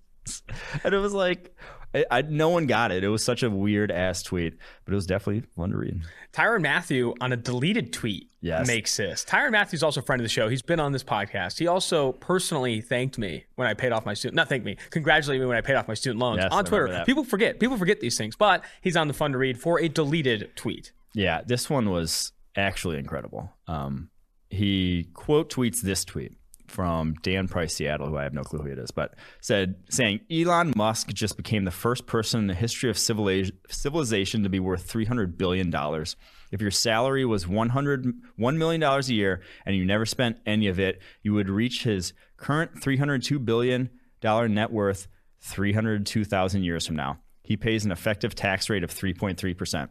and 0.84 0.94
it 0.94 0.98
was 0.98 1.12
like 1.12 1.54
I, 1.94 2.04
I, 2.10 2.22
no 2.22 2.48
one 2.48 2.66
got 2.66 2.90
it. 2.90 3.04
It 3.04 3.08
was 3.08 3.24
such 3.24 3.42
a 3.42 3.50
weird 3.50 3.90
ass 3.90 4.22
tweet, 4.22 4.54
but 4.84 4.92
it 4.92 4.94
was 4.94 5.06
definitely 5.06 5.42
fun 5.56 5.70
to 5.70 5.76
read. 5.76 6.00
Tyrann 6.32 6.62
Mathieu 6.62 7.14
on 7.20 7.32
a 7.32 7.36
deleted 7.36 7.92
tweet 7.92 8.30
yes. 8.40 8.66
makes 8.66 8.96
this. 8.96 9.24
Tyrann 9.24 9.52
Mathieu's 9.52 9.82
also 9.82 10.00
a 10.00 10.02
friend 10.02 10.20
of 10.20 10.24
the 10.24 10.30
show. 10.30 10.48
He's 10.48 10.62
been 10.62 10.80
on 10.80 10.92
this 10.92 11.04
podcast. 11.04 11.58
He 11.58 11.66
also 11.66 12.12
personally 12.12 12.80
thanked 12.80 13.18
me 13.18 13.44
when 13.56 13.68
I 13.68 13.74
paid 13.74 13.92
off 13.92 14.06
my 14.06 14.14
student. 14.14 14.36
Not 14.36 14.48
thank 14.48 14.64
me, 14.64 14.76
congratulate 14.90 15.40
me 15.40 15.46
when 15.46 15.56
I 15.56 15.60
paid 15.60 15.74
off 15.74 15.88
my 15.88 15.94
student 15.94 16.20
loans 16.20 16.40
yes, 16.42 16.52
on 16.52 16.64
Twitter. 16.64 17.02
People 17.04 17.24
forget. 17.24 17.60
People 17.60 17.76
forget 17.76 18.00
these 18.00 18.16
things, 18.16 18.36
but 18.36 18.64
he's 18.80 18.96
on 18.96 19.08
the 19.08 19.14
fun 19.14 19.32
to 19.32 19.38
read 19.38 19.60
for 19.60 19.80
a 19.80 19.88
deleted 19.88 20.50
tweet. 20.56 20.92
Yeah, 21.14 21.42
this 21.44 21.68
one 21.68 21.90
was 21.90 22.32
actually 22.56 22.98
incredible. 22.98 23.52
Um, 23.66 24.10
he 24.48 25.08
quote 25.14 25.50
tweets 25.50 25.80
this 25.80 26.04
tweet 26.04 26.36
from 26.72 27.14
Dan 27.22 27.48
Price 27.48 27.74
Seattle, 27.74 28.08
who 28.08 28.16
I 28.16 28.22
have 28.22 28.34
no 28.34 28.42
clue 28.42 28.60
who 28.60 28.70
it 28.70 28.78
is, 28.78 28.90
but 28.90 29.14
said 29.40 29.76
saying 29.90 30.20
Elon 30.30 30.72
Musk 30.74 31.08
just 31.08 31.36
became 31.36 31.64
the 31.64 31.70
first 31.70 32.06
person 32.06 32.40
in 32.40 32.46
the 32.46 32.54
history 32.54 32.90
of 32.90 32.98
civilization 32.98 34.42
to 34.42 34.48
be 34.48 34.60
worth 34.60 34.82
300 34.84 35.36
billion 35.36 35.70
dollars. 35.70 36.16
If 36.50 36.60
your 36.60 36.70
salary 36.70 37.24
was 37.24 37.46
100 37.46 38.12
1 38.36 38.58
million 38.58 38.80
dollars 38.80 39.08
a 39.08 39.14
year 39.14 39.42
and 39.66 39.76
you 39.76 39.84
never 39.84 40.06
spent 40.06 40.38
any 40.46 40.68
of 40.68 40.80
it, 40.80 41.00
you 41.22 41.34
would 41.34 41.48
reach 41.48 41.84
his 41.84 42.12
current 42.36 42.82
302 42.82 43.38
billion 43.38 43.90
dollar 44.20 44.48
net 44.48 44.72
worth 44.72 45.08
302,000 45.40 46.62
years 46.62 46.86
from 46.86 46.96
now. 46.96 47.18
He 47.42 47.56
pays 47.56 47.84
an 47.84 47.92
effective 47.92 48.34
tax 48.34 48.70
rate 48.70 48.84
of 48.84 48.90
3.3%. 48.90 49.88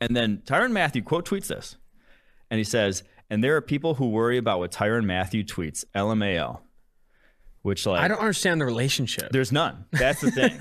And 0.00 0.16
then 0.16 0.42
Tyrann 0.44 0.72
Mathieu 0.72 1.02
quote 1.02 1.28
tweets 1.28 1.46
this. 1.46 1.76
And 2.50 2.58
he 2.58 2.64
says, 2.64 3.02
and 3.30 3.42
there 3.42 3.56
are 3.56 3.60
people 3.60 3.94
who 3.94 4.10
worry 4.10 4.38
about 4.38 4.58
what 4.58 4.70
Tyrann 4.72 5.04
Mathieu 5.04 5.44
tweets, 5.44 5.84
LMAO, 5.94 6.60
which 7.62 7.86
like 7.86 8.00
I 8.00 8.08
don't 8.08 8.20
understand 8.20 8.60
the 8.60 8.64
relationship. 8.64 9.30
There's 9.32 9.52
none. 9.52 9.86
That's 9.92 10.20
the 10.20 10.30
thing. 10.30 10.58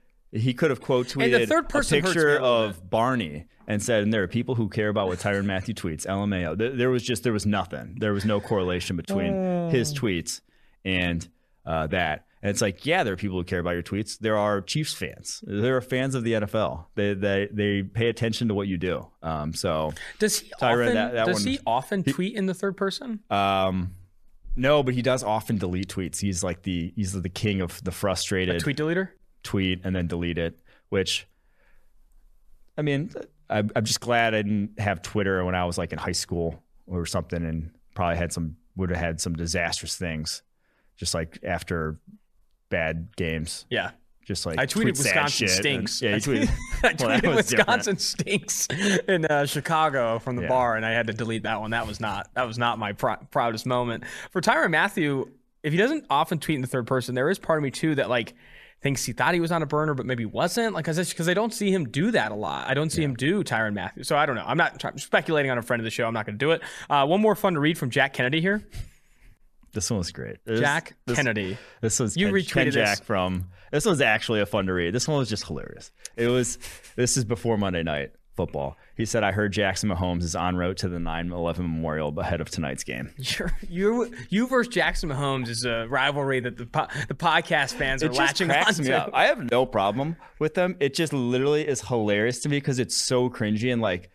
he 0.32 0.54
could 0.54 0.70
have 0.70 0.80
quote 0.80 1.08
tweeted 1.08 1.50
a 1.50 1.82
picture 1.84 2.38
of 2.38 2.88
Barney 2.90 3.46
and 3.66 3.82
said, 3.82 4.02
and 4.02 4.12
there 4.12 4.22
are 4.22 4.28
people 4.28 4.54
who 4.54 4.68
care 4.68 4.88
about 4.88 5.08
what 5.08 5.18
Tyrann 5.18 5.46
Mathieu 5.46 5.74
tweets, 5.74 6.06
LMAO. 6.06 6.76
There 6.76 6.90
was 6.90 7.02
just 7.02 7.22
there 7.22 7.32
was 7.32 7.46
nothing. 7.46 7.96
There 7.98 8.12
was 8.12 8.24
no 8.24 8.40
correlation 8.40 8.96
between 8.96 9.34
oh. 9.34 9.70
his 9.70 9.94
tweets 9.94 10.40
and 10.84 11.26
uh, 11.64 11.86
that. 11.88 12.26
And 12.44 12.50
it's 12.50 12.60
like, 12.60 12.84
yeah, 12.84 13.04
there 13.04 13.14
are 13.14 13.16
people 13.16 13.38
who 13.38 13.44
care 13.44 13.58
about 13.58 13.70
your 13.70 13.82
tweets. 13.82 14.18
There 14.18 14.36
are 14.36 14.60
Chiefs 14.60 14.92
fans. 14.92 15.42
There 15.46 15.78
are 15.78 15.80
fans 15.80 16.14
of 16.14 16.24
the 16.24 16.34
NFL. 16.34 16.84
They 16.94 17.14
they 17.14 17.48
they 17.50 17.82
pay 17.82 18.10
attention 18.10 18.48
to 18.48 18.54
what 18.54 18.68
you 18.68 18.76
do. 18.76 19.08
Um, 19.22 19.54
so 19.54 19.94
does 20.18 20.40
he 20.40 20.52
often 20.60 20.94
that, 20.94 21.14
that 21.14 21.24
does 21.24 21.36
one, 21.36 21.46
he 21.46 21.58
often 21.66 22.04
tweet 22.04 22.36
in 22.36 22.44
the 22.44 22.52
third 22.52 22.76
person? 22.76 23.20
Um, 23.30 23.94
no, 24.56 24.82
but 24.82 24.92
he 24.92 25.00
does 25.00 25.24
often 25.24 25.56
delete 25.56 25.88
tweets. 25.88 26.20
He's 26.20 26.44
like 26.44 26.64
the 26.64 26.92
he's 26.94 27.14
the 27.14 27.30
king 27.30 27.62
of 27.62 27.82
the 27.82 27.90
frustrated 27.90 28.56
A 28.56 28.60
tweet 28.60 28.76
deleter. 28.76 29.08
Tweet 29.42 29.80
and 29.82 29.96
then 29.96 30.06
delete 30.06 30.36
it. 30.36 30.58
Which, 30.90 31.26
I 32.76 32.82
mean, 32.82 33.10
I'm, 33.48 33.70
I'm 33.74 33.86
just 33.86 34.00
glad 34.00 34.34
I 34.34 34.42
didn't 34.42 34.78
have 34.78 35.00
Twitter 35.00 35.42
when 35.46 35.54
I 35.54 35.64
was 35.64 35.78
like 35.78 35.94
in 35.94 35.98
high 35.98 36.12
school 36.12 36.62
or 36.86 37.06
something, 37.06 37.42
and 37.42 37.70
probably 37.94 38.18
had 38.18 38.34
some 38.34 38.56
would 38.76 38.90
have 38.90 38.98
had 38.98 39.18
some 39.18 39.32
disastrous 39.32 39.96
things, 39.96 40.42
just 40.98 41.14
like 41.14 41.38
after 41.42 41.98
bad 42.74 43.08
games. 43.16 43.66
Yeah. 43.70 43.92
Just 44.24 44.46
like 44.46 44.58
I 44.58 44.64
tweeted 44.64 44.72
tweet 44.72 44.98
Wisconsin 44.98 45.48
stinks. 45.48 46.02
And, 46.02 46.10
yeah, 46.10 46.16
tweeted. 46.16 46.50
I 46.82 46.92
tweeted 46.94 47.22
well, 47.26 47.36
Wisconsin 47.36 47.96
different. 47.96 48.00
stinks 48.00 48.68
in 49.06 49.26
uh, 49.26 49.46
Chicago 49.46 50.18
from 50.18 50.34
the 50.34 50.42
yeah. 50.42 50.48
bar, 50.48 50.76
and 50.76 50.84
I 50.84 50.90
had 50.90 51.06
to 51.06 51.12
delete 51.12 51.42
that 51.44 51.60
one. 51.60 51.70
That 51.70 51.86
was 51.86 52.00
not 52.00 52.30
that 52.34 52.46
was 52.46 52.58
not 52.58 52.78
my 52.78 52.92
pr- 52.92 53.22
proudest 53.30 53.66
moment 53.66 54.04
for 54.30 54.40
Tyrann 54.40 54.70
Mathieu. 54.70 55.26
If 55.62 55.72
he 55.72 55.78
doesn't 55.78 56.06
often 56.10 56.40
tweet 56.40 56.56
in 56.56 56.62
the 56.62 56.66
third 56.66 56.86
person, 56.86 57.14
there 57.14 57.28
is 57.28 57.38
part 57.38 57.58
of 57.58 57.62
me 57.62 57.70
too 57.70 57.94
that 57.96 58.08
like 58.08 58.34
thinks 58.80 59.04
he 59.04 59.12
thought 59.12 59.34
he 59.34 59.40
was 59.40 59.52
on 59.52 59.62
a 59.62 59.66
burner, 59.66 59.94
but 59.94 60.06
maybe 60.06 60.24
wasn't. 60.24 60.74
Like, 60.74 60.86
because 60.86 61.28
I 61.28 61.34
don't 61.34 61.54
see 61.54 61.70
him 61.70 61.86
do 61.86 62.10
that 62.10 62.32
a 62.32 62.34
lot. 62.34 62.68
I 62.68 62.74
don't 62.74 62.90
see 62.90 63.02
yeah. 63.02 63.08
him 63.08 63.14
do 63.14 63.44
Tyrann 63.44 63.72
Mathieu. 63.74 64.04
So 64.04 64.16
I 64.16 64.26
don't 64.26 64.36
know. 64.36 64.44
I'm 64.46 64.58
not 64.58 64.82
speculating 65.00 65.50
on 65.50 65.58
a 65.58 65.62
friend 65.62 65.80
of 65.80 65.84
the 65.84 65.90
show. 65.90 66.06
I'm 66.06 66.12
not 66.12 66.26
going 66.26 66.38
to 66.38 66.44
do 66.44 66.50
it. 66.50 66.62
Uh, 66.90 67.06
one 67.06 67.20
more 67.20 67.34
fun 67.34 67.54
to 67.54 67.60
read 67.60 67.78
from 67.78 67.88
Jack 67.90 68.12
Kennedy 68.12 68.42
here. 68.42 68.62
This 69.74 69.90
one 69.90 69.98
was 69.98 70.10
great. 70.12 70.38
Jack 70.46 70.96
this, 71.06 71.16
Kennedy. 71.16 71.58
This 71.80 71.98
was 72.00 72.16
you 72.16 72.26
Ken, 72.26 72.34
retweeted 72.34 72.54
Ken 72.54 72.70
Jack 72.72 72.98
this. 72.98 73.06
from. 73.06 73.48
This 73.72 73.84
was 73.84 74.00
actually 74.00 74.40
a 74.40 74.46
fun 74.46 74.66
to 74.66 74.72
read. 74.72 74.94
This 74.94 75.08
one 75.08 75.18
was 75.18 75.28
just 75.28 75.46
hilarious. 75.46 75.90
It 76.16 76.28
was. 76.28 76.58
This 76.96 77.16
is 77.16 77.24
before 77.24 77.58
Monday 77.58 77.82
night 77.82 78.12
football. 78.36 78.76
He 78.96 79.04
said, 79.04 79.24
"I 79.24 79.32
heard 79.32 79.52
Jackson 79.52 79.88
Mahomes 79.90 80.22
is 80.22 80.36
en 80.36 80.56
route 80.56 80.76
to 80.78 80.88
the 80.88 80.98
9/11 80.98 81.58
Memorial 81.58 82.18
ahead 82.18 82.40
of 82.40 82.50
tonight's 82.50 82.84
game." 82.84 83.12
You're, 83.18 83.52
you 83.68 84.12
you 84.30 84.46
versus 84.46 84.72
Jackson 84.72 85.08
Mahomes 85.10 85.48
is 85.48 85.64
a 85.64 85.86
rivalry 85.88 86.40
that 86.40 86.56
the 86.56 86.66
po- 86.66 86.88
the 87.08 87.14
podcast 87.14 87.74
fans 87.74 88.02
are 88.02 88.12
latching 88.12 88.50
on 88.50 88.72
to. 88.74 89.10
I 89.12 89.26
have 89.26 89.50
no 89.50 89.66
problem 89.66 90.16
with 90.38 90.54
them. 90.54 90.76
It 90.80 90.94
just 90.94 91.12
literally 91.12 91.66
is 91.66 91.80
hilarious 91.80 92.40
to 92.40 92.48
me 92.48 92.58
because 92.58 92.78
it's 92.78 92.96
so 92.96 93.28
cringy 93.28 93.72
and 93.72 93.82
like 93.82 94.10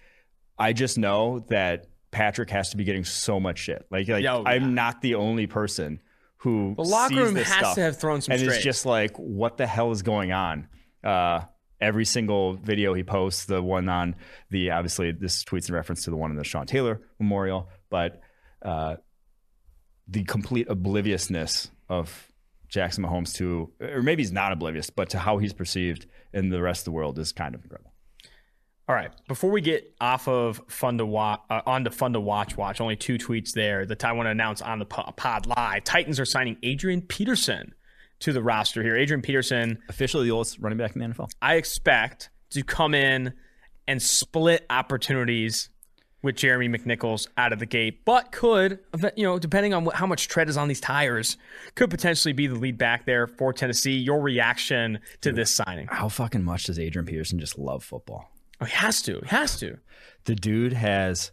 I 0.58 0.74
just 0.74 0.98
know 0.98 1.46
that 1.50 1.88
Patrick 2.12 2.50
has 2.50 2.72
to 2.72 2.78
be 2.78 2.84
getting 2.84 3.06
so 3.06 3.40
much 3.40 3.60
shit. 3.60 3.86
Like, 3.92 4.08
like 4.08 4.24
Yo, 4.24 4.44
I'm 4.46 4.62
yeah. 4.64 4.68
not 4.70 5.02
the 5.02 5.16
only 5.16 5.48
person 5.48 6.00
who 6.38 6.74
the 6.76 6.84
locker 6.84 7.16
room 7.16 7.36
has 7.36 7.48
stuff, 7.48 7.76
to 7.76 7.82
have 7.82 7.98
thrown 7.98 8.22
some 8.22 8.34
and 8.34 8.42
straight. 8.42 8.56
it's 8.56 8.64
just 8.64 8.86
like, 8.86 9.16
what 9.18 9.58
the 9.58 9.68
hell 9.68 9.92
is 9.92 10.02
going 10.02 10.32
on? 10.32 10.68
Uh, 11.04 11.42
every 11.82 12.06
single 12.06 12.54
video 12.54 12.94
he 12.94 13.04
posts, 13.04 13.46
the 13.46 13.62
one 13.62 13.90
on 13.90 14.16
the 14.50 14.72
obviously 14.72 15.12
this 15.12 15.44
tweets 15.44 15.70
in 15.70 15.76
reference 15.76 16.04
to 16.06 16.10
the 16.10 16.16
one 16.16 16.32
in 16.32 16.38
the 16.38 16.44
Sean 16.44 16.66
Taylor 16.66 17.02
Memorial, 17.20 17.70
but 17.90 18.22
uh, 18.62 18.96
the 20.08 20.24
complete 20.24 20.68
obliviousness 20.70 21.72
of 21.88 22.32
Jackson 22.68 23.04
Mahomes 23.04 23.34
to, 23.36 23.72
or 23.82 24.02
maybe 24.02 24.22
he's 24.22 24.32
not 24.32 24.52
oblivious, 24.52 24.90
but 24.90 25.10
to 25.10 25.20
how 25.20 25.38
he's 25.38 25.54
perceived 25.54 26.06
in 26.34 26.50
the 26.50 26.62
rest 26.62 26.82
of 26.82 26.86
the 26.86 26.92
world 26.92 27.18
is 27.20 27.32
kind 27.32 27.56
of 27.56 27.64
incredible. 27.64 27.89
All 28.90 28.96
right. 28.96 29.12
Before 29.28 29.52
we 29.52 29.62
get 29.62 29.94
off 30.02 30.28
of 30.28 30.60
fun 30.68 30.98
to 30.98 31.06
watch, 31.06 31.42
uh, 31.52 31.62
on 31.68 31.84
to 31.84 31.92
fun 31.92 32.14
to 32.14 32.20
watch, 32.20 32.58
watch 32.58 32.82
only 32.82 32.96
two 32.96 33.20
tweets 33.20 33.52
there 33.52 33.86
that 33.86 34.04
I 34.04 34.14
want 34.14 34.26
to 34.26 34.32
announce 34.32 34.64
on 34.64 34.80
the 34.80 34.86
pod 34.86 35.46
live. 35.46 35.84
Titans 35.84 36.20
are 36.20 36.26
signing 36.26 36.58
Adrian 36.64 37.04
Peterson 37.04 37.76
to 38.22 38.34
the 38.34 38.42
roster 38.42 38.82
here. 38.82 38.98
Adrian 38.98 39.22
Peterson, 39.22 39.78
officially 39.90 40.26
the 40.26 40.32
oldest 40.32 40.58
running 40.58 40.80
back 40.80 40.96
in 40.96 41.02
the 41.02 41.08
NFL. 41.08 41.30
I 41.40 41.58
expect 41.58 42.32
to 42.50 42.64
come 42.64 42.96
in 42.96 43.34
and 43.88 44.02
split 44.02 44.66
opportunities 44.72 45.70
with 46.24 46.36
Jeremy 46.36 46.68
McNichols 46.68 47.28
out 47.38 47.54
of 47.54 47.60
the 47.60 47.68
gate, 47.68 48.04
but 48.06 48.32
could, 48.32 48.80
you 49.16 49.24
know, 49.24 49.38
depending 49.38 49.72
on 49.72 49.86
what, 49.86 49.96
how 49.96 50.08
much 50.08 50.28
tread 50.30 50.50
is 50.50 50.58
on 50.58 50.68
these 50.68 50.82
tires, 50.82 51.38
could 51.76 51.92
potentially 51.92 52.34
be 52.34 52.48
the 52.48 52.56
lead 52.56 52.80
back 52.80 53.06
there 53.06 53.28
for 53.28 53.54
Tennessee. 53.54 54.00
Your 54.00 54.20
reaction 54.20 55.00
to 55.22 55.30
Dude, 55.30 55.36
this 55.36 55.54
signing? 55.54 55.88
How 55.92 56.10
fucking 56.10 56.44
much 56.44 56.64
does 56.64 56.80
Adrian 56.80 57.06
Peterson 57.06 57.38
just 57.38 57.60
love 57.60 57.84
football? 57.84 58.32
Oh, 58.62 58.66
he 58.66 58.72
has 58.74 59.02
to. 59.04 59.20
He 59.22 59.28
has 59.28 59.58
to. 59.60 59.78
The 60.26 60.36
dude 60.36 60.74
has 60.74 61.32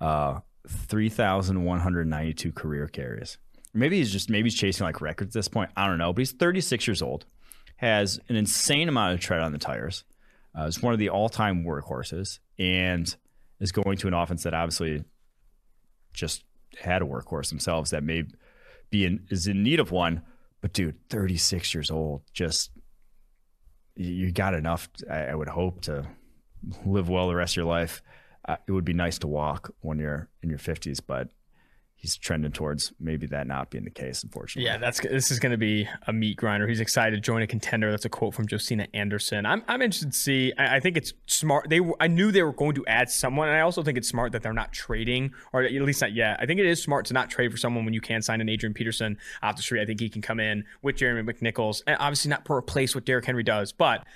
uh, 0.00 0.40
3,192 0.68 2.52
career 2.52 2.88
carries. 2.88 3.38
Maybe 3.72 3.98
he's 3.98 4.10
just 4.10 4.30
maybe 4.30 4.48
he's 4.48 4.58
chasing 4.58 4.84
like 4.84 5.00
records 5.00 5.36
at 5.36 5.38
this 5.38 5.48
point. 5.48 5.70
I 5.76 5.86
don't 5.86 5.98
know. 5.98 6.12
But 6.12 6.20
he's 6.20 6.32
36 6.32 6.86
years 6.86 7.02
old, 7.02 7.26
has 7.76 8.18
an 8.28 8.36
insane 8.36 8.88
amount 8.88 9.14
of 9.14 9.20
tread 9.20 9.40
on 9.40 9.52
the 9.52 9.58
tires. 9.58 10.04
Uh, 10.58 10.64
is 10.64 10.82
one 10.82 10.94
of 10.94 10.98
the 10.98 11.10
all-time 11.10 11.64
workhorses, 11.64 12.38
and 12.58 13.14
is 13.60 13.72
going 13.72 13.98
to 13.98 14.08
an 14.08 14.14
offense 14.14 14.44
that 14.44 14.54
obviously 14.54 15.04
just 16.14 16.44
had 16.80 17.02
a 17.02 17.04
workhorse 17.04 17.50
themselves 17.50 17.90
that 17.90 18.02
may 18.02 18.24
be 18.88 19.04
in 19.04 19.26
is 19.30 19.46
in 19.46 19.62
need 19.62 19.80
of 19.80 19.90
one. 19.90 20.22
But 20.62 20.72
dude, 20.72 20.96
36 21.10 21.74
years 21.74 21.90
old, 21.90 22.22
just 22.32 22.70
you 23.94 24.32
got 24.32 24.54
enough. 24.54 24.88
I, 25.10 25.26
I 25.26 25.34
would 25.34 25.48
hope 25.48 25.82
to 25.82 26.06
live 26.84 27.08
well 27.08 27.28
the 27.28 27.34
rest 27.34 27.52
of 27.52 27.56
your 27.56 27.66
life. 27.66 28.02
Uh, 28.44 28.56
it 28.66 28.72
would 28.72 28.84
be 28.84 28.92
nice 28.92 29.18
to 29.18 29.26
walk 29.26 29.72
when 29.80 29.98
you're 29.98 30.28
in 30.42 30.50
your 30.50 30.58
50s, 30.58 31.00
but 31.04 31.30
he's 31.96 32.16
trending 32.16 32.52
towards 32.52 32.92
maybe 33.00 33.26
that 33.26 33.46
not 33.46 33.70
being 33.70 33.84
the 33.84 33.90
case, 33.90 34.22
unfortunately. 34.22 34.66
Yeah, 34.66 34.78
that's 34.78 35.00
this 35.00 35.30
is 35.30 35.40
going 35.40 35.50
to 35.50 35.58
be 35.58 35.88
a 36.06 36.12
meat 36.12 36.36
grinder. 36.36 36.68
He's 36.68 36.78
excited 36.78 37.16
to 37.16 37.20
join 37.20 37.42
a 37.42 37.46
contender. 37.46 37.90
That's 37.90 38.04
a 38.04 38.08
quote 38.08 38.34
from 38.34 38.46
Josina 38.48 38.86
Anderson. 38.94 39.46
I'm, 39.46 39.64
I'm 39.66 39.82
interested 39.82 40.12
to 40.12 40.18
see. 40.18 40.52
I, 40.56 40.76
I 40.76 40.80
think 40.80 40.96
it's 40.96 41.14
smart. 41.26 41.68
They 41.68 41.80
I 41.98 42.06
knew 42.06 42.30
they 42.30 42.42
were 42.42 42.52
going 42.52 42.74
to 42.76 42.86
add 42.86 43.10
someone, 43.10 43.48
and 43.48 43.56
I 43.56 43.60
also 43.60 43.82
think 43.82 43.98
it's 43.98 44.08
smart 44.08 44.32
that 44.32 44.42
they're 44.42 44.52
not 44.52 44.72
trading, 44.72 45.32
or 45.52 45.62
at 45.62 45.72
least 45.72 46.00
not 46.00 46.12
yet. 46.12 46.38
I 46.40 46.46
think 46.46 46.60
it 46.60 46.66
is 46.66 46.82
smart 46.82 47.06
to 47.06 47.14
not 47.14 47.30
trade 47.30 47.50
for 47.50 47.56
someone 47.56 47.84
when 47.84 47.94
you 47.94 48.00
can 48.00 48.22
sign 48.22 48.40
an 48.40 48.48
Adrian 48.48 48.74
Peterson 48.74 49.18
off 49.42 49.56
the 49.56 49.62
street. 49.62 49.82
I 49.82 49.86
think 49.86 49.98
he 49.98 50.08
can 50.08 50.22
come 50.22 50.38
in 50.38 50.64
with 50.82 50.96
Jeremy 50.96 51.32
McNichols, 51.32 51.82
and 51.86 51.96
obviously 51.98 52.28
not 52.28 52.48
replace 52.48 52.94
what 52.94 53.04
Derrick 53.04 53.24
Henry 53.24 53.42
does, 53.42 53.72
but 53.72 54.06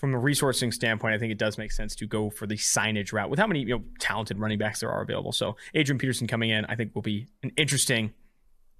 from 0.00 0.14
a 0.14 0.18
resourcing 0.18 0.72
standpoint, 0.72 1.14
I 1.14 1.18
think 1.18 1.30
it 1.30 1.36
does 1.36 1.58
make 1.58 1.70
sense 1.70 1.94
to 1.96 2.06
go 2.06 2.30
for 2.30 2.46
the 2.46 2.56
signage 2.56 3.12
route 3.12 3.28
with 3.28 3.38
how 3.38 3.46
many 3.46 3.60
you 3.60 3.76
know 3.76 3.84
talented 3.98 4.38
running 4.38 4.58
backs 4.58 4.80
there 4.80 4.90
are 4.90 5.02
available. 5.02 5.30
So 5.30 5.56
Adrian 5.74 5.98
Peterson 5.98 6.26
coming 6.26 6.48
in, 6.48 6.64
I 6.64 6.74
think 6.74 6.94
will 6.94 7.02
be 7.02 7.26
an 7.42 7.52
interesting 7.58 8.14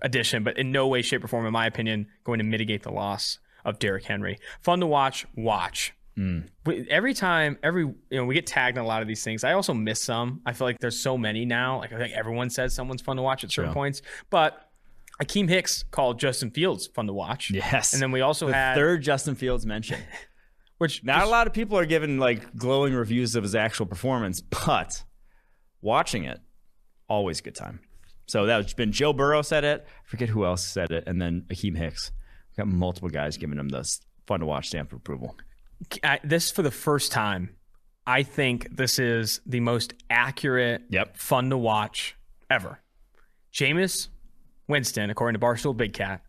addition, 0.01 0.43
but 0.43 0.59
in 0.59 0.73
no 0.73 0.89
way, 0.89 1.03
shape, 1.03 1.23
or 1.23 1.29
form, 1.29 1.45
in 1.45 1.53
my 1.53 1.67
opinion, 1.67 2.07
going 2.25 2.39
to 2.39 2.45
mitigate 2.45 2.83
the 2.83 2.91
loss 2.91 3.39
of 3.67 3.79
Derrick 3.79 4.05
Henry. 4.05 4.39
Fun 4.63 4.81
to 4.81 4.87
watch. 4.87 5.27
Watch. 5.37 5.93
Mm. 6.17 6.49
Every 6.89 7.13
time, 7.13 7.59
every 7.63 7.83
you 7.83 7.97
know, 8.13 8.25
we 8.25 8.35
get 8.35 8.47
tagged 8.47 8.79
in 8.79 8.83
a 8.83 8.87
lot 8.87 9.03
of 9.03 9.09
these 9.09 9.23
things. 9.23 9.45
I 9.45 9.53
also 9.53 9.75
miss 9.75 10.03
some. 10.03 10.41
I 10.47 10.55
feel 10.55 10.67
like 10.67 10.79
there's 10.79 10.99
so 10.99 11.19
many 11.19 11.45
now. 11.45 11.81
Like 11.81 11.93
I 11.93 11.99
think 11.99 12.15
everyone 12.15 12.49
says 12.49 12.75
someone's 12.75 13.03
fun 13.03 13.17
to 13.17 13.23
watch 13.23 13.45
at 13.45 13.53
certain 13.53 13.75
points, 13.75 14.01
but 14.31 14.71
Akiem 15.23 15.51
Hicks 15.51 15.85
called 15.91 16.19
Justin 16.19 16.51
Fields 16.51 16.87
fun 16.87 17.07
to 17.09 17.13
watch. 17.13 17.51
Yes, 17.51 17.93
and 17.93 18.01
then 18.01 18.11
we 18.11 18.23
also 18.23 18.47
the 18.47 18.55
had 18.55 18.75
third 18.75 19.03
Justin 19.03 19.35
Fields 19.35 19.67
mention. 19.67 20.01
Which 20.81 21.05
not 21.05 21.25
a 21.25 21.29
lot 21.29 21.47
of 21.47 21.53
people 21.53 21.77
are 21.77 21.85
giving 21.85 22.17
like 22.17 22.57
glowing 22.57 22.95
reviews 22.95 23.37
of 23.37 23.43
his 23.43 23.55
actual 23.55 23.85
performance, 23.85 24.41
but 24.41 25.05
watching 25.83 26.25
it, 26.25 26.41
always 27.07 27.43
good 27.43 27.55
time. 27.55 27.81
So 28.27 28.47
that's 28.47 28.73
been 28.73 28.91
Joe 28.91 29.13
Burrow 29.13 29.43
said 29.43 29.63
it. 29.63 29.85
I 29.87 30.09
forget 30.09 30.31
who 30.31 30.47
else 30.47 30.67
said 30.67 30.91
it, 30.91 31.05
and 31.07 31.21
then 31.21 31.45
Akiem 31.51 31.77
Hicks. 31.77 32.13
We've 32.49 32.57
got 32.57 32.69
multiple 32.69 33.11
guys 33.11 33.37
giving 33.37 33.59
him 33.59 33.69
this 33.69 34.01
fun 34.27 34.41
to 34.41 34.47
watch 34.47 34.69
stamp 34.69 34.93
of 34.93 35.01
approval. 35.01 35.37
I, 36.03 36.19
this 36.25 36.51
for 36.51 36.63
the 36.63 36.71
first 36.71 37.13
time. 37.13 37.57
I 38.07 38.23
think 38.23 38.75
this 38.75 38.99
is 38.99 39.43
the 39.45 39.61
most 39.61 39.93
accurate, 40.09 40.85
yep. 40.89 41.19
fun 41.19 41.51
to 41.51 41.59
watch 41.59 42.17
ever. 42.49 42.81
Jameis 43.53 44.09
Winston, 44.67 45.11
according 45.11 45.39
to 45.39 45.47
Barstool 45.47 45.77
Big 45.77 45.93
Cat, 45.93 46.23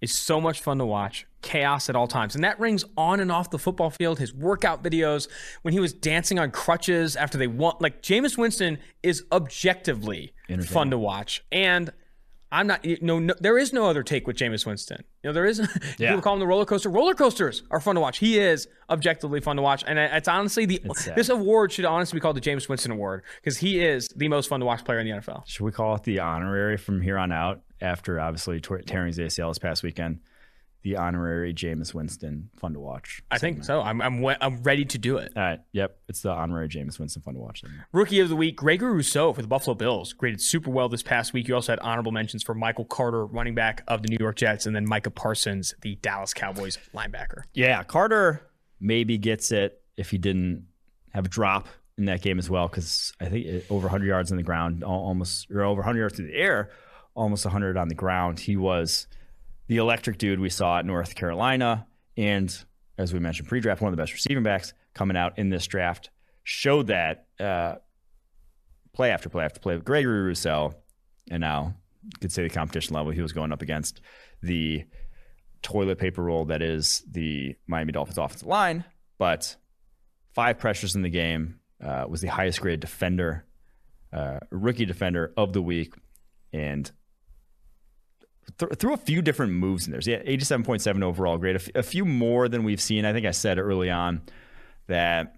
is 0.00 0.18
so 0.18 0.40
much 0.40 0.60
fun 0.60 0.78
to 0.78 0.84
watch. 0.84 1.27
Chaos 1.42 1.88
at 1.88 1.96
all 1.96 2.06
times. 2.06 2.34
And 2.34 2.44
that 2.44 2.58
rings 2.58 2.84
on 2.96 3.20
and 3.20 3.30
off 3.30 3.50
the 3.50 3.58
football 3.58 3.90
field. 3.90 4.18
His 4.18 4.34
workout 4.34 4.82
videos, 4.82 5.28
when 5.62 5.72
he 5.72 5.80
was 5.80 5.92
dancing 5.92 6.38
on 6.38 6.50
crutches 6.50 7.16
after 7.16 7.38
they 7.38 7.46
won. 7.46 7.74
Like, 7.80 8.02
Jameis 8.02 8.36
Winston 8.36 8.78
is 9.02 9.24
objectively 9.32 10.32
fun 10.66 10.90
to 10.90 10.98
watch. 10.98 11.44
And 11.52 11.92
I'm 12.50 12.66
not, 12.66 12.84
you 12.84 12.96
know, 13.02 13.18
no, 13.18 13.34
there 13.40 13.58
is 13.58 13.72
no 13.72 13.86
other 13.86 14.02
take 14.02 14.26
with 14.26 14.36
Jameis 14.36 14.64
Winston. 14.66 15.04
You 15.22 15.28
know, 15.28 15.34
there 15.34 15.44
is, 15.44 15.58
yeah. 15.98 16.10
people 16.10 16.22
call 16.22 16.34
him 16.34 16.40
the 16.40 16.46
roller 16.46 16.64
coaster. 16.64 16.88
Roller 16.88 17.14
coasters 17.14 17.62
are 17.70 17.80
fun 17.80 17.94
to 17.94 18.00
watch. 18.00 18.18
He 18.18 18.38
is 18.38 18.66
objectively 18.88 19.40
fun 19.40 19.56
to 19.56 19.62
watch. 19.62 19.84
And 19.86 19.98
it's 19.98 20.28
honestly 20.28 20.64
the, 20.64 20.80
it's 20.84 21.04
this 21.04 21.28
award 21.28 21.72
should 21.72 21.84
honestly 21.84 22.16
be 22.16 22.20
called 22.20 22.36
the 22.36 22.40
Jameis 22.40 22.68
Winston 22.68 22.90
Award 22.90 23.22
because 23.36 23.58
he 23.58 23.84
is 23.84 24.08
the 24.08 24.28
most 24.28 24.48
fun 24.48 24.60
to 24.60 24.66
watch 24.66 24.84
player 24.84 24.98
in 24.98 25.06
the 25.06 25.12
NFL. 25.12 25.46
Should 25.46 25.64
we 25.64 25.72
call 25.72 25.94
it 25.94 26.04
the 26.04 26.20
honorary 26.20 26.78
from 26.78 27.02
here 27.02 27.18
on 27.18 27.32
out? 27.32 27.62
after 27.80 28.20
obviously 28.20 28.60
tearing 28.60 29.08
his 29.08 29.18
ACL 29.18 29.50
this 29.50 29.58
past 29.58 29.82
weekend. 29.82 30.20
The 30.82 30.96
honorary 30.96 31.52
Jameis 31.52 31.92
Winston 31.92 32.50
fun 32.56 32.72
to 32.72 32.80
watch. 32.80 33.22
I 33.30 33.38
think 33.38 33.64
so. 33.64 33.80
I'm 33.80 34.00
I'm, 34.00 34.24
I'm 34.40 34.62
ready 34.62 34.84
to 34.84 34.98
do 34.98 35.16
it. 35.16 35.32
All 35.36 35.42
right. 35.42 35.60
Yep. 35.72 35.98
It's 36.08 36.22
the 36.22 36.30
honorary 36.30 36.68
Jameis 36.68 36.98
Winston 36.98 37.22
fun 37.22 37.34
to 37.34 37.40
watch. 37.40 37.62
Segment. 37.62 37.82
Rookie 37.92 38.20
of 38.20 38.28
the 38.28 38.36
week, 38.36 38.56
Gregory 38.56 38.92
Rousseau 38.92 39.32
for 39.32 39.42
the 39.42 39.48
Buffalo 39.48 39.74
Bills. 39.74 40.12
Graded 40.12 40.40
super 40.40 40.70
well 40.70 40.88
this 40.88 41.02
past 41.02 41.32
week. 41.32 41.48
You 41.48 41.54
also 41.56 41.72
had 41.72 41.80
honorable 41.80 42.12
mentions 42.12 42.42
for 42.42 42.54
Michael 42.54 42.84
Carter, 42.84 43.26
running 43.26 43.54
back 43.54 43.82
of 43.88 44.02
the 44.02 44.08
New 44.08 44.18
York 44.20 44.36
Jets, 44.36 44.66
and 44.66 44.74
then 44.74 44.88
Micah 44.88 45.10
Parsons, 45.10 45.74
the 45.82 45.96
Dallas 45.96 46.32
Cowboys 46.32 46.78
linebacker. 46.94 47.42
Yeah, 47.54 47.82
Carter 47.82 48.42
maybe 48.80 49.18
gets 49.18 49.50
it 49.50 49.82
if 49.96 50.10
he 50.10 50.18
didn't 50.18 50.66
have 51.12 51.26
a 51.26 51.28
drop 51.28 51.68
in 51.96 52.04
that 52.04 52.22
game 52.22 52.38
as 52.38 52.48
well, 52.48 52.68
because 52.68 53.12
I 53.20 53.26
think 53.26 53.46
it, 53.46 53.66
over 53.68 53.86
100 53.86 54.06
yards 54.06 54.30
on 54.30 54.36
the 54.36 54.44
ground, 54.44 54.84
almost 54.84 55.50
or 55.50 55.62
over 55.62 55.80
100 55.80 55.98
yards 55.98 56.14
through 56.14 56.28
the 56.28 56.36
air 56.36 56.70
almost 57.18 57.44
100 57.44 57.76
on 57.76 57.88
the 57.88 57.94
ground. 57.94 58.38
He 58.38 58.56
was 58.56 59.08
the 59.68 59.76
electric 59.76 60.18
dude 60.18 60.40
we 60.40 60.50
saw 60.50 60.78
at 60.78 60.86
North 60.86 61.14
Carolina. 61.14 61.86
And 62.16 62.54
as 62.98 63.12
we 63.12 63.20
mentioned 63.20 63.48
pre 63.48 63.60
draft, 63.60 63.80
one 63.80 63.92
of 63.92 63.96
the 63.96 64.02
best 64.02 64.12
receiving 64.12 64.42
backs 64.42 64.72
coming 64.94 65.16
out 65.16 65.38
in 65.38 65.50
this 65.50 65.66
draft. 65.66 66.10
Showed 66.42 66.88
that 66.88 67.26
uh, 67.38 67.76
play 68.92 69.10
after 69.10 69.28
play 69.28 69.44
after 69.44 69.60
play 69.60 69.74
with 69.74 69.84
Gregory 69.84 70.22
Rousseau. 70.22 70.74
And 71.30 71.42
now 71.42 71.74
you 72.02 72.10
could 72.20 72.32
say 72.32 72.42
the 72.42 72.48
competition 72.48 72.96
level 72.96 73.12
he 73.12 73.20
was 73.20 73.32
going 73.32 73.52
up 73.52 73.62
against 73.62 74.00
the 74.42 74.84
toilet 75.60 75.98
paper 75.98 76.22
roll 76.22 76.46
that 76.46 76.62
is 76.62 77.04
the 77.10 77.54
Miami 77.66 77.92
Dolphins 77.92 78.18
offensive 78.18 78.48
line. 78.48 78.84
But 79.18 79.56
five 80.34 80.58
pressures 80.58 80.94
in 80.94 81.02
the 81.02 81.10
game, 81.10 81.60
uh, 81.84 82.06
was 82.08 82.20
the 82.20 82.28
highest 82.28 82.60
graded 82.60 82.80
defender, 82.80 83.44
uh, 84.12 84.38
rookie 84.50 84.86
defender 84.86 85.32
of 85.36 85.52
the 85.52 85.62
week. 85.62 85.94
And 86.52 86.90
th- 88.58 88.72
threw 88.78 88.92
a 88.92 88.98
few 88.98 89.22
different 89.22 89.52
moves 89.52 89.86
in 89.86 89.92
there. 89.92 90.00
So 90.00 90.12
yeah, 90.12 90.22
87.7 90.22 91.02
overall 91.02 91.38
grade, 91.38 91.56
a, 91.56 91.60
f- 91.60 91.68
a 91.74 91.82
few 91.82 92.04
more 92.04 92.48
than 92.48 92.64
we've 92.64 92.80
seen. 92.80 93.04
I 93.04 93.12
think 93.12 93.26
I 93.26 93.32
said 93.32 93.58
early 93.58 93.90
on 93.90 94.22
that 94.86 95.34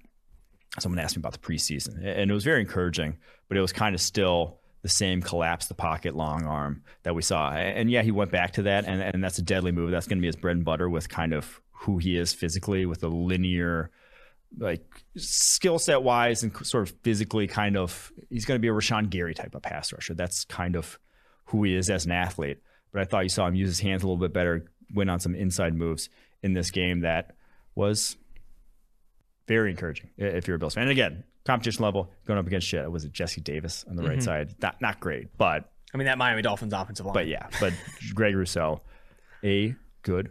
someone 0.78 0.98
asked 0.98 1.16
me 1.16 1.20
about 1.20 1.32
the 1.32 1.38
preseason, 1.38 1.96
and 2.04 2.30
it 2.30 2.34
was 2.34 2.44
very 2.44 2.60
encouraging, 2.60 3.18
but 3.48 3.56
it 3.56 3.60
was 3.60 3.72
kind 3.72 3.94
of 3.94 4.00
still 4.00 4.60
the 4.82 4.88
same 4.88 5.20
collapse 5.20 5.66
the 5.66 5.74
pocket 5.74 6.16
long 6.16 6.44
arm 6.44 6.82
that 7.02 7.14
we 7.14 7.22
saw. 7.22 7.50
And 7.50 7.90
yeah, 7.90 8.02
he 8.02 8.10
went 8.10 8.30
back 8.30 8.52
to 8.52 8.62
that, 8.62 8.86
and, 8.86 9.02
and 9.02 9.22
that's 9.22 9.38
a 9.38 9.42
deadly 9.42 9.72
move. 9.72 9.90
That's 9.90 10.06
going 10.06 10.18
to 10.18 10.22
be 10.22 10.28
his 10.28 10.36
bread 10.36 10.56
and 10.56 10.64
butter 10.64 10.88
with 10.88 11.08
kind 11.08 11.34
of 11.34 11.60
who 11.70 11.98
he 11.98 12.16
is 12.16 12.32
physically, 12.32 12.86
with 12.86 13.02
a 13.02 13.08
linear, 13.08 13.90
like 14.58 14.82
skill 15.16 15.78
set 15.78 16.02
wise 16.02 16.42
and 16.42 16.54
sort 16.66 16.88
of 16.88 16.96
physically 17.02 17.46
kind 17.46 17.76
of, 17.76 18.12
he's 18.30 18.44
going 18.44 18.56
to 18.56 18.60
be 18.60 18.68
a 18.68 18.72
Rashan 18.72 19.10
Gary 19.10 19.34
type 19.34 19.54
of 19.54 19.62
pass 19.62 19.92
rusher. 19.92 20.14
That's 20.14 20.44
kind 20.44 20.76
of 20.76 20.98
who 21.46 21.62
he 21.64 21.74
is 21.74 21.90
as 21.90 22.06
an 22.06 22.12
athlete. 22.12 22.58
But 22.92 23.02
I 23.02 23.04
thought 23.04 23.20
you 23.20 23.28
saw 23.28 23.46
him 23.46 23.54
use 23.54 23.68
his 23.68 23.80
hands 23.80 24.02
a 24.02 24.06
little 24.06 24.20
bit 24.20 24.32
better, 24.32 24.70
went 24.94 25.10
on 25.10 25.20
some 25.20 25.34
inside 25.34 25.74
moves 25.74 26.08
in 26.42 26.54
this 26.54 26.70
game 26.70 27.00
that 27.00 27.34
was 27.74 28.16
very 29.46 29.70
encouraging 29.70 30.10
if 30.16 30.46
you're 30.46 30.56
a 30.56 30.58
Bills 30.58 30.74
fan. 30.74 30.82
And 30.82 30.90
again, 30.90 31.24
competition 31.44 31.84
level, 31.84 32.10
going 32.26 32.38
up 32.38 32.46
against 32.46 32.66
shit. 32.66 32.90
Was 32.90 33.04
it 33.04 33.12
Jesse 33.12 33.40
Davis 33.40 33.84
on 33.88 33.96
the 33.96 34.02
mm-hmm. 34.02 34.12
right 34.12 34.22
side? 34.22 34.54
Not 34.60 34.80
not 34.80 35.00
great, 35.00 35.36
but 35.36 35.70
I 35.92 35.96
mean 35.96 36.06
that 36.06 36.18
Miami 36.18 36.42
Dolphins 36.42 36.72
offensive 36.72 37.06
line. 37.06 37.14
But 37.14 37.26
yeah, 37.26 37.48
but 37.60 37.72
Greg 38.14 38.34
Rousseau, 38.34 38.80
a 39.44 39.74
good 40.02 40.30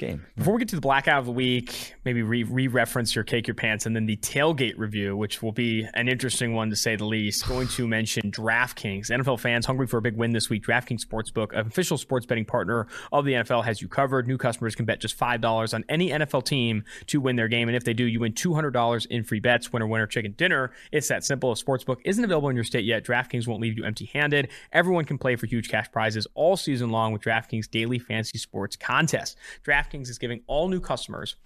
game. 0.00 0.26
Hmm. 0.34 0.40
Before 0.40 0.54
we 0.54 0.58
get 0.58 0.68
to 0.70 0.74
the 0.74 0.80
blackout 0.80 1.20
of 1.20 1.26
the 1.26 1.32
week, 1.32 1.94
maybe 2.04 2.22
re 2.22 2.66
reference 2.66 3.14
your 3.14 3.22
cake 3.22 3.46
your 3.46 3.54
pants, 3.54 3.86
and 3.86 3.94
then 3.94 4.06
the 4.06 4.16
tailgate 4.16 4.74
review, 4.76 5.16
which 5.16 5.42
will 5.42 5.52
be 5.52 5.86
an 5.94 6.08
interesting 6.08 6.54
one 6.54 6.70
to 6.70 6.76
say 6.76 6.96
the 6.96 7.04
least. 7.04 7.46
Going 7.46 7.68
to 7.68 7.86
mention 8.00 8.32
DraftKings. 8.32 9.10
NFL 9.10 9.38
fans 9.38 9.66
hungry 9.66 9.86
for 9.86 9.98
a 9.98 10.02
big 10.02 10.16
win 10.16 10.32
this 10.32 10.50
week. 10.50 10.64
DraftKings 10.64 11.04
Sportsbook, 11.06 11.52
an 11.52 11.66
official 11.66 11.96
sports 11.96 12.26
betting 12.26 12.44
partner 12.44 12.88
of 13.12 13.24
the 13.24 13.34
NFL, 13.34 13.64
has 13.64 13.80
you 13.80 13.88
covered. 13.88 14.26
New 14.26 14.38
customers 14.38 14.74
can 14.74 14.86
bet 14.86 15.00
just 15.00 15.14
five 15.14 15.40
dollars 15.40 15.74
on 15.74 15.84
any 15.88 16.10
NFL 16.10 16.44
team 16.44 16.82
to 17.06 17.20
win 17.20 17.36
their 17.36 17.48
game, 17.48 17.68
and 17.68 17.76
if 17.76 17.84
they 17.84 17.94
do, 17.94 18.04
you 18.04 18.20
win 18.20 18.32
two 18.32 18.54
hundred 18.54 18.72
dollars 18.72 19.06
in 19.06 19.22
free 19.22 19.40
bets. 19.40 19.72
Winner, 19.72 19.86
winner, 19.86 20.06
chicken 20.06 20.32
dinner. 20.32 20.72
It's 20.90 21.08
that 21.08 21.24
simple. 21.24 21.52
If 21.52 21.64
Sportsbook 21.64 21.98
isn't 22.04 22.24
available 22.24 22.48
in 22.48 22.56
your 22.56 22.64
state 22.64 22.84
yet, 22.84 23.04
DraftKings 23.04 23.46
won't 23.46 23.60
leave 23.60 23.76
you 23.76 23.84
empty-handed. 23.84 24.48
Everyone 24.72 25.04
can 25.04 25.18
play 25.18 25.36
for 25.36 25.46
huge 25.46 25.68
cash 25.68 25.90
prizes 25.92 26.26
all 26.34 26.56
season 26.56 26.90
long 26.90 27.12
with 27.12 27.22
DraftKings 27.22 27.70
Daily 27.70 27.98
Fantasy 27.98 28.38
Sports 28.38 28.76
Contest. 28.76 29.36
DraftKings 29.64 29.89
DraftKings 29.90 30.08
is 30.08 30.18
giving 30.18 30.42
all 30.46 30.68
new 30.68 30.80
customers 30.80 31.36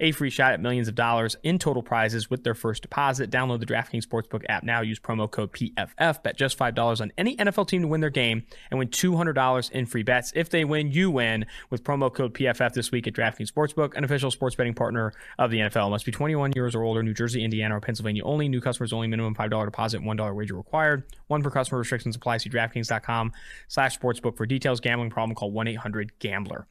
a 0.00 0.12
free 0.12 0.30
shot 0.30 0.52
at 0.52 0.60
millions 0.60 0.88
of 0.88 0.94
dollars 0.94 1.36
in 1.42 1.58
total 1.58 1.82
prizes 1.82 2.30
with 2.30 2.42
their 2.42 2.54
first 2.54 2.82
deposit. 2.82 3.30
Download 3.30 3.60
the 3.60 3.66
DraftKings 3.66 4.06
Sportsbook 4.06 4.44
app 4.48 4.62
now. 4.62 4.80
Use 4.80 4.98
promo 4.98 5.30
code 5.30 5.52
PFF. 5.52 6.22
Bet 6.22 6.36
just 6.38 6.58
$5 6.58 7.00
on 7.00 7.12
any 7.18 7.36
NFL 7.36 7.68
team 7.68 7.82
to 7.82 7.88
win 7.88 8.00
their 8.00 8.08
game 8.08 8.44
and 8.70 8.78
win 8.78 8.88
$200 8.88 9.70
in 9.72 9.86
free 9.86 10.02
bets. 10.02 10.32
If 10.34 10.48
they 10.48 10.64
win, 10.64 10.90
you 10.90 11.10
win 11.10 11.44
with 11.68 11.84
promo 11.84 12.12
code 12.12 12.32
PFF 12.32 12.72
this 12.72 12.90
week 12.90 13.06
at 13.06 13.12
DraftKings 13.12 13.52
Sportsbook, 13.52 13.94
an 13.94 14.04
official 14.04 14.30
sports 14.30 14.56
betting 14.56 14.74
partner 14.74 15.12
of 15.38 15.50
the 15.50 15.58
NFL. 15.58 15.90
Must 15.90 16.06
be 16.06 16.12
21 16.12 16.52
years 16.56 16.74
or 16.74 16.82
older, 16.82 17.02
New 17.02 17.14
Jersey, 17.14 17.44
Indiana, 17.44 17.76
or 17.76 17.80
Pennsylvania 17.80 18.24
only. 18.24 18.48
New 18.48 18.60
customers 18.60 18.92
only. 18.92 19.06
Minimum 19.06 19.34
$5 19.34 19.64
deposit, 19.66 20.00
$1 20.00 20.34
wager 20.34 20.56
required. 20.56 21.04
One 21.26 21.42
per 21.42 21.50
customer 21.50 21.78
restrictions 21.78 22.16
apply. 22.16 22.38
See 22.38 22.50
DraftKings.com 22.50 23.32
slash 23.68 23.98
sportsbook 23.98 24.36
for 24.36 24.46
details. 24.46 24.80
Gambling 24.80 25.10
problem, 25.10 25.34
call 25.34 25.52
1-800-GAMBLER. 25.52 26.66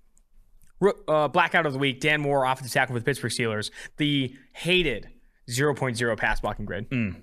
Uh, 0.81 1.27
blackout 1.27 1.65
of 1.65 1.73
the 1.73 1.79
week, 1.79 1.99
Dan 1.99 2.21
Moore, 2.21 2.45
offensive 2.45 2.71
tackle 2.71 2.95
for 2.95 2.99
the 2.99 3.05
Pittsburgh 3.05 3.31
Steelers. 3.31 3.69
The 3.97 4.33
hated 4.53 5.09
0.0 5.49 6.17
pass 6.17 6.39
blocking 6.39 6.65
grade. 6.65 6.89
Mm. 6.89 7.21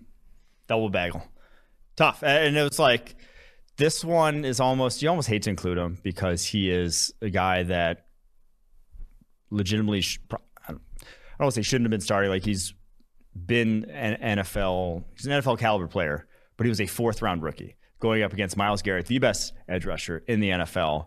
Double 0.68 0.90
bagel. 0.90 1.22
Tough. 1.96 2.22
And 2.22 2.56
it 2.56 2.62
was 2.62 2.78
like, 2.78 3.16
this 3.78 4.04
one 4.04 4.44
is 4.44 4.60
almost, 4.60 5.02
you 5.02 5.08
almost 5.08 5.28
hate 5.28 5.42
to 5.42 5.50
include 5.50 5.78
him 5.78 5.98
because 6.02 6.44
he 6.44 6.70
is 6.70 7.12
a 7.22 7.30
guy 7.30 7.62
that 7.64 8.06
legitimately, 9.50 10.04
I 10.68 10.74
don't 11.38 11.50
say 11.50 11.62
shouldn't 11.62 11.86
have 11.86 11.90
been 11.90 12.00
starting. 12.00 12.30
Like 12.30 12.44
he's 12.44 12.74
been 13.34 13.84
an 13.90 14.38
NFL, 14.38 15.04
he's 15.16 15.26
an 15.26 15.32
NFL 15.32 15.58
caliber 15.58 15.86
player, 15.86 16.26
but 16.56 16.64
he 16.64 16.68
was 16.70 16.80
a 16.80 16.86
fourth 16.86 17.22
round 17.22 17.42
rookie 17.42 17.76
going 18.00 18.22
up 18.22 18.32
against 18.32 18.56
Myles 18.56 18.82
Garrett, 18.82 19.06
the 19.06 19.18
best 19.18 19.54
edge 19.68 19.86
rusher 19.86 20.22
in 20.26 20.40
the 20.40 20.50
NFL 20.50 21.06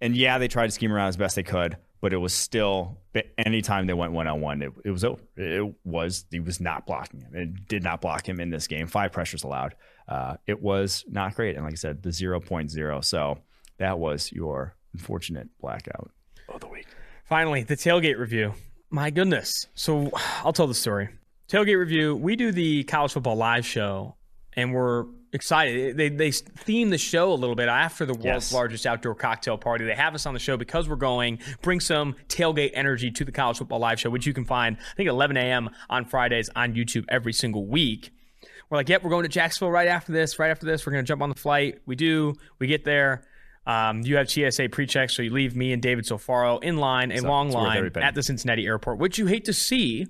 and 0.00 0.16
yeah, 0.16 0.38
they 0.38 0.48
tried 0.48 0.66
to 0.66 0.72
scheme 0.72 0.92
around 0.92 1.08
as 1.08 1.16
best 1.16 1.36
they 1.36 1.42
could, 1.42 1.76
but 2.00 2.12
it 2.12 2.16
was 2.16 2.32
still 2.32 2.98
anytime 3.38 3.86
they 3.86 3.92
went 3.92 4.12
one 4.12 4.26
on 4.26 4.40
one, 4.40 4.62
it 4.62 4.90
was 4.90 5.04
over. 5.04 5.20
It 5.36 5.74
was 5.84 6.24
he 6.30 6.40
was 6.40 6.60
not 6.60 6.86
blocking 6.86 7.20
him. 7.20 7.34
It 7.34 7.68
did 7.68 7.82
not 7.82 8.00
block 8.00 8.28
him 8.28 8.40
in 8.40 8.50
this 8.50 8.66
game. 8.66 8.86
Five 8.86 9.12
pressures 9.12 9.44
allowed. 9.44 9.74
Uh, 10.08 10.36
it 10.46 10.60
was 10.60 11.04
not 11.08 11.34
great. 11.34 11.56
And 11.56 11.64
like 11.64 11.74
I 11.74 11.76
said, 11.76 12.02
the 12.02 12.10
0.0. 12.10 13.04
So 13.04 13.38
that 13.78 13.98
was 13.98 14.32
your 14.32 14.74
unfortunate 14.92 15.48
blackout 15.60 16.10
of 16.48 16.60
the 16.60 16.68
week. 16.68 16.86
Finally, 17.24 17.62
the 17.62 17.76
tailgate 17.76 18.18
review. 18.18 18.54
My 18.90 19.10
goodness. 19.10 19.66
So 19.74 20.10
I'll 20.42 20.52
tell 20.52 20.66
the 20.66 20.74
story. 20.74 21.10
Tailgate 21.48 21.78
review. 21.78 22.16
We 22.16 22.36
do 22.36 22.52
the 22.52 22.84
college 22.84 23.12
football 23.12 23.36
live 23.36 23.64
show, 23.66 24.16
and 24.54 24.72
we're 24.72 25.04
excited. 25.32 25.96
They 25.96 26.08
they 26.08 26.30
theme 26.32 26.90
the 26.90 26.98
show 26.98 27.32
a 27.32 27.34
little 27.34 27.56
bit 27.56 27.68
after 27.68 28.04
the 28.04 28.14
world's 28.14 28.24
yes. 28.24 28.52
largest 28.52 28.86
outdoor 28.86 29.14
cocktail 29.14 29.58
party. 29.58 29.84
They 29.84 29.94
have 29.94 30.14
us 30.14 30.26
on 30.26 30.34
the 30.34 30.40
show 30.40 30.56
because 30.56 30.88
we're 30.88 30.96
going. 30.96 31.38
Bring 31.62 31.80
some 31.80 32.16
tailgate 32.28 32.70
energy 32.74 33.10
to 33.12 33.24
the 33.24 33.32
college 33.32 33.58
football 33.58 33.78
live 33.78 34.00
show, 34.00 34.10
which 34.10 34.26
you 34.26 34.34
can 34.34 34.44
find 34.44 34.76
I 34.78 34.94
think 34.96 35.08
11 35.08 35.36
a.m. 35.36 35.70
on 35.88 36.04
Fridays 36.04 36.50
on 36.54 36.74
YouTube 36.74 37.04
every 37.08 37.32
single 37.32 37.66
week. 37.66 38.12
We're 38.68 38.78
like, 38.78 38.88
yep, 38.88 39.02
we're 39.02 39.10
going 39.10 39.24
to 39.24 39.28
Jacksonville 39.28 39.72
right 39.72 39.88
after 39.88 40.12
this. 40.12 40.38
Right 40.38 40.50
after 40.50 40.64
this, 40.64 40.86
we're 40.86 40.92
going 40.92 41.04
to 41.04 41.08
jump 41.08 41.22
on 41.22 41.28
the 41.28 41.34
flight. 41.34 41.80
We 41.86 41.96
do. 41.96 42.34
We 42.60 42.68
get 42.68 42.84
there. 42.84 43.24
Um, 43.66 44.02
you 44.02 44.16
have 44.16 44.30
TSA 44.30 44.68
pre-check, 44.70 45.10
so 45.10 45.22
you 45.22 45.30
leave 45.30 45.54
me 45.54 45.72
and 45.72 45.82
David 45.82 46.04
Sofaro 46.04 46.62
in 46.62 46.78
line, 46.78 47.12
a 47.12 47.18
so, 47.18 47.28
long 47.28 47.50
line 47.50 47.90
at 47.96 48.14
the 48.14 48.22
Cincinnati 48.22 48.66
airport, 48.66 48.98
which 48.98 49.18
you 49.18 49.26
hate 49.26 49.44
to 49.44 49.52
see 49.52 50.06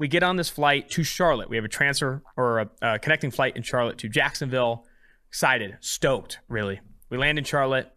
we 0.00 0.08
get 0.08 0.22
on 0.22 0.36
this 0.36 0.48
flight 0.48 0.88
to 0.90 1.04
Charlotte. 1.04 1.50
We 1.50 1.56
have 1.56 1.64
a 1.64 1.68
transfer 1.68 2.22
or 2.34 2.60
a, 2.60 2.70
a 2.80 2.98
connecting 2.98 3.30
flight 3.30 3.54
in 3.54 3.62
Charlotte 3.62 3.98
to 3.98 4.08
Jacksonville. 4.08 4.86
Excited, 5.28 5.76
stoked, 5.80 6.38
really. 6.48 6.80
We 7.10 7.18
land 7.18 7.38
in 7.38 7.44
Charlotte. 7.44 7.92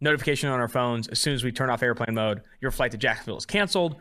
Notification 0.00 0.48
on 0.48 0.60
our 0.60 0.68
phones 0.68 1.08
as 1.08 1.18
soon 1.18 1.34
as 1.34 1.42
we 1.42 1.50
turn 1.50 1.68
off 1.68 1.82
airplane 1.82 2.14
mode. 2.14 2.40
Your 2.60 2.70
flight 2.70 2.92
to 2.92 2.98
Jacksonville 2.98 3.36
is 3.36 3.44
canceled. 3.44 3.96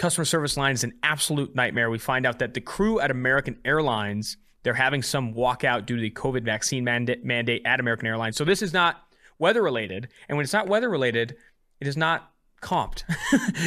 Customer 0.00 0.24
service 0.24 0.56
line 0.56 0.74
is 0.74 0.82
an 0.82 0.94
absolute 1.04 1.54
nightmare. 1.54 1.90
We 1.90 1.98
find 1.98 2.26
out 2.26 2.40
that 2.40 2.54
the 2.54 2.60
crew 2.60 2.98
at 2.98 3.12
American 3.12 3.58
Airlines 3.64 4.36
they're 4.64 4.74
having 4.74 5.02
some 5.02 5.34
walkout 5.34 5.86
due 5.86 5.96
to 5.96 6.00
the 6.02 6.10
COVID 6.10 6.42
vaccine 6.42 6.84
mandate, 6.84 7.22
mandate 7.22 7.62
at 7.66 7.80
American 7.80 8.08
Airlines. 8.08 8.36
So 8.36 8.44
this 8.44 8.62
is 8.62 8.72
not 8.72 9.06
weather 9.38 9.62
related, 9.62 10.08
and 10.26 10.36
when 10.36 10.42
it's 10.42 10.54
not 10.54 10.68
weather 10.68 10.88
related, 10.88 11.36
it 11.80 11.86
is 11.86 11.98
not 11.98 12.32
comped. 12.64 13.04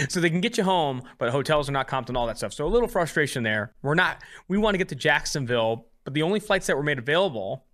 so 0.12 0.20
they 0.20 0.30
can 0.30 0.42
get 0.42 0.58
you 0.58 0.64
home, 0.64 1.04
but 1.18 1.30
hotels 1.30 1.70
are 1.70 1.72
not 1.72 1.88
comped 1.88 2.10
and 2.10 2.18
all 2.18 2.28
that 2.28 2.38
stuff. 2.38 2.52
So 2.52 2.66
a 2.66 2.68
little 2.68 2.90
frustration 2.90 3.44
there. 3.44 3.74
We're 3.82 3.96
not, 3.96 4.22
we 4.48 4.58
want 4.58 4.74
to 4.74 4.78
get 4.78 4.90
to 4.90 4.96
Jacksonville, 4.96 5.88
but 6.04 6.14
the 6.14 6.24
only 6.24 6.40
flights 6.40 6.68
that 6.68 6.76
were 6.76 6.84
made 6.84 6.98
available 6.98 7.66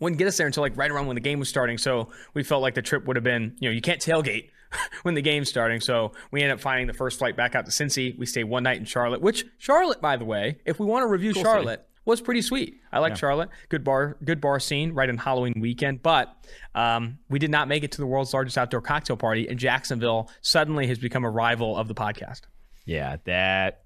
wouldn't 0.00 0.18
get 0.18 0.28
us 0.28 0.36
there 0.36 0.46
until 0.46 0.62
like 0.62 0.76
right 0.76 0.90
around 0.90 1.06
when 1.06 1.16
the 1.16 1.20
game 1.20 1.38
was 1.38 1.48
starting. 1.48 1.78
So 1.78 2.10
we 2.34 2.42
felt 2.42 2.62
like 2.62 2.74
the 2.74 2.82
trip 2.82 3.06
would 3.06 3.16
have 3.16 3.24
been, 3.24 3.56
you 3.58 3.68
know, 3.68 3.74
you 3.74 3.80
can't 3.80 4.00
tailgate 4.00 4.50
when 5.02 5.14
the 5.14 5.22
game's 5.22 5.48
starting. 5.48 5.80
So 5.80 6.12
we 6.30 6.42
ended 6.42 6.54
up 6.54 6.60
finding 6.60 6.86
the 6.86 6.92
first 6.92 7.18
flight 7.18 7.36
back 7.36 7.54
out 7.54 7.64
to 7.66 7.72
Cincy. 7.72 8.16
We 8.16 8.26
stayed 8.26 8.44
one 8.44 8.62
night 8.62 8.78
in 8.78 8.84
Charlotte, 8.84 9.20
which 9.20 9.44
Charlotte, 9.58 10.00
by 10.00 10.16
the 10.16 10.24
way, 10.24 10.58
if 10.64 10.78
we 10.78 10.86
want 10.86 11.02
to 11.02 11.06
review 11.06 11.34
cool 11.34 11.42
Charlotte, 11.42 11.87
was 12.08 12.22
pretty 12.22 12.40
sweet. 12.40 12.80
I 12.90 13.00
like 13.00 13.10
yeah. 13.10 13.16
Charlotte. 13.16 13.50
Good 13.68 13.84
bar, 13.84 14.16
good 14.24 14.40
bar 14.40 14.58
scene 14.58 14.94
right 14.94 15.10
in 15.10 15.18
Halloween 15.18 15.60
weekend. 15.60 16.02
But 16.02 16.34
um, 16.74 17.18
we 17.28 17.38
did 17.38 17.50
not 17.50 17.68
make 17.68 17.84
it 17.84 17.92
to 17.92 17.98
the 17.98 18.06
world's 18.06 18.32
largest 18.32 18.56
outdoor 18.56 18.80
cocktail 18.80 19.18
party, 19.18 19.46
and 19.46 19.58
Jacksonville 19.58 20.30
suddenly 20.40 20.86
has 20.86 20.98
become 20.98 21.24
a 21.24 21.30
rival 21.30 21.76
of 21.76 21.86
the 21.86 21.94
podcast. 21.94 22.40
Yeah, 22.86 23.18
that. 23.24 23.82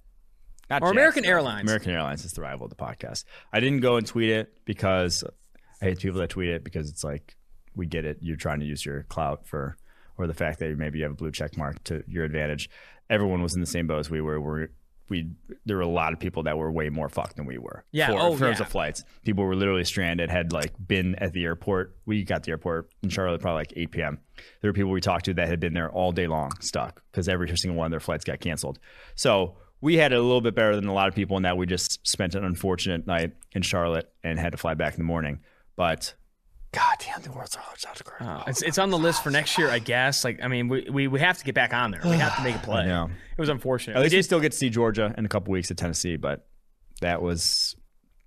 or 0.70 0.92
American 0.92 1.24
Airlines. 1.24 1.62
American 1.62 1.90
Airlines 1.90 2.24
is 2.24 2.32
the 2.32 2.42
rival 2.42 2.64
of 2.64 2.70
the 2.70 2.76
podcast. 2.76 3.24
I 3.52 3.58
didn't 3.58 3.80
go 3.80 3.96
and 3.96 4.06
tweet 4.06 4.30
it 4.30 4.54
because 4.64 5.24
I 5.82 5.86
hate 5.86 5.98
people 5.98 6.20
that 6.20 6.30
tweet 6.30 6.50
it 6.50 6.62
because 6.62 6.88
it's 6.88 7.02
like 7.02 7.36
we 7.74 7.86
get 7.86 8.04
it. 8.04 8.18
You're 8.20 8.36
trying 8.36 8.60
to 8.60 8.66
use 8.66 8.86
your 8.86 9.02
clout 9.02 9.48
for, 9.48 9.76
or 10.16 10.28
the 10.28 10.34
fact 10.34 10.60
that 10.60 10.78
maybe 10.78 11.00
you 11.00 11.04
have 11.04 11.12
a 11.12 11.16
blue 11.16 11.32
check 11.32 11.56
mark 11.56 11.82
to 11.84 12.04
your 12.06 12.24
advantage. 12.24 12.70
Everyone 13.10 13.42
was 13.42 13.54
in 13.54 13.60
the 13.60 13.66
same 13.66 13.88
boat 13.88 13.98
as 13.98 14.10
we 14.10 14.20
were. 14.20 14.40
We're 14.40 14.68
we 15.12 15.30
there 15.66 15.76
were 15.76 15.82
a 15.82 15.86
lot 15.86 16.14
of 16.14 16.18
people 16.18 16.42
that 16.44 16.56
were 16.56 16.72
way 16.72 16.88
more 16.88 17.08
fucked 17.08 17.36
than 17.36 17.44
we 17.44 17.58
were. 17.58 17.84
Yeah, 17.92 18.08
for, 18.08 18.18
oh, 18.18 18.32
in 18.32 18.38
terms 18.38 18.58
yeah. 18.58 18.64
of 18.64 18.72
flights, 18.72 19.04
people 19.24 19.44
were 19.44 19.54
literally 19.54 19.84
stranded. 19.84 20.30
Had 20.30 20.52
like 20.52 20.72
been 20.84 21.14
at 21.16 21.32
the 21.34 21.44
airport. 21.44 21.96
We 22.06 22.24
got 22.24 22.42
the 22.42 22.50
airport 22.50 22.88
in 23.02 23.10
Charlotte 23.10 23.42
probably 23.42 23.60
like 23.60 23.72
8 23.76 23.90
p.m. 23.92 24.18
There 24.60 24.70
were 24.70 24.72
people 24.72 24.90
we 24.90 25.02
talked 25.02 25.26
to 25.26 25.34
that 25.34 25.48
had 25.48 25.60
been 25.60 25.74
there 25.74 25.92
all 25.92 26.12
day 26.12 26.26
long, 26.26 26.50
stuck 26.60 27.02
because 27.12 27.28
every 27.28 27.54
single 27.56 27.78
one 27.78 27.86
of 27.86 27.90
their 27.90 28.00
flights 28.00 28.24
got 28.24 28.40
canceled. 28.40 28.78
So 29.14 29.56
we 29.82 29.96
had 29.96 30.12
it 30.12 30.18
a 30.18 30.22
little 30.22 30.40
bit 30.40 30.54
better 30.54 30.74
than 30.74 30.86
a 30.86 30.94
lot 30.94 31.08
of 31.08 31.14
people 31.14 31.36
in 31.36 31.42
that 31.42 31.58
we 31.58 31.66
just 31.66 32.06
spent 32.06 32.34
an 32.34 32.44
unfortunate 32.44 33.06
night 33.06 33.32
in 33.52 33.62
Charlotte 33.62 34.10
and 34.24 34.38
had 34.38 34.52
to 34.52 34.58
fly 34.58 34.74
back 34.74 34.94
in 34.94 34.98
the 34.98 35.04
morning. 35.04 35.40
But 35.76 36.14
God 36.72 36.96
damn, 37.00 37.20
the 37.20 37.30
world's 37.30 37.54
largest 37.54 37.86
outdoor. 37.86 38.16
Oh, 38.20 38.44
it's 38.46 38.62
it's 38.62 38.78
on 38.78 38.88
the 38.88 38.98
list 38.98 39.22
for 39.22 39.30
next 39.30 39.58
year, 39.58 39.68
I 39.68 39.78
guess. 39.78 40.24
Like, 40.24 40.42
I 40.42 40.48
mean, 40.48 40.68
we, 40.68 40.88
we, 40.90 41.06
we 41.06 41.20
have 41.20 41.36
to 41.36 41.44
get 41.44 41.54
back 41.54 41.74
on 41.74 41.90
there. 41.90 42.00
We 42.02 42.16
have 42.16 42.34
to 42.36 42.42
make 42.42 42.56
a 42.56 42.58
play. 42.64 42.86
Yeah, 42.86 43.04
it 43.04 43.38
was 43.38 43.50
unfortunate. 43.50 43.96
At 43.96 44.02
least 44.02 44.14
we, 44.14 44.22
still 44.22 44.40
get 44.40 44.52
to 44.52 44.58
see 44.58 44.70
Georgia 44.70 45.14
in 45.18 45.26
a 45.26 45.28
couple 45.28 45.52
weeks 45.52 45.70
at 45.70 45.76
Tennessee, 45.76 46.16
but 46.16 46.46
that 47.02 47.20
was 47.20 47.76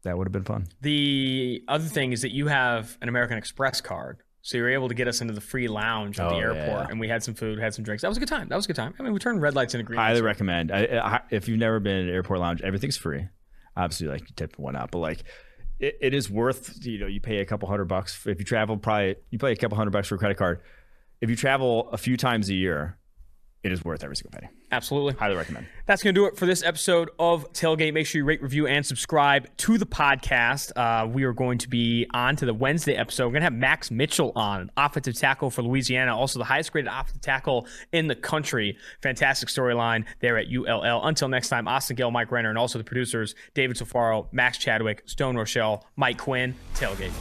that 0.03 0.15
would 0.15 0.27
have 0.27 0.31
been 0.31 0.43
fun. 0.43 0.67
The 0.81 1.63
other 1.67 1.85
thing 1.85 2.11
is 2.11 2.21
that 2.21 2.31
you 2.31 2.45
have 2.45 2.95
an 3.01 3.09
American 3.09 3.39
Express 3.39 3.81
card, 3.81 4.19
so 4.43 4.57
you 4.57 4.63
were 4.63 4.69
able 4.69 4.89
to 4.89 4.93
get 4.93 5.07
us 5.07 5.21
into 5.21 5.33
the 5.33 5.41
free 5.41 5.67
lounge 5.67 6.19
at 6.19 6.27
oh, 6.27 6.29
the 6.29 6.35
airport, 6.35 6.85
yeah. 6.85 6.87
and 6.91 6.99
we 6.99 7.09
had 7.09 7.23
some 7.23 7.33
food, 7.33 7.57
had 7.57 7.73
some 7.73 7.83
drinks. 7.83 8.03
That 8.03 8.09
was 8.09 8.17
a 8.17 8.19
good 8.19 8.29
time. 8.29 8.47
That 8.49 8.55
was 8.57 8.65
a 8.65 8.67
good 8.67 8.75
time. 8.75 8.93
I 8.99 9.03
mean, 9.03 9.13
we 9.13 9.17
turned 9.17 9.41
red 9.41 9.55
lights 9.55 9.73
into 9.73 9.85
green. 9.85 9.97
Highly 9.97 10.21
recommend. 10.21 10.71
I, 10.71 10.83
I, 10.83 11.21
if 11.31 11.47
you've 11.47 11.57
never 11.57 11.79
been 11.79 11.95
at 11.95 12.03
an 12.03 12.09
airport 12.09 12.41
lounge, 12.41 12.61
everything's 12.61 12.95
free. 12.95 13.27
Obviously, 13.75 14.07
like 14.07 14.21
you 14.21 14.35
tip 14.35 14.59
one 14.59 14.75
out, 14.75 14.91
but 14.91 14.99
like 14.99 15.23
it, 15.79 15.97
it 16.01 16.13
is 16.13 16.29
worth 16.29 16.85
you 16.85 16.99
know 16.99 17.07
you 17.07 17.19
pay 17.21 17.39
a 17.39 17.45
couple 17.45 17.67
hundred 17.67 17.85
bucks 17.85 18.25
if 18.25 18.39
you 18.39 18.45
travel. 18.45 18.77
Probably 18.77 19.15
you 19.29 19.39
pay 19.39 19.51
a 19.51 19.55
couple 19.55 19.77
hundred 19.77 19.91
bucks 19.91 20.07
for 20.07 20.15
a 20.15 20.17
credit 20.17 20.37
card. 20.37 20.61
If 21.21 21.29
you 21.29 21.35
travel 21.35 21.89
a 21.91 21.97
few 21.97 22.17
times 22.17 22.49
a 22.49 22.53
year, 22.53 22.97
it 23.63 23.71
is 23.71 23.83
worth 23.83 24.03
every 24.03 24.15
single 24.15 24.39
penny. 24.39 24.51
Absolutely. 24.71 25.13
Highly 25.13 25.35
recommend. 25.35 25.67
That's 25.85 26.01
going 26.01 26.15
to 26.15 26.19
do 26.19 26.25
it 26.25 26.35
for 26.35 26.47
this 26.47 26.63
episode 26.63 27.11
of 27.19 27.51
Tailgate. 27.53 27.93
Make 27.93 28.07
sure 28.07 28.19
you 28.19 28.25
rate, 28.25 28.41
review, 28.41 28.65
and 28.65 28.83
subscribe 28.85 29.47
to 29.57 29.77
the 29.77 29.85
podcast. 29.85 30.71
Uh, 30.75 31.07
we 31.07 31.23
are 31.23 31.33
going 31.33 31.59
to 31.59 31.69
be 31.69 32.07
on 32.13 32.35
to 32.37 32.45
the 32.45 32.53
Wednesday 32.53 32.95
episode. 32.95 33.25
We're 33.25 33.33
going 33.33 33.41
to 33.41 33.45
have 33.45 33.53
Max 33.53 33.91
Mitchell 33.91 34.31
on, 34.35 34.71
offensive 34.75 35.15
tackle 35.15 35.51
for 35.51 35.61
Louisiana, 35.61 36.17
also 36.17 36.39
the 36.39 36.45
highest 36.45 36.71
graded 36.71 36.91
offensive 36.91 37.21
tackle 37.21 37.67
in 37.91 38.07
the 38.07 38.15
country. 38.15 38.77
Fantastic 39.03 39.49
storyline 39.49 40.05
there 40.21 40.37
at 40.37 40.47
ULL. 40.51 41.05
Until 41.05 41.27
next 41.27 41.49
time, 41.49 41.67
Austin 41.67 41.95
Gayle, 41.95 42.11
Mike 42.11 42.31
Renner, 42.31 42.49
and 42.49 42.57
also 42.57 42.79
the 42.79 42.83
producers, 42.83 43.35
David 43.53 43.77
Sofaro, 43.77 44.27
Max 44.31 44.57
Chadwick, 44.57 45.03
Stone 45.05 45.37
Rochelle, 45.37 45.85
Mike 45.95 46.17
Quinn, 46.17 46.55
Tailgate. 46.73 47.13